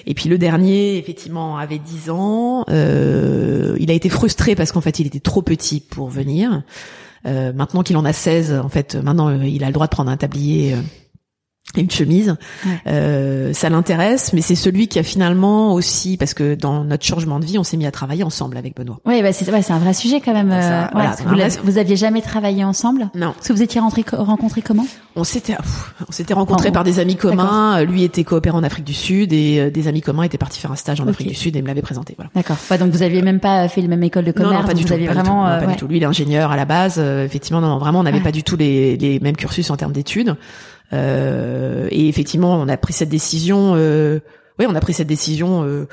et 0.06 0.14
puis 0.14 0.30
le 0.30 0.38
dernier, 0.38 0.98
effectivement, 0.98 1.58
avait 1.58 1.80
10 1.80 2.12
ans. 2.12 2.64
il 2.68 3.90
a 3.90 3.94
été 3.94 4.10
frustré 4.10 4.56
parce 4.56 4.72
qu'en 4.72 4.82
fait, 4.82 5.00
il 5.00 5.08
était 5.08 5.20
trop 5.20 5.42
petit 5.42 5.80
pour 5.80 6.10
venir. 6.10 6.62
maintenant 7.24 7.82
qu'il 7.82 7.98
en 7.98 8.06
a 8.06 8.14
16, 8.14 8.62
en 8.64 8.70
fait, 8.70 8.96
maintenant, 8.96 9.42
il 9.42 9.64
a 9.64 9.68
le 9.68 9.74
droit 9.74 9.88
de 9.88 9.92
prendre 9.92 10.12
un 10.12 10.18
tablier 10.18 10.76
une 11.82 11.92
chemise. 11.92 12.36
Euh, 12.88 13.54
ça 13.54 13.70
l'intéresse, 13.70 14.34
mais 14.34 14.42
c'est 14.42 14.56
celui 14.56 14.88
qui 14.88 15.00
a 15.00 15.04
finalement 15.04 15.74
aussi, 15.74 16.18
parce 16.18 16.34
que 16.34 16.56
dans 16.56 16.84
notre 16.84 17.04
changement 17.04 17.40
de 17.40 17.46
vie, 17.46 17.58
on 17.58 17.64
s'est 17.64 17.78
mis 17.78 17.86
à 17.86 17.92
travailler 17.92 18.24
ensemble 18.24 18.58
avec 18.58 18.76
Benoît. 18.76 19.00
Oui, 19.06 19.22
bah 19.22 19.34
c'est 19.34 19.50
ouais, 19.50 19.72
un 19.72 19.80
vrai 19.80 19.94
sujet 19.94 20.22
quand 20.22 20.34
même. 20.34 20.52
Euh, 20.52 20.86
vous, 21.64 21.78
aviez 21.78 21.96
jamais 21.96 22.22
travaillé 22.22 22.64
ensemble? 22.64 23.10
Non. 23.16 23.32
Est-ce 23.32 23.50
que 23.50 23.54
vous 23.54 23.62
étiez 23.62 23.82
rentré, 23.82 24.04
rencontrés 24.12 24.62
comment? 24.62 24.86
On 25.16 25.24
s'était 25.24 25.56
on 26.08 26.12
s'était 26.12 26.34
rencontrés 26.34 26.72
par 26.72 26.84
des 26.84 27.00
amis 27.00 27.16
communs. 27.16 27.84
Lui 27.84 28.04
était 28.04 28.24
coopérant 28.24 28.60
en 28.60 28.64
Afrique 28.64 28.86
du 28.86 28.94
Sud 28.94 29.34
et 29.34 29.60
euh, 29.60 29.70
des 29.70 29.88
amis 29.88 30.02
communs 30.02 30.24
étaient 30.24 30.38
partis 30.38 30.60
faire 30.60 30.72
un 30.72 30.76
stage 30.76 31.02
en 31.02 31.08
Afrique 31.08 31.30
du 31.30 31.36
Sud 31.36 31.56
et 31.56 31.62
me 31.62 31.68
l'avaient 31.68 31.82
présenté. 31.82 32.16
Voilà. 32.18 32.32
D'accord. 32.36 32.58
donc 32.80 32.92
vous 32.92 33.02
aviez 33.02 33.22
même 33.22 33.40
pas 33.40 33.68
fait 33.68 33.82
la 33.82 33.88
même 33.88 34.04
école 34.04 34.26
de 34.26 34.32
commerce. 34.32 34.62
Non, 34.62 34.68
pas 34.68 34.74
du 34.74 34.84
vous 34.84 34.88
tout. 34.88 34.94
Aviez 34.94 35.08
vraiment, 35.08 35.44
pas 35.44 35.66
du 35.66 35.76
tout. 35.76 35.88
Lui, 35.88 35.98
il 35.98 36.04
est 36.04 36.08
ingénieur 36.08 36.52
à 36.52 36.56
la 36.56 36.66
base. 36.66 37.00
effectivement, 37.00 37.62
non, 37.62 37.78
vraiment, 37.78 38.00
on 38.00 38.04
n'avait 38.04 38.22
pas 38.22 38.32
du 38.32 38.44
tout 38.44 38.56
les, 38.56 38.98
les 38.98 39.20
mêmes 39.20 39.36
cursus 39.36 39.70
en 39.70 39.78
termes 39.78 39.94
d'études. 39.94 40.36
Euh, 40.94 41.88
et 41.92 42.08
effectivement, 42.08 42.56
on 42.56 42.68
a 42.68 42.78
pris 42.78 42.94
cette 42.94 43.10
décision. 43.10 43.74
Euh, 43.76 44.20
oui, 44.60 44.66
on 44.70 44.76
a 44.76 44.80
pris 44.80 44.94
cette 44.94 45.08
décision. 45.08 45.64
Euh, 45.64 45.88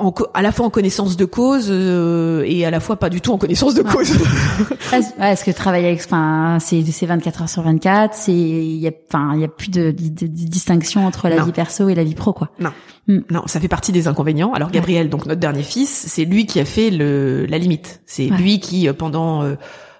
en, 0.00 0.14
à 0.34 0.42
la 0.42 0.50
fois 0.50 0.66
en 0.66 0.70
connaissance 0.70 1.16
de 1.16 1.24
cause 1.24 1.66
euh, 1.68 2.42
et 2.46 2.64
à 2.64 2.70
la 2.70 2.80
fois 2.80 2.96
pas 2.96 3.10
du 3.10 3.20
tout 3.20 3.32
en 3.32 3.38
connaissance 3.38 3.74
de 3.74 3.82
cause. 3.82 4.12
ouais, 4.92 5.00
est-ce 5.20 5.44
que 5.44 5.50
travailler 5.50 5.88
avec, 5.88 6.00
enfin, 6.00 6.58
c'est 6.60 6.82
c'est 6.84 7.06
24 7.06 7.42
heures 7.42 7.48
sur 7.48 7.62
24, 7.62 8.14
c'est 8.14 8.32
il 8.32 8.78
y 8.78 8.88
a, 8.88 8.92
enfin, 9.08 9.32
il 9.34 9.42
y 9.42 9.44
a 9.44 9.48
plus 9.48 9.68
de, 9.68 9.90
de, 9.90 10.26
distinction 10.26 11.06
entre 11.06 11.28
la 11.28 11.44
vie 11.44 11.52
perso 11.52 11.88
et 11.88 11.94
la 11.94 12.04
vie 12.04 12.14
pro, 12.14 12.32
quoi. 12.32 12.50
Non, 12.58 12.70
hmm. 13.08 13.20
non, 13.30 13.42
ça 13.46 13.60
fait 13.60 13.68
partie 13.68 13.92
des 13.92 14.08
inconvénients. 14.08 14.52
Alors 14.54 14.70
Gabriel, 14.70 15.10
donc 15.10 15.26
notre 15.26 15.40
dernier 15.40 15.62
fils, 15.62 15.90
c'est 16.08 16.24
lui 16.24 16.46
qui 16.46 16.60
a 16.60 16.64
fait 16.64 16.90
le 16.90 17.46
la 17.46 17.58
limite. 17.58 18.00
C'est 18.06 18.28
lui 18.28 18.58
qui 18.58 18.90
pendant 18.92 19.42
euh, 19.42 19.56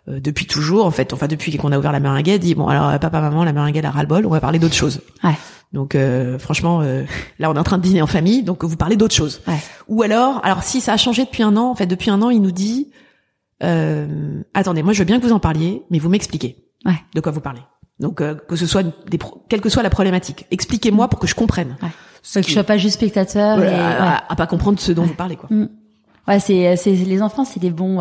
depuis 0.07 0.47
toujours 0.47 0.87
en 0.87 0.91
fait 0.91 1.13
enfin 1.13 1.27
depuis 1.27 1.57
qu'on 1.57 1.73
a 1.73 1.79
ouvert 1.79 1.93
la 1.93 2.01
meringue 2.01 2.39
dit 2.39 2.55
bon 2.55 2.69
alors 2.69 2.99
papa 2.99 3.21
maman 3.21 3.45
la 3.45 3.53
meringue 3.53 3.85
a 3.85 3.91
ras 3.91 4.03
le 4.03 4.09
bol 4.09 4.27
on 4.27 4.31
va 4.31 4.41
parler 4.41 4.59
d'autre 4.59 4.75
chose 4.75 5.01
ouais. 5.23 5.35
donc 5.73 5.95
euh, 5.95 6.39
franchement 6.39 6.81
euh, 6.81 7.05
là 7.39 7.51
on 7.51 7.55
est 7.55 7.59
en 7.59 7.65
train 7.65 7.79
de 7.79 7.83
dîner 7.83 8.03
en 8.03 8.07
famille 8.07 8.43
donc 8.43 8.65
vous 8.65 8.77
parlez 8.77 8.97
d'autre 8.97 9.15
chose 9.15 9.43
ouais. 9.47 9.59
ou 9.89 10.03
alors 10.03 10.41
alors 10.45 10.63
si 10.63 10.81
ça 10.81 10.95
a 10.95 10.97
changé 10.97 11.25
depuis 11.25 11.43
un 11.43 11.57
an 11.57 11.71
en 11.71 11.75
fait 11.75 11.87
depuis 11.87 12.11
un 12.11 12.23
an 12.23 12.31
il 12.31 12.41
nous 12.41 12.51
dit 12.51 12.91
euh, 13.63 14.43
attendez 14.55 14.83
moi 14.83 14.93
je 14.93 15.01
veux 15.01 15.05
bien 15.05 15.21
que 15.21 15.27
vous 15.27 15.33
en 15.33 15.41
parliez 15.41 15.83
mais 15.91 15.99
vous 15.99 16.09
m'expliquez 16.09 16.65
ouais. 16.87 16.95
de 17.15 17.21
quoi 17.21 17.31
vous 17.31 17.41
parlez 17.41 17.61
donc 17.99 18.17
que 18.17 18.57
ce 18.57 18.67
soit 18.67 18.83
des 18.83 19.19
quelle 19.49 19.61
que 19.61 19.69
soit 19.69 19.83
la 19.83 19.91
problématique 19.91 20.47
expliquez-moi 20.51 21.09
pour 21.09 21.21
que 21.21 21.27
je 21.27 21.35
comprenne 21.35 21.77
ouais. 21.83 22.43
que 22.43 22.49
je 22.49 22.53
sois 22.53 22.65
pas 22.65 22.79
juste 22.79 22.95
spectateur 22.95 23.63
et, 23.63 23.69
à, 23.69 24.25
à, 24.29 24.37
pas 24.37 24.47
comprendre 24.47 24.81
ce 24.81 24.93
dont 24.93 25.05
vous 25.05 25.15
parlez 25.15 25.37
quoi 25.37 25.49
mm. 25.51 25.69
ouais 26.27 26.41
c'est 26.41 26.77
c'est 26.77 26.93
les 26.93 27.21
enfants 27.21 27.45
c'est 27.45 27.61
des 27.61 27.71
bons 27.71 28.01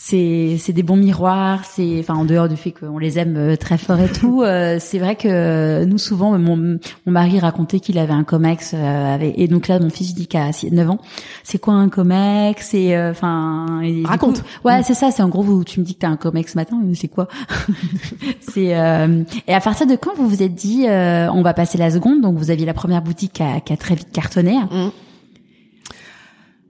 c'est 0.00 0.58
c'est 0.60 0.72
des 0.72 0.84
bons 0.84 0.96
miroirs 0.96 1.64
c'est 1.64 1.98
enfin 1.98 2.14
en 2.14 2.24
dehors 2.24 2.48
du 2.48 2.56
fait 2.56 2.70
qu'on 2.70 2.98
les 2.98 3.18
aime 3.18 3.36
euh, 3.36 3.56
très 3.56 3.76
fort 3.76 3.98
et 3.98 4.08
tout 4.08 4.42
euh, 4.44 4.76
c'est 4.78 5.00
vrai 5.00 5.16
que 5.16 5.84
nous 5.84 5.98
souvent 5.98 6.38
mon, 6.38 6.56
mon 6.56 6.78
mari 7.12 7.40
racontait 7.40 7.80
qu'il 7.80 7.98
avait 7.98 8.12
un 8.12 8.22
comex 8.22 8.74
euh, 8.74 9.14
avec, 9.14 9.36
et 9.36 9.48
donc 9.48 9.66
là 9.66 9.80
mon 9.80 9.90
fils 9.90 10.14
dit 10.14 10.28
qu'à 10.28 10.50
9 10.70 10.90
ans 10.90 11.00
c'est 11.42 11.58
quoi 11.58 11.74
un 11.74 11.88
comex? 11.88 12.74
Et 12.74 12.96
enfin 12.96 13.82
raconte. 14.04 14.44
ouais 14.64 14.84
c'est 14.84 14.94
ça 14.94 15.10
c'est 15.10 15.22
en 15.22 15.28
gros 15.28 15.42
vous 15.42 15.64
tu 15.64 15.80
me 15.80 15.84
dis 15.84 15.94
que 15.94 16.00
t'as 16.00 16.08
un 16.08 16.16
comex 16.16 16.52
ce 16.52 16.58
matin 16.58 16.80
mais 16.80 16.94
c'est 16.94 17.08
quoi? 17.08 17.26
C'est 18.40 18.66
et 18.66 19.54
à 19.54 19.60
partir 19.60 19.86
de 19.86 19.96
quand 19.96 20.14
vous 20.16 20.28
vous 20.28 20.42
êtes 20.42 20.54
dit 20.54 20.86
on 20.88 21.42
va 21.42 21.54
passer 21.54 21.76
la 21.76 21.90
seconde? 21.90 22.20
Donc 22.20 22.36
vous 22.36 22.50
aviez 22.50 22.66
la 22.66 22.74
première 22.74 23.02
boutique 23.02 23.34
qui 23.34 23.42
a, 23.42 23.60
qui 23.60 23.72
a 23.72 23.76
très 23.76 23.96
vite 23.96 24.12
cartonné 24.12 24.56
mmh. 24.56 25.07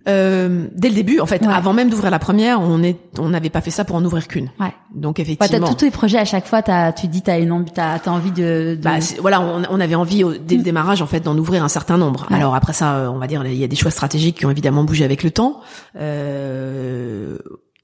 Euh, 0.09 0.67
dès 0.75 0.89
le 0.89 0.95
début, 0.95 1.21
en 1.21 1.27
fait, 1.27 1.45
avant 1.45 1.73
même 1.73 1.91
d'ouvrir 1.91 2.11
la 2.11 2.19
première, 2.19 2.61
on 2.61 2.83
est, 2.83 2.97
on 3.19 3.29
n'avait 3.29 3.51
pas 3.51 3.61
fait 3.61 3.71
ça 3.71 3.85
pour 3.85 3.97
en 3.97 4.05
ouvrir 4.05 4.27
qu'une. 4.29 4.51
Ouais. 4.61 4.73
Donc 4.95 5.21
effectivement. 5.21 5.67
Ouais, 5.67 5.73
tous 5.73 5.77
tes 5.77 5.91
projets 5.91 6.19
à 6.19 6.25
chaque 6.25 6.47
fois, 6.47 6.63
t'as, 6.63 6.93
tu 6.93 7.09
dis, 7.09 7.23
t'as 7.23 7.39
une 7.39 7.53
envie, 7.53 7.71
t'as, 7.73 7.97
as 7.97 8.09
envie 8.09 8.31
de. 8.31 8.77
de... 8.77 8.79
Bah, 8.83 8.99
voilà, 9.21 9.41
on, 9.41 9.63
on, 9.71 9.81
avait 9.81 9.95
envie 9.95 10.25
dès 10.41 10.55
le 10.55 10.61
mm. 10.61 10.65
démarrage, 10.65 11.03
en 11.03 11.07
fait, 11.07 11.21
d'en 11.21 11.37
ouvrir 11.37 11.63
un 11.63 11.69
certain 11.69 11.99
nombre. 11.99 12.27
Alors 12.31 12.55
après 12.55 12.73
ça, 12.73 13.11
on 13.13 13.19
va 13.19 13.27
dire, 13.27 13.45
il 13.47 13.55
y 13.55 13.65
a 13.65 13.69
des 13.69 13.77
choix 13.77 13.91
stratégiques 13.91 14.39
qui 14.39 14.47
ont 14.47 14.51
évidemment 14.51 14.85
bougé 14.85 15.05
avec 15.05 15.23
le 15.23 15.31
temps. 15.31 15.61
Euh, 15.97 17.39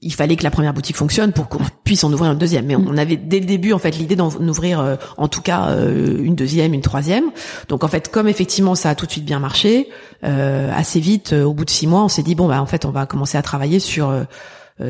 il 0.05 0.13
fallait 0.13 0.35
que 0.35 0.43
la 0.43 0.51
première 0.51 0.73
boutique 0.73 0.95
fonctionne 0.95 1.33
pour 1.33 1.49
qu'on 1.49 1.59
puisse 1.83 2.03
en 2.03 2.13
ouvrir 2.13 2.31
une 2.31 2.37
deuxième. 2.37 2.67
Mais 2.67 2.75
on 2.75 2.95
avait 2.95 3.17
dès 3.17 3.39
le 3.39 3.45
début 3.45 3.73
en 3.73 3.79
fait 3.79 3.97
l'idée 3.97 4.15
d'en 4.15 4.29
ouvrir 4.29 4.79
euh, 4.79 4.95
en 5.17 5.27
tout 5.27 5.41
cas 5.41 5.69
euh, 5.69 6.23
une 6.23 6.35
deuxième, 6.35 6.73
une 6.73 6.81
troisième. 6.81 7.25
Donc 7.69 7.83
en 7.83 7.87
fait, 7.87 8.09
comme 8.09 8.27
effectivement 8.27 8.75
ça 8.75 8.91
a 8.91 8.95
tout 8.95 9.07
de 9.07 9.11
suite 9.11 9.25
bien 9.25 9.39
marché, 9.39 9.89
euh, 10.23 10.71
assez 10.73 10.99
vite, 10.99 11.33
au 11.33 11.53
bout 11.53 11.65
de 11.65 11.71
six 11.71 11.87
mois, 11.87 12.03
on 12.03 12.07
s'est 12.07 12.21
dit 12.21 12.35
bon 12.35 12.47
bah 12.47 12.61
en 12.61 12.67
fait 12.67 12.85
on 12.85 12.91
va 12.91 13.07
commencer 13.07 13.37
à 13.37 13.41
travailler 13.41 13.79
sur 13.79 14.13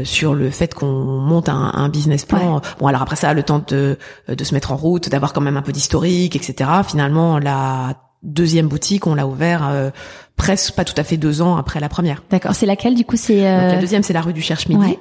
sur 0.03 0.33
le 0.33 0.49
fait 0.49 0.73
qu'on 0.73 0.87
monte 0.87 1.47
un, 1.47 1.71
un 1.75 1.89
business 1.89 2.25
plan. 2.25 2.59
Bon 2.79 2.87
alors 2.87 3.03
après 3.03 3.15
ça, 3.15 3.33
le 3.33 3.43
temps 3.43 3.63
de 3.65 3.97
de 4.27 4.43
se 4.43 4.53
mettre 4.53 4.73
en 4.73 4.75
route, 4.75 5.09
d'avoir 5.09 5.31
quand 5.31 5.41
même 5.41 5.57
un 5.57 5.61
peu 5.61 5.71
d'historique, 5.71 6.35
etc. 6.35 6.69
Finalement 6.85 7.39
la 7.39 7.93
deuxième 8.23 8.67
boutique, 8.67 9.07
on 9.07 9.15
l'a 9.15 9.27
ouvert 9.27 9.91
presque 10.35 10.75
pas 10.75 10.85
tout 10.85 10.93
à 10.97 11.03
fait 11.03 11.17
deux 11.17 11.41
ans 11.41 11.57
après 11.57 11.79
la 11.79 11.89
première. 11.89 12.23
D'accord. 12.29 12.55
C'est 12.55 12.65
laquelle 12.65 12.95
du 12.95 13.05
coup 13.05 13.17
C'est 13.17 13.47
euh... 13.47 13.73
la 13.73 13.77
deuxième, 13.79 14.03
c'est 14.03 14.13
la 14.13 14.21
rue 14.21 14.33
du 14.33 14.41
Cherche 14.41 14.67
Midi. 14.67 14.97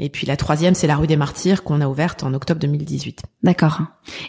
Et 0.00 0.08
puis 0.08 0.26
la 0.26 0.36
troisième, 0.36 0.74
c'est 0.74 0.88
la 0.88 0.96
rue 0.96 1.06
des 1.06 1.16
Martyrs 1.16 1.62
qu'on 1.62 1.80
a 1.80 1.86
ouverte 1.86 2.24
en 2.24 2.34
octobre 2.34 2.60
2018. 2.60 3.22
D'accord. 3.44 3.82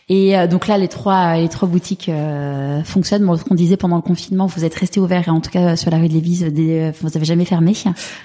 Et 0.09 0.37
euh, 0.37 0.45
donc 0.45 0.67
là, 0.67 0.77
les 0.77 0.87
trois 0.87 1.37
les 1.37 1.49
trois 1.49 1.67
boutiques 1.67 2.07
euh, 2.07 2.83
fonctionnent. 2.83 3.25
Bon, 3.25 3.35
ce 3.35 3.43
qu'on 3.43 3.55
disait 3.55 3.75
pendant 3.75 3.95
le 3.95 4.03
confinement, 4.03 4.45
vous 4.45 4.63
êtes 4.63 4.75
resté 4.75 4.99
ouvert 4.99 5.27
et 5.27 5.31
en 5.31 5.41
tout 5.41 5.49
cas 5.49 5.75
sur 5.75 5.89
la 5.89 5.97
rue 5.97 6.07
de 6.07 6.13
Lévis, 6.13 6.45
vous 7.01 7.17
avez 7.17 7.25
jamais 7.25 7.45
fermé? 7.45 7.73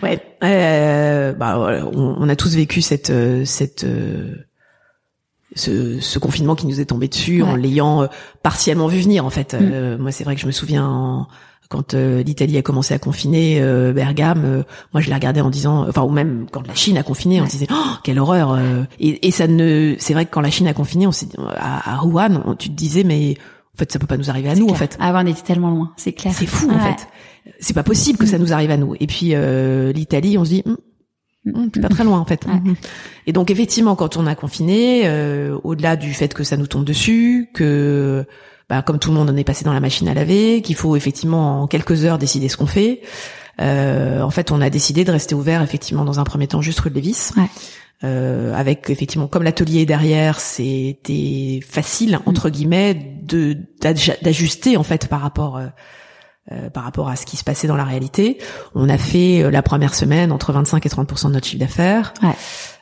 Ouais. 0.03 0.21
Euh, 0.45 1.33
bah, 1.33 1.59
on, 1.95 2.17
on, 2.19 2.29
a 2.29 2.37
tous 2.37 2.55
vécu 2.55 2.83
cette 2.83 3.13
cette 3.47 3.87
ce, 5.55 6.01
ce, 6.01 6.19
confinement 6.19 6.55
qui 6.55 6.67
nous 6.67 6.81
est 6.81 6.87
tombé 6.87 7.09
dessus 7.09 7.43
en 7.43 7.57
l'ayant 7.57 8.09
partiellement 8.43 8.87
vu 8.87 9.01
venir 9.01 9.25
en 9.25 9.31
fait. 9.31 9.55
Mm. 9.55 9.97
moi, 9.97 10.13
c'est 10.13 10.25
vrai 10.25 10.35
que 10.35 10.41
je 10.41 10.47
me 10.47 10.53
souviens 10.53 10.87
en, 10.87 11.27
quand 11.71 11.95
euh, 11.95 12.25
l'Italie 12.25 12.59
a 12.59 12.63
commencé 12.63 12.93
à 12.93 12.99
confiner 12.99 13.61
euh, 13.63 13.93
Bergame, 13.93 14.45
euh, 14.45 14.63
moi 14.93 15.01
je 15.01 15.09
l'ai 15.09 15.15
regardé 15.15 15.41
en 15.41 15.51
disant, 15.51 15.89
enfin 15.89 16.03
ou 16.03 16.11
même 16.11 16.47
quand 16.51 16.67
la 16.67 16.75
Chine 16.75 16.99
a 16.99 17.05
confiné, 17.05 17.41
on 17.41 17.47
se 17.47 17.53
disait 17.53 17.69
oh, 17.71 17.93
quelle 18.03 18.19
horreur. 18.19 18.59
Et, 18.99 19.27
et, 19.27 19.31
ça 19.31 19.47
ne, 19.47 19.95
c'est 19.99 20.13
vrai 20.13 20.27
que 20.27 20.31
quand 20.33 20.41
la 20.41 20.51
Chine 20.51 20.67
a 20.67 20.75
confiné, 20.75 21.07
on 21.07 21.13
s'est 21.13 21.29
à, 21.57 21.99
à 21.99 22.05
Wuhan, 22.05 22.57
tu 22.59 22.71
te 22.71 22.75
disais 22.75 23.05
mais 23.05 23.37
en 23.75 23.79
fait 23.79 23.93
ça 23.93 24.01
peut 24.01 24.09
pas 24.09 24.17
nous 24.17 24.31
arriver 24.31 24.51
à 24.51 24.57
nous 24.57 24.69
en 24.69 24.75
fait. 24.75 24.99
Ah 25.01 25.13
on 25.15 25.27
était 25.27 25.43
tellement 25.43 25.71
loin, 25.71 25.93
c'est 25.97 26.13
clair. 26.13 26.35
C'est 26.37 26.47
fou 26.47 26.69
en 26.71 26.79
fait. 26.81 27.07
C'est 27.61 27.75
pas 27.75 27.85
possible 27.85 28.19
que 28.19 28.27
ça 28.27 28.39
nous 28.39 28.53
arrive 28.53 28.73
à 28.73 28.77
nous. 28.77 28.97
Et 28.99 29.07
puis 29.07 29.35
l'Italie, 29.95 30.39
on 30.39 30.45
se 30.45 30.51
dit. 30.51 30.63
Hum, 30.67 30.77
c'est 31.45 31.81
pas 31.81 31.89
très 31.89 32.05
loin 32.05 32.19
en 32.19 32.25
fait. 32.25 32.47
Et 33.27 33.33
donc 33.33 33.51
effectivement, 33.51 33.97
quand 33.97 34.17
on 34.17 34.27
a 34.27 34.35
confiné, 34.35 35.11
au-delà 35.65 35.97
du 35.97 36.13
fait 36.15 36.35
que 36.35 36.45
ça 36.45 36.57
nous 36.57 36.67
tombe 36.67 36.85
dessus, 36.85 37.49
que 37.55 38.27
bah, 38.71 38.83
comme 38.83 39.01
tout 39.01 39.11
le 39.11 39.17
monde, 39.17 39.29
on 39.29 39.37
est 39.37 39.45
passé 39.45 39.65
dans 39.65 39.73
la 39.73 39.81
machine 39.81 40.07
à 40.09 40.15
laver, 40.15 40.63
qu'il 40.63 40.77
faut 40.77 40.95
effectivement 40.95 41.63
en 41.63 41.67
quelques 41.67 42.05
heures 42.05 42.19
décider 42.19 42.49
ce 42.49 42.57
qu'on 42.57 42.67
fait. 42.67 43.01
Euh, 43.61 44.23
en 44.23 44.31
fait, 44.31 44.53
on 44.53 44.61
a 44.61 44.71
décidé 44.71 45.05
de 45.05 45.11
rester 45.11 45.35
ouvert 45.35 45.61
effectivement 45.61 46.05
dans 46.05 46.21
un 46.21 46.25
premier 46.25 46.47
temps 46.47 46.63
juste 46.63 46.79
rue 46.79 46.91
de 46.91 46.95
Lévis. 46.95 47.33
Ouais. 47.37 47.49
Euh, 48.03 48.55
avec 48.55 48.89
effectivement 48.89 49.27
comme 49.27 49.43
l'atelier 49.43 49.81
est 49.81 49.87
derrière, 49.87 50.41
c'était 50.41 51.61
facile 51.69 52.15
mm. 52.15 52.29
entre 52.29 52.49
guillemets 52.49 52.95
de 52.95 53.59
d'ajuster 54.23 54.79
en 54.79 54.83
fait 54.85 55.09
par 55.09 55.21
rapport 55.21 55.61
euh, 56.53 56.61
euh, 56.61 56.71
par 56.71 56.85
rapport 56.85 57.09
à 57.09 57.17
ce 57.17 57.27
qui 57.27 57.37
se 57.37 57.45
passait 57.45 57.69
dans 57.69 57.77
la 57.77 57.85
réalité. 57.85 58.39
On 58.75 58.89
a 58.89 58.99
fait 58.99 59.43
euh, 59.43 59.51
la 59.51 59.63
première 59.63 59.95
semaine 59.95 60.33
entre 60.33 60.53
25 60.53 60.85
et 60.85 60.89
30% 60.89 61.29
de 61.29 61.33
notre 61.33 61.47
chiffre 61.47 61.61
d'affaires. 61.61 62.13
Ouais. 62.23 62.35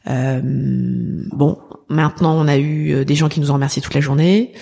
Euh, 0.09 0.41
bon, 1.33 1.59
maintenant 1.89 2.35
on 2.35 2.49
a 2.49 2.59
eu 2.59 3.05
des 3.05 3.15
gens 3.15 3.29
qui 3.29 3.41
nous 3.41 3.51
ont 3.51 3.55
remercié 3.55 3.83
toute 3.83 3.95
la 3.95 4.01
journée. 4.01 4.53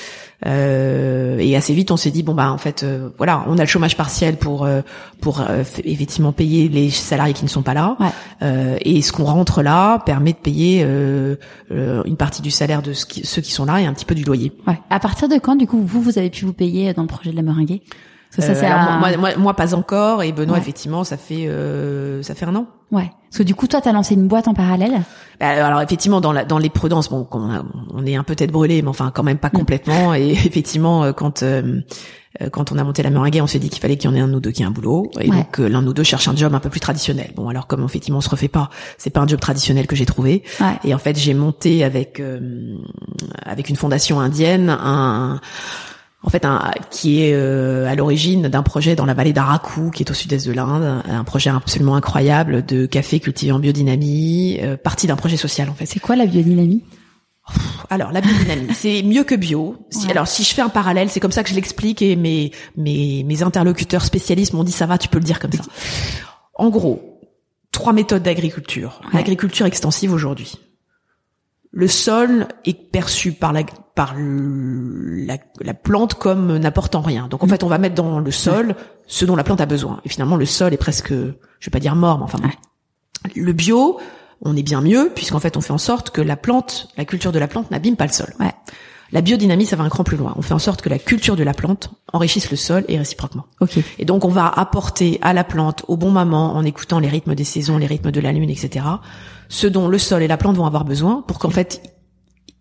Euh, 0.44 1.38
et 1.38 1.56
assez 1.56 1.72
vite, 1.72 1.90
on 1.90 1.96
s'est 1.96 2.10
dit 2.10 2.22
bon 2.22 2.34
bah 2.34 2.52
en 2.52 2.58
fait, 2.58 2.82
euh, 2.82 3.08
voilà, 3.16 3.44
on 3.46 3.56
a 3.56 3.62
le 3.62 3.66
chômage 3.66 3.96
partiel 3.96 4.36
pour 4.36 4.64
euh, 4.64 4.82
pour 5.20 5.40
euh, 5.40 5.62
effectivement 5.84 6.32
payer 6.32 6.68
les 6.68 6.90
salariés 6.90 7.32
qui 7.32 7.44
ne 7.44 7.48
sont 7.48 7.62
pas 7.62 7.74
là. 7.74 7.96
et 8.80 9.00
ce 9.00 9.12
qu'on 9.12 9.24
rentre 9.24 9.62
là 9.62 10.00
permet 10.00 10.32
de 10.32 10.38
payer 10.38 10.86
une 11.70 12.16
partie 12.16 12.42
du 12.42 12.50
salaire 12.50 12.82
de 12.82 12.92
ceux 12.92 13.42
qui 13.42 13.52
sont 13.52 13.64
là 13.64 13.80
et 13.80 13.86
un 13.86 13.94
petit 13.94 14.04
peu 14.04 14.14
du 14.14 14.24
loyer. 14.24 14.52
Ouais. 14.66 14.78
À 14.90 15.00
partir 15.00 15.28
de 15.28 15.36
quand, 15.36 15.56
du 15.56 15.66
coup, 15.66 15.80
vous 15.82 16.02
vous 16.02 16.18
avez 16.18 16.30
pu 16.30 16.44
vous 16.44 16.52
payer 16.52 16.92
dans 16.92 17.02
le 17.02 17.08
projet 17.08 17.30
de 17.30 17.36
la 17.36 17.42
meringue 17.42 17.80
ça, 18.30 18.52
euh, 18.52 18.98
moi, 18.98 19.16
moi, 19.16 19.36
moi, 19.36 19.54
pas 19.54 19.74
encore. 19.74 20.22
Et 20.22 20.32
Benoît, 20.32 20.58
effectivement, 20.58 21.04
ça 21.04 21.16
fait 21.16 21.46
euh, 21.46 22.22
ça 22.22 22.34
fait 22.34 22.46
un 22.46 22.54
an. 22.54 22.66
Ouais. 22.90 23.10
Parce 23.30 23.38
que 23.38 23.42
du 23.42 23.54
coup, 23.54 23.66
toi, 23.66 23.80
t'as 23.80 23.92
lancé 23.92 24.14
une 24.14 24.28
boîte 24.28 24.48
en 24.48 24.54
parallèle? 24.54 25.02
Bah, 25.40 25.48
alors 25.48 25.80
effectivement, 25.80 26.20
dans 26.20 26.32
la 26.32 26.44
dans 26.44 26.58
les 26.58 26.70
prudences, 26.70 27.08
bon, 27.08 27.26
on, 27.32 28.06
est 28.06 28.16
un 28.16 28.22
peu 28.22 28.34
tête 28.34 28.52
brûlée, 28.52 28.82
mais 28.82 28.88
enfin 28.88 29.10
quand 29.14 29.22
même 29.22 29.38
pas 29.38 29.48
mm. 29.48 29.58
complètement. 29.58 30.14
Et 30.14 30.30
effectivement, 30.46 31.04
euh, 31.04 31.12
quand 31.12 31.44
quand 32.52 32.70
on 32.70 32.76
a 32.76 32.84
monté 32.84 33.02
la 33.02 33.08
meringue, 33.08 33.40
on 33.42 33.46
s'est 33.46 33.58
dit 33.58 33.70
qu'il 33.70 33.80
fallait 33.80 33.96
qu'il 33.96 34.10
y 34.10 34.12
en 34.12 34.16
ait 34.16 34.20
un 34.20 34.30
ou 34.30 34.40
deux 34.40 34.50
qui 34.50 34.62
ait 34.62 34.66
un 34.66 34.70
boulot, 34.70 35.10
et 35.20 35.30
donc 35.30 35.56
l'un 35.56 35.86
ou 35.86 35.94
deux 35.94 36.02
cherche 36.02 36.28
un 36.28 36.36
job 36.36 36.54
un 36.54 36.60
peu 36.60 36.68
plus 36.68 36.80
traditionnel. 36.80 37.32
Bon, 37.34 37.48
alors 37.48 37.66
comme 37.66 37.82
effectivement 37.82 38.18
on 38.18 38.22
se 38.22 38.28
refait 38.28 38.48
pas, 38.48 38.68
c'est 38.98 39.08
pas 39.08 39.20
un 39.20 39.26
job 39.26 39.40
traditionnel 39.40 39.86
que 39.86 39.96
j'ai 39.96 40.04
trouvé. 40.04 40.42
Et 40.84 40.94
en 40.94 40.98
fait, 40.98 41.18
j'ai 41.18 41.32
monté 41.32 41.82
avec 41.82 42.22
avec 43.42 43.70
une 43.70 43.76
fondation 43.76 44.20
indienne 44.20 44.68
un 44.68 45.40
en 46.22 46.30
fait, 46.30 46.44
un, 46.44 46.72
qui 46.90 47.22
est 47.22 47.34
euh, 47.34 47.86
à 47.86 47.94
l'origine 47.94 48.48
d'un 48.48 48.62
projet 48.62 48.96
dans 48.96 49.06
la 49.06 49.14
vallée 49.14 49.32
d'Araku, 49.32 49.90
qui 49.90 50.02
est 50.02 50.10
au 50.10 50.14
sud-est 50.14 50.46
de 50.46 50.52
l'Inde, 50.52 51.02
un 51.06 51.24
projet 51.24 51.50
absolument 51.50 51.94
incroyable 51.94 52.64
de 52.64 52.86
café 52.86 53.20
cultivé 53.20 53.52
en 53.52 53.58
biodynamie, 53.58 54.58
euh, 54.60 54.76
partie 54.76 55.06
d'un 55.06 55.16
projet 55.16 55.36
social 55.36 55.68
en 55.68 55.74
fait. 55.74 55.86
C'est 55.86 56.00
quoi 56.00 56.16
la 56.16 56.26
biodynamie? 56.26 56.84
Alors 57.90 58.10
la 58.10 58.20
biodynamie, 58.20 58.68
c'est 58.74 59.02
mieux 59.02 59.24
que 59.24 59.34
bio. 59.34 59.76
alors 60.10 60.26
si 60.26 60.42
je 60.42 60.52
fais 60.52 60.62
un 60.62 60.68
parallèle, 60.68 61.10
c'est 61.10 61.20
comme 61.20 61.32
ça 61.32 61.44
que 61.44 61.50
je 61.50 61.54
l'explique 61.54 62.02
et 62.02 62.16
mes 62.16 62.50
mes 62.76 63.22
mes 63.22 63.42
interlocuteurs 63.42 64.04
spécialistes 64.04 64.52
m'ont 64.52 64.64
dit 64.64 64.72
ça 64.72 64.86
va, 64.86 64.98
tu 64.98 65.08
peux 65.08 65.18
le 65.18 65.24
dire 65.24 65.38
comme 65.38 65.52
ça. 65.52 65.62
En 66.54 66.70
gros, 66.70 67.20
trois 67.70 67.92
méthodes 67.92 68.22
d'agriculture. 68.22 69.00
L'agriculture 69.12 69.66
extensive 69.66 70.12
aujourd'hui 70.12 70.58
le 71.76 71.88
sol 71.88 72.48
est 72.64 72.90
perçu 72.90 73.32
par 73.32 73.52
la 73.52 73.62
par 73.96 74.14
la, 74.16 75.38
la 75.60 75.74
plante 75.74 76.14
comme 76.14 76.58
n'apportant 76.58 77.00
rien. 77.00 77.26
Donc 77.28 77.42
en 77.42 77.48
fait, 77.48 77.64
on 77.64 77.66
va 77.66 77.78
mettre 77.78 77.96
dans 77.96 78.20
le 78.20 78.30
sol 78.30 78.76
ce 79.06 79.24
dont 79.24 79.34
la 79.34 79.42
plante 79.42 79.60
a 79.60 79.66
besoin. 79.66 80.00
Et 80.04 80.10
finalement, 80.10 80.36
le 80.36 80.44
sol 80.44 80.72
est 80.74 80.76
presque, 80.76 81.12
je 81.12 81.66
vais 81.66 81.70
pas 81.72 81.80
dire 81.80 81.96
mort, 81.96 82.18
mais 82.18 82.24
enfin, 82.24 82.38
le 83.34 83.52
bio, 83.52 83.98
on 84.42 84.54
est 84.54 84.62
bien 84.62 84.82
mieux 84.82 85.10
puisqu'en 85.14 85.40
fait, 85.40 85.56
on 85.56 85.62
fait 85.62 85.72
en 85.72 85.78
sorte 85.78 86.10
que 86.10 86.20
la 86.20 86.36
plante, 86.36 86.88
la 86.98 87.06
culture 87.06 87.32
de 87.32 87.38
la 87.38 87.48
plante 87.48 87.70
n'abîme 87.70 87.96
pas 87.96 88.06
le 88.06 88.12
sol. 88.12 88.34
Ouais. 88.38 88.52
La 89.12 89.22
biodynamie, 89.22 89.64
ça 89.64 89.76
va 89.76 89.84
un 89.84 89.88
cran 89.88 90.04
plus 90.04 90.18
loin. 90.18 90.34
On 90.36 90.42
fait 90.42 90.52
en 90.52 90.58
sorte 90.58 90.82
que 90.82 90.90
la 90.90 90.98
culture 90.98 91.36
de 91.36 91.42
la 91.42 91.54
plante 91.54 91.90
enrichisse 92.12 92.50
le 92.50 92.56
sol 92.56 92.84
et 92.88 92.98
réciproquement. 92.98 93.46
Okay. 93.60 93.82
Et 93.98 94.04
donc, 94.04 94.26
on 94.26 94.28
va 94.28 94.46
apporter 94.46 95.18
à 95.22 95.32
la 95.32 95.44
plante, 95.44 95.84
au 95.88 95.96
bon 95.96 96.10
moment, 96.10 96.54
en 96.54 96.64
écoutant 96.64 96.98
les 96.98 97.08
rythmes 97.08 97.34
des 97.34 97.44
saisons, 97.44 97.78
les 97.78 97.86
rythmes 97.86 98.10
de 98.10 98.20
la 98.20 98.32
lune, 98.32 98.50
etc., 98.50 98.84
ce 99.48 99.68
dont 99.68 99.88
le 99.88 99.96
sol 99.96 100.22
et 100.22 100.28
la 100.28 100.36
plante 100.36 100.56
vont 100.56 100.66
avoir 100.66 100.84
besoin 100.84 101.22
pour 101.22 101.38
qu'en 101.38 101.50
fait 101.50 101.95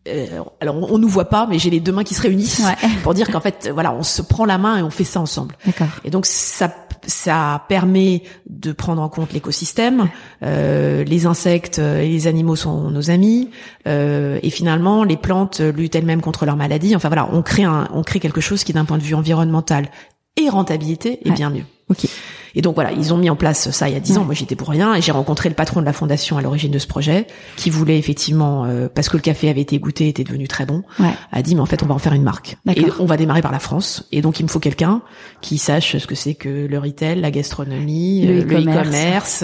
euh, 0.07 0.43
alors 0.61 0.91
on, 0.91 0.97
nous 0.97 1.07
voit 1.07 1.29
pas, 1.29 1.47
mais 1.49 1.57
j'ai 1.57 1.69
les 1.69 1.79
deux 1.79 1.91
mains 1.91 2.03
qui 2.03 2.13
se 2.13 2.21
réunissent 2.21 2.63
pour 3.03 3.13
dire 3.13 3.29
qu'en 3.31 3.39
fait, 3.39 3.69
voilà, 3.73 3.93
on 3.93 4.03
se 4.03 4.21
prend 4.21 4.45
la 4.45 4.57
main 4.57 4.77
et 4.77 4.81
on 4.81 4.89
fait 4.89 5.03
ça 5.03 5.19
ensemble. 5.19 5.55
Et 6.03 6.11
donc 6.11 6.25
ça, 6.25 6.71
ça 7.07 7.63
permet 7.67 8.23
de 8.47 8.71
prendre 8.71 9.01
en 9.01 9.09
compte 9.09 9.33
l'écosystème. 9.33 10.09
Euh, 10.43 11.03
les 11.03 11.25
insectes 11.25 11.79
et 11.79 12.07
les 12.07 12.27
animaux 12.27 12.55
sont 12.55 12.91
nos 12.91 13.09
amis, 13.09 13.49
euh, 13.87 14.39
et 14.43 14.49
finalement 14.49 15.03
les 15.03 15.17
plantes 15.17 15.59
luttent 15.59 15.95
elles-mêmes 15.95 16.21
contre 16.21 16.45
leurs 16.45 16.57
maladies. 16.57 16.95
Enfin 16.95 17.09
voilà, 17.09 17.27
on 17.31 17.41
crée 17.41 17.63
un, 17.63 17.87
on 17.93 18.03
crée 18.03 18.19
quelque 18.19 18.41
chose 18.41 18.63
qui 18.63 18.73
d'un 18.73 18.85
point 18.85 18.97
de 18.97 19.03
vue 19.03 19.15
environnemental 19.15 19.89
et 20.37 20.49
rentabilité 20.49 21.19
est 21.25 21.31
bien 21.31 21.49
mieux. 21.49 21.65
Ok. 21.89 22.07
Et 22.55 22.61
donc 22.61 22.75
voilà, 22.75 22.91
ils 22.93 23.13
ont 23.13 23.17
mis 23.17 23.29
en 23.29 23.35
place 23.35 23.69
ça 23.71 23.89
il 23.89 23.93
y 23.93 23.97
a 23.97 23.99
dix 23.99 24.17
ans. 24.17 24.23
Moi, 24.23 24.33
j'étais 24.33 24.55
pour 24.55 24.69
rien 24.69 24.95
et 24.95 25.01
j'ai 25.01 25.11
rencontré 25.11 25.49
le 25.49 25.55
patron 25.55 25.81
de 25.81 25.85
la 25.85 25.93
fondation 25.93 26.37
à 26.37 26.41
l'origine 26.41 26.71
de 26.71 26.79
ce 26.79 26.87
projet, 26.87 27.27
qui 27.57 27.69
voulait 27.69 27.97
effectivement, 27.97 28.65
euh, 28.65 28.87
parce 28.93 29.09
que 29.09 29.17
le 29.17 29.21
café 29.21 29.49
avait 29.49 29.61
été 29.61 29.77
goûté, 29.79 30.07
était 30.07 30.23
devenu 30.23 30.47
très 30.47 30.65
bon, 30.65 30.83
a 31.31 31.41
dit 31.41 31.55
mais 31.55 31.61
en 31.61 31.65
fait 31.65 31.83
on 31.83 31.85
va 31.85 31.95
en 31.95 31.99
faire 31.99 32.13
une 32.13 32.23
marque 32.23 32.57
et 32.75 32.85
on 32.99 33.05
va 33.05 33.17
démarrer 33.17 33.41
par 33.41 33.51
la 33.51 33.59
France. 33.59 34.07
Et 34.11 34.21
donc 34.21 34.39
il 34.39 34.43
me 34.43 34.47
faut 34.47 34.59
quelqu'un 34.59 35.01
qui 35.41 35.57
sache 35.57 35.97
ce 35.97 36.07
que 36.07 36.15
c'est 36.15 36.33
que 36.33 36.67
le 36.67 36.79
retail, 36.79 37.19
la 37.19 37.31
gastronomie, 37.31 38.25
le 38.25 38.41
euh, 38.41 38.61
e-commerce. 38.61 39.43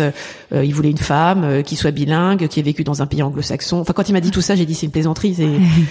Euh, 0.54 0.66
il 0.66 0.74
voulait 0.74 0.92
une 0.92 0.98
femme 0.98 1.64
qui 1.64 1.76
soit 1.76 1.92
bilingue, 1.92 2.48
qui 2.48 2.60
ait 2.60 2.64
vécu 2.64 2.84
dans 2.84 3.02
un 3.02 3.08
pays 3.08 3.24
anglo-saxon. 3.24 3.80
Enfin 3.80 3.94
quand 3.94 4.08
il 4.10 4.14
m'a 4.14 4.22
dit 4.22 4.32
tout 4.32 4.42
ça, 4.42 4.56
j'ai 4.56 4.66
dit 4.66 4.76
c'est 4.76 4.86
une 4.86 4.92
plaisanterie. 4.92 5.36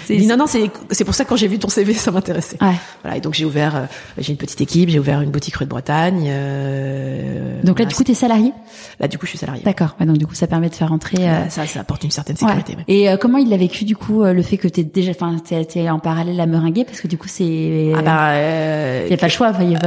C'est 0.07 0.17
non 0.25 0.37
non 0.37 0.47
c'est 0.47 0.71
c'est 0.89 1.05
pour 1.05 1.13
ça 1.13 1.23
que 1.23 1.29
quand 1.29 1.35
j'ai 1.35 1.47
vu 1.47 1.59
ton 1.59 1.69
CV 1.69 1.93
ça 1.93 2.11
m'intéressait. 2.11 2.57
Voilà 3.03 3.17
et 3.17 3.21
donc 3.21 3.33
j'ai 3.33 3.45
ouvert, 3.45 3.87
j'ai 4.17 4.31
une 4.31 4.37
petite 4.37 4.61
équipe, 4.61 4.89
j'ai 4.89 4.99
ouvert 4.99 5.21
une 5.21 5.31
boutique 5.31 5.55
rue 5.55 5.65
de 5.65 5.69
Bretagne. 5.69 6.29
Euh, 6.29 7.10
donc 7.63 7.79
là, 7.79 7.85
du 7.85 7.95
coup, 7.95 8.03
t'es 8.03 8.13
salarié? 8.13 8.53
Là, 8.99 9.07
du 9.07 9.17
coup, 9.17 9.25
je 9.25 9.31
suis 9.31 9.37
salarié. 9.37 9.63
D'accord. 9.63 9.95
donc 9.99 10.17
du 10.17 10.27
coup, 10.27 10.35
ça 10.35 10.47
permet 10.47 10.69
de 10.69 10.75
faire 10.75 10.89
rentrer. 10.89 11.17
Euh, 11.19 11.49
ça, 11.49 11.65
ça 11.67 11.81
apporte 11.81 12.03
une 12.03 12.11
certaine 12.11 12.35
sécurité. 12.35 12.75
Et 12.87 13.09
euh, 13.09 13.17
comment 13.17 13.37
il 13.37 13.49
l'a 13.49 13.57
vécu 13.57 13.85
du 13.85 13.95
coup 13.95 14.23
le 14.23 14.41
fait 14.41 14.57
que 14.57 14.67
t'es 14.67 14.83
déjà, 14.83 15.11
enfin, 15.11 15.37
t'es 15.39 15.89
en 15.89 15.99
parallèle 15.99 16.39
à 16.39 16.45
meringuer 16.45 16.85
parce 16.85 17.01
que 17.01 17.07
du 17.07 17.17
coup, 17.17 17.27
c'est. 17.27 17.93
Ah 17.95 18.01
bah. 18.01 18.29
Euh, 18.31 19.07
y 19.09 19.13
a 19.13 19.17
pas 19.17 19.27
le 19.27 19.31
choix. 19.31 19.51
Y 19.61 19.77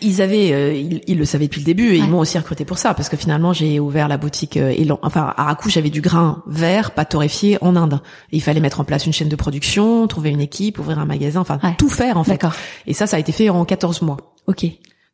Ils 0.00 0.22
avaient, 0.22 0.80
ils, 1.06 1.18
le 1.18 1.24
savaient 1.24 1.46
depuis 1.46 1.60
le 1.60 1.66
début 1.66 1.94
et 1.94 1.98
ils 1.98 2.08
m'ont 2.08 2.18
aussi 2.18 2.38
recruté 2.38 2.64
pour 2.64 2.78
ça 2.78 2.94
parce 2.94 3.08
que 3.08 3.16
finalement, 3.16 3.52
j'ai 3.52 3.80
ouvert 3.80 4.08
la 4.08 4.16
boutique. 4.16 4.56
et 4.56 4.86
enfin, 5.02 5.32
à 5.36 5.44
Rakou, 5.44 5.70
j'avais 5.70 5.90
du 5.90 6.00
grain 6.00 6.42
vert, 6.46 6.92
pas 6.92 7.04
torréfié 7.04 7.58
en 7.60 7.76
Inde. 7.76 8.00
il 8.32 8.42
fallait 8.42 8.60
mettre 8.60 8.80
en 8.80 8.84
place 8.84 9.06
une 9.06 9.12
chaîne 9.12 9.28
de 9.28 9.36
production, 9.36 10.06
trouver 10.06 10.30
une 10.30 10.40
équipe, 10.40 10.78
ouvrir 10.78 10.98
un 10.98 11.06
magasin, 11.06 11.40
enfin, 11.40 11.58
tout 11.78 11.88
faire 11.88 12.16
en 12.16 12.24
fait. 12.24 12.44
Et 12.86 12.94
ça, 12.94 13.06
ça 13.06 13.16
a 13.16 13.20
été 13.20 13.32
fait 13.32 13.48
en 13.48 13.64
14 13.64 14.02
mois. 14.02 14.34
Ok. 14.46 14.66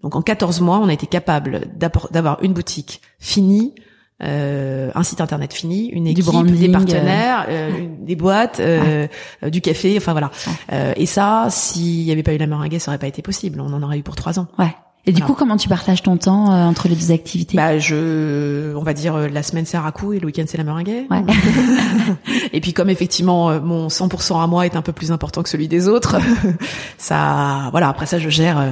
Donc 0.03 0.17
en 0.17 0.23
14 0.23 0.61
mois, 0.61 0.79
on 0.79 0.89
a 0.89 0.93
été 0.93 1.07
capable 1.07 1.63
d'avoir 2.11 2.43
une 2.43 2.53
boutique 2.55 3.01
finie, 3.19 3.75
euh, 4.23 4.91
un 4.95 5.03
site 5.03 5.21
internet 5.21 5.53
fini, 5.53 5.89
une 5.89 6.07
équipe, 6.07 6.25
branding, 6.25 6.55
des 6.59 6.69
partenaires, 6.71 7.47
euh, 7.49 7.79
une- 7.79 8.05
des 8.05 8.17
boîtes, 8.17 8.61
euh, 8.61 9.07
euh, 9.43 9.51
du 9.51 9.61
café, 9.61 9.95
enfin 9.97 10.13
voilà. 10.13 10.31
Euh, 10.73 10.93
et 10.97 11.07
ça, 11.07 11.47
s'il 11.51 12.05
n'y 12.05 12.13
avait 12.13 12.23
pas 12.23 12.35
eu 12.35 12.39
la 12.39 12.47
meringue, 12.47 12.79
ça 12.79 12.91
aurait 12.91 12.99
pas 12.99 13.07
été 13.07 13.23
possible. 13.23 13.61
On 13.61 13.73
en 13.73 13.83
aurait 13.83 13.99
eu 13.99 14.03
pour 14.03 14.17
trois 14.17 14.39
ans. 14.39 14.47
Ouais. 14.59 14.75
Et 15.07 15.13
du 15.13 15.23
coup, 15.23 15.33
comment 15.33 15.57
tu 15.57 15.71
partages 15.71 16.03
ton 16.03 16.19
temps 16.19 16.53
euh, 16.53 16.65
entre 16.67 16.87
les 16.87 16.95
deux 16.95 17.11
activités? 17.11 17.57
Bah, 17.57 17.79
je, 17.79 18.75
on 18.77 18.83
va 18.83 18.93
dire, 18.93 19.15
euh, 19.15 19.29
la 19.29 19.43
semaine 19.43 19.65
c'est 19.65 19.79
raku 19.79 20.13
et 20.13 20.21
le 20.21 20.27
week-end 20.27 20.45
c'est 20.47 20.59
la 20.59 20.65
meringue. 20.65 21.07
Ouais. 21.11 21.23
et 22.53 22.61
puis 22.61 22.75
comme 22.75 22.91
effectivement 22.91 23.49
euh, 23.49 23.61
mon 23.61 23.89
100% 23.89 24.43
à 24.43 24.47
moi 24.47 24.67
est 24.67 24.77
un 24.77 24.83
peu 24.83 24.93
plus 24.93 25.11
important 25.13 25.43
que 25.43 25.49
celui 25.49 25.69
des 25.69 25.89
autres, 25.89 26.17
ça, 26.99 27.69
voilà. 27.71 27.89
Après 27.89 28.07
ça, 28.07 28.19
je 28.19 28.29
gère, 28.29 28.59
euh, 28.59 28.71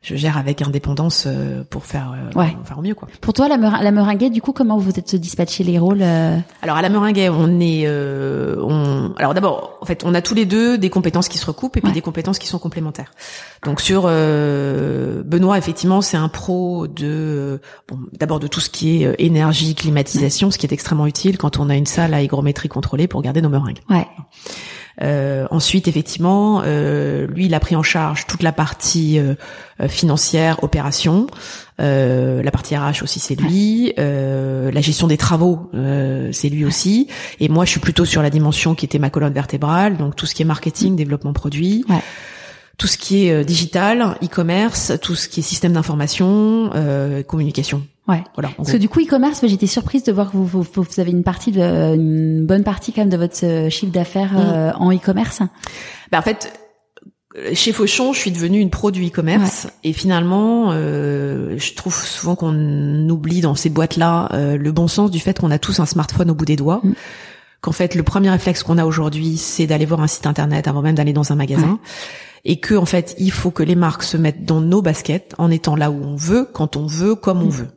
je 0.00 0.14
gère 0.14 0.38
avec 0.38 0.62
indépendance 0.62 1.24
euh, 1.26 1.64
pour 1.68 1.84
faire, 1.84 2.14
euh, 2.14 2.38
Ouais. 2.38 2.56
faire 2.64 2.78
au 2.78 2.82
mieux 2.82 2.94
quoi. 2.94 3.08
Pour 3.20 3.32
toi, 3.32 3.48
la, 3.48 3.56
mer- 3.56 3.80
la 3.82 3.90
meringuée, 3.90 4.30
du 4.30 4.40
coup, 4.40 4.52
comment 4.52 4.78
vous 4.78 4.98
êtes 4.98 5.16
dispatché 5.16 5.64
les 5.64 5.78
rôles 5.78 6.02
euh, 6.02 6.38
Alors 6.62 6.76
à 6.76 6.82
la 6.82 6.88
meringue, 6.88 7.28
on 7.32 7.58
est, 7.60 7.82
euh, 7.86 8.56
on, 8.62 9.12
alors 9.18 9.34
d'abord, 9.34 9.76
en 9.80 9.86
fait, 9.86 10.04
on 10.04 10.14
a 10.14 10.22
tous 10.22 10.34
les 10.34 10.46
deux 10.46 10.78
des 10.78 10.88
compétences 10.90 11.28
qui 11.28 11.36
se 11.38 11.46
recoupent 11.46 11.76
et 11.76 11.80
puis 11.80 11.88
Ouais. 11.88 11.94
des 11.94 12.00
compétences 12.00 12.38
qui 12.38 12.46
sont 12.46 12.58
complémentaires. 12.60 13.12
Donc 13.64 13.80
sur 13.80 14.04
euh, 14.06 15.22
Benoît, 15.24 15.58
effectivement, 15.58 16.00
c'est 16.00 16.16
un 16.16 16.28
pro 16.28 16.86
de, 16.86 17.60
bon, 17.88 17.98
d'abord 18.12 18.38
de 18.40 18.46
tout 18.46 18.60
ce 18.60 18.70
qui 18.70 19.02
est 19.02 19.14
énergie, 19.18 19.74
climatisation, 19.74 20.50
ce 20.50 20.58
qui 20.58 20.66
est 20.66 20.72
extrêmement 20.72 21.06
utile 21.06 21.38
quand 21.38 21.58
on 21.58 21.68
a 21.70 21.74
une 21.76 21.86
salle 21.86 22.14
à 22.14 22.22
hygrométrie 22.22 22.68
contrôlée 22.68 23.08
pour 23.08 23.20
garder 23.22 23.42
nos 23.42 23.48
meringues. 23.48 23.80
Ouais. 23.90 24.06
Euh, 25.02 25.46
ensuite, 25.50 25.88
effectivement, 25.88 26.62
euh, 26.64 27.26
lui, 27.28 27.46
il 27.46 27.54
a 27.54 27.60
pris 27.60 27.76
en 27.76 27.82
charge 27.82 28.26
toute 28.26 28.42
la 28.42 28.52
partie 28.52 29.18
euh, 29.18 29.34
euh, 29.80 29.88
financière, 29.88 30.62
opération. 30.64 31.26
Euh, 31.80 32.42
la 32.42 32.50
partie 32.50 32.76
RH 32.76 33.02
aussi, 33.02 33.20
c'est 33.20 33.36
lui. 33.36 33.92
Euh, 33.98 34.70
la 34.72 34.80
gestion 34.80 35.06
des 35.06 35.16
travaux, 35.16 35.70
euh, 35.74 36.30
c'est 36.32 36.48
lui 36.48 36.64
aussi. 36.64 37.08
Et 37.38 37.48
moi, 37.48 37.64
je 37.64 37.70
suis 37.70 37.80
plutôt 37.80 38.04
sur 38.04 38.22
la 38.22 38.30
dimension 38.30 38.74
qui 38.74 38.84
était 38.84 38.98
ma 38.98 39.10
colonne 39.10 39.32
vertébrale, 39.32 39.96
donc 39.96 40.16
tout 40.16 40.26
ce 40.26 40.34
qui 40.34 40.42
est 40.42 40.46
marketing, 40.46 40.96
développement 40.96 41.32
produit. 41.32 41.84
Ouais. 41.88 42.02
Tout 42.76 42.86
ce 42.86 42.96
qui 42.96 43.26
est 43.26 43.32
euh, 43.32 43.44
digital, 43.44 44.16
e-commerce, 44.22 44.92
tout 45.02 45.14
ce 45.14 45.28
qui 45.28 45.40
est 45.40 45.42
système 45.42 45.72
d'information, 45.72 46.70
euh, 46.74 47.22
communication. 47.22 47.82
Ouais. 48.08 48.24
Voilà. 48.34 48.50
Parce 48.56 48.72
que 48.72 48.76
du 48.78 48.88
coup, 48.88 49.00
e-commerce, 49.00 49.44
j'étais 49.46 49.66
surprise 49.66 50.02
de 50.02 50.12
voir 50.12 50.30
que 50.30 50.36
vous, 50.36 50.46
vous, 50.46 50.62
vous- 50.74 51.00
avez 51.00 51.10
une 51.10 51.22
partie, 51.24 51.52
de, 51.52 51.60
une 51.94 52.46
bonne 52.46 52.64
partie 52.64 52.92
quand 52.92 53.02
même 53.02 53.10
de 53.10 53.16
votre 53.18 53.44
euh, 53.44 53.68
chiffre 53.70 53.92
d'affaires 53.92 54.32
Mm. 54.32 54.36
euh, 54.38 54.72
en 54.74 54.92
e-commerce. 54.92 55.40
Ben, 56.10 56.18
en 56.18 56.22
fait, 56.22 56.52
euh, 57.36 57.50
chez 57.54 57.72
Fauchon, 57.72 58.14
je 58.14 58.18
suis 58.18 58.30
devenue 58.30 58.60
une 58.60 58.70
pro 58.70 58.90
du 58.90 59.06
e-commerce 59.06 59.68
et 59.84 59.92
finalement, 59.92 60.70
euh, 60.72 61.56
je 61.58 61.74
trouve 61.74 61.94
souvent 61.94 62.34
qu'on 62.34 63.08
oublie 63.10 63.42
dans 63.42 63.54
ces 63.54 63.68
boîtes-là 63.68 64.30
euh, 64.32 64.56
le 64.56 64.72
bon 64.72 64.88
sens 64.88 65.10
du 65.10 65.20
fait 65.20 65.38
qu'on 65.38 65.50
a 65.50 65.58
tous 65.58 65.78
un 65.80 65.86
smartphone 65.86 66.30
au 66.30 66.34
bout 66.34 66.46
des 66.46 66.56
doigts. 66.56 66.80
Mm. 66.82 66.92
Qu'en 67.60 67.72
fait, 67.72 67.94
le 67.96 68.04
premier 68.04 68.30
réflexe 68.30 68.62
qu'on 68.62 68.78
a 68.78 68.84
aujourd'hui, 68.86 69.36
c'est 69.36 69.66
d'aller 69.66 69.84
voir 69.84 70.00
un 70.00 70.06
site 70.06 70.26
internet 70.26 70.68
avant 70.68 70.80
même 70.80 70.94
d'aller 70.94 71.12
dans 71.12 71.32
un 71.32 71.34
magasin. 71.34 71.78
Et 72.44 72.60
que 72.60 72.76
en 72.76 72.84
fait, 72.86 73.16
il 73.18 73.32
faut 73.32 73.50
que 73.50 73.64
les 73.64 73.74
marques 73.74 74.04
se 74.04 74.16
mettent 74.16 74.44
dans 74.44 74.60
nos 74.60 74.80
baskets 74.80 75.34
en 75.38 75.50
étant 75.50 75.74
là 75.74 75.90
où 75.90 76.00
on 76.02 76.14
veut, 76.14 76.48
quand 76.50 76.76
on 76.76 76.86
veut, 76.86 77.16
comme 77.16 77.42
on 77.42 77.46
Mm. 77.46 77.50
veut. 77.50 77.68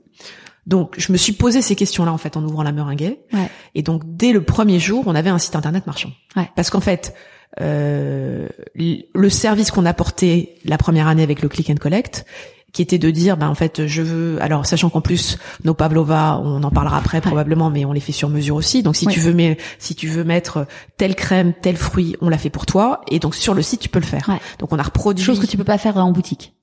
Donc, 0.67 0.95
je 0.97 1.11
me 1.11 1.17
suis 1.17 1.33
posé 1.33 1.61
ces 1.61 1.75
questions-là 1.75 2.13
en 2.13 2.17
fait 2.17 2.37
en 2.37 2.43
ouvrant 2.43 2.63
la 2.63 2.71
meringue. 2.71 3.17
Ouais. 3.33 3.49
Et 3.75 3.81
donc, 3.81 4.03
dès 4.05 4.31
le 4.31 4.43
premier 4.43 4.79
jour, 4.79 5.03
on 5.07 5.15
avait 5.15 5.29
un 5.29 5.39
site 5.39 5.55
internet 5.55 5.87
marchand. 5.87 6.11
Ouais. 6.35 6.49
Parce 6.55 6.69
qu'en 6.69 6.81
fait, 6.81 7.13
euh, 7.59 8.47
le 8.75 9.29
service 9.29 9.71
qu'on 9.71 9.85
apportait 9.85 10.55
la 10.63 10.77
première 10.77 11.07
année 11.07 11.23
avec 11.23 11.41
le 11.41 11.49
click 11.49 11.69
and 11.69 11.75
collect, 11.75 12.25
qui 12.73 12.81
était 12.81 12.97
de 12.97 13.09
dire, 13.09 13.37
ben 13.37 13.49
en 13.49 13.55
fait, 13.55 13.85
je 13.87 14.01
veux. 14.01 14.41
Alors, 14.41 14.65
sachant 14.65 14.89
qu'en 14.89 15.01
plus, 15.01 15.37
nos 15.65 15.73
pavlova, 15.73 16.39
on 16.41 16.63
en 16.63 16.71
parlera 16.71 16.97
après 16.97 17.19
probablement, 17.19 17.69
mais 17.69 17.83
on 17.83 17.91
les 17.91 17.99
fait 17.99 18.13
sur 18.13 18.29
mesure 18.29 18.55
aussi. 18.55 18.81
Donc, 18.81 18.95
si 18.95 19.07
tu 19.07 19.19
veux, 19.19 19.33
mais 19.33 19.57
si 19.77 19.95
tu 19.95 20.07
veux 20.07 20.23
mettre 20.23 20.65
telle 20.97 21.15
crème, 21.15 21.53
tel 21.59 21.75
fruit, 21.75 22.15
on 22.21 22.29
l'a 22.29 22.37
fait 22.37 22.49
pour 22.49 22.65
toi. 22.65 23.01
Et 23.09 23.19
donc, 23.19 23.35
sur 23.35 23.53
le 23.53 23.61
site, 23.61 23.81
tu 23.81 23.89
peux 23.89 23.99
le 23.99 24.05
faire. 24.05 24.27
Ouais. 24.29 24.39
Donc, 24.59 24.71
on 24.71 24.79
a 24.79 24.83
reproduit. 24.83 25.23
Chose 25.23 25.39
que 25.39 25.47
tu 25.47 25.57
peux 25.57 25.65
pas 25.65 25.77
faire 25.77 25.97
en 25.97 26.11
boutique. 26.11 26.53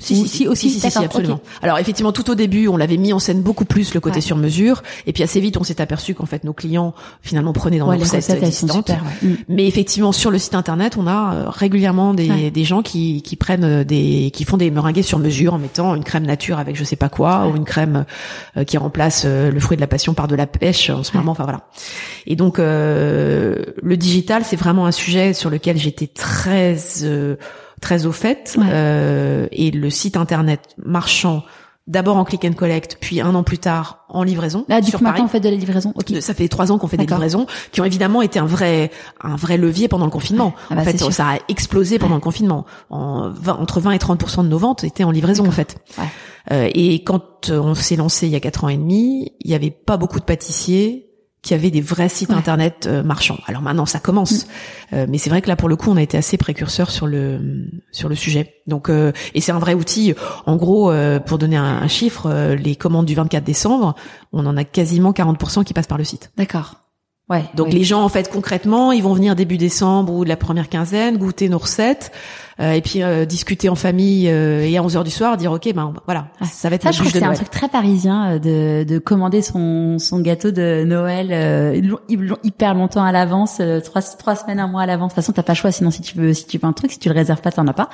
Si, 0.00 0.14
si, 0.14 0.28
si, 0.28 0.46
aussi, 0.48 0.70
si, 0.70 0.78
si, 0.80 0.90
si, 0.92 0.98
absolument. 1.04 1.34
ok. 1.34 1.40
Alors 1.60 1.78
effectivement, 1.78 2.12
tout 2.12 2.30
au 2.30 2.36
début, 2.36 2.68
on 2.68 2.76
l'avait 2.76 2.96
mis 2.96 3.12
en 3.12 3.18
scène 3.18 3.42
beaucoup 3.42 3.64
plus 3.64 3.94
le 3.94 4.00
côté 4.00 4.16
Ouais. 4.16 4.20
sur 4.20 4.36
mesure, 4.36 4.82
et 5.06 5.12
puis 5.12 5.24
assez 5.24 5.40
vite, 5.40 5.56
on 5.56 5.64
s'est 5.64 5.80
aperçu 5.80 6.14
qu'en 6.14 6.24
fait, 6.26 6.44
nos 6.44 6.52
clients 6.52 6.94
finalement 7.20 7.52
prenaient 7.52 7.78
dans 7.78 7.88
Ouais, 7.88 7.96
les 7.96 8.04
recettes 8.04 8.22
recettes, 8.26 8.42
existantes. 8.44 8.86
super. 8.88 9.02
ouais. 9.22 9.28
Mm. 9.28 9.36
Mais 9.48 9.66
effectivement, 9.66 10.12
sur 10.12 10.30
le 10.30 10.38
site 10.38 10.54
internet, 10.54 10.96
on 10.98 11.06
a 11.08 11.34
euh, 11.34 11.44
régulièrement 11.48 12.14
des, 12.14 12.50
des 12.52 12.64
gens 12.64 12.82
qui, 12.82 13.22
qui 13.22 13.34
prennent 13.34 13.64
euh, 13.64 13.84
des, 13.84 14.30
qui 14.32 14.44
font 14.44 14.56
des 14.56 14.70
meringues 14.70 15.02
sur 15.02 15.18
mesure 15.18 15.54
en 15.54 15.58
mettant 15.58 15.94
une 15.96 16.04
crème 16.04 16.26
nature 16.26 16.58
avec 16.60 16.76
je 16.76 16.84
sais 16.84 16.94
pas 16.96 17.08
quoi, 17.08 17.48
ou 17.48 17.56
une 17.56 17.64
crème 17.64 18.04
euh, 18.56 18.62
qui 18.64 18.78
remplace 18.78 19.24
le 19.24 19.58
fruit 19.58 19.76
de 19.76 19.80
la 19.80 19.88
passion 19.88 20.14
par 20.14 20.28
de 20.28 20.36
la 20.36 20.46
pêche 20.46 20.90
en 20.90 21.02
ce 21.02 21.16
moment. 21.16 21.32
Enfin 21.32 21.44
voilà. 21.44 21.62
Et 22.26 22.36
donc 22.36 22.58
euh, 22.58 23.64
le 23.82 23.96
digital, 23.96 24.44
c'est 24.44 24.56
vraiment 24.56 24.86
un 24.86 24.92
sujet 24.92 25.32
sur 25.32 25.50
lequel 25.50 25.76
j'étais 25.76 26.06
très 26.06 26.76
euh, 27.02 27.36
très 27.80 28.06
au 28.06 28.12
fait. 28.12 28.56
Ouais. 28.58 28.66
Euh, 28.70 29.46
et 29.52 29.70
le 29.70 29.90
site 29.90 30.16
internet 30.16 30.60
marchand, 30.84 31.42
d'abord 31.86 32.16
en 32.16 32.24
click 32.24 32.44
and 32.44 32.52
collect, 32.52 32.98
puis 33.00 33.20
un 33.20 33.34
an 33.34 33.42
plus 33.42 33.58
tard 33.58 34.04
en 34.10 34.22
livraison 34.22 34.64
Là, 34.68 34.80
du 34.80 34.90
sur 34.90 34.98
coup, 34.98 35.04
Paris. 35.04 35.14
maintenant, 35.14 35.26
on 35.26 35.28
fait 35.28 35.40
de 35.40 35.48
la 35.48 35.56
livraison. 35.56 35.94
Ça 36.20 36.34
fait 36.34 36.48
trois 36.48 36.70
ans 36.70 36.78
qu'on 36.78 36.86
fait 36.86 36.96
des 36.96 37.06
livraisons 37.06 37.46
qui 37.72 37.80
ont 37.80 37.84
évidemment 37.84 38.22
été 38.22 38.38
un 38.38 38.46
vrai 38.46 38.90
un 39.22 39.36
vrai 39.36 39.56
levier 39.56 39.88
pendant 39.88 40.04
le 40.04 40.10
confinement. 40.10 40.54
Ah 40.70 40.74
bah, 40.74 40.80
en 40.82 40.84
fait, 40.84 40.92
c'est 40.92 40.98
sûr. 40.98 41.12
ça 41.12 41.28
a 41.30 41.38
explosé 41.48 41.98
pendant 41.98 42.14
le 42.16 42.20
confinement. 42.20 42.66
En 42.90 43.30
20 43.30 43.54
entre 43.54 43.80
20 43.80 43.92
et 43.92 43.98
30% 43.98 44.44
de 44.44 44.48
nos 44.48 44.58
ventes 44.58 44.84
étaient 44.84 45.04
en 45.04 45.10
livraison 45.10 45.46
en 45.46 45.50
fait. 45.50 45.76
Ouais. 45.98 46.04
Euh, 46.52 46.70
et 46.74 47.02
quand 47.04 47.50
on 47.50 47.74
s'est 47.74 47.96
lancé 47.96 48.26
il 48.26 48.32
y 48.32 48.36
a 48.36 48.40
quatre 48.40 48.64
ans 48.64 48.68
et 48.68 48.76
demi, 48.76 49.32
il 49.40 49.50
y 49.50 49.54
avait 49.54 49.70
pas 49.70 49.96
beaucoup 49.96 50.20
de 50.20 50.24
pâtissiers 50.24 51.07
qui 51.48 51.54
avaient 51.54 51.70
des 51.70 51.80
vrais 51.80 52.10
sites 52.10 52.28
Ouais. 52.28 52.36
Internet 52.36 52.86
euh, 52.86 53.02
marchands. 53.02 53.38
Alors 53.46 53.62
maintenant 53.62 53.86
ça 53.86 54.00
commence, 54.00 54.46
Euh, 54.92 55.06
mais 55.08 55.16
c'est 55.16 55.30
vrai 55.30 55.40
que 55.40 55.48
là 55.48 55.56
pour 55.56 55.68
le 55.70 55.76
coup 55.76 55.90
on 55.90 55.96
a 55.96 56.02
été 56.02 56.18
assez 56.18 56.36
précurseur 56.36 56.90
sur 56.90 57.06
le 57.06 57.40
sur 57.90 58.10
le 58.10 58.14
sujet. 58.14 58.56
Donc 58.66 58.90
euh, 58.90 59.12
et 59.34 59.40
c'est 59.40 59.52
un 59.52 59.58
vrai 59.58 59.72
outil. 59.72 60.14
En 60.44 60.56
gros, 60.56 60.90
euh, 60.90 61.20
pour 61.20 61.38
donner 61.38 61.56
un, 61.56 61.64
un 61.64 61.88
chiffre, 61.88 62.26
euh, 62.26 62.54
les 62.54 62.76
commandes 62.76 63.06
du 63.06 63.14
24 63.14 63.44
décembre, 63.44 63.94
on 64.32 64.44
en 64.44 64.58
a 64.58 64.64
quasiment 64.64 65.12
40% 65.12 65.64
qui 65.64 65.72
passent 65.72 65.86
par 65.86 65.96
le 65.96 66.04
site. 66.04 66.32
D'accord. 66.36 66.74
Ouais. 67.30 67.44
Donc 67.54 67.68
ouais. 67.68 67.72
les 67.74 67.84
gens 67.84 68.02
en 68.02 68.08
fait 68.10 68.30
concrètement, 68.30 68.92
ils 68.92 69.02
vont 69.02 69.14
venir 69.14 69.34
début 69.34 69.56
décembre 69.58 70.12
ou 70.12 70.24
de 70.24 70.28
la 70.28 70.36
première 70.36 70.68
quinzaine, 70.68 71.16
goûter 71.16 71.48
nos 71.48 71.58
recettes 71.58 72.12
et 72.60 72.80
puis 72.82 73.02
euh, 73.02 73.24
discuter 73.24 73.68
en 73.68 73.76
famille 73.76 74.28
euh, 74.28 74.62
et 74.66 74.76
à 74.76 74.82
11 74.82 74.96
heures 74.96 75.04
du 75.04 75.10
soir 75.10 75.36
dire 75.36 75.52
OK 75.52 75.72
ben 75.72 75.92
voilà, 76.06 76.26
ça 76.50 76.68
va 76.68 76.74
être 76.74 76.82
Ça, 76.82 76.90
je 76.90 76.98
trouve 76.98 77.12
que 77.12 77.18
c'est 77.18 77.24
un 77.24 77.32
truc 77.32 77.50
très 77.50 77.68
parisien 77.68 78.32
euh, 78.32 78.38
de, 78.38 78.84
de 78.84 78.98
commander 78.98 79.42
son, 79.42 79.98
son 79.98 80.20
gâteau 80.20 80.50
de 80.50 80.82
Noël 80.84 81.28
euh, 81.30 81.80
hyper 82.42 82.74
longtemps 82.74 83.04
à 83.04 83.12
l'avance, 83.12 83.58
euh, 83.60 83.80
trois, 83.80 84.02
trois 84.02 84.34
semaines, 84.34 84.58
un 84.58 84.66
mois 84.66 84.82
à 84.82 84.86
l'avance. 84.86 85.10
De 85.10 85.14
toute 85.14 85.22
façon, 85.22 85.32
t'as 85.32 85.44
pas 85.44 85.52
le 85.52 85.58
choix. 85.58 85.70
Sinon, 85.70 85.90
si 85.90 86.02
tu 86.02 86.16
veux, 86.16 86.34
si 86.34 86.46
tu 86.46 86.58
veux 86.58 86.64
un 86.66 86.72
truc, 86.72 86.90
si 86.90 86.98
tu 86.98 87.08
le 87.08 87.14
réserves 87.14 87.40
pas, 87.40 87.52
t'en 87.52 87.66
as 87.68 87.72
pas. 87.72 87.88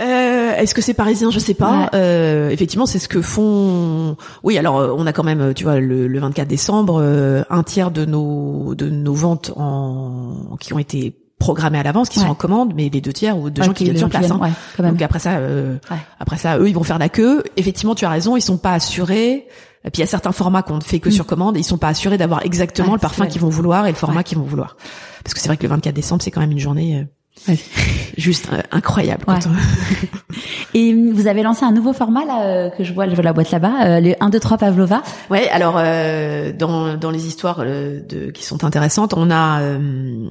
Euh, 0.00 0.54
Est-ce 0.56 0.74
que 0.74 0.80
c'est 0.82 0.94
parisien? 0.94 1.30
Je 1.30 1.38
sais 1.38 1.54
pas. 1.54 1.82
Ouais. 1.82 1.88
Euh, 1.94 2.50
effectivement, 2.50 2.86
c'est 2.86 2.98
ce 2.98 3.08
que 3.08 3.20
font. 3.20 4.16
Oui, 4.42 4.56
alors 4.56 4.78
euh, 4.78 4.94
on 4.96 5.06
a 5.06 5.12
quand 5.12 5.24
même, 5.24 5.52
tu 5.52 5.64
vois, 5.64 5.80
le, 5.80 6.06
le 6.06 6.20
24 6.20 6.46
décembre, 6.48 7.00
euh, 7.02 7.42
un 7.50 7.62
tiers 7.62 7.90
de 7.90 8.04
nos 8.04 8.74
de 8.74 8.88
nos 8.88 9.14
ventes 9.14 9.52
en 9.56 10.56
qui 10.60 10.72
ont 10.72 10.78
été 10.78 11.16
programmées 11.40 11.78
à 11.80 11.82
l'avance, 11.82 12.08
qui 12.08 12.20
Ouais. 12.20 12.26
sont 12.26 12.30
en 12.30 12.34
commande, 12.36 12.72
mais 12.76 12.88
les 12.88 13.00
deux 13.00 13.12
tiers 13.12 13.36
ou 13.36 13.50
de 13.50 13.60
gens 13.62 13.72
qui 13.72 13.82
viennent 13.84 13.96
sur 13.98 14.08
place. 14.08 14.30
hein. 14.30 14.38
Ouais, 14.40 14.50
quand 14.76 14.84
même. 14.84 14.92
Donc 14.92 15.02
après 15.02 15.18
ça, 15.18 15.38
euh, 15.38 15.76
après 16.20 16.36
ça, 16.36 16.58
eux, 16.58 16.68
ils 16.68 16.74
vont 16.74 16.84
faire 16.84 16.98
la 16.98 17.08
queue. 17.08 17.42
Effectivement, 17.56 17.96
tu 17.96 18.04
as 18.04 18.10
raison, 18.10 18.36
ils 18.36 18.40
sont 18.42 18.58
pas 18.58 18.74
assurés. 18.74 19.48
Et 19.84 19.90
puis 19.90 19.96
il 19.96 20.00
y 20.00 20.02
a 20.02 20.06
certains 20.06 20.32
formats 20.32 20.62
qu'on 20.62 20.76
ne 20.76 20.82
fait 20.82 21.00
que 21.00 21.08
Mm. 21.08 21.12
sur 21.12 21.26
commande, 21.26 21.56
et 21.56 21.60
ils 21.60 21.64
sont 21.64 21.78
pas 21.78 21.88
assurés 21.88 22.18
d'avoir 22.18 22.44
exactement 22.44 22.92
le 22.92 22.98
parfum 22.98 23.26
qu'ils 23.26 23.40
vont 23.40 23.48
vouloir 23.48 23.86
et 23.86 23.90
le 23.90 23.96
format 23.96 24.22
qu'ils 24.22 24.36
vont 24.38 24.44
vouloir. 24.44 24.76
Parce 25.24 25.32
que 25.34 25.40
c'est 25.40 25.48
vrai 25.48 25.56
que 25.56 25.62
le 25.62 25.70
24 25.70 25.94
décembre, 25.94 26.22
c'est 26.22 26.30
quand 26.30 26.40
même 26.42 26.50
une 26.52 26.58
journée 26.58 27.06
euh, 27.48 27.54
juste 28.18 28.48
euh, 28.52 28.60
incroyable. 28.72 29.24
quand 29.26 29.32
Ouais. 29.32 29.40
on- 29.46 30.36
Et 30.74 30.92
hum, 30.92 31.10
vous 31.12 31.26
avez 31.26 31.42
lancé 31.42 31.64
un 31.64 31.72
nouveau 31.72 31.92
format 31.94 32.24
là 32.26 32.42
euh, 32.44 32.70
que 32.70 32.84
je 32.84 32.92
vois, 32.92 33.08
je 33.08 33.14
vois 33.14 33.24
la 33.24 33.32
boîte 33.32 33.50
là-bas, 33.50 33.86
euh, 33.86 34.00
le 34.00 34.14
1, 34.20 34.28
2, 34.28 34.38
3 34.38 34.58
Pavlova. 34.58 35.02
Ouais, 35.30 35.48
alors 35.48 35.74
euh, 35.78 36.52
dans 36.52 36.96
dans 36.98 37.10
les 37.10 37.26
histoires 37.26 37.64
de 37.64 38.30
qui 38.32 38.44
sont 38.44 38.62
intéressantes, 38.64 39.14
on 39.16 39.30
a 39.30 39.62
euh, 39.62 40.30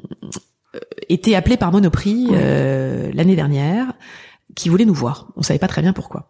été 1.07 1.35
appelé 1.35 1.57
par 1.57 1.71
Monoprix 1.71 2.27
euh, 2.31 3.11
l'année 3.13 3.35
dernière 3.35 3.93
qui 4.55 4.69
voulait 4.69 4.85
nous 4.85 4.93
voir. 4.93 5.27
On 5.35 5.41
savait 5.41 5.59
pas 5.59 5.67
très 5.67 5.81
bien 5.81 5.93
pourquoi. 5.93 6.29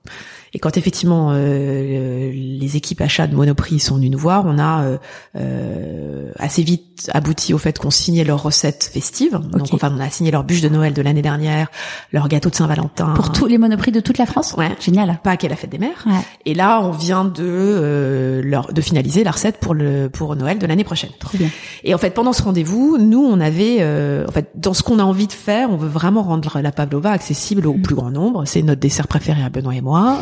Et 0.54 0.60
quand 0.60 0.78
effectivement 0.78 1.30
euh, 1.32 2.32
les 2.32 2.76
équipes 2.76 3.02
achats 3.02 3.28
de 3.28 3.36
Monoprix 3.36 3.80
sont 3.80 3.96
venues 3.96 4.10
nous 4.10 4.20
voir, 4.20 4.44
on 4.46 4.58
a 4.58 4.84
euh, 4.84 4.98
euh, 5.36 6.32
assez 6.38 6.64
vite 6.64 7.10
abouti 7.14 7.54
au 7.54 7.58
fait 7.58 7.78
qu'on 7.78 7.92
signait 7.92 8.24
leurs 8.24 8.44
recettes 8.44 8.90
festives. 8.92 9.40
Donc 9.52 9.68
enfin 9.74 9.94
on 9.96 10.00
a 10.00 10.10
signé 10.10 10.32
leur 10.32 10.44
bûche 10.44 10.62
de 10.62 10.70
Noël 10.70 10.94
de 10.94 11.02
l'année 11.02 11.22
dernière, 11.22 11.70
leur 12.12 12.28
gâteau 12.28 12.50
de 12.50 12.56
Saint-Valentin. 12.56 13.14
Pour 13.14 13.32
tous 13.32 13.46
les 13.46 13.58
monoprix 13.58 13.92
de 13.92 14.00
toute 14.00 14.18
la 14.18 14.26
France. 14.26 14.56
Ouais. 14.58 14.70
Génial. 14.80 15.20
Pâques 15.24 15.44
et 15.44 15.50
la 15.50 15.56
fête 15.56 15.70
des 15.70 15.78
mères. 15.78 16.04
Ouais. 16.06 16.14
Et 16.46 16.54
là, 16.54 16.82
on 16.82 16.92
vient 16.92 17.26
de 17.26 17.44
euh, 17.44 18.42
leur, 18.44 18.74
de 18.74 18.82
finaliser 18.82 19.24
la 19.24 19.32
recette 19.32 19.58
pour 19.58 19.74
le 19.74 20.10
pour 20.10 20.36
Noël 20.36 20.60
de 20.60 20.66
l'année 20.66 20.84
prochaine. 20.84 21.12
Trop 21.20 21.38
bien. 21.38 21.50
Et 21.84 21.94
en 21.94 21.98
fait, 21.98 22.12
pendant 22.12 22.34
ce 22.34 22.44
rendez-vous, 22.44 22.98
nous, 23.00 23.24
on 23.24 23.40
avait, 23.40 23.78
euh, 23.80 24.26
en 24.28 24.32
fait, 24.32 24.52
dans 24.56 24.74
ce 24.74 24.84
qu'on 24.84 25.00
a 25.00 25.04
envie 25.04 25.28
de 25.28 25.34
faire, 25.34 25.72
on 25.72 25.78
veut 25.78 25.88
vraiment 25.88 26.24
rendre 26.24 26.60
la 26.62 26.72
pavlova 26.72 27.12
accessible 27.12 27.68
au 27.68 27.74
plus 27.74 27.96
grand 27.96 28.12
nombre. 28.12 28.46
C'est 28.46 28.62
notre 28.62 28.82
dessert 28.82 29.08
préféré 29.08 29.44
à 29.44 29.50
Benoît 29.50 29.76
et 29.76 29.82
moi. 29.82 30.20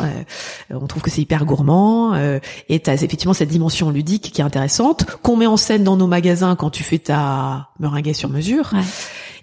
Euh, 0.70 0.78
on 0.80 0.86
trouve 0.86 1.02
que 1.02 1.10
c'est 1.10 1.22
hyper 1.22 1.44
gourmand 1.44 2.14
euh, 2.14 2.38
et 2.68 2.80
t'as 2.80 2.94
effectivement 2.94 3.34
cette 3.34 3.48
dimension 3.48 3.90
ludique 3.90 4.30
qui 4.32 4.40
est 4.40 4.44
intéressante 4.44 5.06
qu'on 5.22 5.36
met 5.36 5.46
en 5.46 5.56
scène 5.56 5.84
dans 5.84 5.96
nos 5.96 6.06
magasins 6.06 6.56
quand 6.56 6.70
tu 6.70 6.82
fais 6.82 6.98
ta 6.98 7.68
meringue 7.78 8.12
sur 8.12 8.28
mesure. 8.28 8.70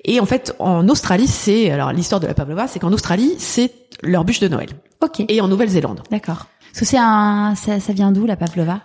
Et 0.03 0.19
en 0.19 0.25
fait, 0.25 0.55
en 0.59 0.87
Australie, 0.87 1.27
c'est 1.27 1.71
alors 1.71 1.91
l'histoire 1.91 2.21
de 2.21 2.27
la 2.27 2.33
pavlova, 2.33 2.67
c'est 2.67 2.79
qu'en 2.79 2.93
Australie, 2.93 3.33
c'est 3.39 3.71
leur 4.03 4.23
bûche 4.23 4.39
de 4.39 4.47
Noël. 4.47 4.69
Ok. 5.01 5.23
Et 5.27 5.41
en 5.41 5.47
Nouvelle-Zélande. 5.47 6.01
D'accord. 6.11 6.45
Parce 6.71 6.79
que 6.79 6.85
c'est 6.85 6.97
un, 6.99 7.55
ça, 7.55 7.79
ça 7.79 7.93
vient 7.93 8.11
d'où 8.11 8.25
la 8.25 8.35
pavlova? 8.35 8.81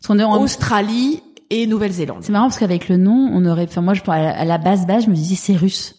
Parce 0.00 0.18
en... 0.18 0.42
Australie 0.42 1.22
et 1.50 1.66
Nouvelle-Zélande. 1.66 2.20
C'est 2.22 2.32
marrant 2.32 2.46
parce 2.46 2.58
qu'avec 2.58 2.88
le 2.88 2.96
nom, 2.96 3.30
on 3.32 3.44
aurait, 3.46 3.66
enfin 3.68 3.82
moi, 3.82 3.94
je 3.94 4.02
à 4.10 4.44
la 4.44 4.58
base 4.58 4.86
base, 4.86 5.04
je 5.04 5.10
me 5.10 5.14
disais 5.14 5.34
c'est 5.34 5.56
russe. 5.56 5.96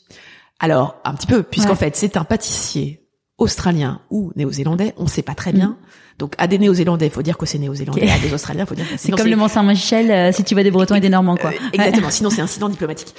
Alors 0.60 0.96
un 1.04 1.14
petit 1.14 1.28
peu, 1.28 1.44
puisqu'en 1.44 1.76
fait 1.76 1.96
c'est 1.96 2.18
un 2.18 2.24
pâtissier 2.24 3.03
australien 3.44 4.00
ou 4.10 4.32
néo-zélandais, 4.36 4.94
on 4.98 5.08
sait 5.08 5.22
pas 5.22 5.36
très 5.36 5.54
bien. 5.54 5.70
Mm. 5.70 5.76
Donc 6.20 6.36
à 6.38 6.48
des 6.48 6.58
néo-zélandais, 6.58 7.08
il 7.08 7.12
faut 7.12 7.22
dire 7.22 7.38
que 7.38 7.46
c'est 7.46 7.58
néo-zélandais. 7.58 8.10
À 8.10 8.20
des 8.20 8.34
australiens, 8.34 8.64
il 8.64 8.68
faut 8.68 8.76
dire 8.76 8.88
que 8.88 8.98
c'est 8.98 9.12
comme 9.12 9.28
le 9.28 9.36
Mont 9.36 9.48
Saint-Michel 9.48 10.12
euh, 10.12 10.32
si 10.32 10.44
tu 10.44 10.54
vois 10.54 10.64
des 10.64 10.72
Bretons 10.72 10.96
et 10.96 11.00
des 11.00 11.10
Normands 11.10 11.38
quoi. 11.38 11.52
Euh, 11.52 11.70
exactement, 11.74 12.10
sinon 12.10 12.30
c'est 12.30 12.42
incident 12.42 12.70
diplomatique. 12.70 13.16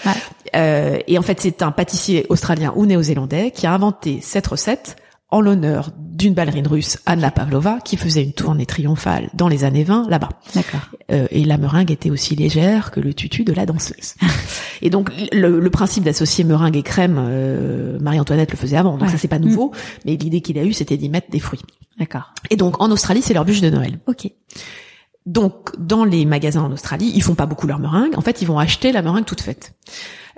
Euh, 0.55 0.99
et 1.07 1.18
en 1.18 1.22
fait, 1.22 1.41
c'est 1.41 1.62
un 1.62 1.72
pâtissier 1.72 2.27
australien 2.29 2.72
ou 2.77 2.87
néo-zélandais 2.87 3.51
qui 3.51 3.66
a 3.66 3.72
inventé 3.72 4.20
cette 4.22 4.47
recette 4.47 4.97
en 5.35 5.41
l'honneur 5.41 5.91
d'une 5.99 6.32
ballerine 6.32 6.68
russe, 6.68 6.97
Anna 7.07 7.32
Pavlova, 7.32 7.80
qui 7.85 7.97
faisait 7.97 8.22
une 8.22 8.32
tournée 8.32 8.66
triomphale 8.66 9.30
dans 9.35 9.49
les 9.49 9.64
années 9.64 9.82
20 9.82 10.09
là-bas. 10.09 10.28
D'accord. 10.55 10.89
Euh, 11.11 11.26
et 11.32 11.45
la 11.45 11.59
meringue 11.59 11.91
était 11.91 12.09
aussi 12.09 12.37
légère 12.37 12.93
que 12.93 13.01
le 13.01 13.14
tutu 13.14 13.43
de 13.43 13.53
la 13.53 13.66
danseuse. 13.66 14.14
et 14.82 14.91
donc 14.91 15.11
le, 15.32 15.68
principe 15.70 16.05
d'associer 16.05 16.45
meringue 16.45 16.76
et 16.76 16.85
crème, 16.85 17.16
euh, 17.18 17.99
Marie-Antoinette 17.99 18.53
le 18.53 18.57
faisait 18.57 18.76
avant, 18.76 18.97
donc 18.97 19.11
ça 19.11 19.18
c'est 19.18 19.26
pas 19.26 19.41
nouveau. 19.41 19.70
Mm. 19.70 20.01
Mais 20.07 20.16
l'idée 20.16 20.41
qu'il 20.41 20.57
a 20.57 20.62
eue, 20.62 20.72
c'était 20.72 20.97
d'y 20.97 21.09
mettre 21.09 21.32
des 21.32 21.41
fruits. 21.41 21.62
D'accord. 21.99 22.32
Et 22.51 22.55
donc 22.55 22.80
en 22.80 22.93
Australie, 22.93 23.20
c'est 23.20 23.35
leur 23.35 23.45
bûche 23.45 23.61
de 23.61 23.70
Noël. 23.70 23.99
Ok. 24.07 24.30
Donc 25.26 25.72
dans 25.80 26.05
les 26.05 26.26
magasins 26.26 26.62
en 26.62 26.70
Australie, 26.70 27.11
ils 27.12 27.24
font 27.24 27.35
pas 27.35 27.47
beaucoup 27.47 27.66
leur 27.66 27.80
meringue. 27.80 28.16
En 28.16 28.20
fait, 28.20 28.41
ils 28.41 28.47
vont 28.47 28.61
acheter 28.61 28.93
la 28.93 29.03
meringue 29.03 29.24
toute 29.24 29.41
faite. 29.41 29.74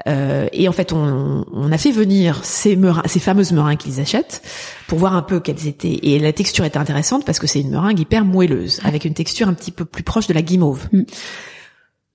Euh, 0.06 0.48
et 0.52 0.68
en 0.68 0.72
fait, 0.72 0.92
on, 0.92 1.44
on, 1.52 1.72
a 1.72 1.78
fait 1.78 1.90
venir 1.90 2.44
ces, 2.44 2.76
meringues, 2.76 3.06
ces 3.06 3.20
fameuses 3.20 3.52
meringues 3.52 3.78
qu'ils 3.78 4.00
achètent 4.00 4.42
pour 4.86 4.98
voir 4.98 5.14
un 5.14 5.22
peu 5.22 5.40
quelles 5.40 5.66
étaient. 5.66 5.98
Et 6.02 6.18
la 6.18 6.32
texture 6.32 6.64
était 6.64 6.78
intéressante 6.78 7.24
parce 7.24 7.38
que 7.38 7.46
c'est 7.46 7.60
une 7.60 7.70
meringue 7.70 7.98
hyper 7.98 8.24
moelleuse, 8.24 8.80
avec 8.84 9.04
une 9.04 9.14
texture 9.14 9.48
un 9.48 9.54
petit 9.54 9.72
peu 9.72 9.84
plus 9.84 10.02
proche 10.02 10.26
de 10.26 10.34
la 10.34 10.42
guimauve. 10.42 10.88
Mm. 10.92 11.02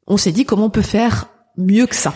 On 0.08 0.18
s'est 0.18 0.32
dit 0.32 0.46
comment 0.46 0.66
on 0.66 0.70
peut 0.70 0.82
faire 0.82 1.28
mieux 1.58 1.86
que 1.86 1.96
ça. 1.96 2.14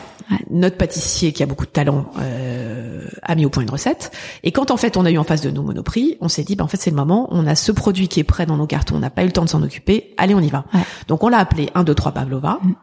Notre 0.49 0.77
pâtissier, 0.77 1.33
qui 1.33 1.43
a 1.43 1.45
beaucoup 1.45 1.65
de 1.65 1.71
talent, 1.71 2.09
euh, 2.19 3.05
a 3.21 3.35
mis 3.35 3.45
au 3.45 3.49
point 3.49 3.61
une 3.61 3.69
recette. 3.69 4.11
Et 4.43 4.51
quand 4.51 4.71
en 4.71 4.77
fait 4.77 4.97
on 4.97 5.05
a 5.05 5.11
eu 5.11 5.17
en 5.17 5.23
face 5.23 5.41
de 5.41 5.51
nous 5.51 5.61
Monoprix, 5.61 6.17
on 6.19 6.29
s'est 6.29 6.43
dit, 6.43 6.55
bah, 6.55 6.63
en 6.63 6.67
fait 6.67 6.77
c'est 6.77 6.89
le 6.89 6.95
moment, 6.95 7.27
on 7.31 7.45
a 7.45 7.53
ce 7.53 7.71
produit 7.71 8.07
qui 8.07 8.19
est 8.19 8.23
prêt 8.23 8.45
dans 8.45 8.57
nos 8.57 8.65
cartons, 8.65 8.95
on 8.95 8.99
n'a 8.99 9.09
pas 9.09 9.23
eu 9.23 9.27
le 9.27 9.31
temps 9.31 9.45
de 9.45 9.49
s'en 9.49 9.61
occuper, 9.61 10.15
allez 10.17 10.33
on 10.33 10.39
y 10.39 10.49
va. 10.49 10.65
Donc 11.07 11.23
on 11.23 11.27
l'a 11.27 11.37
appelé 11.37 11.69
1, 11.75 11.83
2, 11.83 11.93
3 11.93 12.13
Pavlova. 12.13 12.59
Mm. 12.63 12.73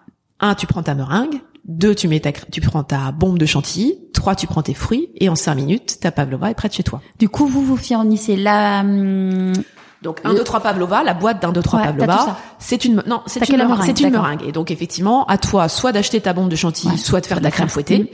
Un, 0.40 0.54
tu 0.54 0.66
prends 0.66 0.82
ta 0.82 0.94
meringue. 0.94 1.40
Deux, 1.64 1.94
tu 1.94 2.08
mets 2.08 2.20
ta, 2.20 2.32
tu 2.32 2.60
prends 2.60 2.82
ta 2.82 3.12
bombe 3.12 3.38
de 3.38 3.46
chantilly. 3.46 3.98
Trois, 4.12 4.34
tu 4.34 4.46
prends 4.46 4.62
tes 4.62 4.74
fruits. 4.74 5.10
Et 5.16 5.28
en 5.28 5.36
cinq 5.36 5.54
minutes, 5.54 5.98
ta 6.00 6.10
pavlova 6.10 6.50
est 6.50 6.54
prête 6.54 6.74
chez 6.74 6.82
toi. 6.82 7.00
Du 7.18 7.28
coup, 7.28 7.46
vous 7.46 7.62
vous 7.62 7.76
fournissez 7.76 8.36
la, 8.36 8.80
hum, 8.80 9.52
donc 10.02 10.20
1 10.24 10.34
2 10.34 10.42
3 10.42 10.60
pavlova, 10.60 11.04
la 11.04 11.14
boîte 11.14 11.40
d'un 11.40 11.52
2 11.52 11.62
3 11.62 11.80
pavlova, 11.80 12.36
c'est 12.58 12.84
une 12.84 13.02
non, 13.06 13.22
c'est 13.26 13.48
une 13.48 13.56
meringue, 13.56 13.86
c'est 13.86 14.00
une 14.00 14.10
meringue 14.10 14.42
et 14.42 14.50
donc 14.50 14.70
effectivement, 14.70 15.24
à 15.26 15.38
toi 15.38 15.68
soit 15.68 15.92
d'acheter 15.92 16.20
ta 16.20 16.32
bombe 16.32 16.48
de 16.48 16.56
chantilly, 16.56 16.98
soit 16.98 17.20
de 17.20 17.26
faire 17.26 17.38
de 17.38 17.44
la 17.44 17.52
crème 17.52 17.68
fouettée 17.68 17.98
mmh. 18.00 18.06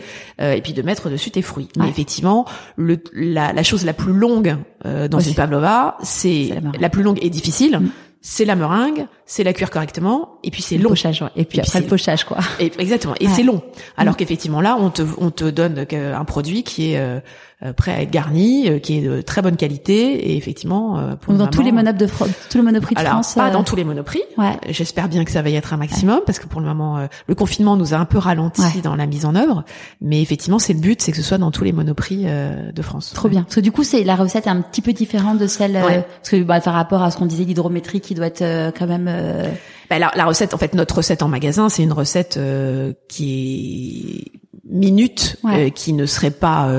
euh, 0.42 0.52
et 0.52 0.60
puis 0.60 0.74
de 0.74 0.82
mettre 0.82 1.08
dessus 1.08 1.30
tes 1.30 1.42
fruits. 1.42 1.68
Mais 1.78 1.88
effectivement, 1.88 2.44
le 2.76 2.98
la, 3.14 3.54
la 3.54 3.62
chose 3.62 3.86
la 3.86 3.94
plus 3.94 4.12
longue 4.12 4.58
euh, 4.84 5.08
dans 5.08 5.20
une 5.20 5.34
pavlova, 5.34 5.96
c'est 6.02 6.60
la, 6.78 6.90
plus 6.90 7.02
longue 7.02 7.18
et 7.22 7.30
difficile. 7.30 7.78
Mmh 7.78 7.90
c'est 8.20 8.44
la 8.44 8.56
meringue, 8.56 9.06
c'est 9.30 9.44
la 9.44 9.52
cuire 9.52 9.70
correctement, 9.70 10.38
et 10.42 10.50
puis 10.50 10.62
c'est 10.62 10.78
long. 10.78 10.88
Pochage, 10.88 11.22
Et 11.36 11.44
puis, 11.44 11.60
après 11.60 11.80
le 11.80 11.86
pochage, 11.86 12.24
quoi. 12.24 12.38
Et, 12.60 12.72
exactement. 12.78 13.14
Et 13.20 13.28
c'est 13.28 13.42
long. 13.42 13.62
Alors 13.98 14.14
mm. 14.14 14.16
qu'effectivement 14.16 14.62
là, 14.62 14.76
on 14.80 14.88
te, 14.88 15.02
on 15.18 15.30
te 15.30 15.44
donne 15.44 15.86
un 15.92 16.24
produit 16.24 16.62
qui 16.62 16.92
est 16.92 16.98
euh, 16.98 17.20
euh, 17.62 17.74
prêt 17.74 17.92
à 17.92 18.00
être 18.00 18.10
garni, 18.10 18.70
euh, 18.70 18.78
qui 18.78 18.98
est 18.98 19.00
de 19.02 19.20
très 19.20 19.42
bonne 19.42 19.56
qualité, 19.56 20.30
et 20.30 20.36
effectivement. 20.38 21.16
Pour 21.20 21.34
dans 21.34 21.46
tous 21.46 21.60
les 21.60 21.72
monoprix 21.72 21.98
de 21.98 22.06
France, 22.06 22.30
tous 22.48 22.56
les 22.56 22.64
monoprix 22.64 22.94
de 22.94 23.00
alors, 23.00 23.12
France. 23.12 23.34
Pas 23.34 23.50
dans 23.50 23.64
tous 23.64 23.76
les 23.76 23.84
monoprix. 23.84 24.22
Ouais. 24.38 24.56
J'espère 24.70 25.08
bien 25.08 25.24
que 25.24 25.30
ça 25.30 25.42
va 25.42 25.50
y 25.50 25.56
être 25.56 25.74
un 25.74 25.76
maximum, 25.76 26.20
parce 26.24 26.38
que 26.38 26.46
pour 26.46 26.62
le 26.62 26.66
moment, 26.66 27.06
le 27.26 27.34
confinement 27.34 27.76
nous 27.76 27.92
a 27.92 27.98
un 27.98 28.06
peu 28.06 28.16
ralenti 28.16 28.80
dans 28.82 28.96
la 28.96 29.04
mise 29.04 29.26
en 29.26 29.34
œuvre, 29.34 29.62
mais 30.00 30.22
effectivement, 30.22 30.58
c'est 30.58 30.72
le 30.72 30.80
but, 30.80 31.02
c'est 31.02 31.12
que 31.12 31.18
ce 31.18 31.22
soit 31.22 31.38
dans 31.38 31.50
tous 31.50 31.64
les 31.64 31.72
monoprix 31.72 32.24
de 32.24 32.82
France. 32.82 33.12
Trop 33.14 33.28
bien. 33.28 33.42
Parce 33.42 33.56
que 33.56 33.60
du 33.60 33.72
coup, 33.72 33.84
c'est 33.84 34.04
la 34.04 34.16
recette 34.16 34.46
est 34.46 34.50
un 34.50 34.62
petit 34.62 34.80
peu 34.80 34.94
différente 34.94 35.36
de 35.36 35.46
celle, 35.46 35.74
parce 35.74 36.30
que 36.30 36.42
bah, 36.42 36.60
par 36.60 36.72
rapport 36.72 37.02
à 37.02 37.10
ce 37.10 37.18
qu'on 37.18 37.26
disait 37.26 37.44
l'hydrométrie 37.44 38.00
qui 38.00 38.14
doit 38.14 38.26
être 38.26 38.42
euh, 38.42 38.70
quand 38.76 38.86
même. 38.86 39.08
Euh, 39.18 39.50
bah, 39.90 39.98
la, 39.98 40.10
la, 40.14 40.24
recette, 40.26 40.54
en 40.54 40.58
fait, 40.58 40.74
notre 40.74 40.96
recette 40.96 41.22
en 41.22 41.28
magasin, 41.28 41.68
c'est 41.68 41.82
une 41.82 41.92
recette 41.92 42.36
euh, 42.36 42.92
qui 43.08 44.30
est 44.34 44.38
minute, 44.70 45.40
qui 45.74 45.94
ne 45.94 46.04
serait 46.04 46.30
pas 46.30 46.70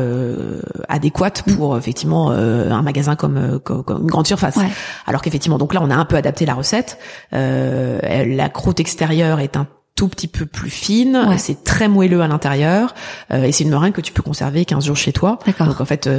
adéquate 0.88 1.44
mm. 1.48 1.56
pour 1.56 1.76
effectivement 1.76 2.30
un 2.30 2.84
magasin 2.84 3.16
comme, 3.16 3.60
comme, 3.60 3.84
une 4.04 4.06
grande 4.06 4.28
surface. 4.28 4.60
Alors 5.08 5.24
qu'effectivement, 5.24 5.58
donc 5.58 5.74
là, 5.74 5.82
on 5.82 5.90
a 5.90 5.96
un 5.96 6.06
peu 6.06 6.16
adapté 6.16 6.46
la 6.46 6.54
recette. 6.54 7.00
la 7.32 8.50
croûte 8.50 8.80
extérieure 8.80 9.40
est 9.40 9.58
un 9.58 9.66
tout 10.00 10.08
petit 10.08 10.30
peu 10.30 10.46
plus 10.46 10.70
fine, 10.70 11.36
c'est 11.38 11.66
très 11.66 11.90
moelleux 11.90 12.22
à 12.22 12.28
l'intérieur 12.30 12.96
et 13.34 13.52
c'est 13.52 13.66
une 13.66 13.70
meringue 13.70 13.92
que 13.92 14.00
tu 14.00 14.14
peux 14.14 14.24
conserver 14.24 14.64
15 14.64 14.86
jours 14.86 14.96
chez 14.96 15.12
toi. 15.12 15.40
Donc 15.60 15.82
en 15.82 15.86
fait 15.86 16.10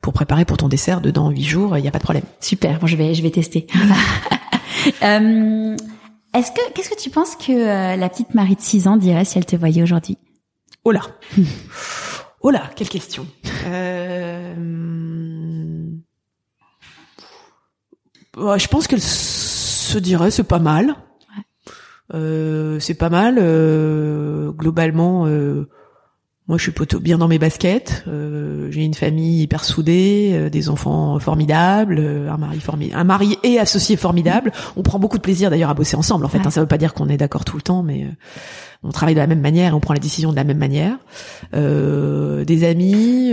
pour 0.00 0.12
préparer 0.12 0.44
pour 0.44 0.56
ton 0.56 0.68
dessert 0.68 1.00
dedans 1.00 1.30
8 1.30 1.42
jours, 1.42 1.76
il 1.76 1.82
n'y 1.82 1.88
a 1.88 1.90
pas 1.90 1.98
de 1.98 2.04
problème. 2.04 2.22
Super, 2.38 2.78
bon 2.78 2.86
je 2.86 2.94
vais 2.96 3.14
je 3.14 3.22
vais 3.22 3.30
tester. 3.30 3.66
Euh, 5.02 5.76
est-ce 6.32 6.52
que 6.52 6.72
qu'est-ce 6.72 6.90
que 6.90 7.00
tu 7.00 7.10
penses 7.10 7.34
que 7.34 7.50
euh, 7.50 7.96
la 7.96 8.08
petite 8.08 8.34
Marie 8.34 8.54
de 8.54 8.60
6 8.60 8.86
ans 8.86 8.96
dirait 8.96 9.24
si 9.24 9.36
elle 9.36 9.46
te 9.46 9.56
voyait 9.56 9.82
aujourd'hui? 9.82 10.16
Oh 10.84 10.92
là 10.92 11.00
Oh 12.40 12.50
là, 12.50 12.70
quelle 12.76 12.88
question 12.88 13.26
euh... 13.66 14.54
je 18.36 18.66
pense 18.68 18.86
qu'elle 18.86 19.02
se 19.02 19.98
dirait 19.98 20.30
c'est 20.30 20.44
pas 20.44 20.60
mal. 20.60 20.94
Euh, 22.14 22.78
c'est 22.80 22.94
pas 22.94 23.10
mal. 23.10 23.36
Euh, 23.38 24.50
globalement, 24.52 25.26
euh, 25.26 25.68
moi, 26.48 26.58
je 26.58 26.62
suis 26.62 26.72
plutôt 26.72 27.00
bien 27.00 27.18
dans 27.18 27.26
mes 27.26 27.40
baskets. 27.40 28.04
Euh, 28.06 28.70
j'ai 28.70 28.84
une 28.84 28.94
famille 28.94 29.42
hyper 29.42 29.64
soudée, 29.64 30.30
euh, 30.32 30.48
des 30.48 30.68
enfants 30.68 31.18
formidables, 31.18 31.98
euh, 31.98 32.30
un 32.30 32.36
mari 32.36 32.60
formidable, 32.60 33.00
un 33.00 33.04
mari 33.04 33.36
et 33.42 33.58
associé 33.58 33.96
formidable. 33.96 34.52
On 34.76 34.84
prend 34.84 35.00
beaucoup 35.00 35.16
de 35.16 35.22
plaisir 35.22 35.50
d'ailleurs 35.50 35.70
à 35.70 35.74
bosser 35.74 35.96
ensemble. 35.96 36.24
En 36.24 36.28
fait, 36.28 36.38
hein, 36.38 36.50
ça 36.50 36.60
veut 36.60 36.68
pas 36.68 36.78
dire 36.78 36.94
qu'on 36.94 37.08
est 37.08 37.16
d'accord 37.16 37.44
tout 37.44 37.56
le 37.56 37.62
temps, 37.62 37.82
mais 37.82 38.06
on 38.84 38.92
travaille 38.92 39.16
de 39.16 39.20
la 39.20 39.26
même 39.26 39.40
manière 39.40 39.72
et 39.72 39.74
on 39.74 39.80
prend 39.80 39.92
la 39.92 39.98
décision 39.98 40.30
de 40.30 40.36
la 40.36 40.44
même 40.44 40.58
manière. 40.58 40.98
des 41.52 42.64
amis, 42.64 43.32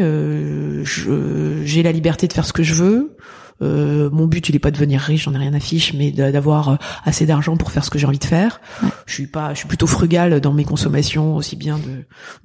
j'ai 0.84 1.84
la 1.84 1.92
liberté 1.92 2.28
de 2.28 2.34
faire 2.34 2.46
ce 2.46 2.54
que 2.54 2.64
je 2.64 2.74
veux. 2.74 3.16
Euh, 3.62 4.10
mon 4.12 4.28
but, 4.28 4.49
il 4.49 4.56
est 4.56 4.60
pas 4.60 4.72
de 4.72 4.76
devenir 4.76 4.99
riche, 4.99 5.24
j'en 5.24 5.34
ai 5.34 5.38
rien 5.38 5.54
à 5.54 5.60
fiche, 5.60 5.93
mais 5.93 6.12
d'avoir 6.12 6.70
euh, 6.70 6.76
assez 7.06 7.26
d'argent 7.26 7.56
pour 7.56 7.72
faire 7.72 7.86
ce 7.86 7.89
que 7.89 7.97
j'ai 7.97 8.08
envie 8.08 8.20
de 8.20 8.26
faire. 8.26 8.60
Je 9.06 9.14
suis 9.14 9.28
pas, 9.28 9.54
je 9.54 9.60
suis 9.60 9.68
plutôt 9.68 9.88
frugal 9.88 10.39
dans 10.41 10.54
mes 10.54 10.66
consommations, 10.66 11.36
aussi 11.36 11.56
bien 11.56 11.80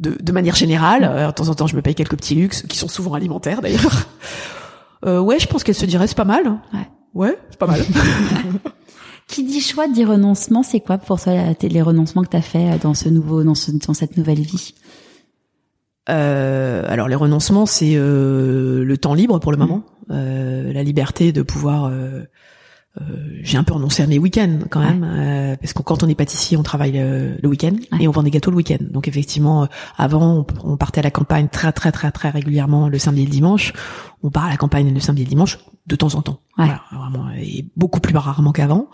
de 0.01 0.17
de, 0.21 0.33
manière 0.33 0.55
générale. 0.55 1.05
Euh, 1.05 1.27
de 1.27 1.33
temps 1.33 1.49
en 1.49 1.55
temps, 1.55 1.67
je 1.67 1.77
me 1.77 1.83
paye 1.83 1.95
quelques 1.95 2.17
petits 2.17 2.35
luxes 2.35 2.63
qui 2.63 2.79
sont 2.79 2.89
souvent 2.89 3.15
alimentaires 3.15 3.63
d'ailleurs. 3.63 4.09
Euh, 5.07 5.21
ouais, 5.21 5.39
je 5.39 5.47
pense 5.47 5.63
qu'elle 5.63 5.77
se 5.77 5.87
dirait 5.87 6.09
c'est 6.09 6.17
pas 6.17 6.25
mal. 6.25 6.59
Ouais, 6.75 6.89
ouais 7.15 7.39
c'est 7.51 7.59
pas 7.61 7.69
mal. 7.69 7.81
Qui 9.29 9.45
dit 9.45 9.61
choix 9.61 9.87
dit 9.87 10.05
renoncement, 10.05 10.65
c'est 10.65 10.81
quoi 10.81 10.99
pour 10.99 11.21
toi 11.21 11.35
les 11.63 11.83
renoncements 11.83 12.25
que 12.25 12.31
tu 12.31 12.37
as 12.37 12.43
fait 12.43 12.81
dans 12.83 12.95
ce 12.95 13.09
nouveau 13.09 13.45
dans, 13.45 13.55
ce, 13.55 13.71
dans 13.71 13.95
cette 13.95 14.17
nouvelle 14.17 14.41
vie? 14.41 14.75
Euh, 16.09 16.85
alors 16.89 17.09
les 17.09 17.15
renoncements, 17.15 17.67
c'est 17.67 17.95
euh, 17.95 18.83
le 18.85 18.99
temps 18.99 19.15
libre 19.15 19.39
pour 19.39 19.53
le 19.53 19.59
moment, 19.59 19.83
euh, 19.85 19.98
la 20.09 20.83
liberté 20.83 21.33
de 21.33 21.43
pouvoir. 21.43 21.87
Euh, 21.87 22.25
euh, 23.01 23.05
j'ai 23.43 23.59
un 23.59 23.65
peu 23.65 23.75
renoncé 23.75 24.03
à 24.03 24.07
mes 24.07 24.19
week-ends 24.19 24.61
quand 24.71 24.81
même, 24.81 25.57
parce 25.61 25.73
que 25.73 25.83
quand 25.83 26.03
on 26.03 26.09
est 26.09 26.17
pâtissier, 26.17 26.57
on 26.57 26.65
travaille 26.65 26.99
le, 26.99 27.49
week-end 27.49 27.77
et 28.01 28.09
on 28.09 28.11
vend 28.11 28.25
des 28.25 28.31
gâteaux 28.31 28.51
le 28.51 28.57
week-end. 28.57 28.79
Donc 28.81 29.07
effectivement, 29.07 29.69
avant, 29.97 30.47
on, 30.65 30.77
partait 30.77 30.99
à 30.99 31.03
la 31.03 31.11
campagne 31.11 31.49
très 31.49 31.71
très 31.71 31.93
très 31.93 32.11
très 32.11 32.31
régulièrement 32.31 32.89
le 32.89 32.99
samedi 32.99 33.23
et 33.23 33.27
le 33.27 33.31
dimanche. 33.31 33.73
On 34.25 34.31
part 34.31 34.47
à 34.47 34.51
la 34.51 34.57
campagne 34.57 34.93
le 34.93 35.01
samedi 35.01 35.23
et 35.23 35.25
le 35.27 35.31
dimanche 35.31 35.59
de 35.87 35.97
temps 35.97 36.17
en 36.17 36.23
temps, 36.23 36.41
voilà, 36.57 36.83
vraiment, 36.93 37.31
et 37.39 37.67
beaucoup 37.77 38.01
plus 38.01 38.17
rarement 38.17 38.53
qu'avant. 38.53 38.89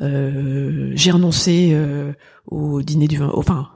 j'ai 0.00 1.10
renoncé 1.10 1.74
au 2.46 2.82
dîner 2.82 3.08
du, 3.08 3.22
enfin 3.22 3.68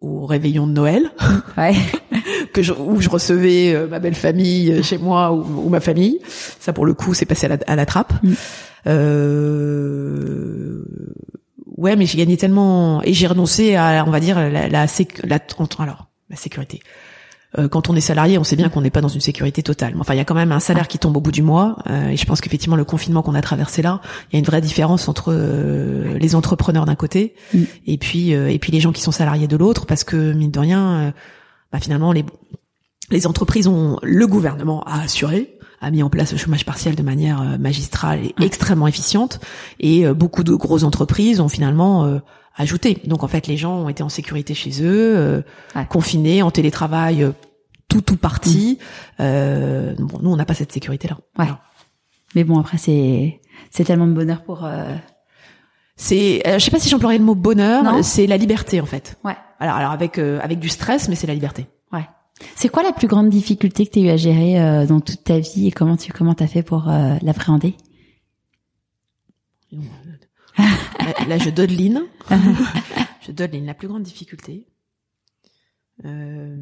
au 0.00 0.26
réveillon 0.26 0.66
de 0.66 0.72
Noël, 0.72 1.12
ouais. 1.56 1.74
que 2.52 2.62
je, 2.62 2.72
où 2.72 3.00
je 3.00 3.08
recevais 3.08 3.74
euh, 3.74 3.86
ma 3.86 3.98
belle 3.98 4.14
famille 4.14 4.72
euh, 4.72 4.82
chez 4.82 4.98
moi 4.98 5.32
ou, 5.32 5.68
ma 5.68 5.80
famille. 5.80 6.18
Ça, 6.60 6.72
pour 6.72 6.86
le 6.86 6.94
coup, 6.94 7.14
c'est 7.14 7.26
passé 7.26 7.48
à 7.66 7.76
la, 7.76 7.86
trappe. 7.86 8.12
Mm. 8.22 8.32
Euh... 8.86 10.84
Ouais, 11.76 11.96
mais 11.96 12.06
j'ai 12.06 12.18
gagné 12.18 12.36
tellement 12.36 13.02
et 13.02 13.12
j'ai 13.12 13.26
renoncé 13.26 13.76
à, 13.76 14.04
on 14.06 14.10
va 14.10 14.20
dire, 14.20 14.38
la, 14.38 14.68
la, 14.68 14.86
la, 15.24 15.38
alors 15.78 16.08
la 16.30 16.36
sécurité. 16.36 16.80
euh, 17.58 17.68
quand 17.68 17.88
on 17.88 17.96
est 17.96 18.00
salarié, 18.00 18.38
on 18.38 18.44
sait 18.44 18.56
bien 18.56 18.68
qu'on 18.68 18.80
n'est 18.80 18.90
pas 18.90 19.00
dans 19.00 19.08
une 19.08 19.20
sécurité 19.20 19.62
totale. 19.62 19.94
Enfin, 19.98 20.14
il 20.14 20.16
y 20.16 20.20
a 20.20 20.24
quand 20.24 20.34
même 20.34 20.52
un 20.52 20.60
salaire 20.60 20.88
qui 20.88 20.98
tombe 20.98 21.16
au 21.16 21.20
bout 21.20 21.32
du 21.32 21.42
mois, 21.42 21.76
euh, 21.88 22.08
et 22.08 22.16
je 22.16 22.24
pense 22.24 22.40
qu'effectivement 22.40 22.76
le 22.76 22.84
confinement 22.84 23.22
qu'on 23.22 23.34
a 23.34 23.42
traversé 23.42 23.82
là, 23.82 24.00
il 24.30 24.34
y 24.34 24.36
a 24.36 24.38
une 24.40 24.44
vraie 24.44 24.60
différence 24.60 25.08
entre 25.08 25.32
euh, 25.32 26.18
les 26.18 26.34
entrepreneurs 26.34 26.86
d'un 26.86 26.94
côté 26.96 27.34
Mm. 27.52 27.62
et 27.86 27.98
puis 27.98 28.30
et 28.30 28.58
puis 28.58 28.72
les 28.72 28.80
gens 28.80 28.92
qui 28.92 29.02
sont 29.02 29.12
salariés 29.12 29.46
de 29.46 29.56
l'autre, 29.56 29.86
parce 29.86 30.04
que 30.04 30.32
mine 30.32 30.50
de 30.50 30.58
rien, 30.58 31.12
bah, 31.76 31.80
finalement 31.82 32.12
les 32.12 32.24
les 33.10 33.26
entreprises 33.26 33.68
ont 33.68 33.98
le 34.02 34.26
gouvernement 34.26 34.82
a 34.84 35.02
assuré 35.02 35.58
a 35.80 35.90
mis 35.90 36.02
en 36.02 36.10
place 36.10 36.32
le 36.32 36.38
chômage 36.38 36.64
partiel 36.64 36.94
de 36.94 37.02
manière 37.02 37.58
magistrale 37.58 38.20
et 38.24 38.34
extrêmement 38.40 38.86
efficiente 38.88 39.40
et 39.78 40.06
beaucoup 40.08 40.42
de 40.42 40.54
grosses 40.54 40.84
entreprises 40.84 41.38
ont 41.38 41.48
finalement 41.50 42.20
ajouté. 42.56 42.98
Donc 43.04 43.22
en 43.22 43.28
fait, 43.28 43.46
les 43.46 43.56
gens 43.56 43.76
ont 43.76 43.88
été 43.88 44.02
en 44.02 44.08
sécurité 44.08 44.54
chez 44.54 44.82
eux, 44.82 45.16
euh, 45.16 45.42
Ouais. 45.74 45.86
confinés, 45.88 46.42
en 46.42 46.50
télétravail, 46.50 47.22
euh, 47.22 47.32
tout 47.88 48.00
tout 48.00 48.16
parti. 48.16 48.78
Euh, 49.20 49.94
bon, 49.98 50.18
nous, 50.22 50.30
on 50.30 50.36
n'a 50.36 50.44
pas 50.44 50.54
cette 50.54 50.72
sécurité-là. 50.72 51.18
Ouais. 51.38 51.46
Mais 52.34 52.44
bon, 52.44 52.58
après, 52.58 52.78
c'est 52.78 53.40
c'est 53.70 53.84
tellement 53.84 54.06
de 54.06 54.12
bonheur 54.12 54.42
pour. 54.42 54.66
C'est, 55.96 56.46
euh, 56.46 56.58
je 56.58 56.64
sais 56.64 56.70
pas 56.70 56.78
si 56.78 56.88
j'emploierais 56.88 57.18
le 57.18 57.24
mot 57.24 57.34
bonheur. 57.34 58.04
C'est 58.04 58.26
la 58.26 58.36
liberté 58.36 58.80
en 58.80 58.86
fait. 58.86 59.18
Ouais. 59.24 59.36
Alors, 59.58 59.76
alors 59.76 59.90
avec 59.92 60.18
euh, 60.18 60.38
avec 60.42 60.58
du 60.58 60.68
stress, 60.68 61.08
mais 61.08 61.14
c'est 61.14 61.26
la 61.26 61.34
liberté. 61.34 61.66
Ouais. 61.92 62.06
C'est 62.54 62.68
quoi 62.68 62.82
la 62.82 62.92
plus 62.92 63.08
grande 63.08 63.30
difficulté 63.30 63.86
que 63.86 63.92
tu 63.92 64.00
as 64.00 64.02
eu 64.02 64.08
à 64.10 64.16
gérer 64.16 64.60
euh, 64.60 64.86
dans 64.86 65.00
toute 65.00 65.24
ta 65.24 65.38
vie 65.38 65.68
et 65.68 65.72
comment 65.72 65.96
tu 65.96 66.12
comment 66.12 66.34
t'as 66.34 66.46
fait 66.46 66.62
pour 66.62 66.88
euh, 66.90 67.16
l'appréhender? 67.22 67.74
Là, 69.72 69.80
là, 71.28 71.38
je 71.38 71.50
dodeline. 71.50 72.02
je 73.20 73.32
dodeline. 73.32 73.64
La 73.64 73.74
plus 73.74 73.88
grande 73.88 74.02
difficulté. 74.02 74.66
Euh, 76.04 76.56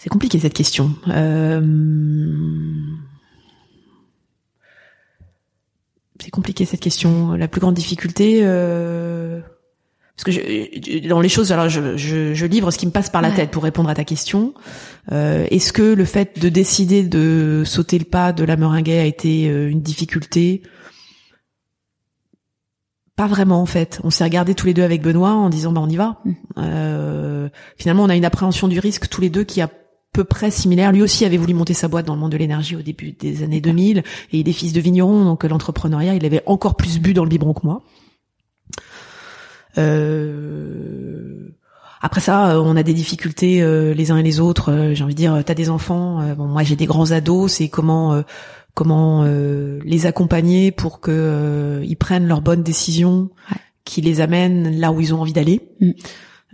C'est 0.00 0.08
compliqué 0.08 0.38
cette 0.38 0.54
question. 0.54 0.94
Euh, 1.08 1.60
C'est 6.30 6.34
compliqué 6.36 6.64
cette 6.64 6.78
question. 6.78 7.32
La 7.32 7.48
plus 7.48 7.60
grande 7.60 7.74
difficulté. 7.74 8.42
euh, 8.44 9.40
Parce 10.14 10.22
que 10.24 10.30
je, 10.30 11.08
dans 11.08 11.20
les 11.20 11.28
choses, 11.28 11.50
alors 11.50 11.68
je, 11.68 11.96
je, 11.96 12.34
je 12.34 12.46
livre 12.46 12.70
ce 12.70 12.78
qui 12.78 12.86
me 12.86 12.92
passe 12.92 13.10
par 13.10 13.20
la 13.20 13.30
Ouais. 13.30 13.34
tête 13.34 13.50
pour 13.50 13.64
répondre 13.64 13.88
à 13.90 13.96
ta 13.96 14.04
question. 14.04 14.54
Euh, 15.10 15.44
Est-ce 15.50 15.72
que 15.72 15.82
le 15.82 16.04
fait 16.04 16.38
de 16.38 16.48
décider 16.48 17.02
de 17.02 17.64
sauter 17.66 17.98
le 17.98 18.04
pas 18.04 18.32
de 18.32 18.44
la 18.44 18.56
meringue 18.56 18.90
a 18.90 19.04
été 19.06 19.50
euh, 19.50 19.68
une 19.70 19.80
difficulté? 19.82 20.62
Pas 23.16 23.26
vraiment 23.26 23.60
en 23.60 23.66
fait. 23.66 23.98
On 24.04 24.10
s'est 24.10 24.22
regardé 24.22 24.54
tous 24.54 24.66
les 24.66 24.74
deux 24.74 24.84
avec 24.84 25.02
Benoît 25.02 25.32
en 25.32 25.50
disant 25.50 25.72
bah 25.72 25.80
on 25.82 25.88
y 25.88 25.96
va. 25.96 26.20
Mm. 26.24 26.32
Euh, 26.58 27.48
finalement, 27.76 28.04
on 28.04 28.08
a 28.08 28.14
une 28.14 28.24
appréhension 28.24 28.68
du 28.68 28.78
risque 28.78 29.08
tous 29.08 29.20
les 29.20 29.30
deux 29.30 29.42
qui 29.42 29.60
à 29.62 29.68
peu 30.12 30.24
près 30.24 30.50
similaire. 30.50 30.92
Lui 30.92 31.02
aussi 31.02 31.24
avait 31.24 31.36
voulu 31.36 31.54
monter 31.54 31.74
sa 31.74 31.88
boîte 31.88 32.06
dans 32.06 32.14
le 32.14 32.20
monde 32.20 32.32
de 32.32 32.36
l'énergie 32.36 32.76
au 32.76 32.82
début 32.82 33.12
des 33.12 33.42
années 33.42 33.60
2000 33.60 33.98
et 33.98 34.38
il 34.38 34.48
est 34.48 34.52
fils 34.52 34.72
de 34.72 34.80
vigneron 34.80 35.24
donc 35.24 35.44
euh, 35.44 35.48
l'entrepreneuriat 35.48 36.14
il 36.14 36.24
avait 36.24 36.42
encore 36.46 36.76
plus 36.76 36.98
bu 36.98 37.14
dans 37.14 37.22
le 37.24 37.30
biberon 37.30 37.54
que 37.54 37.64
moi. 37.64 37.82
Euh, 39.78 41.54
Après 42.02 42.20
ça, 42.20 42.52
euh, 42.56 42.62
on 42.64 42.76
a 42.76 42.82
des 42.82 42.94
difficultés 42.94 43.62
euh, 43.62 43.92
les 43.94 44.10
uns 44.10 44.16
et 44.16 44.22
les 44.22 44.40
autres. 44.40 44.72
Euh, 44.72 44.94
J'ai 44.94 45.04
envie 45.04 45.14
de 45.14 45.18
dire, 45.18 45.42
t'as 45.44 45.54
des 45.54 45.70
enfants. 45.70 46.20
euh, 46.22 46.34
bon, 46.34 46.46
moi, 46.46 46.62
j'ai 46.62 46.76
des 46.76 46.86
grands 46.86 47.10
ados. 47.12 47.52
C'est 47.52 47.68
comment 47.68 48.14
euh, 48.14 48.22
comment 48.74 49.22
euh, 49.24 49.78
les 49.84 50.06
accompagner 50.06 50.70
pour 50.72 51.00
que 51.00 51.10
euh, 51.12 51.84
ils 51.84 51.96
prennent 51.96 52.26
leurs 52.26 52.40
bonnes 52.42 52.62
décisions, 52.62 53.30
Ouais. 53.50 53.56
qui 53.84 54.00
les 54.00 54.20
amènent 54.20 54.78
là 54.78 54.92
où 54.92 55.00
ils 55.00 55.14
ont 55.14 55.20
envie 55.20 55.32
d'aller. 55.32 55.60
Mm. 55.80 55.90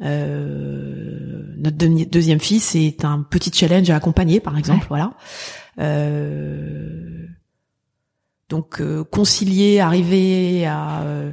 Euh, 0.03 1.43
notre 1.59 1.77
deuxième 1.77 2.41
fils 2.41 2.75
est 2.75 3.05
un 3.05 3.23
petit 3.23 3.51
challenge 3.53 3.89
à 3.91 3.97
accompagner, 3.97 4.41
par 4.41 4.57
exemple. 4.59 4.87
Voilà. 4.89 5.13
Euh, 5.81 7.27
donc 8.49 8.81
euh, 8.81 9.05
concilier, 9.05 9.81
arriver 9.81 10.67
à, 10.67 11.01
euh, 11.03 11.33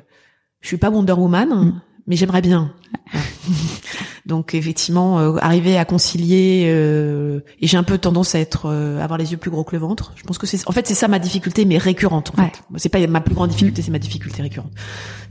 je 0.61 0.67
suis 0.67 0.77
pas 0.77 0.89
Wonder 0.89 1.13
Woman, 1.13 1.49
Mm. 1.49 1.81
mais 2.07 2.15
j'aimerais 2.15 2.41
bien. 2.41 2.73
Donc 4.25 4.55
effectivement, 4.55 5.19
euh, 5.19 5.35
arriver 5.41 5.77
à 5.77 5.83
concilier, 5.83 6.63
euh, 6.67 7.41
et 7.59 7.67
j'ai 7.67 7.75
un 7.75 7.83
peu 7.83 7.97
tendance 7.97 8.35
à 8.35 8.39
être, 8.39 8.67
euh, 8.67 9.01
avoir 9.01 9.17
les 9.17 9.31
yeux 9.33 9.37
plus 9.37 9.51
gros 9.51 9.65
que 9.65 9.73
le 9.75 9.79
ventre. 9.81 10.13
Je 10.15 10.23
pense 10.23 10.37
que 10.37 10.47
c'est, 10.47 10.65
en 10.67 10.71
fait, 10.71 10.87
c'est 10.87 10.93
ça 10.93 11.09
ma 11.09 11.19
difficulté, 11.19 11.65
mais 11.65 11.77
récurrente. 11.77 12.31
En 12.37 12.41
Ouais. 12.41 12.49
fait, 12.49 12.63
c'est 12.77 12.87
pas 12.89 13.05
ma 13.07 13.19
plus 13.19 13.35
grande 13.35 13.49
difficulté, 13.49 13.81
c'est 13.81 13.91
ma 13.91 13.99
difficulté 13.99 14.41
récurrente. 14.41 14.71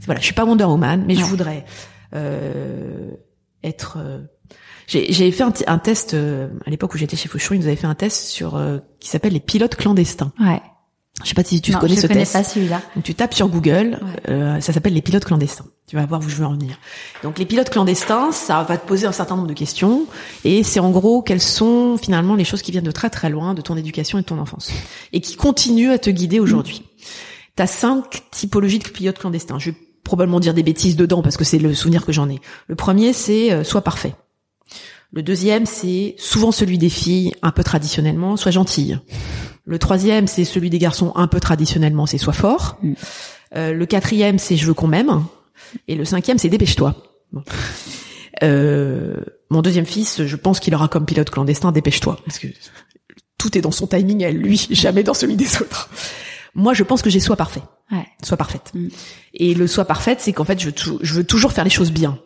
Voilà, 0.05 0.19
je 0.21 0.25
suis 0.25 0.35
pas 0.35 0.45
Wonder 0.45 0.65
Woman, 0.65 1.03
mais 1.07 1.15
je 1.15 1.23
voudrais 1.23 1.65
être. 3.63 3.97
euh, 3.99 4.19
j'ai 4.87 5.11
j'ai 5.13 5.31
fait 5.31 5.43
un, 5.43 5.53
un 5.67 5.77
test 5.79 6.13
euh, 6.13 6.49
à 6.65 6.69
l'époque 6.69 6.93
où 6.93 6.97
j'étais 6.97 7.15
chez 7.15 7.29
Fauchon. 7.29 7.55
Ils 7.55 7.59
nous 7.61 7.67
avaient 7.67 7.75
fait 7.75 7.87
un 7.87 7.95
test 7.95 8.25
sur 8.27 8.55
euh, 8.55 8.79
qui 8.99 9.09
s'appelle 9.09 9.33
les 9.33 9.39
pilotes 9.39 9.75
clandestins. 9.75 10.31
Ouais. 10.39 10.61
Je 11.23 11.29
sais 11.29 11.35
pas 11.35 11.43
si 11.43 11.61
tu 11.61 11.71
non, 11.71 11.77
connais 11.79 11.95
je 11.95 12.01
ce 12.01 12.07
connais 12.07 12.21
test. 12.21 12.33
pas 12.33 12.43
celui-là. 12.43 12.81
Donc 12.95 13.03
tu 13.03 13.13
tapes 13.13 13.35
sur 13.35 13.47
Google, 13.47 13.99
Ouais. 14.01 14.29
euh, 14.29 14.59
ça 14.61 14.73
s'appelle 14.73 14.93
les 14.93 15.01
pilotes 15.01 15.23
clandestins. 15.25 15.65
Tu 15.87 15.95
vas 15.95 16.05
voir 16.07 16.19
où 16.21 16.27
je 16.27 16.35
veux 16.35 16.45
en 16.45 16.53
venir. 16.53 16.79
Donc 17.21 17.37
les 17.37 17.45
pilotes 17.45 17.69
clandestins, 17.69 18.31
ça 18.31 18.63
va 18.63 18.77
te 18.77 18.87
poser 18.87 19.05
un 19.05 19.11
certain 19.11 19.35
nombre 19.35 19.47
de 19.47 19.53
questions 19.53 20.05
et 20.43 20.63
c'est 20.63 20.79
en 20.79 20.89
gros 20.89 21.21
quelles 21.21 21.41
sont 21.41 21.97
finalement 21.97 22.35
les 22.35 22.43
choses 22.45 22.61
qui 22.63 22.71
viennent 22.71 22.83
de 22.83 22.91
très 22.91 23.09
très 23.11 23.29
loin 23.29 23.53
de 23.53 23.61
ton 23.61 23.77
éducation 23.77 24.17
et 24.17 24.21
de 24.21 24.25
ton 24.27 24.39
enfance 24.39 24.71
et 25.13 25.21
qui 25.21 25.35
continuent 25.35 25.91
à 25.91 25.99
te 25.99 26.09
guider 26.09 26.39
aujourd'hui. 26.39 26.83
T'as 27.55 27.67
cinq 27.67 28.23
typologies 28.31 28.79
de 28.79 28.89
pilotes 28.89 29.19
clandestins. 29.19 29.59
Je 29.59 29.69
vais 29.69 29.77
probablement 30.03 30.39
dire 30.39 30.53
des 30.53 30.63
bêtises 30.63 30.95
dedans 30.95 31.21
parce 31.21 31.37
que 31.37 31.43
c'est 31.43 31.59
le 31.59 31.73
souvenir 31.73 32.05
que 32.05 32.11
j'en 32.11 32.29
ai. 32.29 32.39
Le 32.67 32.75
premier 32.75 33.13
c'est 33.13 33.51
euh, 33.51 33.63
sois 33.63 33.81
parfait. 33.81 34.15
Le 35.11 35.23
deuxième 35.23 35.65
c'est 35.65 36.15
souvent 36.17 36.51
celui 36.51 36.77
des 36.77 36.89
filles 36.89 37.33
un 37.41 37.51
peu 37.51 37.63
traditionnellement, 37.63 38.37
sois 38.37 38.51
gentille. 38.51 38.99
Le 39.65 39.79
troisième, 39.79 40.27
c'est 40.27 40.43
celui 40.43 40.69
des 40.69 40.79
garçons 40.79 41.13
un 41.15 41.27
peu 41.27 41.39
traditionnellement, 41.39 42.05
c'est 42.05 42.17
sois 42.17 42.33
fort. 42.33 42.77
Mm. 42.81 42.93
Euh, 43.55 43.73
le 43.73 43.85
quatrième, 43.85 44.37
c'est 44.39 44.57
je 44.57 44.65
veux 44.65 44.73
qu'on 44.73 44.87
m'aime. 44.87 45.23
Et 45.87 45.95
le 45.95 46.05
cinquième, 46.05 46.37
c'est 46.37 46.49
dépêche-toi. 46.49 46.95
Bon. 47.31 47.43
Euh, 48.41 49.15
mon 49.49 49.61
deuxième 49.61 49.85
fils, 49.85 50.25
je 50.25 50.35
pense 50.35 50.59
qu'il 50.59 50.75
aura 50.75 50.87
comme 50.87 51.05
pilote 51.05 51.29
clandestin 51.29 51.71
dépêche-toi, 51.71 52.19
parce 52.25 52.39
que 52.39 52.47
tout 53.37 53.57
est 53.57 53.61
dans 53.61 53.71
son 53.71 53.87
timing 53.87 54.25
à 54.25 54.31
lui, 54.31 54.57
jamais 54.71 55.03
dans 55.03 55.13
celui 55.13 55.35
des 55.35 55.61
autres. 55.61 55.89
Moi, 56.55 56.73
je 56.73 56.83
pense 56.83 57.01
que 57.01 57.09
j'ai 57.09 57.19
sois 57.19 57.35
parfait, 57.35 57.63
Ouais. 57.91 58.05
sois 58.23 58.37
parfaite. 58.37 58.71
Mm. 58.73 58.87
Et 59.35 59.53
le 59.53 59.67
sois 59.67 59.85
parfaite, 59.85 60.19
c'est 60.21 60.33
qu'en 60.33 60.43
fait, 60.43 60.59
je 60.59 60.69
je 61.01 61.13
veux 61.13 61.23
toujours 61.23 61.51
faire 61.51 61.63
les 61.63 61.69
choses 61.69 61.91
bien. 61.91 62.19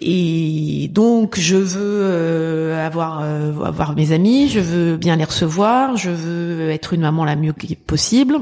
Et 0.00 0.88
donc 0.92 1.38
je 1.38 1.56
veux 1.56 2.00
euh, 2.02 2.84
avoir 2.84 3.20
euh, 3.22 3.52
avoir 3.64 3.94
mes 3.94 4.12
amis, 4.12 4.48
je 4.48 4.58
veux 4.58 4.96
bien 4.96 5.14
les 5.16 5.24
recevoir, 5.24 5.96
je 5.96 6.10
veux 6.10 6.70
être 6.70 6.94
une 6.94 7.02
maman 7.02 7.24
la 7.24 7.36
mieux 7.36 7.54
possible, 7.86 8.38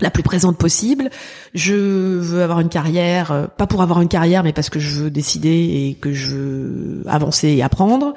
la 0.00 0.10
plus 0.10 0.22
présente 0.22 0.58
possible. 0.58 1.10
Je 1.54 1.74
veux 1.74 2.42
avoir 2.42 2.60
une 2.60 2.68
carrière, 2.68 3.32
euh, 3.32 3.46
pas 3.46 3.66
pour 3.66 3.82
avoir 3.82 4.00
une 4.00 4.08
carrière, 4.08 4.44
mais 4.44 4.52
parce 4.52 4.70
que 4.70 4.78
je 4.78 5.02
veux 5.02 5.10
décider 5.10 5.48
et 5.48 5.98
que 6.00 6.12
je 6.12 6.30
veux 6.30 7.02
avancer 7.06 7.48
et 7.48 7.62
apprendre. 7.62 8.14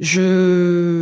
Je 0.00 0.20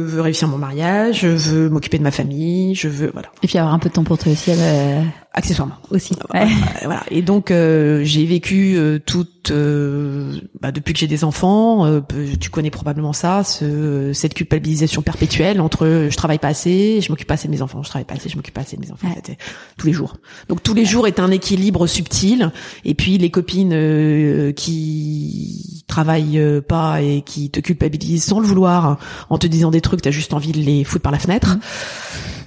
veux 0.05 0.21
réussir 0.21 0.49
mon 0.49 0.59
mariage, 0.59 1.21
je 1.21 1.29
veux 1.29 1.69
m'occuper 1.71 1.99
de 1.99 2.03
ma 2.03 2.11
famille, 2.11 2.75
je 2.75 2.89
veux 2.89 3.11
voilà, 3.13 3.29
Et 3.43 3.47
puis 3.47 3.59
avoir 3.59 3.73
un 3.75 3.79
peu 3.79 3.89
de 3.89 3.95
temps 3.95 4.05
pour 4.05 4.19
toi 4.19 4.33
aussi. 4.33 4.51
euh, 4.53 5.03
accessoirement. 5.33 5.77
aussi. 5.91 6.15
Voilà, 6.31 6.47
Ouais. 6.47 6.53
voilà. 6.85 7.03
Et 7.11 7.23
donc 7.23 7.51
euh, 7.51 8.03
j'ai 8.05 8.25
vécu 8.27 8.75
euh, 8.77 8.99
toute 8.99 9.51
euh, 9.53 10.41
bah, 10.61 10.73
depuis 10.73 10.93
que 10.93 10.99
j'ai 10.99 11.07
des 11.07 11.23
enfants. 11.25 11.87
euh, 11.87 12.01
tu 12.41 12.51
connais 12.51 12.71
probablement 12.71 13.13
ça, 13.13 13.45
ce, 13.45 14.13
cette 14.13 14.35
culpabilisation 14.35 15.03
perpétuelle 15.03 15.61
entre 15.61 15.87
euh, 15.87 16.11
je 16.11 16.17
travaille 16.17 16.39
pas 16.39 16.49
assez, 16.49 17.01
je 17.01 17.11
m'occupe 17.13 17.29
pas 17.29 17.35
assez 17.35 17.47
de 17.49 17.53
mes 17.53 17.63
enfants, 17.63 17.83
je 17.83 17.89
travaille 17.89 18.05
pas 18.07 18.15
assez, 18.15 18.29
je 18.29 18.37
m'occupe 18.37 18.55
pas 18.55 18.63
assez 18.63 18.77
de 18.77 18.83
mes 18.83 18.91
enfants. 18.91 19.07
Ouais. 19.09 19.15
C'était 19.17 19.39
tous 19.79 19.87
les 19.87 19.93
jours. 19.93 20.17
Donc 20.49 20.63
tous 20.63 20.75
les 20.75 20.85
jours 20.85 21.07
est 21.07 21.21
un 21.21 21.31
équilibre 21.31 21.87
subtil. 21.87 22.51
Et 22.85 22.95
puis 22.95 23.17
les 23.19 23.31
copines 23.31 23.73
euh, 23.73 24.53
qui 24.53 25.85
travaillent 25.87 26.39
euh, 26.39 26.61
pas 26.61 27.03
et 27.03 27.23
qui 27.23 27.51
te 27.51 27.61
culpabilisent 27.61 28.25
sans 28.25 28.41
le 28.41 28.47
vouloir, 28.47 28.99
en 29.29 29.39
te 29.39 29.47
disant 29.47 29.71
des 29.71 29.81
trucs, 29.81 30.03
t'as 30.03 30.11
juste 30.11 30.35
envie 30.35 30.53
de 30.53 30.59
les 30.59 30.85
foutre 30.85 31.03
par 31.03 31.13
la 31.13 31.19
fenêtre. 31.19 31.57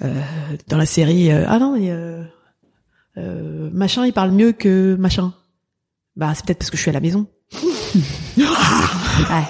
Euh, 0.03 0.19
dans 0.68 0.77
la 0.77 0.85
série, 0.85 1.31
euh, 1.31 1.45
ah 1.47 1.60
non, 1.60 1.77
mais, 1.80 1.89
euh, 3.18 3.68
euh, 3.68 3.69
machin, 3.73 4.06
il 4.06 4.14
parle 4.14 4.31
mieux 4.31 4.52
que 4.52 4.95
machin. 4.99 5.34
Bah, 6.15 6.31
c'est 6.35 6.45
peut-être 6.45 6.60
parce 6.60 6.69
que 6.69 6.77
je 6.77 6.81
suis 6.81 6.90
à 6.90 6.94
la 6.94 6.99
maison. 6.99 7.27
Ouais. 8.38 9.44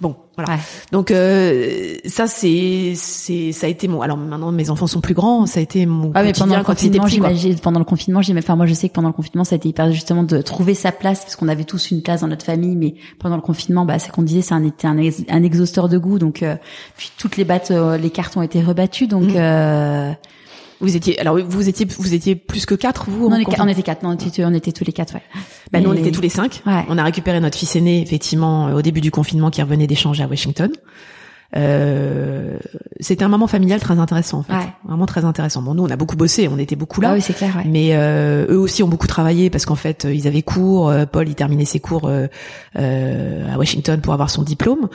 Bon, 0.00 0.16
voilà. 0.36 0.54
Ouais. 0.54 0.60
Donc 0.90 1.12
euh, 1.12 1.94
ça, 2.06 2.26
c'est, 2.26 2.94
c'est, 2.96 3.52
ça 3.52 3.66
a 3.66 3.70
été 3.70 3.86
mon. 3.86 4.02
Alors 4.02 4.16
maintenant, 4.16 4.50
mes 4.50 4.68
enfants 4.68 4.88
sont 4.88 5.00
plus 5.00 5.14
grands. 5.14 5.46
Ça 5.46 5.60
a 5.60 5.62
été 5.62 5.86
mon 5.86 6.10
Ah 6.14 6.24
mais 6.24 6.32
pendant 6.32 6.58
le 6.58 6.64
quand 6.64 6.82
ils 6.82 6.86
étaient 6.88 6.98
confinement, 6.98 7.28
petits. 7.28 7.54
pendant 7.62 7.78
le 7.78 7.84
confinement, 7.84 8.20
j'aimais, 8.20 8.40
enfin 8.42 8.56
moi 8.56 8.66
je 8.66 8.74
sais 8.74 8.88
que 8.88 8.94
pendant 8.94 9.08
le 9.08 9.14
confinement, 9.14 9.44
ça 9.44 9.54
a 9.54 9.56
été 9.56 9.68
hyper 9.68 9.92
justement 9.92 10.24
de 10.24 10.42
trouver 10.42 10.74
sa 10.74 10.90
place 10.90 11.20
parce 11.20 11.36
qu'on 11.36 11.46
avait 11.46 11.62
tous 11.64 11.92
une 11.92 12.02
place 12.02 12.22
dans 12.22 12.26
notre 12.28 12.44
famille, 12.44 12.74
mais 12.74 12.96
pendant 13.20 13.36
le 13.36 13.42
confinement, 13.42 13.84
bah 13.86 14.00
c'est 14.00 14.10
qu'on 14.10 14.22
disait, 14.22 14.42
c'est 14.42 14.54
un 14.54 14.64
était 14.64 14.88
un, 14.88 14.98
ex- 14.98 15.22
un 15.28 15.42
exhausteur 15.44 15.88
de 15.88 15.96
goût, 15.96 16.18
donc 16.18 16.42
euh, 16.42 16.56
puis 16.96 17.12
toutes 17.16 17.36
les 17.36 17.44
battes, 17.44 17.70
euh, 17.70 17.96
les 17.96 18.10
cartes 18.10 18.36
ont 18.36 18.42
été 18.42 18.60
rebattues, 18.62 19.06
donc 19.06 19.32
Mhm. 19.32 20.16
Vous 20.80 20.96
étiez. 20.96 21.18
Alors 21.20 21.38
vous 21.38 21.68
étiez, 21.68 21.86
vous 21.98 22.14
étiez 22.14 22.34
plus 22.34 22.66
que 22.66 22.74
quatre, 22.74 23.08
vous. 23.08 23.26
on, 23.26 23.32
en 23.32 23.36
est- 23.36 23.44
confinement 23.44 23.64
on 23.66 23.68
était 23.68 23.82
quatre, 23.82 24.02
non, 24.02 24.10
on 24.10 24.12
était, 24.14 24.44
on 24.44 24.52
était 24.52 24.72
tous 24.72 24.84
les 24.84 24.92
quatre, 24.92 25.14
ouais. 25.14 25.22
Bah, 25.72 25.80
nous, 25.80 25.90
on 25.90 25.94
Mais- 25.94 26.00
était 26.00 26.10
tous 26.10 26.20
les 26.20 26.28
cinq. 26.28 26.62
Ouais. 26.66 26.84
On 26.88 26.98
a 26.98 27.04
récupéré 27.04 27.40
notre 27.40 27.56
fils 27.56 27.74
aîné, 27.76 28.02
effectivement, 28.02 28.68
euh, 28.68 28.74
au 28.74 28.82
début 28.82 29.00
du 29.00 29.10
confinement, 29.10 29.50
qui 29.50 29.62
revenait 29.62 29.86
d'échanger 29.86 30.22
à 30.22 30.26
Washington. 30.26 30.70
Euh, 31.56 32.58
c'était 33.00 33.24
un 33.24 33.28
moment 33.28 33.46
familial 33.46 33.80
très 33.80 33.98
intéressant, 33.98 34.38
en 34.38 34.42
fait. 34.42 34.52
Ouais. 34.52 34.68
Vraiment 34.86 35.06
très 35.06 35.24
intéressant. 35.24 35.62
Bon, 35.62 35.74
nous, 35.74 35.84
on 35.84 35.90
a 35.90 35.96
beaucoup 35.96 36.16
bossé, 36.16 36.48
on 36.48 36.58
était 36.58 36.76
beaucoup 36.76 37.00
là. 37.00 37.10
Ah 37.10 37.14
oui, 37.14 37.20
c'est 37.20 37.32
clair. 37.34 37.54
Ouais. 37.56 37.64
Mais 37.66 37.90
euh, 37.92 38.46
eux 38.48 38.58
aussi 38.58 38.82
ont 38.82 38.88
beaucoup 38.88 39.06
travaillé 39.06 39.50
parce 39.50 39.66
qu'en 39.66 39.74
fait, 39.74 40.04
euh, 40.04 40.12
ils 40.14 40.26
avaient 40.26 40.42
cours. 40.42 40.88
euh, 40.88 41.06
Paul, 41.06 41.28
il 41.28 41.34
terminait 41.34 41.64
ses 41.64 41.80
cours 41.80 42.08
euh, 42.08 42.26
euh, 42.78 43.52
à 43.52 43.58
Washington 43.58 44.00
pour 44.00 44.12
avoir 44.12 44.30
son 44.30 44.42
diplôme. 44.42 44.88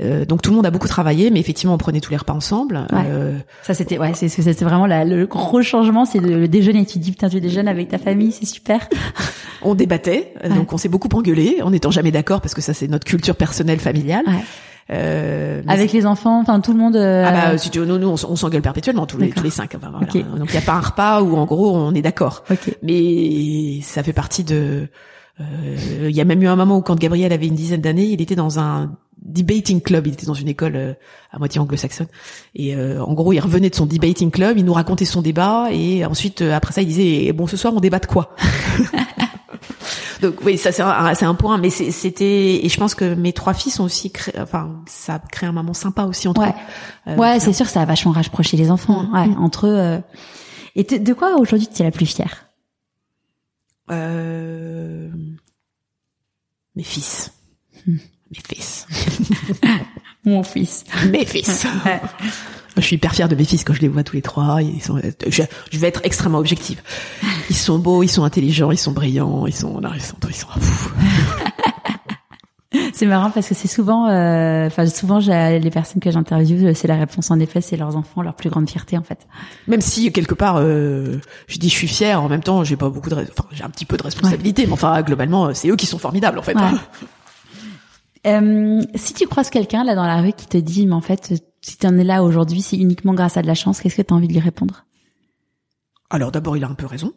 Euh, 0.00 0.26
donc 0.26 0.42
tout 0.42 0.50
le 0.50 0.56
monde 0.56 0.66
a 0.66 0.70
beaucoup 0.70 0.88
travaillé, 0.88 1.30
mais 1.30 1.40
effectivement, 1.40 1.74
on 1.74 1.78
prenait 1.78 2.00
tous 2.00 2.10
les 2.10 2.18
repas 2.18 2.34
ensemble. 2.34 2.86
Ouais. 2.92 3.34
Ça 3.62 3.72
c'était 3.72 3.98
ouais, 3.98 4.12
c'est 4.14 4.28
c'était 4.28 4.64
vraiment 4.64 4.84
la- 4.86 5.04
le 5.06 5.26
gros 5.26 5.62
changement, 5.62 6.04
c'est 6.04 6.18
le, 6.18 6.38
le 6.40 6.48
déjeuner. 6.48 6.84
Tu 6.84 6.98
dis 6.98 7.12
putain, 7.12 7.30
tu 7.30 7.40
déjeunes 7.40 7.66
avec 7.68 7.88
ta 7.88 7.96
famille, 7.98 8.30
c'est 8.32 8.44
super. 8.44 8.88
on 9.62 9.74
débattait, 9.74 10.34
donc 10.54 10.72
on 10.74 10.76
s'est 10.76 10.90
beaucoup 10.90 11.08
engueulé, 11.14 11.60
en 11.62 11.70
n'étant 11.70 11.90
jamais 11.90 12.10
d'accord 12.10 12.42
parce 12.42 12.52
que 12.54 12.60
ça, 12.60 12.74
c'est 12.74 12.88
notre 12.88 13.06
culture 13.06 13.36
personnelle 13.36 13.80
familiale. 13.80 14.24
Ouais. 14.26 14.44
Euh, 14.90 15.62
Avec 15.66 15.92
les 15.92 16.06
enfants, 16.06 16.40
enfin 16.40 16.60
tout 16.60 16.72
le 16.72 16.78
monde. 16.78 16.94
euh, 16.96 17.24
Ah 17.26 17.32
bah 17.52 17.58
si 17.58 17.70
tu 17.70 17.80
veux, 17.80 17.86
nous, 17.86 17.98
nous 17.98 18.08
on, 18.08 18.36
s'engueule 18.36 18.62
perpétuellement 18.62 19.04
tous 19.06 19.18
les 19.18 19.26
D'accord. 19.28 19.42
tous 19.42 19.44
les 19.44 19.50
cinq. 19.50 19.74
Enfin, 19.76 19.90
voilà. 19.90 20.06
Ok. 20.06 20.38
Donc 20.38 20.48
il 20.50 20.54
y 20.54 20.58
a 20.58 20.62
pas 20.62 20.74
un 20.74 20.80
repas 20.80 21.22
où 21.22 21.36
en 21.36 21.44
gros 21.44 21.76
on 21.76 21.92
est 21.94 22.02
d'accord. 22.02 22.44
Ok. 22.50 22.76
Mais 22.82 23.80
ça 23.82 24.02
fait 24.04 24.12
partie 24.12 24.44
de. 24.44 24.86
euh, 25.40 25.76
Il 26.08 26.14
y 26.14 26.20
a 26.20 26.24
même 26.24 26.40
eu 26.42 26.46
un 26.46 26.54
moment 26.56 26.76
où 26.76 26.82
quand 26.82 26.98
Gabriel 26.98 27.32
avait 27.32 27.48
une 27.48 27.56
dizaine 27.56 27.80
d'années, 27.80 28.04
il 28.06 28.20
était 28.22 28.36
dans 28.36 28.60
un 28.60 28.92
debating 29.24 29.80
club. 29.80 30.06
Il 30.06 30.12
était 30.12 30.26
dans 30.26 30.34
une 30.34 30.46
école 30.48 30.76
euh, 30.76 30.92
à 31.32 31.38
moitié 31.40 31.60
anglo-saxonne. 31.60 32.06
Et 32.54 32.76
euh, 32.76 33.02
en 33.02 33.12
gros, 33.14 33.32
il 33.32 33.40
revenait 33.40 33.70
de 33.70 33.74
son 33.74 33.86
debating 33.86 34.30
club, 34.30 34.56
il 34.56 34.64
nous 34.64 34.72
racontait 34.72 35.04
son 35.04 35.20
débat 35.20 35.66
et 35.72 36.04
ensuite 36.04 36.42
après 36.42 36.72
ça, 36.72 36.82
il 36.82 36.86
disait 36.86 37.24
eh, 37.24 37.32
bon 37.32 37.48
ce 37.48 37.56
soir 37.56 37.72
on 37.74 37.80
débat 37.80 37.98
de 37.98 38.06
quoi? 38.06 38.36
Donc 40.26 40.40
oui, 40.44 40.58
ça 40.58 40.72
c'est 40.72 40.82
un, 40.82 41.14
un 41.20 41.34
point, 41.34 41.58
mais 41.58 41.70
c'est- 41.70 41.90
c'était 41.90 42.64
et 42.64 42.68
je 42.68 42.76
pense 42.78 42.94
que 42.94 43.14
mes 43.14 43.32
trois 43.32 43.54
filles 43.54 43.72
sont 43.72 43.84
aussi, 43.84 44.10
cré... 44.10 44.32
enfin 44.38 44.82
ça 44.86 45.18
crée 45.32 45.46
un 45.46 45.52
moment 45.52 45.74
sympa 45.74 46.04
aussi 46.04 46.28
entre 46.28 46.40
Ouais. 46.42 46.48
eux. 47.06 47.10
Euh, 47.12 47.16
Ouais, 47.16 47.40
c'est 47.40 47.52
sûr, 47.52 47.66
que 47.66 47.72
ça 47.72 47.82
a 47.82 47.84
vachement 47.84 48.12
rapproché 48.12 48.56
les 48.56 48.70
enfants. 48.70 49.02
Mm. 49.04 49.14
Ouais, 49.14 49.36
entre 49.38 49.66
eux. 49.66 49.76
euh. 49.76 49.98
Et 50.74 50.84
de 50.84 51.12
quoi 51.14 51.36
aujourd'hui 51.36 51.66
tu 51.66 51.80
es 51.82 51.84
la 51.84 51.90
plus 51.90 52.06
fière? 52.06 52.46
Euh... 53.90 55.08
Mes 56.74 56.82
fils. 56.82 57.32
Hmm. 57.86 57.96
Mes 58.30 58.40
fils. 58.54 58.86
Mon 60.24 60.42
fils. 60.42 60.84
Mes 61.10 61.24
fils. 61.24 61.66
Je 62.76 62.82
suis 62.82 62.96
hyper 62.96 63.14
fière 63.14 63.28
de 63.28 63.34
mes 63.34 63.44
fils 63.44 63.64
quand 63.64 63.72
je 63.74 63.80
les 63.80 63.88
vois 63.88 64.02
tous 64.04 64.16
les 64.16 64.22
trois. 64.22 64.60
Ils 64.62 64.82
sont, 64.82 65.00
je, 65.26 65.42
je 65.70 65.78
vais 65.78 65.88
être 65.88 66.00
extrêmement 66.04 66.38
objective. 66.38 66.80
Ils 67.50 67.56
sont 67.56 67.78
beaux, 67.78 68.02
ils 68.02 68.08
sont 68.08 68.24
intelligents, 68.24 68.72
ils 68.72 68.78
sont 68.78 68.90
brillants, 68.90 69.46
ils 69.46 69.54
sont, 69.54 69.80
non, 69.80 69.90
ils 69.94 70.02
sont, 70.02 70.16
ils 70.28 70.34
sont. 70.34 70.48
C'est 72.92 73.06
marrant 73.06 73.30
parce 73.30 73.48
que 73.48 73.54
c'est 73.54 73.68
souvent, 73.68 74.08
euh, 74.08 74.66
enfin 74.66 74.86
souvent 74.86 75.18
les 75.18 75.70
personnes 75.70 76.00
que 76.00 76.10
j'interviewe, 76.10 76.74
c'est 76.74 76.88
la 76.88 76.96
réponse 76.96 77.30
en 77.30 77.38
effet, 77.40 77.60
c'est 77.60 77.76
leurs 77.76 77.96
enfants, 77.96 78.22
leur 78.22 78.34
plus 78.34 78.50
grande 78.50 78.68
fierté 78.68 78.98
en 78.98 79.02
fait. 79.02 79.26
même 79.66 79.80
si 79.80 80.12
quelque 80.12 80.34
part, 80.34 80.56
euh, 80.58 81.18
je 81.46 81.58
dis 81.58 81.68
je 81.68 81.74
suis 81.74 81.88
fière, 81.88 82.22
en 82.22 82.28
même 82.28 82.42
temps, 82.42 82.64
j'ai 82.64 82.76
pas 82.76 82.88
beaucoup 82.88 83.08
de, 83.08 83.14
enfin, 83.14 83.48
j'ai 83.52 83.64
un 83.64 83.70
petit 83.70 83.84
peu 83.84 83.96
de 83.96 84.02
responsabilité, 84.02 84.66
mais 84.66 84.72
enfin, 84.72 85.00
globalement, 85.02 85.54
c'est 85.54 85.68
eux 85.68 85.76
qui 85.76 85.86
sont 85.86 85.98
formidables, 85.98 86.38
en 86.38 86.42
fait. 86.42 86.54
Ouais. 86.54 86.62
hein. 86.62 86.78
Euh, 88.26 88.82
si 88.96 89.14
tu 89.14 89.26
croises 89.28 89.50
quelqu'un 89.50 89.84
là 89.84 89.94
dans 89.94 90.04
la 90.04 90.20
rue 90.20 90.32
qui 90.32 90.48
te 90.48 90.56
dit, 90.56 90.84
mais 90.86 90.94
en 90.94 91.00
fait, 91.00 91.34
si 91.66 91.76
tu 91.78 91.86
en 91.86 91.96
es 91.98 92.04
là 92.04 92.22
aujourd'hui, 92.22 92.62
c'est 92.62 92.76
uniquement 92.76 93.14
grâce 93.14 93.36
à 93.36 93.42
de 93.42 93.46
la 93.46 93.54
chance, 93.62 93.80
qu'est-ce 93.80 93.96
que 93.96 94.02
tu 94.02 94.12
as 94.12 94.16
envie 94.16 94.28
de 94.28 94.32
lui 94.32 94.40
répondre? 94.40 94.84
Alors 96.10 96.30
d'abord, 96.30 96.56
il 96.56 96.64
a 96.64 96.68
un 96.68 96.74
peu 96.82 96.86
raison, 96.86 97.12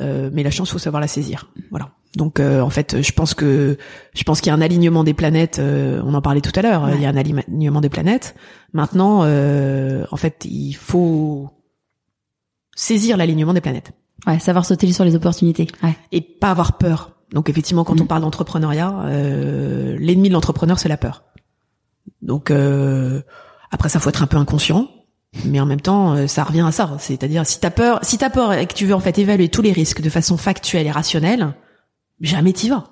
Euh, 0.00 0.28
mais 0.32 0.42
la 0.42 0.50
chance, 0.50 0.70
faut 0.72 0.80
savoir 0.80 1.00
la 1.00 1.06
saisir. 1.06 1.38
Voilà. 1.70 1.90
Donc 2.16 2.40
euh, 2.40 2.60
en 2.62 2.70
fait, 2.70 3.00
je 3.00 3.12
pense 3.12 3.32
que 3.34 3.76
je 4.12 4.22
pense 4.24 4.40
qu'il 4.40 4.48
y 4.50 4.50
a 4.50 4.54
un 4.54 4.60
alignement 4.60 5.04
des 5.04 5.14
planètes. 5.14 5.58
euh, 5.60 6.02
on 6.04 6.14
en 6.14 6.22
parlait 6.22 6.40
tout 6.40 6.50
à 6.56 6.62
l'heure. 6.62 6.82
Ouais. 6.84 6.94
Il 6.96 7.00
y 7.00 7.06
a 7.06 7.10
un 7.10 7.16
alignement 7.16 7.80
des 7.80 7.88
planètes. 7.90 8.34
Maintenant, 8.72 9.20
euh, 9.24 10.04
en 10.10 10.16
fait, 10.16 10.44
il 10.46 10.72
faut 10.74 11.48
saisir 12.74 13.16
l'alignement 13.16 13.54
des 13.54 13.60
planètes 13.60 13.92
Ouais, 14.26 14.38
savoir 14.40 14.64
sauter 14.64 14.90
sur 14.92 15.04
les 15.04 15.14
opportunités. 15.14 15.66
Ouais. 15.82 15.96
et 16.12 16.20
pas 16.22 16.50
avoir 16.50 16.78
peur. 16.78 17.10
Donc 17.32 17.48
effectivement, 17.50 17.84
quand 17.84 18.00
on 18.00 18.06
parle 18.06 18.22
d'entrepreneuriat, 18.22 18.90
euh, 19.06 19.96
l'ennemi 19.98 20.28
de 20.28 20.34
l'entrepreneur, 20.34 20.78
c'est 20.78 20.88
la 20.88 20.96
peur. 20.96 21.24
Donc 22.22 22.50
euh, 22.50 23.22
après 23.70 23.88
ça, 23.88 24.00
faut 24.00 24.08
être 24.08 24.22
un 24.22 24.26
peu 24.26 24.36
inconscient, 24.36 24.88
mais 25.44 25.60
en 25.60 25.66
même 25.66 25.80
temps, 25.80 26.14
euh, 26.14 26.26
ça 26.26 26.44
revient 26.44 26.64
à 26.66 26.72
ça. 26.72 26.96
C'est-à-dire, 26.98 27.46
si 27.46 27.60
t'as 27.60 27.70
peur, 27.70 28.00
si 28.02 28.18
t'as 28.18 28.30
peur 28.30 28.52
et 28.52 28.66
que 28.66 28.74
tu 28.74 28.86
veux 28.86 28.94
en 28.94 29.00
fait 29.00 29.18
évaluer 29.18 29.48
tous 29.48 29.62
les 29.62 29.72
risques 29.72 30.00
de 30.00 30.10
façon 30.10 30.36
factuelle 30.36 30.86
et 30.86 30.90
rationnelle, 30.90 31.54
jamais 32.20 32.52
t'y 32.52 32.68
vas. 32.68 32.84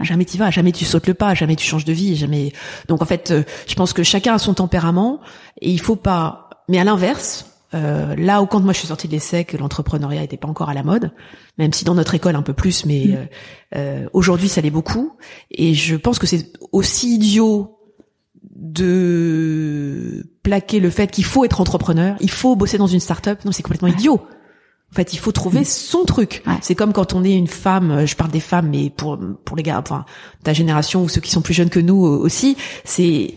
Jamais 0.00 0.24
t'y 0.24 0.36
vas, 0.36 0.50
jamais 0.50 0.72
tu 0.72 0.84
sautes 0.84 1.06
le 1.06 1.14
pas, 1.14 1.34
jamais 1.34 1.54
tu 1.54 1.66
changes 1.66 1.84
de 1.84 1.92
vie, 1.92 2.16
jamais. 2.16 2.52
Donc 2.88 3.02
en 3.02 3.04
fait, 3.04 3.30
euh, 3.30 3.44
je 3.68 3.74
pense 3.74 3.92
que 3.92 4.02
chacun 4.02 4.34
a 4.34 4.38
son 4.38 4.54
tempérament 4.54 5.20
et 5.60 5.70
il 5.70 5.80
faut 5.80 5.96
pas. 5.96 6.50
Mais 6.68 6.78
à 6.78 6.84
l'inverse, 6.84 7.46
euh, 7.74 8.14
là 8.16 8.42
où 8.42 8.46
quand 8.46 8.60
moi 8.60 8.72
je 8.72 8.78
suis 8.78 8.88
sortie 8.88 9.08
de 9.08 9.12
l'essai, 9.12 9.44
que 9.44 9.56
l'entrepreneuriat 9.56 10.22
était 10.22 10.36
pas 10.36 10.48
encore 10.48 10.68
à 10.68 10.74
la 10.74 10.82
mode, 10.82 11.12
même 11.58 11.72
si 11.72 11.84
dans 11.84 11.94
notre 11.94 12.14
école 12.14 12.36
un 12.36 12.42
peu 12.42 12.52
plus, 12.52 12.84
mais 12.84 13.14
euh, 13.14 13.24
euh, 13.76 14.08
aujourd'hui 14.12 14.48
ça 14.48 14.60
l'est 14.60 14.70
beaucoup. 14.70 15.16
Et 15.50 15.74
je 15.74 15.96
pense 15.96 16.18
que 16.18 16.26
c'est 16.26 16.52
aussi 16.72 17.14
idiot 17.14 17.78
de 18.54 20.26
plaquer 20.42 20.80
le 20.80 20.90
fait 20.90 21.10
qu'il 21.10 21.24
faut 21.24 21.44
être 21.44 21.60
entrepreneur, 21.60 22.16
il 22.20 22.30
faut 22.30 22.56
bosser 22.56 22.78
dans 22.78 22.86
une 22.86 23.00
start-up. 23.00 23.40
Non, 23.44 23.52
c'est 23.52 23.62
complètement 23.62 23.88
idiot. 23.88 24.20
En 24.92 24.94
fait, 24.94 25.14
il 25.14 25.18
faut 25.18 25.32
trouver 25.32 25.64
son 25.64 26.04
truc. 26.04 26.42
Ouais. 26.46 26.58
C'est 26.60 26.74
comme 26.74 26.92
quand 26.92 27.14
on 27.14 27.24
est 27.24 27.34
une 27.34 27.46
femme, 27.46 27.90
euh, 27.90 28.06
je 28.06 28.14
parle 28.14 28.30
des 28.30 28.40
femmes, 28.40 28.68
mais 28.68 28.90
pour 28.90 29.18
pour 29.44 29.56
les 29.56 29.62
gars, 29.62 29.78
enfin 29.78 30.04
ta 30.44 30.52
génération 30.52 31.02
ou 31.02 31.08
ceux 31.08 31.22
qui 31.22 31.30
sont 31.30 31.40
plus 31.40 31.54
jeunes 31.54 31.70
que 31.70 31.80
nous 31.80 32.06
euh, 32.06 32.18
aussi, 32.18 32.58
c'est 32.84 33.34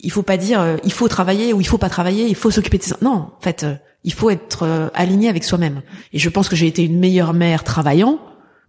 il 0.00 0.10
faut 0.10 0.22
pas 0.22 0.36
dire 0.36 0.60
euh, 0.60 0.76
il 0.84 0.92
faut 0.92 1.08
travailler 1.08 1.54
ou 1.54 1.60
il 1.62 1.66
faut 1.66 1.78
pas 1.78 1.88
travailler, 1.88 2.28
il 2.28 2.34
faut 2.34 2.50
s'occuper 2.50 2.76
de 2.76 2.82
ses 2.82 2.94
non, 3.00 3.30
en 3.38 3.40
fait, 3.40 3.64
il 4.04 4.12
faut 4.12 4.28
être 4.28 4.90
aligné 4.94 5.28
avec 5.28 5.42
soi-même. 5.42 5.82
Et 6.12 6.18
je 6.18 6.28
pense 6.28 6.48
que 6.48 6.56
j'ai 6.56 6.66
été 6.66 6.84
une 6.84 6.98
meilleure 6.98 7.32
mère 7.32 7.64
travaillant 7.64 8.20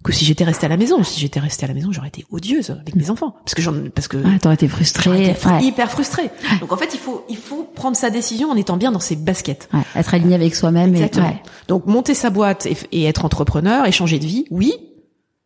que 0.03 0.13
si 0.13 0.23
j'étais 0.25 0.43
restée 0.45 0.65
à 0.65 0.69
la 0.69 0.77
maison. 0.77 1.03
Si 1.03 1.19
j'étais 1.19 1.39
restée 1.41 1.65
à 1.65 1.67
la 1.67 1.73
maison, 1.73 1.91
j'aurais 1.91 2.07
été 2.07 2.25
odieuse 2.31 2.69
avec 2.69 2.95
mes 2.95 3.09
enfants 3.09 3.35
parce 3.43 3.53
que 3.53 3.61
j'en 3.61 3.73
parce 3.93 4.07
que 4.07 4.17
Ouais, 4.17 4.39
t'aurais 4.39 4.55
été 4.55 4.67
frustrée. 4.67 5.31
été 5.31 5.47
Ouais. 5.47 5.63
hyper 5.63 5.91
frustrée. 5.91 6.29
Donc 6.61 6.71
en 6.71 6.77
fait, 6.77 6.89
il 6.93 6.99
faut 6.99 7.25
il 7.29 7.35
faut 7.37 7.63
prendre 7.75 7.97
sa 7.97 8.09
décision 8.09 8.49
en 8.49 8.55
étant 8.55 8.77
bien 8.77 8.91
dans 8.93 8.99
ses 9.01 9.15
baskets. 9.17 9.67
Ouais, 9.73 9.81
être 9.95 10.13
aligné 10.13 10.35
avec 10.35 10.55
soi-même 10.55 10.95
et. 10.95 11.09
Donc 11.67 11.85
monter 11.85 12.13
sa 12.13 12.29
boîte 12.29 12.65
et, 12.65 12.77
et 12.91 13.05
être 13.05 13.25
entrepreneur 13.25 13.85
et 13.85 13.91
changer 13.91 14.19
de 14.19 14.25
vie, 14.25 14.45
oui, 14.51 14.71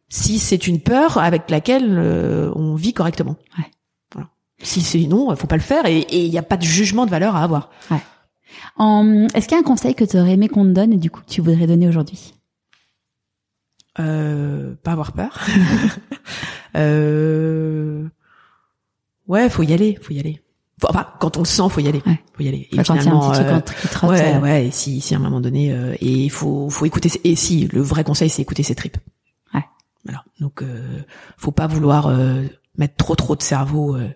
si 0.10 0.38
c'est 0.38 0.68
une 0.68 0.80
peur 0.82 1.18
avec 1.18 1.50
laquelle 1.50 1.96
euh, 1.98 2.52
on 2.56 2.76
vit 2.76 2.94
correctement. 2.94 3.36
Ouais. 3.58 3.66
Voilà. 4.14 4.30
Si 4.62 4.82
c'est 4.82 5.00
non, 5.08 5.36
faut 5.36 5.48
pas 5.48 5.58
le 5.58 5.64
faire 5.64 5.86
et 5.88 6.06
il 6.12 6.30
n'y 6.30 6.38
a 6.38 6.44
pas 6.44 6.58
de 6.58 6.64
jugement 6.64 7.06
de 7.06 7.12
valeur 7.12 7.36
à 7.36 7.44
avoir. 7.44 7.72
En- 8.78 9.28
Est-ce 9.34 9.48
qu'il 9.48 9.56
y 9.58 9.60
a 9.60 9.62
un 9.62 9.68
conseil 9.68 9.96
que 9.96 10.04
tu 10.04 10.18
aurais 10.18 10.34
aimé 10.34 10.48
qu'on 10.48 10.64
te 10.64 10.70
donne 10.70 10.94
et 10.94 10.98
du 10.98 11.10
coup 11.10 11.22
que 11.22 11.30
tu 11.32 11.42
voudrais 11.42 11.68
donner 11.68 11.88
aujourd'hui? 11.88 12.34
Euh, 14.00 14.74
pas 14.84 14.92
avoir 14.94 15.12
peur. 15.12 15.40
euh, 16.76 18.08
ouais, 19.28 19.50
faut 19.50 19.64
y 19.64 19.74
aller, 19.74 19.98
faut 20.02 20.14
y 20.14 20.20
aller. 20.20 20.42
Faut- 20.82 20.88
enfin, 20.90 21.08
quand 21.20 21.38
on 21.38 21.42
le 21.42 21.46
sent, 21.46 21.64
faut 21.70 21.80
y 21.80 21.88
aller, 21.88 22.02
Ouais. 22.06 22.20
faut 22.34 22.44
y 22.44 22.48
aller. 22.48 22.68
Et 22.72 22.80
Enfin, 22.80 22.96
Quand 22.96 23.02
il 23.02 23.06
y 23.06 23.10
a 23.10 23.12
un 23.14 23.22
finalement, 23.22 23.32
petit 23.32 23.88
truc 23.90 24.04
euh, 24.04 24.08
qui 24.08 24.22
ouais, 24.24 24.36
euh, 24.36 24.40
ouais. 24.40 24.68
Et 24.68 24.72
si, 24.72 25.00
si 25.02 25.14
à 25.14 25.18
un 25.18 25.22
moment 25.22 25.42
donné, 25.42 25.72
euh, 25.72 25.94
et 26.02 26.12
il 26.26 26.30
faut, 26.32 26.70
faut 26.70 26.86
écouter. 26.86 27.10
Et 27.24 27.36
si 27.36 27.68
le 27.68 27.82
vrai 27.82 28.04
conseil, 28.04 28.30
c'est 28.30 28.42
écouter 28.42 28.64
ses 28.64 28.76
tripes. 28.76 28.98
Ouais. 29.54 29.64
Voilà. 30.06 30.24
Donc, 30.40 30.62
euh, 30.64 31.00
faut 31.38 31.52
pas 31.52 31.68
vouloir 31.68 32.08
euh, 32.08 32.44
mettre 32.78 32.96
trop, 32.96 33.16
trop 33.16 33.36
de 33.36 33.42
cerveau. 33.44 33.96
euh, 33.96 34.10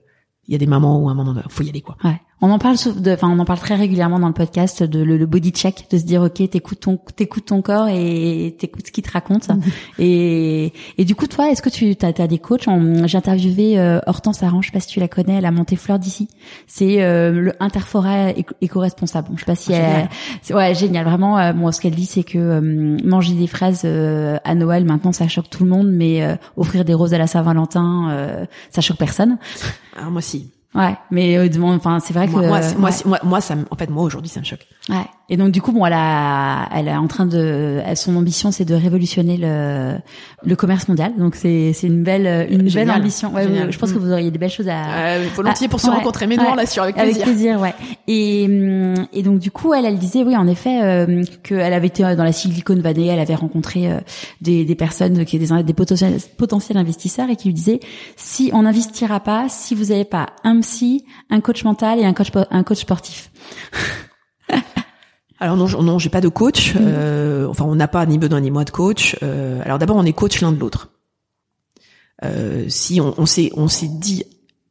Il 0.48 0.54
y 0.54 0.56
a 0.56 0.58
des 0.58 0.68
moments 0.68 1.00
où 1.00 1.10
à 1.10 1.12
un 1.12 1.16
moment, 1.16 1.34
donné, 1.34 1.46
faut 1.50 1.64
y 1.64 1.70
aller 1.70 1.82
quoi. 1.82 1.98
Ouais. 2.04 2.20
On 2.40 2.52
en 2.52 2.60
parle, 2.60 2.76
de- 3.02 3.12
enfin, 3.14 3.30
on 3.32 3.40
en 3.40 3.46
parle 3.46 3.58
très 3.58 3.74
régulièrement 3.74 4.20
dans 4.20 4.28
le 4.28 4.34
podcast 4.34 4.84
de 4.84 5.02
le, 5.02 5.18
le 5.18 5.26
body 5.26 5.50
check, 5.50 5.88
de 5.90 5.98
se 5.98 6.04
dire 6.04 6.22
ok, 6.22 6.36
t'écoutes 6.50 6.82
ton, 6.82 7.00
t'écoutes 7.16 7.46
ton 7.48 7.64
corps 7.64 7.88
et 7.90 8.56
t'écoutes 8.60 8.86
ce 8.88 8.92
qu'il 8.92 9.04
te 9.04 9.12
raconte. 9.12 9.48
Et, 10.00 10.72
et 11.00 11.06
du 11.06 11.16
coup, 11.16 11.26
toi, 11.26 11.50
est-ce 11.50 11.64
que 11.64 11.70
tu 11.70 11.96
as, 12.04 12.22
as 12.22 12.28
des 12.28 12.38
coachs? 12.38 12.68
J'ai 13.06 13.18
interviewé 13.18 13.80
euh, 13.80 14.00
Hortense 14.06 14.44
Aran, 14.44 14.62
je 14.62 14.68
sais 14.68 14.72
pas 14.72 14.80
si 14.80 14.88
tu 14.88 15.00
la 15.00 15.08
connais, 15.08 15.34
elle 15.38 15.46
a 15.46 15.52
monté 15.52 15.76
Fleur 15.76 15.98
d'ici. 15.98 16.28
C'est 16.68 17.02
euh, 17.02 17.32
le 17.32 17.54
Interfora 17.60 18.30
éco- 18.32 18.54
éco-responsable. 18.62 19.30
Je 19.36 19.40
sais 19.40 19.46
pas 19.46 19.56
si 19.56 19.74
Ah, 19.74 20.08
elle, 20.48 20.56
ouais, 20.56 20.76
génial. 20.76 21.06
Vraiment, 21.06 21.40
euh, 21.40 21.54
moi, 21.54 21.72
ce 21.72 21.82
qu'elle 21.82 21.96
dit, 21.96 22.06
c'est 22.06 22.24
que 22.24 22.38
euh, 22.38 22.98
manger 23.04 23.34
des 23.34 23.48
fraises 23.48 23.82
euh, 23.86 24.38
à 24.44 24.54
Noël, 24.54 24.86
maintenant, 24.86 25.12
ça 25.12 25.28
choque 25.28 25.50
tout 25.50 25.64
le 25.64 25.70
monde, 25.72 25.90
mais 25.92 26.22
euh, 26.24 26.36
offrir 26.56 26.86
des 26.86 26.94
roses 26.94 27.16
à 27.16 27.18
la 27.18 27.26
Saint-Valentin, 27.28 28.10
euh, 28.12 28.46
ça 28.70 28.82
choque 28.82 28.98
personne. 28.98 29.38
Alors 29.96 30.08
Ah, 30.08 30.12
moi 30.12 30.22
si. 30.22 30.52
Ouais, 30.76 30.96
mais 31.12 31.38
euh, 31.38 31.50
enfin, 31.64 32.00
c'est 32.00 32.14
vrai 32.14 32.28
que 32.28 32.32
moi, 32.32 32.42
euh, 32.44 32.74
moi, 32.78 32.90
moi, 33.06 33.20
moi, 33.24 33.42
ça, 33.42 33.56
en 33.72 33.76
fait, 33.76 33.90
moi 33.90 34.04
aujourd'hui, 34.04 34.30
ça 34.30 34.40
me 34.40 34.46
choque. 34.46 34.68
Ouais. 34.90 35.06
Et 35.30 35.36
donc 35.36 35.52
du 35.52 35.62
coup, 35.62 35.74
bon, 35.74 35.86
elle 35.86 35.94
a, 35.94 36.70
elle 36.74 36.88
est 36.88 36.96
en 36.96 37.08
train 37.08 37.26
de, 37.26 37.82
son 37.96 38.16
ambition, 38.16 38.52
c'est 38.52 38.64
de 38.64 38.76
révolutionner 38.76 39.36
le, 39.38 39.96
le 40.44 40.56
commerce 40.56 40.88
mondial. 40.88 41.14
Donc 41.18 41.36
c'est, 41.36 41.74
c'est 41.74 41.88
une 41.88 42.04
belle, 42.04 42.48
une 42.50 42.70
belle 42.70 42.90
ambition. 42.90 43.34
Ouais, 43.34 43.46
je 43.70 43.78
pense 43.78 43.92
que 43.92 43.98
vous 43.98 44.12
auriez 44.12 44.32
des 44.32 44.38
belles 44.38 44.50
choses 44.50 44.70
à. 44.70 45.18
Euh, 45.18 45.28
volontiers 45.36 45.68
pour 45.68 45.82
se 45.82 45.90
rencontrer, 45.90 46.28
mais 46.28 46.38
non, 46.38 46.56
là, 46.56 46.66
sur 46.66 46.84
avec 46.84 46.96
plaisir. 46.96 47.24
Avec 47.24 47.24
plaisir, 47.24 47.60
ouais. 47.60 47.74
Et, 48.08 48.44
et 49.12 49.24
donc 49.24 49.40
du 49.40 49.52
coup, 49.52 49.74
elle, 49.74 49.86
elle 49.86 49.98
disait, 49.98 50.24
oui, 50.24 50.38
en 50.38 50.48
effet, 50.48 50.82
euh, 50.82 51.24
qu'elle 51.44 51.74
avait 51.74 51.88
été 51.88 52.04
dans 52.16 52.24
la 52.24 52.32
Silicon 52.32 52.80
Valley, 52.80 53.08
elle 53.08 53.20
avait 53.20 53.36
rencontré 53.36 53.92
euh, 53.92 54.00
des, 54.42 54.64
des 54.64 54.76
personnes 54.76 55.26
qui 55.26 55.40
des, 55.40 55.64
des 55.64 55.74
potentiels, 55.74 56.18
potentiels 56.38 56.78
investisseurs 56.78 57.30
et 57.30 57.36
qui 57.36 57.50
lui 57.50 57.54
disaient, 57.54 57.82
si 58.16 58.50
on 58.54 58.64
n'investira 58.64 59.20
pas, 59.20 59.48
si 59.50 59.76
vous 59.76 59.86
n'avez 59.86 60.06
pas 60.06 60.28
un 60.46 60.62
psy, 60.62 61.04
un 61.30 61.42
coach 61.42 61.66
mental 61.66 62.00
et 62.00 62.06
un 62.06 62.14
coach, 62.14 62.32
un 62.50 62.64
coach 62.64 62.80
sportif. 62.80 63.30
Alors 65.40 65.56
non, 65.56 65.68
non, 65.84 66.00
j'ai 66.00 66.10
pas 66.10 66.22
de 66.22 66.30
coach. 66.30 66.76
Mm. 66.76 66.80
Euh, 66.80 67.48
enfin, 67.48 67.66
on 67.66 67.76
n'a 67.76 67.88
pas 67.88 68.06
ni 68.06 68.18
besoin 68.18 68.42
ni 68.42 68.52
moi 68.52 68.64
de 68.64 68.72
coach. 68.72 69.16
Euh, 69.24 69.62
alors 69.64 69.80
d'abord, 69.80 69.98
on 69.98 70.04
est 70.04 70.14
coach 70.14 70.42
l'un 70.42 70.52
de 70.52 70.60
l'autre. 70.60 70.90
Euh, 72.24 72.66
si 72.68 73.00
on, 73.00 73.26
s'est 73.28 73.52
on 73.56 73.68
s'est 73.68 73.90
dit 73.90 74.24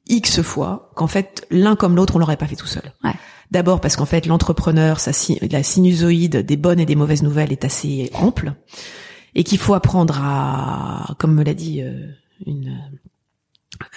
x 0.09 0.43
fois 0.43 0.91
qu'en 0.97 1.07
fait 1.07 1.47
l'un 1.49 1.77
comme 1.77 1.95
l'autre 1.95 2.17
on 2.17 2.19
l'aurait 2.19 2.37
pas 2.37 2.47
fait 2.47 2.57
tout 2.57 2.67
seul. 2.67 2.93
Ouais. 3.05 3.13
D'abord 3.53 3.81
parce 3.81 3.95
qu'en 3.95 4.05
fait 4.05 4.27
l'entrepreneur, 4.27 4.99
sa 4.99 5.13
la 5.49 5.63
sinusoïde 5.63 6.39
des 6.39 6.57
bonnes 6.57 6.81
et 6.81 6.87
des 6.87 6.97
mauvaises 6.97 7.23
nouvelles 7.23 7.53
est 7.53 7.65
assez 7.65 8.11
ample 8.15 8.55
et 9.37 9.45
qu'il 9.45 9.59
faut 9.59 9.75
apprendre 9.75 10.19
à, 10.21 11.15
comme 11.19 11.35
me 11.35 11.45
l'a 11.45 11.55
dit 11.55 11.83
euh, 11.83 12.09
une 12.47 12.77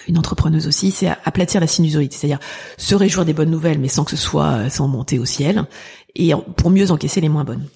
une 0.06 0.18
entrepreneuse 0.18 0.66
aussi, 0.66 0.90
c'est 0.90 1.08
aplatir 1.24 1.58
la 1.58 1.66
sinusoïde, 1.66 2.12
c'est-à-dire 2.12 2.38
se 2.76 2.94
réjouir 2.94 3.24
des 3.24 3.32
bonnes 3.32 3.50
nouvelles, 3.50 3.78
mais 3.78 3.88
sans 3.88 4.04
que 4.04 4.10
ce 4.10 4.16
soit 4.16 4.68
sans 4.68 4.88
monter 4.88 5.18
au 5.18 5.24
ciel, 5.24 5.64
et 6.16 6.32
pour 6.56 6.70
mieux 6.70 6.90
encaisser 6.90 7.20
les 7.20 7.28
moins 7.28 7.44
bonnes. 7.44 7.66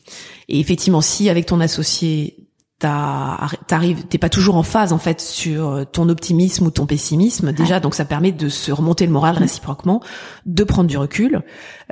Et 0.49 0.61
effectivement, 0.61 1.01
si 1.01 1.29
avec 1.29 1.47
ton 1.47 1.61
associé 1.61 2.37
t'arrives, 2.79 4.05
t'es 4.07 4.19
pas 4.19 4.29
toujours 4.29 4.57
en 4.57 4.63
phase 4.63 4.93
en 4.93 4.99
fait 4.99 5.21
sur 5.21 5.87
ton 5.93 6.09
optimisme 6.09 6.67
ou 6.67 6.71
ton 6.71 6.87
pessimisme 6.87 7.53
déjà, 7.53 7.81
donc 7.81 7.95
ça 7.95 8.05
permet 8.05 8.33
de 8.33 8.49
se 8.49 8.73
remonter 8.73 9.07
le 9.07 9.13
moral 9.13 9.37
réciproquement, 9.39 10.03
de 10.45 10.65
prendre 10.65 10.89
du 10.89 10.99
recul. 10.99 11.43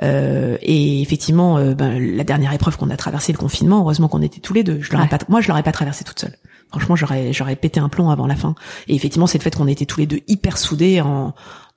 Euh, 0.03 0.57
et 0.61 1.01
effectivement, 1.01 1.57
euh, 1.57 1.73
ben, 1.73 1.99
la 2.15 2.23
dernière 2.23 2.53
épreuve 2.53 2.77
qu'on 2.77 2.89
a 2.89 2.97
traversée, 2.97 3.31
le 3.31 3.37
confinement, 3.37 3.79
heureusement 3.79 4.07
qu'on 4.07 4.21
était 4.21 4.39
tous 4.39 4.53
les 4.53 4.63
deux. 4.63 4.79
Je 4.81 4.91
l'aurais 4.91 5.07
pas, 5.07 5.17
moi, 5.29 5.41
je 5.41 5.47
l'aurais 5.47 5.63
pas 5.63 5.71
traversé 5.71 6.03
toute 6.03 6.19
seule. 6.19 6.35
Franchement, 6.69 6.95
j'aurais 6.95 7.33
j'aurais 7.33 7.55
pété 7.55 7.79
un 7.79 7.89
plomb 7.89 8.09
avant 8.09 8.27
la 8.27 8.35
fin. 8.35 8.55
Et 8.87 8.95
effectivement, 8.95 9.27
c'est 9.27 9.37
le 9.37 9.43
fait 9.43 9.55
qu'on 9.55 9.67
était 9.67 9.85
tous 9.85 9.99
les 9.99 10.07
deux 10.07 10.19
hyper 10.27 10.57
soudés, 10.57 11.01
en 11.01 11.33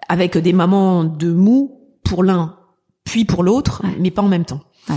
avec 0.08 0.36
des 0.36 0.52
moments 0.52 1.04
de 1.04 1.32
mou 1.32 1.80
pour 2.04 2.22
l'un, 2.22 2.56
puis 3.06 3.24
pour 3.24 3.42
l'autre, 3.42 3.82
mais 3.98 4.10
pas 4.10 4.20
en 4.20 4.28
même 4.28 4.44
temps. 4.44 4.60
Ouais. 4.90 4.96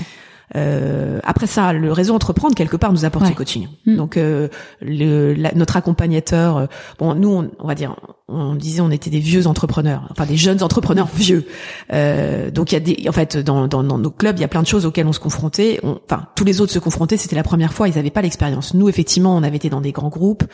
Euh, 0.56 1.20
après 1.24 1.48
ça, 1.48 1.74
le 1.74 1.92
réseau 1.92 2.14
entreprendre 2.16 2.56
quelque 2.56 2.78
part 2.78 2.92
nous 2.92 3.06
apporte 3.06 3.28
ce 3.28 3.34
coaching. 3.34 3.68
Mm. 3.86 3.96
Donc 3.96 4.18
euh, 4.18 4.48
le, 4.82 5.36
notre 5.56 5.78
accompagnateur, 5.78 6.58
euh, 6.58 6.66
bon 6.98 7.14
nous 7.14 7.30
on, 7.30 7.52
on, 7.60 7.68
va 7.68 7.76
dire, 7.76 7.96
on 8.28 8.56
disait 8.56 8.82
on 8.82 8.90
était 8.90 9.10
des 9.12 9.20
vieux 9.20 9.46
entrepreneurs, 9.46 10.08
enfin 10.10 10.26
des 10.26 10.38
jeunes 10.38 10.64
entrepreneurs 10.64 11.08
vieux. 11.16 11.46
Euh, 11.94 12.50
donc 12.50 12.72
il 12.72 12.76
y 12.76 12.78
a 12.78 12.80
des, 12.80 13.10
en 13.10 13.12
fait 13.12 13.38
dans, 13.38 13.68
dans, 13.68 13.84
dans, 13.84 13.98
nos 14.00 14.10
clubs 14.10 14.38
il 14.38 14.42
y 14.42 14.46
a 14.46 14.48
plein 14.48 14.64
de 14.64 14.68
choses 14.68 14.86
auxquelles 14.86 15.08
on 15.08 15.14
se 15.14 15.20
confrontait. 15.20 15.80
On, 15.84 16.00
enfin 16.04 16.26
tous 16.36 16.46
les 16.46 16.62
autres 16.62 16.74
se 16.74 16.80
confrontaient, 16.80 17.18
c'était 17.18 17.36
la 17.36 17.44
première 17.44 17.74
fois, 17.74 17.88
ils 17.88 17.96
n'avaient 17.96 18.10
pas 18.10 18.24
l'expérience. 18.24 18.74
Nous 18.74 18.90
effectivement 18.90 19.36
on 19.36 19.44
avait 19.44 19.58
été 19.58 19.70
dans 19.70 19.82
des 19.82 19.92
grands 19.92 20.10
groupes, 20.10 20.46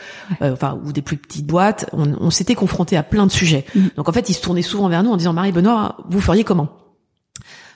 euh, 0.42 0.52
enfin 0.52 0.78
ou 0.84 0.92
des 0.92 1.02
plus 1.02 1.16
petites 1.16 1.46
boîtes, 1.46 1.88
on, 1.92 2.12
on 2.20 2.30
s'était 2.30 2.54
confrontés 2.54 2.98
à 2.98 3.02
plein 3.02 3.26
de 3.26 3.32
sujets. 3.32 3.64
Mm. 3.74 3.80
Donc 3.96 4.08
en 4.10 4.12
fait 4.12 4.28
ils 4.28 4.34
se 4.34 4.42
tournaient 4.42 4.62
souvent 4.62 4.88
vers 4.88 5.02
nous 5.02 5.10
en 5.10 5.16
disant 5.16 5.32
Marie 5.32 5.52
Benoît, 5.52 5.96
vous 6.10 6.20
feriez 6.20 6.44
comment? 6.44 6.68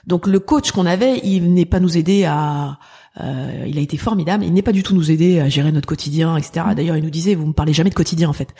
Donc 0.07 0.27
le 0.27 0.39
coach 0.39 0.71
qu'on 0.71 0.85
avait, 0.85 1.19
il 1.23 1.53
n'est 1.53 1.65
pas 1.65 1.79
nous 1.79 1.97
aider 1.97 2.25
à 2.25 2.79
euh, 3.19 3.65
il 3.67 3.77
a 3.77 3.81
été 3.81 3.97
formidable. 3.97 4.45
Il 4.45 4.53
n'est 4.53 4.61
pas 4.61 4.71
du 4.71 4.83
tout 4.83 4.95
nous 4.95 5.11
aider 5.11 5.39
à 5.39 5.49
gérer 5.49 5.71
notre 5.71 5.87
quotidien, 5.87 6.37
etc. 6.37 6.65
Mm. 6.69 6.75
D'ailleurs, 6.75 6.97
il 6.97 7.03
nous 7.03 7.09
disait, 7.09 7.35
vous 7.35 7.45
me 7.45 7.53
parlez 7.53 7.73
jamais 7.73 7.89
de 7.89 7.95
quotidien 7.95 8.29
en 8.29 8.33
fait. 8.33 8.53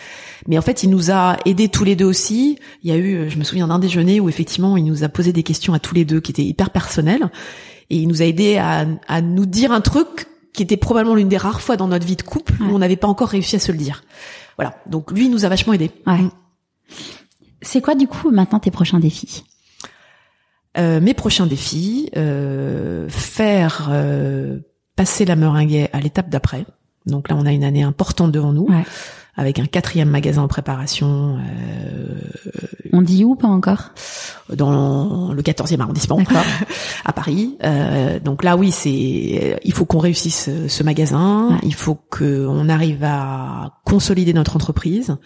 Mais 0.48 0.58
en 0.58 0.62
fait, 0.62 0.84
il 0.84 0.90
nous 0.90 1.12
a 1.12 1.38
aidés 1.46 1.70
tous 1.70 1.84
les 1.84 1.96
deux 1.96 2.06
aussi. 2.06 2.60
Il 2.84 2.90
y 2.90 2.94
a 2.94 2.98
eu, 2.98 3.30
je 3.30 3.38
me 3.38 3.44
souviens 3.44 3.68
d'un 3.68 3.80
déjeuner 3.80 4.20
où 4.20 4.28
effectivement, 4.28 4.76
il 4.78 4.84
nous 4.84 5.04
a 5.04 5.10
posé 5.10 5.32
des 5.32 5.44
questions 5.44 5.74
à 5.74 5.80
tous 5.80 5.96
les 5.96 6.06
deux 6.06 6.20
qui 6.20 6.32
étaient 6.32 6.44
hyper 6.44 6.70
personnelles, 6.70 7.30
et 7.90 7.98
il 7.98 8.08
nous 8.08 8.22
a 8.22 8.26
aidés 8.26 8.58
à, 8.58 8.86
à 9.08 9.22
nous 9.22 9.46
dire 9.46 9.72
un 9.72 9.82
truc 9.82 10.28
qui 10.54 10.64
était 10.64 10.78
probablement 10.78 11.16
l'une 11.16 11.30
des 11.30 11.38
rares 11.38 11.62
fois 11.62 11.78
dans 11.78 11.88
notre 11.88 12.06
vie 12.06 12.18
de 12.18 12.22
couple 12.22 12.54
où 12.62 12.66
on 12.76 12.80
n'avait 12.80 12.98
pas 12.98 13.08
encore 13.08 13.30
réussi 13.30 13.56
à 13.56 13.60
se 13.60 13.72
le 13.72 13.78
dire. 13.78 14.04
Voilà. 14.58 14.76
Donc 14.86 15.12
lui, 15.12 15.26
il 15.26 15.32
nous 15.32 15.46
a 15.46 15.50
vachement 15.50 15.72
aidés. 15.72 15.92
Ouais. 16.06 16.18
Mm. 16.18 16.32
C'est 17.62 17.82
quoi 17.82 17.96
du 17.96 18.08
coup 18.08 18.32
maintenant 18.32 18.60
tes 18.60 18.72
prochains 18.72 19.00
défis? 19.00 19.44
Euh, 20.78 21.02
mes 21.02 21.14
prochains 21.14 21.48
défis, 21.48 22.10
euh, 22.16 23.10
faire 23.10 23.90
euh, 23.92 24.60
passer 24.96 25.26
la 25.26 25.36
meringue 25.36 25.90
à 25.92 26.00
l'étape 26.00 26.30
d'après. 26.30 26.66
Donc 27.06 27.30
là, 27.30 27.36
on 27.38 27.46
a 27.46 27.52
une 27.52 27.64
année 27.64 27.84
importante 27.84 28.32
devant 28.32 28.54
nous, 28.54 28.68
avec 29.36 29.60
un 29.60 29.66
quatrième 29.66 30.10
magasin 30.10 30.44
en 30.44 30.48
préparation. 30.48 31.40
on 32.94 33.02
dit 33.02 33.26
où 33.26 33.36
pas 33.36 33.48
encore? 33.48 33.90
Dans 34.54 35.34
le 35.34 35.42
14e 35.42 35.80
arrondissement, 35.80 36.20
à 37.06 37.12
Paris. 37.12 37.58
donc 38.24 38.44
là, 38.44 38.56
oui, 38.56 38.72
c'est 38.72 39.60
il 39.64 39.74
faut 39.74 39.86
qu'on 39.86 39.98
réussisse 39.98 40.50
ce 40.68 40.84
magasin. 40.84 41.58
Il 41.64 41.74
faut 41.74 41.96
qu'on 41.96 42.70
arrive 42.70 43.04
à 43.04 43.80
consolider 43.84 44.34
notre 44.34 44.56
entreprise 44.56 45.18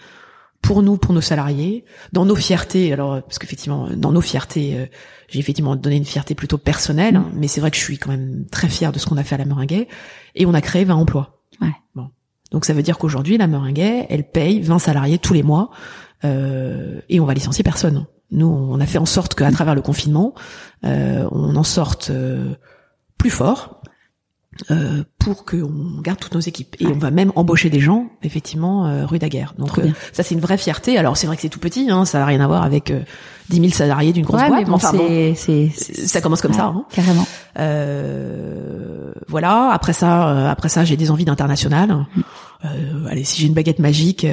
pour 0.66 0.82
nous, 0.82 0.98
pour 0.98 1.14
nos 1.14 1.22
salariés, 1.22 1.86
dans 2.12 2.26
nos 2.26 2.36
fiertés. 2.36 2.92
Alors, 2.92 3.22
parce 3.22 3.40
qu'effectivement, 3.40 3.88
dans 3.96 4.12
nos 4.12 4.22
fiertés, 4.22 4.90
j'ai 5.30 5.40
effectivement 5.40 5.76
donné 5.76 5.98
une 5.98 6.06
fierté 6.06 6.36
plutôt 6.36 6.58
personnelle, 6.58 7.16
hein, 7.16 7.30
mais 7.34 7.48
c'est 7.48 7.62
vrai 7.62 7.72
que 7.72 7.78
je 7.78 7.82
suis 7.82 7.98
quand 7.98 8.10
même 8.10 8.46
très 8.52 8.68
fière 8.68 8.92
de 8.92 9.00
ce 9.00 9.06
qu'on 9.06 9.18
a 9.18 9.24
fait 9.24 9.36
à 9.36 9.38
la 9.38 9.46
Meringuet. 9.46 9.88
Et 10.34 10.46
on 10.46 10.54
a 10.54 10.62
créé 10.62 10.84
20 10.84 10.96
emplois. 10.96 11.42
Ouais. 11.62 11.74
Bon. 11.96 12.10
Donc 12.52 12.66
ça 12.66 12.74
veut 12.74 12.84
dire 12.84 12.98
qu'aujourd'hui, 12.98 13.38
la 13.38 13.48
Meringuet, 13.48 14.08
elle 14.10 14.30
paye 14.30 14.62
20 14.62 14.80
salariés 14.80 15.18
tous 15.18 15.34
les 15.34 15.44
mois, 15.44 15.72
euh, 16.24 17.02
et 17.10 17.20
on 17.20 17.26
va 17.26 17.34
licencier 17.34 17.64
personne. 17.64 18.06
Nous, 18.32 18.48
on 18.48 18.80
a 18.80 18.86
fait 18.86 18.98
en 18.98 19.06
sorte 19.06 19.36
qu'à 19.36 19.52
travers 19.52 19.76
le 19.76 19.82
confinement, 19.82 20.34
euh, 20.84 21.28
on 21.32 21.56
en 21.56 21.64
sorte 21.64 22.10
euh, 22.10 22.56
plus 23.18 23.30
fort, 23.30 23.75
euh, 24.72 25.04
pour 25.20 25.44
qu'on 25.44 26.00
garde 26.02 26.20
toutes 26.20 26.34
nos 26.34 26.40
équipes. 26.40 26.78
Et 26.80 26.88
on 26.88 26.98
va 26.98 27.12
même 27.12 27.32
embaucher 27.36 27.70
des 27.70 27.82
gens, 27.82 28.08
effectivement, 28.24 28.88
euh, 28.88 29.06
rue 29.06 29.20
Daguerre. 29.20 29.54
Donc 29.58 29.78
euh, 29.80 29.90
ça, 30.14 30.24
c'est 30.24 30.34
une 30.34 30.40
vraie 30.40 30.58
fierté. 30.58 30.98
Alors 30.98 31.18
c'est 31.18 31.28
vrai 31.28 31.36
que 31.36 31.42
c'est 31.42 31.50
tout 31.50 31.60
petit, 31.60 31.92
hein, 31.92 32.06
ça 32.06 32.20
n'a 32.20 32.26
rien 32.26 32.40
à 32.40 32.48
voir 32.48 32.64
avec 32.64 32.90
euh, 32.90 33.02
10 33.50 33.60
000 33.60 33.70
salariés 33.74 34.14
d'une 34.14 34.24
grosse 34.24 34.48
boîte. 34.48 34.66
Mais 34.66 34.74
enfin, 34.74 34.94
c'est, 35.36 35.70
ça 35.72 36.22
commence 36.22 36.42
comme 36.42 36.54
ça. 36.54 36.66
Hein. 36.66 36.86
Carrément. 36.90 37.28
voilà. 39.28 39.72
Après 39.74 39.94
ça, 39.94 40.50
après 40.50 40.70
ça, 40.70 40.86
j'ai 40.86 40.96
des 40.96 41.12
envies 41.12 41.26
d'international. 41.26 42.06
allez, 43.10 43.26
si 43.26 43.42
j'ai 43.42 43.48
une 43.48 43.54
baguette 43.54 43.80
magique. 43.80 44.26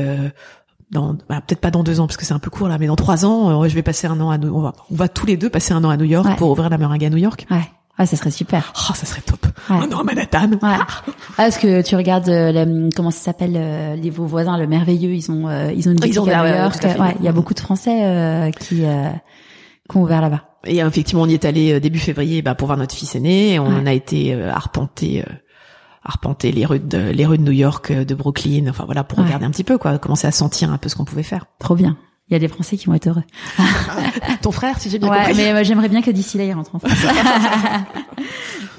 dans, 0.92 1.14
bah, 1.28 1.40
peut-être 1.44 1.60
pas 1.60 1.72
dans 1.72 1.82
deux 1.82 1.98
ans 1.98 2.06
parce 2.06 2.16
que 2.16 2.24
c'est 2.24 2.34
un 2.34 2.38
peu 2.38 2.50
court 2.50 2.68
là, 2.68 2.78
mais 2.78 2.86
dans 2.86 2.96
trois 2.96 3.26
ans, 3.26 3.66
je 3.66 3.74
vais 3.74 3.82
passer 3.82 4.06
un 4.06 4.20
an 4.20 4.30
à 4.30 4.38
New, 4.38 4.54
on 4.54 4.60
va, 4.60 4.74
on 4.90 4.94
va 4.94 5.08
tous 5.08 5.26
les 5.26 5.36
deux 5.36 5.50
passer 5.50 5.72
un 5.72 5.82
an 5.82 5.90
à 5.90 5.96
New 5.96 6.04
York 6.04 6.36
pour 6.36 6.50
ouvrir 6.50 6.70
la 6.70 6.78
meringue 6.78 7.04
à 7.04 7.10
New 7.10 7.16
York. 7.16 7.46
Ouais. 7.50 7.68
Ah, 7.98 8.06
ça 8.06 8.16
serait 8.16 8.30
super. 8.30 8.72
Oh, 8.76 8.94
ça 8.94 9.04
serait 9.06 9.20
top. 9.20 9.46
Ouais. 9.68 9.76
Un 9.76 9.92
an 9.92 10.00
à 10.00 10.04
Manhattan. 10.04 10.50
Ouais. 10.52 10.58
Ah, 11.38 11.44
parce 11.44 11.56
que 11.56 11.80
tu 11.80 11.96
regardes 11.96 12.28
euh, 12.28 12.90
comment 12.94 13.10
ça 13.10 13.18
s'appelle 13.18 13.54
euh, 13.56 13.96
les 13.96 14.10
vos 14.10 14.26
voisins, 14.26 14.58
le 14.58 14.66
merveilleux, 14.66 15.14
ils 15.14 15.30
ont 15.30 15.48
euh, 15.48 15.72
ils 15.74 15.88
ont 15.88 15.92
une 15.92 15.98
boutique 15.98 16.18
à 16.28 16.42
New 16.42 16.56
York. 16.56 16.82
Ouais, 17.00 17.16
il 17.20 17.24
y 17.24 17.28
a 17.28 17.32
beaucoup 17.32 17.54
de 17.54 17.60
Français 17.60 18.04
euh, 18.04 18.50
qui 18.50 18.84
euh, 18.84 19.08
qui 19.88 19.96
ont 19.96 20.02
ouvert 20.02 20.20
là-bas. 20.20 20.42
Et 20.66 20.78
effectivement, 20.80 21.22
on 21.22 21.26
y 21.26 21.32
est 21.34 21.46
allé 21.46 21.80
début 21.80 21.98
février 21.98 22.42
bah, 22.42 22.54
pour 22.54 22.66
voir 22.66 22.76
notre 22.76 22.94
fils 22.94 23.14
aîné. 23.14 23.58
On 23.58 23.86
a 23.86 23.92
été 23.94 24.34
arpenter 24.42 25.24
arpenter 26.04 26.52
les 26.52 26.66
rues 26.66 26.80
de 26.80 26.98
les 26.98 27.24
rues 27.24 27.38
de 27.38 27.44
New 27.44 27.52
York, 27.52 27.92
de 27.92 28.14
Brooklyn. 28.14 28.66
Enfin 28.68 28.84
voilà, 28.84 29.04
pour 29.04 29.18
regarder 29.20 29.46
un 29.46 29.50
petit 29.50 29.64
peu 29.64 29.78
quoi, 29.78 29.98
commencer 29.98 30.26
à 30.26 30.32
sentir 30.32 30.70
un 30.70 30.76
peu 30.78 30.90
ce 30.90 30.96
qu'on 30.96 31.04
pouvait 31.06 31.22
faire. 31.22 31.46
Trop 31.58 31.76
bien. 31.76 31.96
Il 32.32 32.36
y 32.36 32.36
a 32.36 32.38
des 32.38 32.48
Français 32.48 32.78
qui 32.78 32.86
vont 32.86 32.94
être 32.94 33.08
heureux. 33.08 33.24
Ton 34.40 34.52
frère, 34.52 34.80
si 34.80 34.88
j'ai 34.88 34.98
bien 34.98 35.10
ouais, 35.10 35.18
compris. 35.18 35.34
mais 35.36 35.52
euh, 35.52 35.64
j'aimerais 35.64 35.90
bien 35.90 36.00
que 36.00 36.10
d'ici 36.10 36.38
là, 36.38 36.44
il 36.44 36.54
rentre 36.54 36.74
en 36.74 36.78
France. 36.78 36.92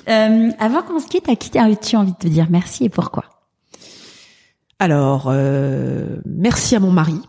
euh, 0.09 0.49
avant 0.57 0.81
qu'on 0.81 0.99
se 0.99 1.05
quitte, 1.05 1.30
à 1.30 1.35
qui 1.35 1.55
as-tu 1.55 1.95
envie 1.95 2.13
de 2.13 2.17
te 2.17 2.27
dire 2.27 2.47
merci 2.49 2.85
et 2.85 2.89
pourquoi? 2.89 3.25
Alors, 4.80 5.27
euh, 5.27 6.17
merci 6.25 6.75
à 6.75 6.80
mon 6.80 6.89
mari 6.89 7.21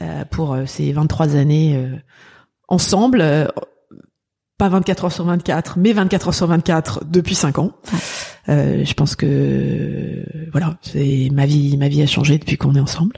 euh, 0.00 0.24
pour 0.28 0.54
euh, 0.54 0.66
ces 0.66 0.92
23 0.92 1.36
années 1.36 1.76
euh, 1.76 1.96
ensemble. 2.66 3.24
pas 4.58 4.68
24 4.68 5.04
heures 5.04 5.12
sur 5.12 5.24
24, 5.24 5.78
mais 5.78 5.92
24 5.92 6.26
heures 6.26 6.34
sur 6.34 6.48
24 6.48 7.04
depuis 7.04 7.36
5 7.36 7.60
ans. 7.60 7.70
je 8.48 8.92
pense 8.94 9.14
que 9.14 10.24
voilà, 10.50 10.74
c'est 10.82 11.28
ma 11.32 11.46
vie, 11.46 11.76
ma 11.76 11.86
vie 11.86 12.02
a 12.02 12.06
changé 12.06 12.38
depuis 12.38 12.56
qu'on 12.56 12.74
est 12.74 12.80
ensemble. 12.80 13.16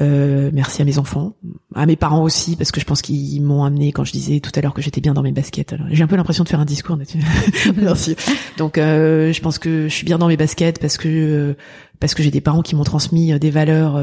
Euh, 0.00 0.50
merci 0.52 0.80
à 0.80 0.86
mes 0.86 0.98
enfants, 0.98 1.34
à 1.74 1.84
mes 1.84 1.96
parents 1.96 2.22
aussi, 2.22 2.56
parce 2.56 2.72
que 2.72 2.80
je 2.80 2.86
pense 2.86 3.02
qu'ils 3.02 3.42
m'ont 3.42 3.64
amené 3.64 3.92
quand 3.92 4.04
je 4.04 4.12
disais 4.12 4.40
tout 4.40 4.50
à 4.54 4.62
l'heure 4.62 4.72
que 4.72 4.80
j'étais 4.80 5.02
bien 5.02 5.12
dans 5.12 5.22
mes 5.22 5.32
baskets. 5.32 5.74
J'ai 5.90 6.02
un 6.02 6.06
peu 6.06 6.16
l'impression 6.16 6.44
de 6.44 6.48
faire 6.48 6.60
un 6.60 6.64
discours 6.64 6.96
merci. 7.76 8.16
Donc, 8.56 8.78
euh, 8.78 9.32
je 9.32 9.40
pense 9.40 9.58
que 9.58 9.88
je 9.88 9.94
suis 9.94 10.06
bien 10.06 10.18
dans 10.18 10.28
mes 10.28 10.36
baskets 10.36 10.78
parce 10.80 10.96
que 10.96 11.08
euh, 11.08 11.56
parce 12.00 12.14
que 12.14 12.22
j'ai 12.22 12.30
des 12.30 12.40
parents 12.40 12.62
qui 12.62 12.74
m'ont 12.74 12.84
transmis 12.84 13.32
euh, 13.32 13.38
des 13.38 13.50
valeurs 13.50 14.00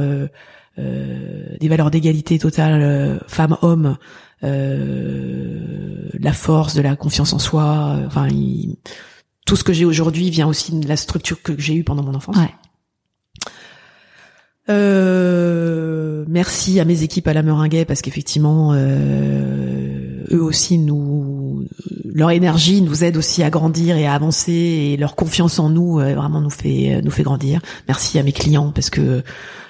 des 0.77 1.67
valeurs 1.67 1.91
d'égalité 1.91 2.39
totale 2.39 3.21
femmes-hommes, 3.27 3.97
la 4.41 6.31
force, 6.31 6.73
de 6.73 6.81
la 6.81 6.95
confiance 6.95 7.33
en 7.33 7.39
soi. 7.39 7.99
Enfin, 8.05 8.29
tout 9.45 9.57
ce 9.57 9.65
que 9.65 9.73
j'ai 9.73 9.83
aujourd'hui 9.83 10.29
vient 10.29 10.47
aussi 10.47 10.79
de 10.79 10.87
la 10.87 10.95
structure 10.95 11.41
que 11.41 11.59
j'ai 11.59 11.75
eue 11.75 11.83
pendant 11.83 12.03
mon 12.03 12.15
enfance. 12.15 12.37
Ouais. 12.37 12.53
Euh, 14.69 16.25
merci 16.27 16.79
à 16.79 16.85
mes 16.85 17.03
équipes 17.03 17.27
à 17.27 17.33
la 17.33 17.41
Meringuet 17.41 17.85
parce 17.85 18.01
qu'effectivement, 18.01 18.71
euh, 18.73 20.23
eux 20.31 20.43
aussi 20.43 20.77
nous, 20.77 21.65
leur 22.05 22.31
énergie 22.31 22.81
nous 22.81 23.03
aide 23.03 23.17
aussi 23.17 23.43
à 23.43 23.49
grandir 23.49 23.97
et 23.97 24.05
à 24.05 24.13
avancer 24.13 24.51
et 24.51 24.97
leur 24.97 25.15
confiance 25.15 25.59
en 25.59 25.69
nous 25.69 25.99
euh, 25.99 26.13
vraiment 26.13 26.41
nous 26.41 26.49
fait 26.49 27.01
nous 27.03 27.11
fait 27.11 27.23
grandir. 27.23 27.61
Merci 27.87 28.19
à 28.19 28.23
mes 28.23 28.31
clients 28.31 28.71
parce 28.71 28.89
que 28.89 29.23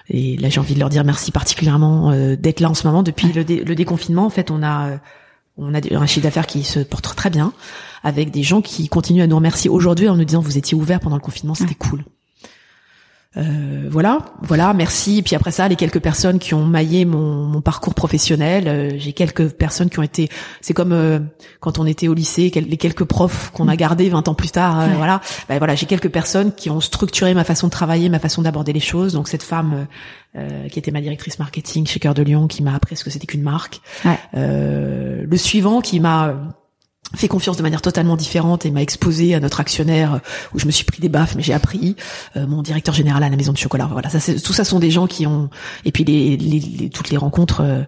et 0.09 0.37
là 0.37 0.49
j'ai 0.49 0.59
envie 0.59 0.73
de 0.73 0.79
leur 0.79 0.89
dire 0.89 1.05
merci 1.05 1.31
particulièrement 1.31 2.11
euh, 2.11 2.35
d'être 2.35 2.59
là 2.59 2.69
en 2.69 2.73
ce 2.73 2.85
moment 2.85 3.03
depuis 3.03 3.31
le, 3.31 3.43
le, 3.43 3.75
déconfinement. 3.75 4.25
En 4.25 4.29
fait, 4.29 4.51
on 4.51 4.63
a 4.63 4.99
on 5.57 5.73
a 5.73 5.79
un 5.95 6.05
chiffre 6.05 6.23
d'affaires 6.23 6.47
qui 6.47 6.63
se 6.63 6.79
porte 6.79 7.15
très 7.15 7.29
bien 7.29 7.53
avec 8.03 8.31
des 8.31 8.43
gens 8.43 8.61
qui 8.61 8.87
continuent 8.89 9.21
à 9.21 9.27
nous 9.27 9.35
remercier 9.35 9.69
aujourd'hui 9.69 10.09
en 10.09 10.15
nous 10.15 10.25
disant 10.25 10.41
vous 10.41 10.57
étiez 10.57 10.75
ouverts 10.75 10.99
pendant 10.99 11.17
le 11.17 11.21
confinement, 11.21 11.55
c'était 11.55 11.75
cool. 11.75 12.03
Euh, 13.37 13.87
voilà, 13.91 14.19
voilà, 14.41 14.73
merci. 14.73 15.19
Et 15.19 15.21
puis 15.21 15.35
après 15.35 15.51
ça, 15.51 15.67
les 15.67 15.75
quelques 15.75 15.99
personnes 15.99 16.39
qui 16.39 16.55
ont 16.55 16.65
maillé 16.65 17.05
mon, 17.05 17.45
mon 17.45 17.61
parcours 17.61 17.93
professionnel, 17.93 18.67
euh, 18.67 18.91
j'ai 18.97 19.13
quelques 19.13 19.49
personnes 19.49 19.91
qui 19.91 19.99
ont 19.99 20.03
été, 20.03 20.29
c'est 20.61 20.73
comme 20.73 20.93
euh, 20.93 21.19
quand 21.59 21.77
on 21.77 21.85
était 21.85 22.07
au 22.07 22.15
lycée, 22.15 22.51
les 22.55 22.77
quelques 22.77 23.03
profs 23.03 23.51
qu'on 23.51 23.67
a 23.67 23.75
gardés 23.75 24.09
20 24.09 24.27
ans 24.29 24.33
plus 24.33 24.49
tard, 24.49 24.83
voilà. 24.97 25.21
Ben 25.47 25.59
voilà, 25.59 25.75
j'ai 25.75 25.85
quelques 25.85 26.09
personnes 26.09 26.53
qui 26.53 26.71
ont 26.71 26.81
structuré 26.81 27.35
ma 27.35 27.43
façon 27.43 27.67
de 27.67 27.71
travailler, 27.71 28.09
ma 28.09 28.19
façon 28.19 28.41
d'aborder 28.41 28.73
les 28.73 28.79
choses. 28.79 29.13
Donc 29.13 29.27
cette 29.27 29.43
femme 29.43 29.87
qui 30.69 30.77
était 30.77 30.91
ma 30.91 31.01
directrice 31.01 31.39
marketing 31.39 31.87
chez 31.87 31.99
Cœur 31.99 32.13
de 32.13 32.23
Lion, 32.23 32.47
qui 32.47 32.63
m'a 32.63 32.73
appris 32.75 32.95
ce 32.95 33.03
que 33.03 33.09
c'était 33.09 33.27
qu'une 33.27 33.41
marque. 33.43 33.81
le 34.33 35.37
suivant 35.37 35.81
qui 35.81 35.99
m'a 35.99 36.35
fait 37.15 37.27
confiance 37.27 37.57
de 37.57 37.63
manière 37.63 37.81
totalement 37.81 38.15
différente 38.15 38.65
et 38.65 38.71
m'a 38.71 38.81
exposé 38.81 39.33
à 39.35 39.39
notre 39.39 39.59
actionnaire 39.59 40.15
euh, 40.15 40.19
où 40.53 40.59
je 40.59 40.65
me 40.65 40.71
suis 40.71 40.85
pris 40.85 40.99
des 40.99 41.09
baffes 41.09 41.35
mais 41.35 41.43
j'ai 41.43 41.53
appris 41.53 41.95
euh, 42.37 42.45
mon 42.45 42.61
directeur 42.61 42.93
général 42.93 43.23
à 43.23 43.29
la 43.29 43.35
maison 43.35 43.51
de 43.51 43.57
chocolat. 43.57 43.89
Voilà 43.91 44.09
ça 44.09 44.19
tout 44.33 44.53
ça 44.53 44.63
sont 44.63 44.79
des 44.79 44.91
gens 44.91 45.07
qui 45.07 45.25
ont 45.25 45.49
et 45.85 45.91
puis 45.91 46.03
les, 46.03 46.37
les, 46.37 46.89
toutes 46.89 47.09
les 47.09 47.17
rencontres 47.17 47.61
euh, 47.61 47.81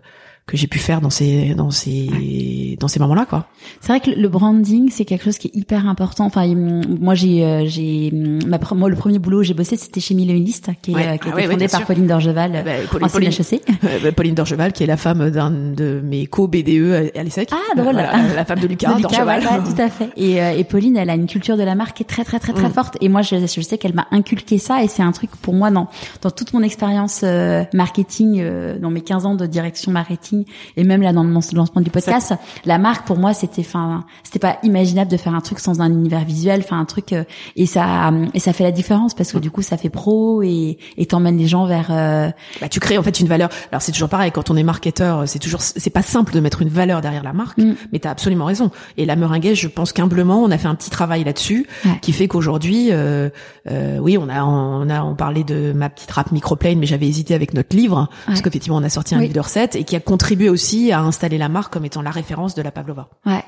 que 0.51 0.57
j'ai 0.57 0.67
pu 0.67 0.79
faire 0.79 0.99
dans 0.99 1.09
ces 1.09 1.53
dans 1.55 1.71
ces 1.71 2.75
dans 2.77 2.89
ces 2.89 2.99
moments-là 2.99 3.25
quoi. 3.25 3.45
C'est 3.79 3.87
vrai 3.87 4.01
que 4.01 4.11
le 4.11 4.27
branding 4.27 4.89
c'est 4.91 5.05
quelque 5.05 5.23
chose 5.23 5.37
qui 5.37 5.47
est 5.47 5.55
hyper 5.55 5.87
important. 5.87 6.25
Enfin 6.25 6.45
moi 6.53 7.15
j'ai 7.15 7.45
euh, 7.45 7.63
j'ai 7.67 8.11
ma 8.11 8.59
moi 8.75 8.89
le 8.89 8.97
premier 8.97 9.17
boulot 9.17 9.39
où 9.39 9.43
j'ai 9.43 9.53
bossé 9.53 9.77
c'était 9.77 10.01
chez 10.01 10.13
Mille 10.13 10.35
List 10.43 10.69
qui, 10.81 10.91
est, 10.91 10.95
qui 10.95 10.99
a 10.99 11.15
été 11.15 11.29
ah 11.33 11.49
fondé 11.49 11.67
par 11.69 11.85
Pauline 11.85 12.05
Dorgeval 12.05 12.63
bah, 12.65 12.71
Pauline, 12.91 13.07
Pauline, 13.09 13.29
HEC. 13.31 13.61
Bah, 14.03 14.11
Pauline 14.11 14.35
Dorgeval 14.35 14.73
qui 14.73 14.83
est 14.83 14.87
la 14.87 14.97
femme 14.97 15.29
d'un 15.29 15.51
de 15.51 16.01
mes 16.03 16.25
co-BDE 16.25 17.11
à 17.15 17.23
l'ESSEC. 17.23 17.49
Ah 17.53 17.81
drôle. 17.81 17.95
la 17.95 18.43
femme 18.43 18.59
de 18.59 18.67
Lucas, 18.67 18.93
de 18.95 19.03
Dorgeval. 19.03 19.41
tout 19.63 19.81
à 19.81 19.89
fait. 19.89 20.09
Et, 20.17 20.41
euh, 20.41 20.57
et 20.57 20.65
Pauline 20.65 20.97
elle 20.97 21.09
a 21.09 21.15
une 21.15 21.27
culture 21.27 21.55
de 21.55 21.63
la 21.63 21.75
marque 21.75 21.95
qui 21.95 22.03
est 22.03 22.05
très 22.05 22.25
très 22.25 22.39
très 22.39 22.51
très 22.51 22.67
mm. 22.67 22.73
forte 22.73 22.97
et 22.99 23.07
moi 23.07 23.21
je, 23.21 23.37
je 23.37 23.61
sais 23.61 23.77
qu'elle 23.77 23.93
m'a 23.93 24.07
inculqué 24.11 24.57
ça 24.57 24.83
et 24.83 24.89
c'est 24.89 25.03
un 25.03 25.13
truc 25.13 25.31
pour 25.41 25.53
moi 25.53 25.71
dans 25.71 25.87
dans 26.21 26.31
toute 26.31 26.51
mon 26.51 26.61
expérience 26.61 27.21
euh, 27.23 27.63
marketing 27.73 28.43
dans 28.81 28.91
mes 28.91 29.01
15 29.01 29.25
ans 29.25 29.35
de 29.35 29.45
direction 29.45 29.93
marketing 29.93 30.40
et 30.77 30.83
même 30.83 31.01
là 31.01 31.13
dans 31.13 31.23
le 31.23 31.31
lancement 31.31 31.81
du 31.81 31.89
podcast, 31.89 32.33
la 32.65 32.77
marque 32.77 33.05
pour 33.05 33.17
moi 33.17 33.33
c'était 33.33 33.61
enfin 33.61 34.05
c'était 34.23 34.39
pas 34.39 34.57
imaginable 34.63 35.09
de 35.09 35.17
faire 35.17 35.33
un 35.33 35.41
truc 35.41 35.59
sans 35.59 35.81
un 35.81 35.91
univers 35.91 36.25
visuel, 36.25 36.61
enfin 36.63 36.79
un 36.79 36.85
truc 36.85 37.13
euh, 37.13 37.23
et 37.55 37.65
ça 37.65 38.11
et 38.33 38.39
ça 38.39 38.53
fait 38.53 38.63
la 38.63 38.71
différence 38.71 39.13
parce 39.13 39.31
que 39.31 39.37
du 39.37 39.51
coup 39.51 39.61
ça 39.61 39.77
fait 39.77 39.89
pro 39.89 40.41
et 40.43 40.77
et 40.97 41.05
t'emmènes 41.05 41.37
les 41.37 41.47
gens 41.47 41.65
vers 41.65 41.87
euh, 41.89 42.29
bah, 42.59 42.69
tu 42.69 42.79
crées 42.79 42.97
en 42.97 43.03
fait 43.03 43.19
une 43.19 43.27
valeur. 43.27 43.49
Alors 43.71 43.81
c'est 43.81 43.91
toujours 43.91 44.09
pareil 44.09 44.31
quand 44.31 44.49
on 44.49 44.55
est 44.55 44.63
marketeur, 44.63 45.27
c'est 45.27 45.39
toujours 45.39 45.61
c'est 45.61 45.89
pas 45.89 46.01
simple 46.01 46.33
de 46.33 46.39
mettre 46.39 46.61
une 46.61 46.69
valeur 46.69 47.01
derrière 47.01 47.23
la 47.23 47.33
marque, 47.33 47.57
mm. 47.57 47.75
mais 47.91 47.99
tu 47.99 48.07
as 48.07 48.11
absolument 48.11 48.45
raison. 48.45 48.71
Et 48.97 49.05
la 49.05 49.15
Meringuez, 49.15 49.55
je 49.55 49.67
pense 49.67 49.93
qu'humblement, 49.93 50.43
on 50.43 50.51
a 50.51 50.57
fait 50.57 50.67
un 50.67 50.75
petit 50.75 50.89
travail 50.89 51.23
là-dessus 51.23 51.67
qui 52.01 52.11
fait 52.11 52.27
qu'aujourd'hui 52.27 52.89
euh, 52.91 53.29
euh, 53.69 53.97
oui, 53.99 54.17
on 54.17 54.29
a 54.29 54.43
on 54.43 54.89
a 54.89 55.03
on 55.03 55.15
parlait 55.15 55.43
de 55.43 55.73
ma 55.73 55.89
petite 55.89 56.11
rap 56.11 56.31
microplane 56.31 56.79
mais 56.79 56.85
j'avais 56.85 57.07
hésité 57.07 57.33
avec 57.33 57.53
notre 57.53 57.75
livre 57.75 58.09
parce 58.25 58.41
qu'effectivement 58.41 58.77
on 58.77 58.83
a 58.83 58.89
sorti 58.89 59.15
un 59.15 59.19
livre 59.19 59.33
de 59.33 59.39
recettes 59.39 59.75
et 59.75 59.83
qui 59.83 59.95
a 59.95 59.99
contribué 60.21 60.49
aussi 60.49 60.91
à 60.91 61.01
installer 61.01 61.39
la 61.39 61.49
marque 61.49 61.73
comme 61.73 61.85
étant 61.85 62.03
la 62.03 62.11
référence 62.11 62.53
de 62.53 62.61
la 62.61 62.71
Pavlova. 62.71 63.09
Ouais. 63.25 63.43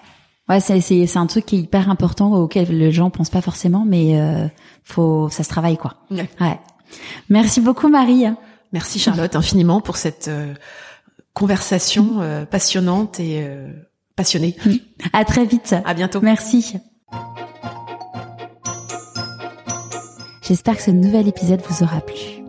Ouais, 0.49 0.59
c'est 0.59 0.81
c'est 0.81 1.05
c'est 1.05 1.19
un 1.19 1.27
truc 1.27 1.45
qui 1.45 1.55
est 1.55 1.59
hyper 1.59 1.87
important 1.87 2.33
auquel 2.33 2.75
les 2.77 2.91
gens 2.91 3.11
pensent 3.11 3.29
pas 3.29 3.41
forcément, 3.41 3.85
mais 3.85 4.19
euh, 4.19 4.47
faut 4.83 5.29
ça 5.29 5.43
se 5.43 5.49
travaille 5.49 5.77
quoi. 5.77 5.97
Ouais. 6.11 6.59
Merci 7.29 7.61
beaucoup 7.61 7.89
Marie. 7.89 8.25
Merci 8.73 8.97
Charlotte 8.97 9.35
infiniment 9.35 9.81
pour 9.81 9.97
cette 9.97 10.27
euh, 10.27 10.53
conversation 11.33 12.21
euh, 12.21 12.45
passionnante 12.45 13.19
et 13.19 13.43
euh, 13.43 13.71
passionnée. 14.15 14.57
À 15.13 15.23
très 15.25 15.45
vite. 15.45 15.75
À 15.85 15.93
bientôt. 15.93 16.21
Merci. 16.21 16.75
J'espère 20.41 20.75
que 20.75 20.83
ce 20.83 20.91
nouvel 20.91 21.27
épisode 21.27 21.61
vous 21.69 21.83
aura 21.83 22.01
plu. 22.01 22.42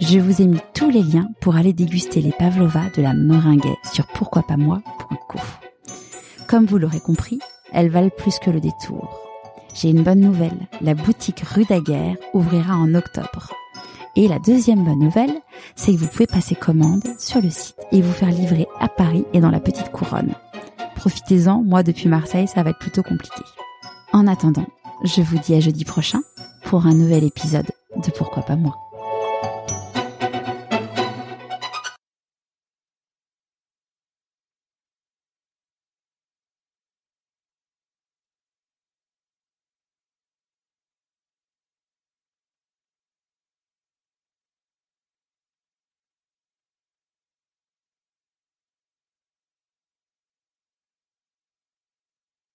Je 0.00 0.20
vous 0.20 0.40
ai 0.40 0.46
mis 0.46 0.60
tous 0.74 0.90
les 0.90 1.02
liens 1.02 1.28
pour 1.40 1.56
aller 1.56 1.72
déguster 1.72 2.20
les 2.20 2.30
pavlova 2.30 2.84
de 2.96 3.02
la 3.02 3.14
meringuet 3.14 3.76
sur 3.92 4.06
pourquoipasmoi.co. 4.06 5.38
Comme 6.46 6.66
vous 6.66 6.78
l'aurez 6.78 7.00
compris, 7.00 7.40
elles 7.72 7.90
valent 7.90 8.10
plus 8.16 8.38
que 8.38 8.50
le 8.50 8.60
détour. 8.60 9.20
J'ai 9.74 9.90
une 9.90 10.04
bonne 10.04 10.20
nouvelle, 10.20 10.68
la 10.80 10.94
boutique 10.94 11.40
rue 11.40 11.64
Daguerre 11.64 12.16
ouvrira 12.32 12.76
en 12.76 12.94
octobre. 12.94 13.52
Et 14.14 14.28
la 14.28 14.38
deuxième 14.38 14.84
bonne 14.84 15.00
nouvelle, 15.00 15.34
c'est 15.74 15.92
que 15.92 15.98
vous 15.98 16.06
pouvez 16.06 16.26
passer 16.28 16.54
commande 16.54 17.04
sur 17.18 17.42
le 17.42 17.50
site 17.50 17.76
et 17.90 18.00
vous 18.00 18.12
faire 18.12 18.30
livrer 18.30 18.66
à 18.78 18.88
Paris 18.88 19.24
et 19.32 19.40
dans 19.40 19.50
la 19.50 19.60
petite 19.60 19.90
couronne. 19.90 20.34
Profitez-en, 20.94 21.62
moi 21.64 21.82
depuis 21.82 22.08
Marseille, 22.08 22.48
ça 22.48 22.62
va 22.62 22.70
être 22.70 22.78
plutôt 22.78 23.02
compliqué. 23.02 23.42
En 24.12 24.28
attendant, 24.28 24.66
je 25.02 25.22
vous 25.22 25.38
dis 25.38 25.54
à 25.54 25.60
jeudi 25.60 25.84
prochain 25.84 26.20
pour 26.64 26.86
un 26.86 26.94
nouvel 26.94 27.24
épisode 27.24 27.70
de 27.96 28.10
Pourquoi 28.12 28.44
pas 28.44 28.56
moi. 28.56 28.87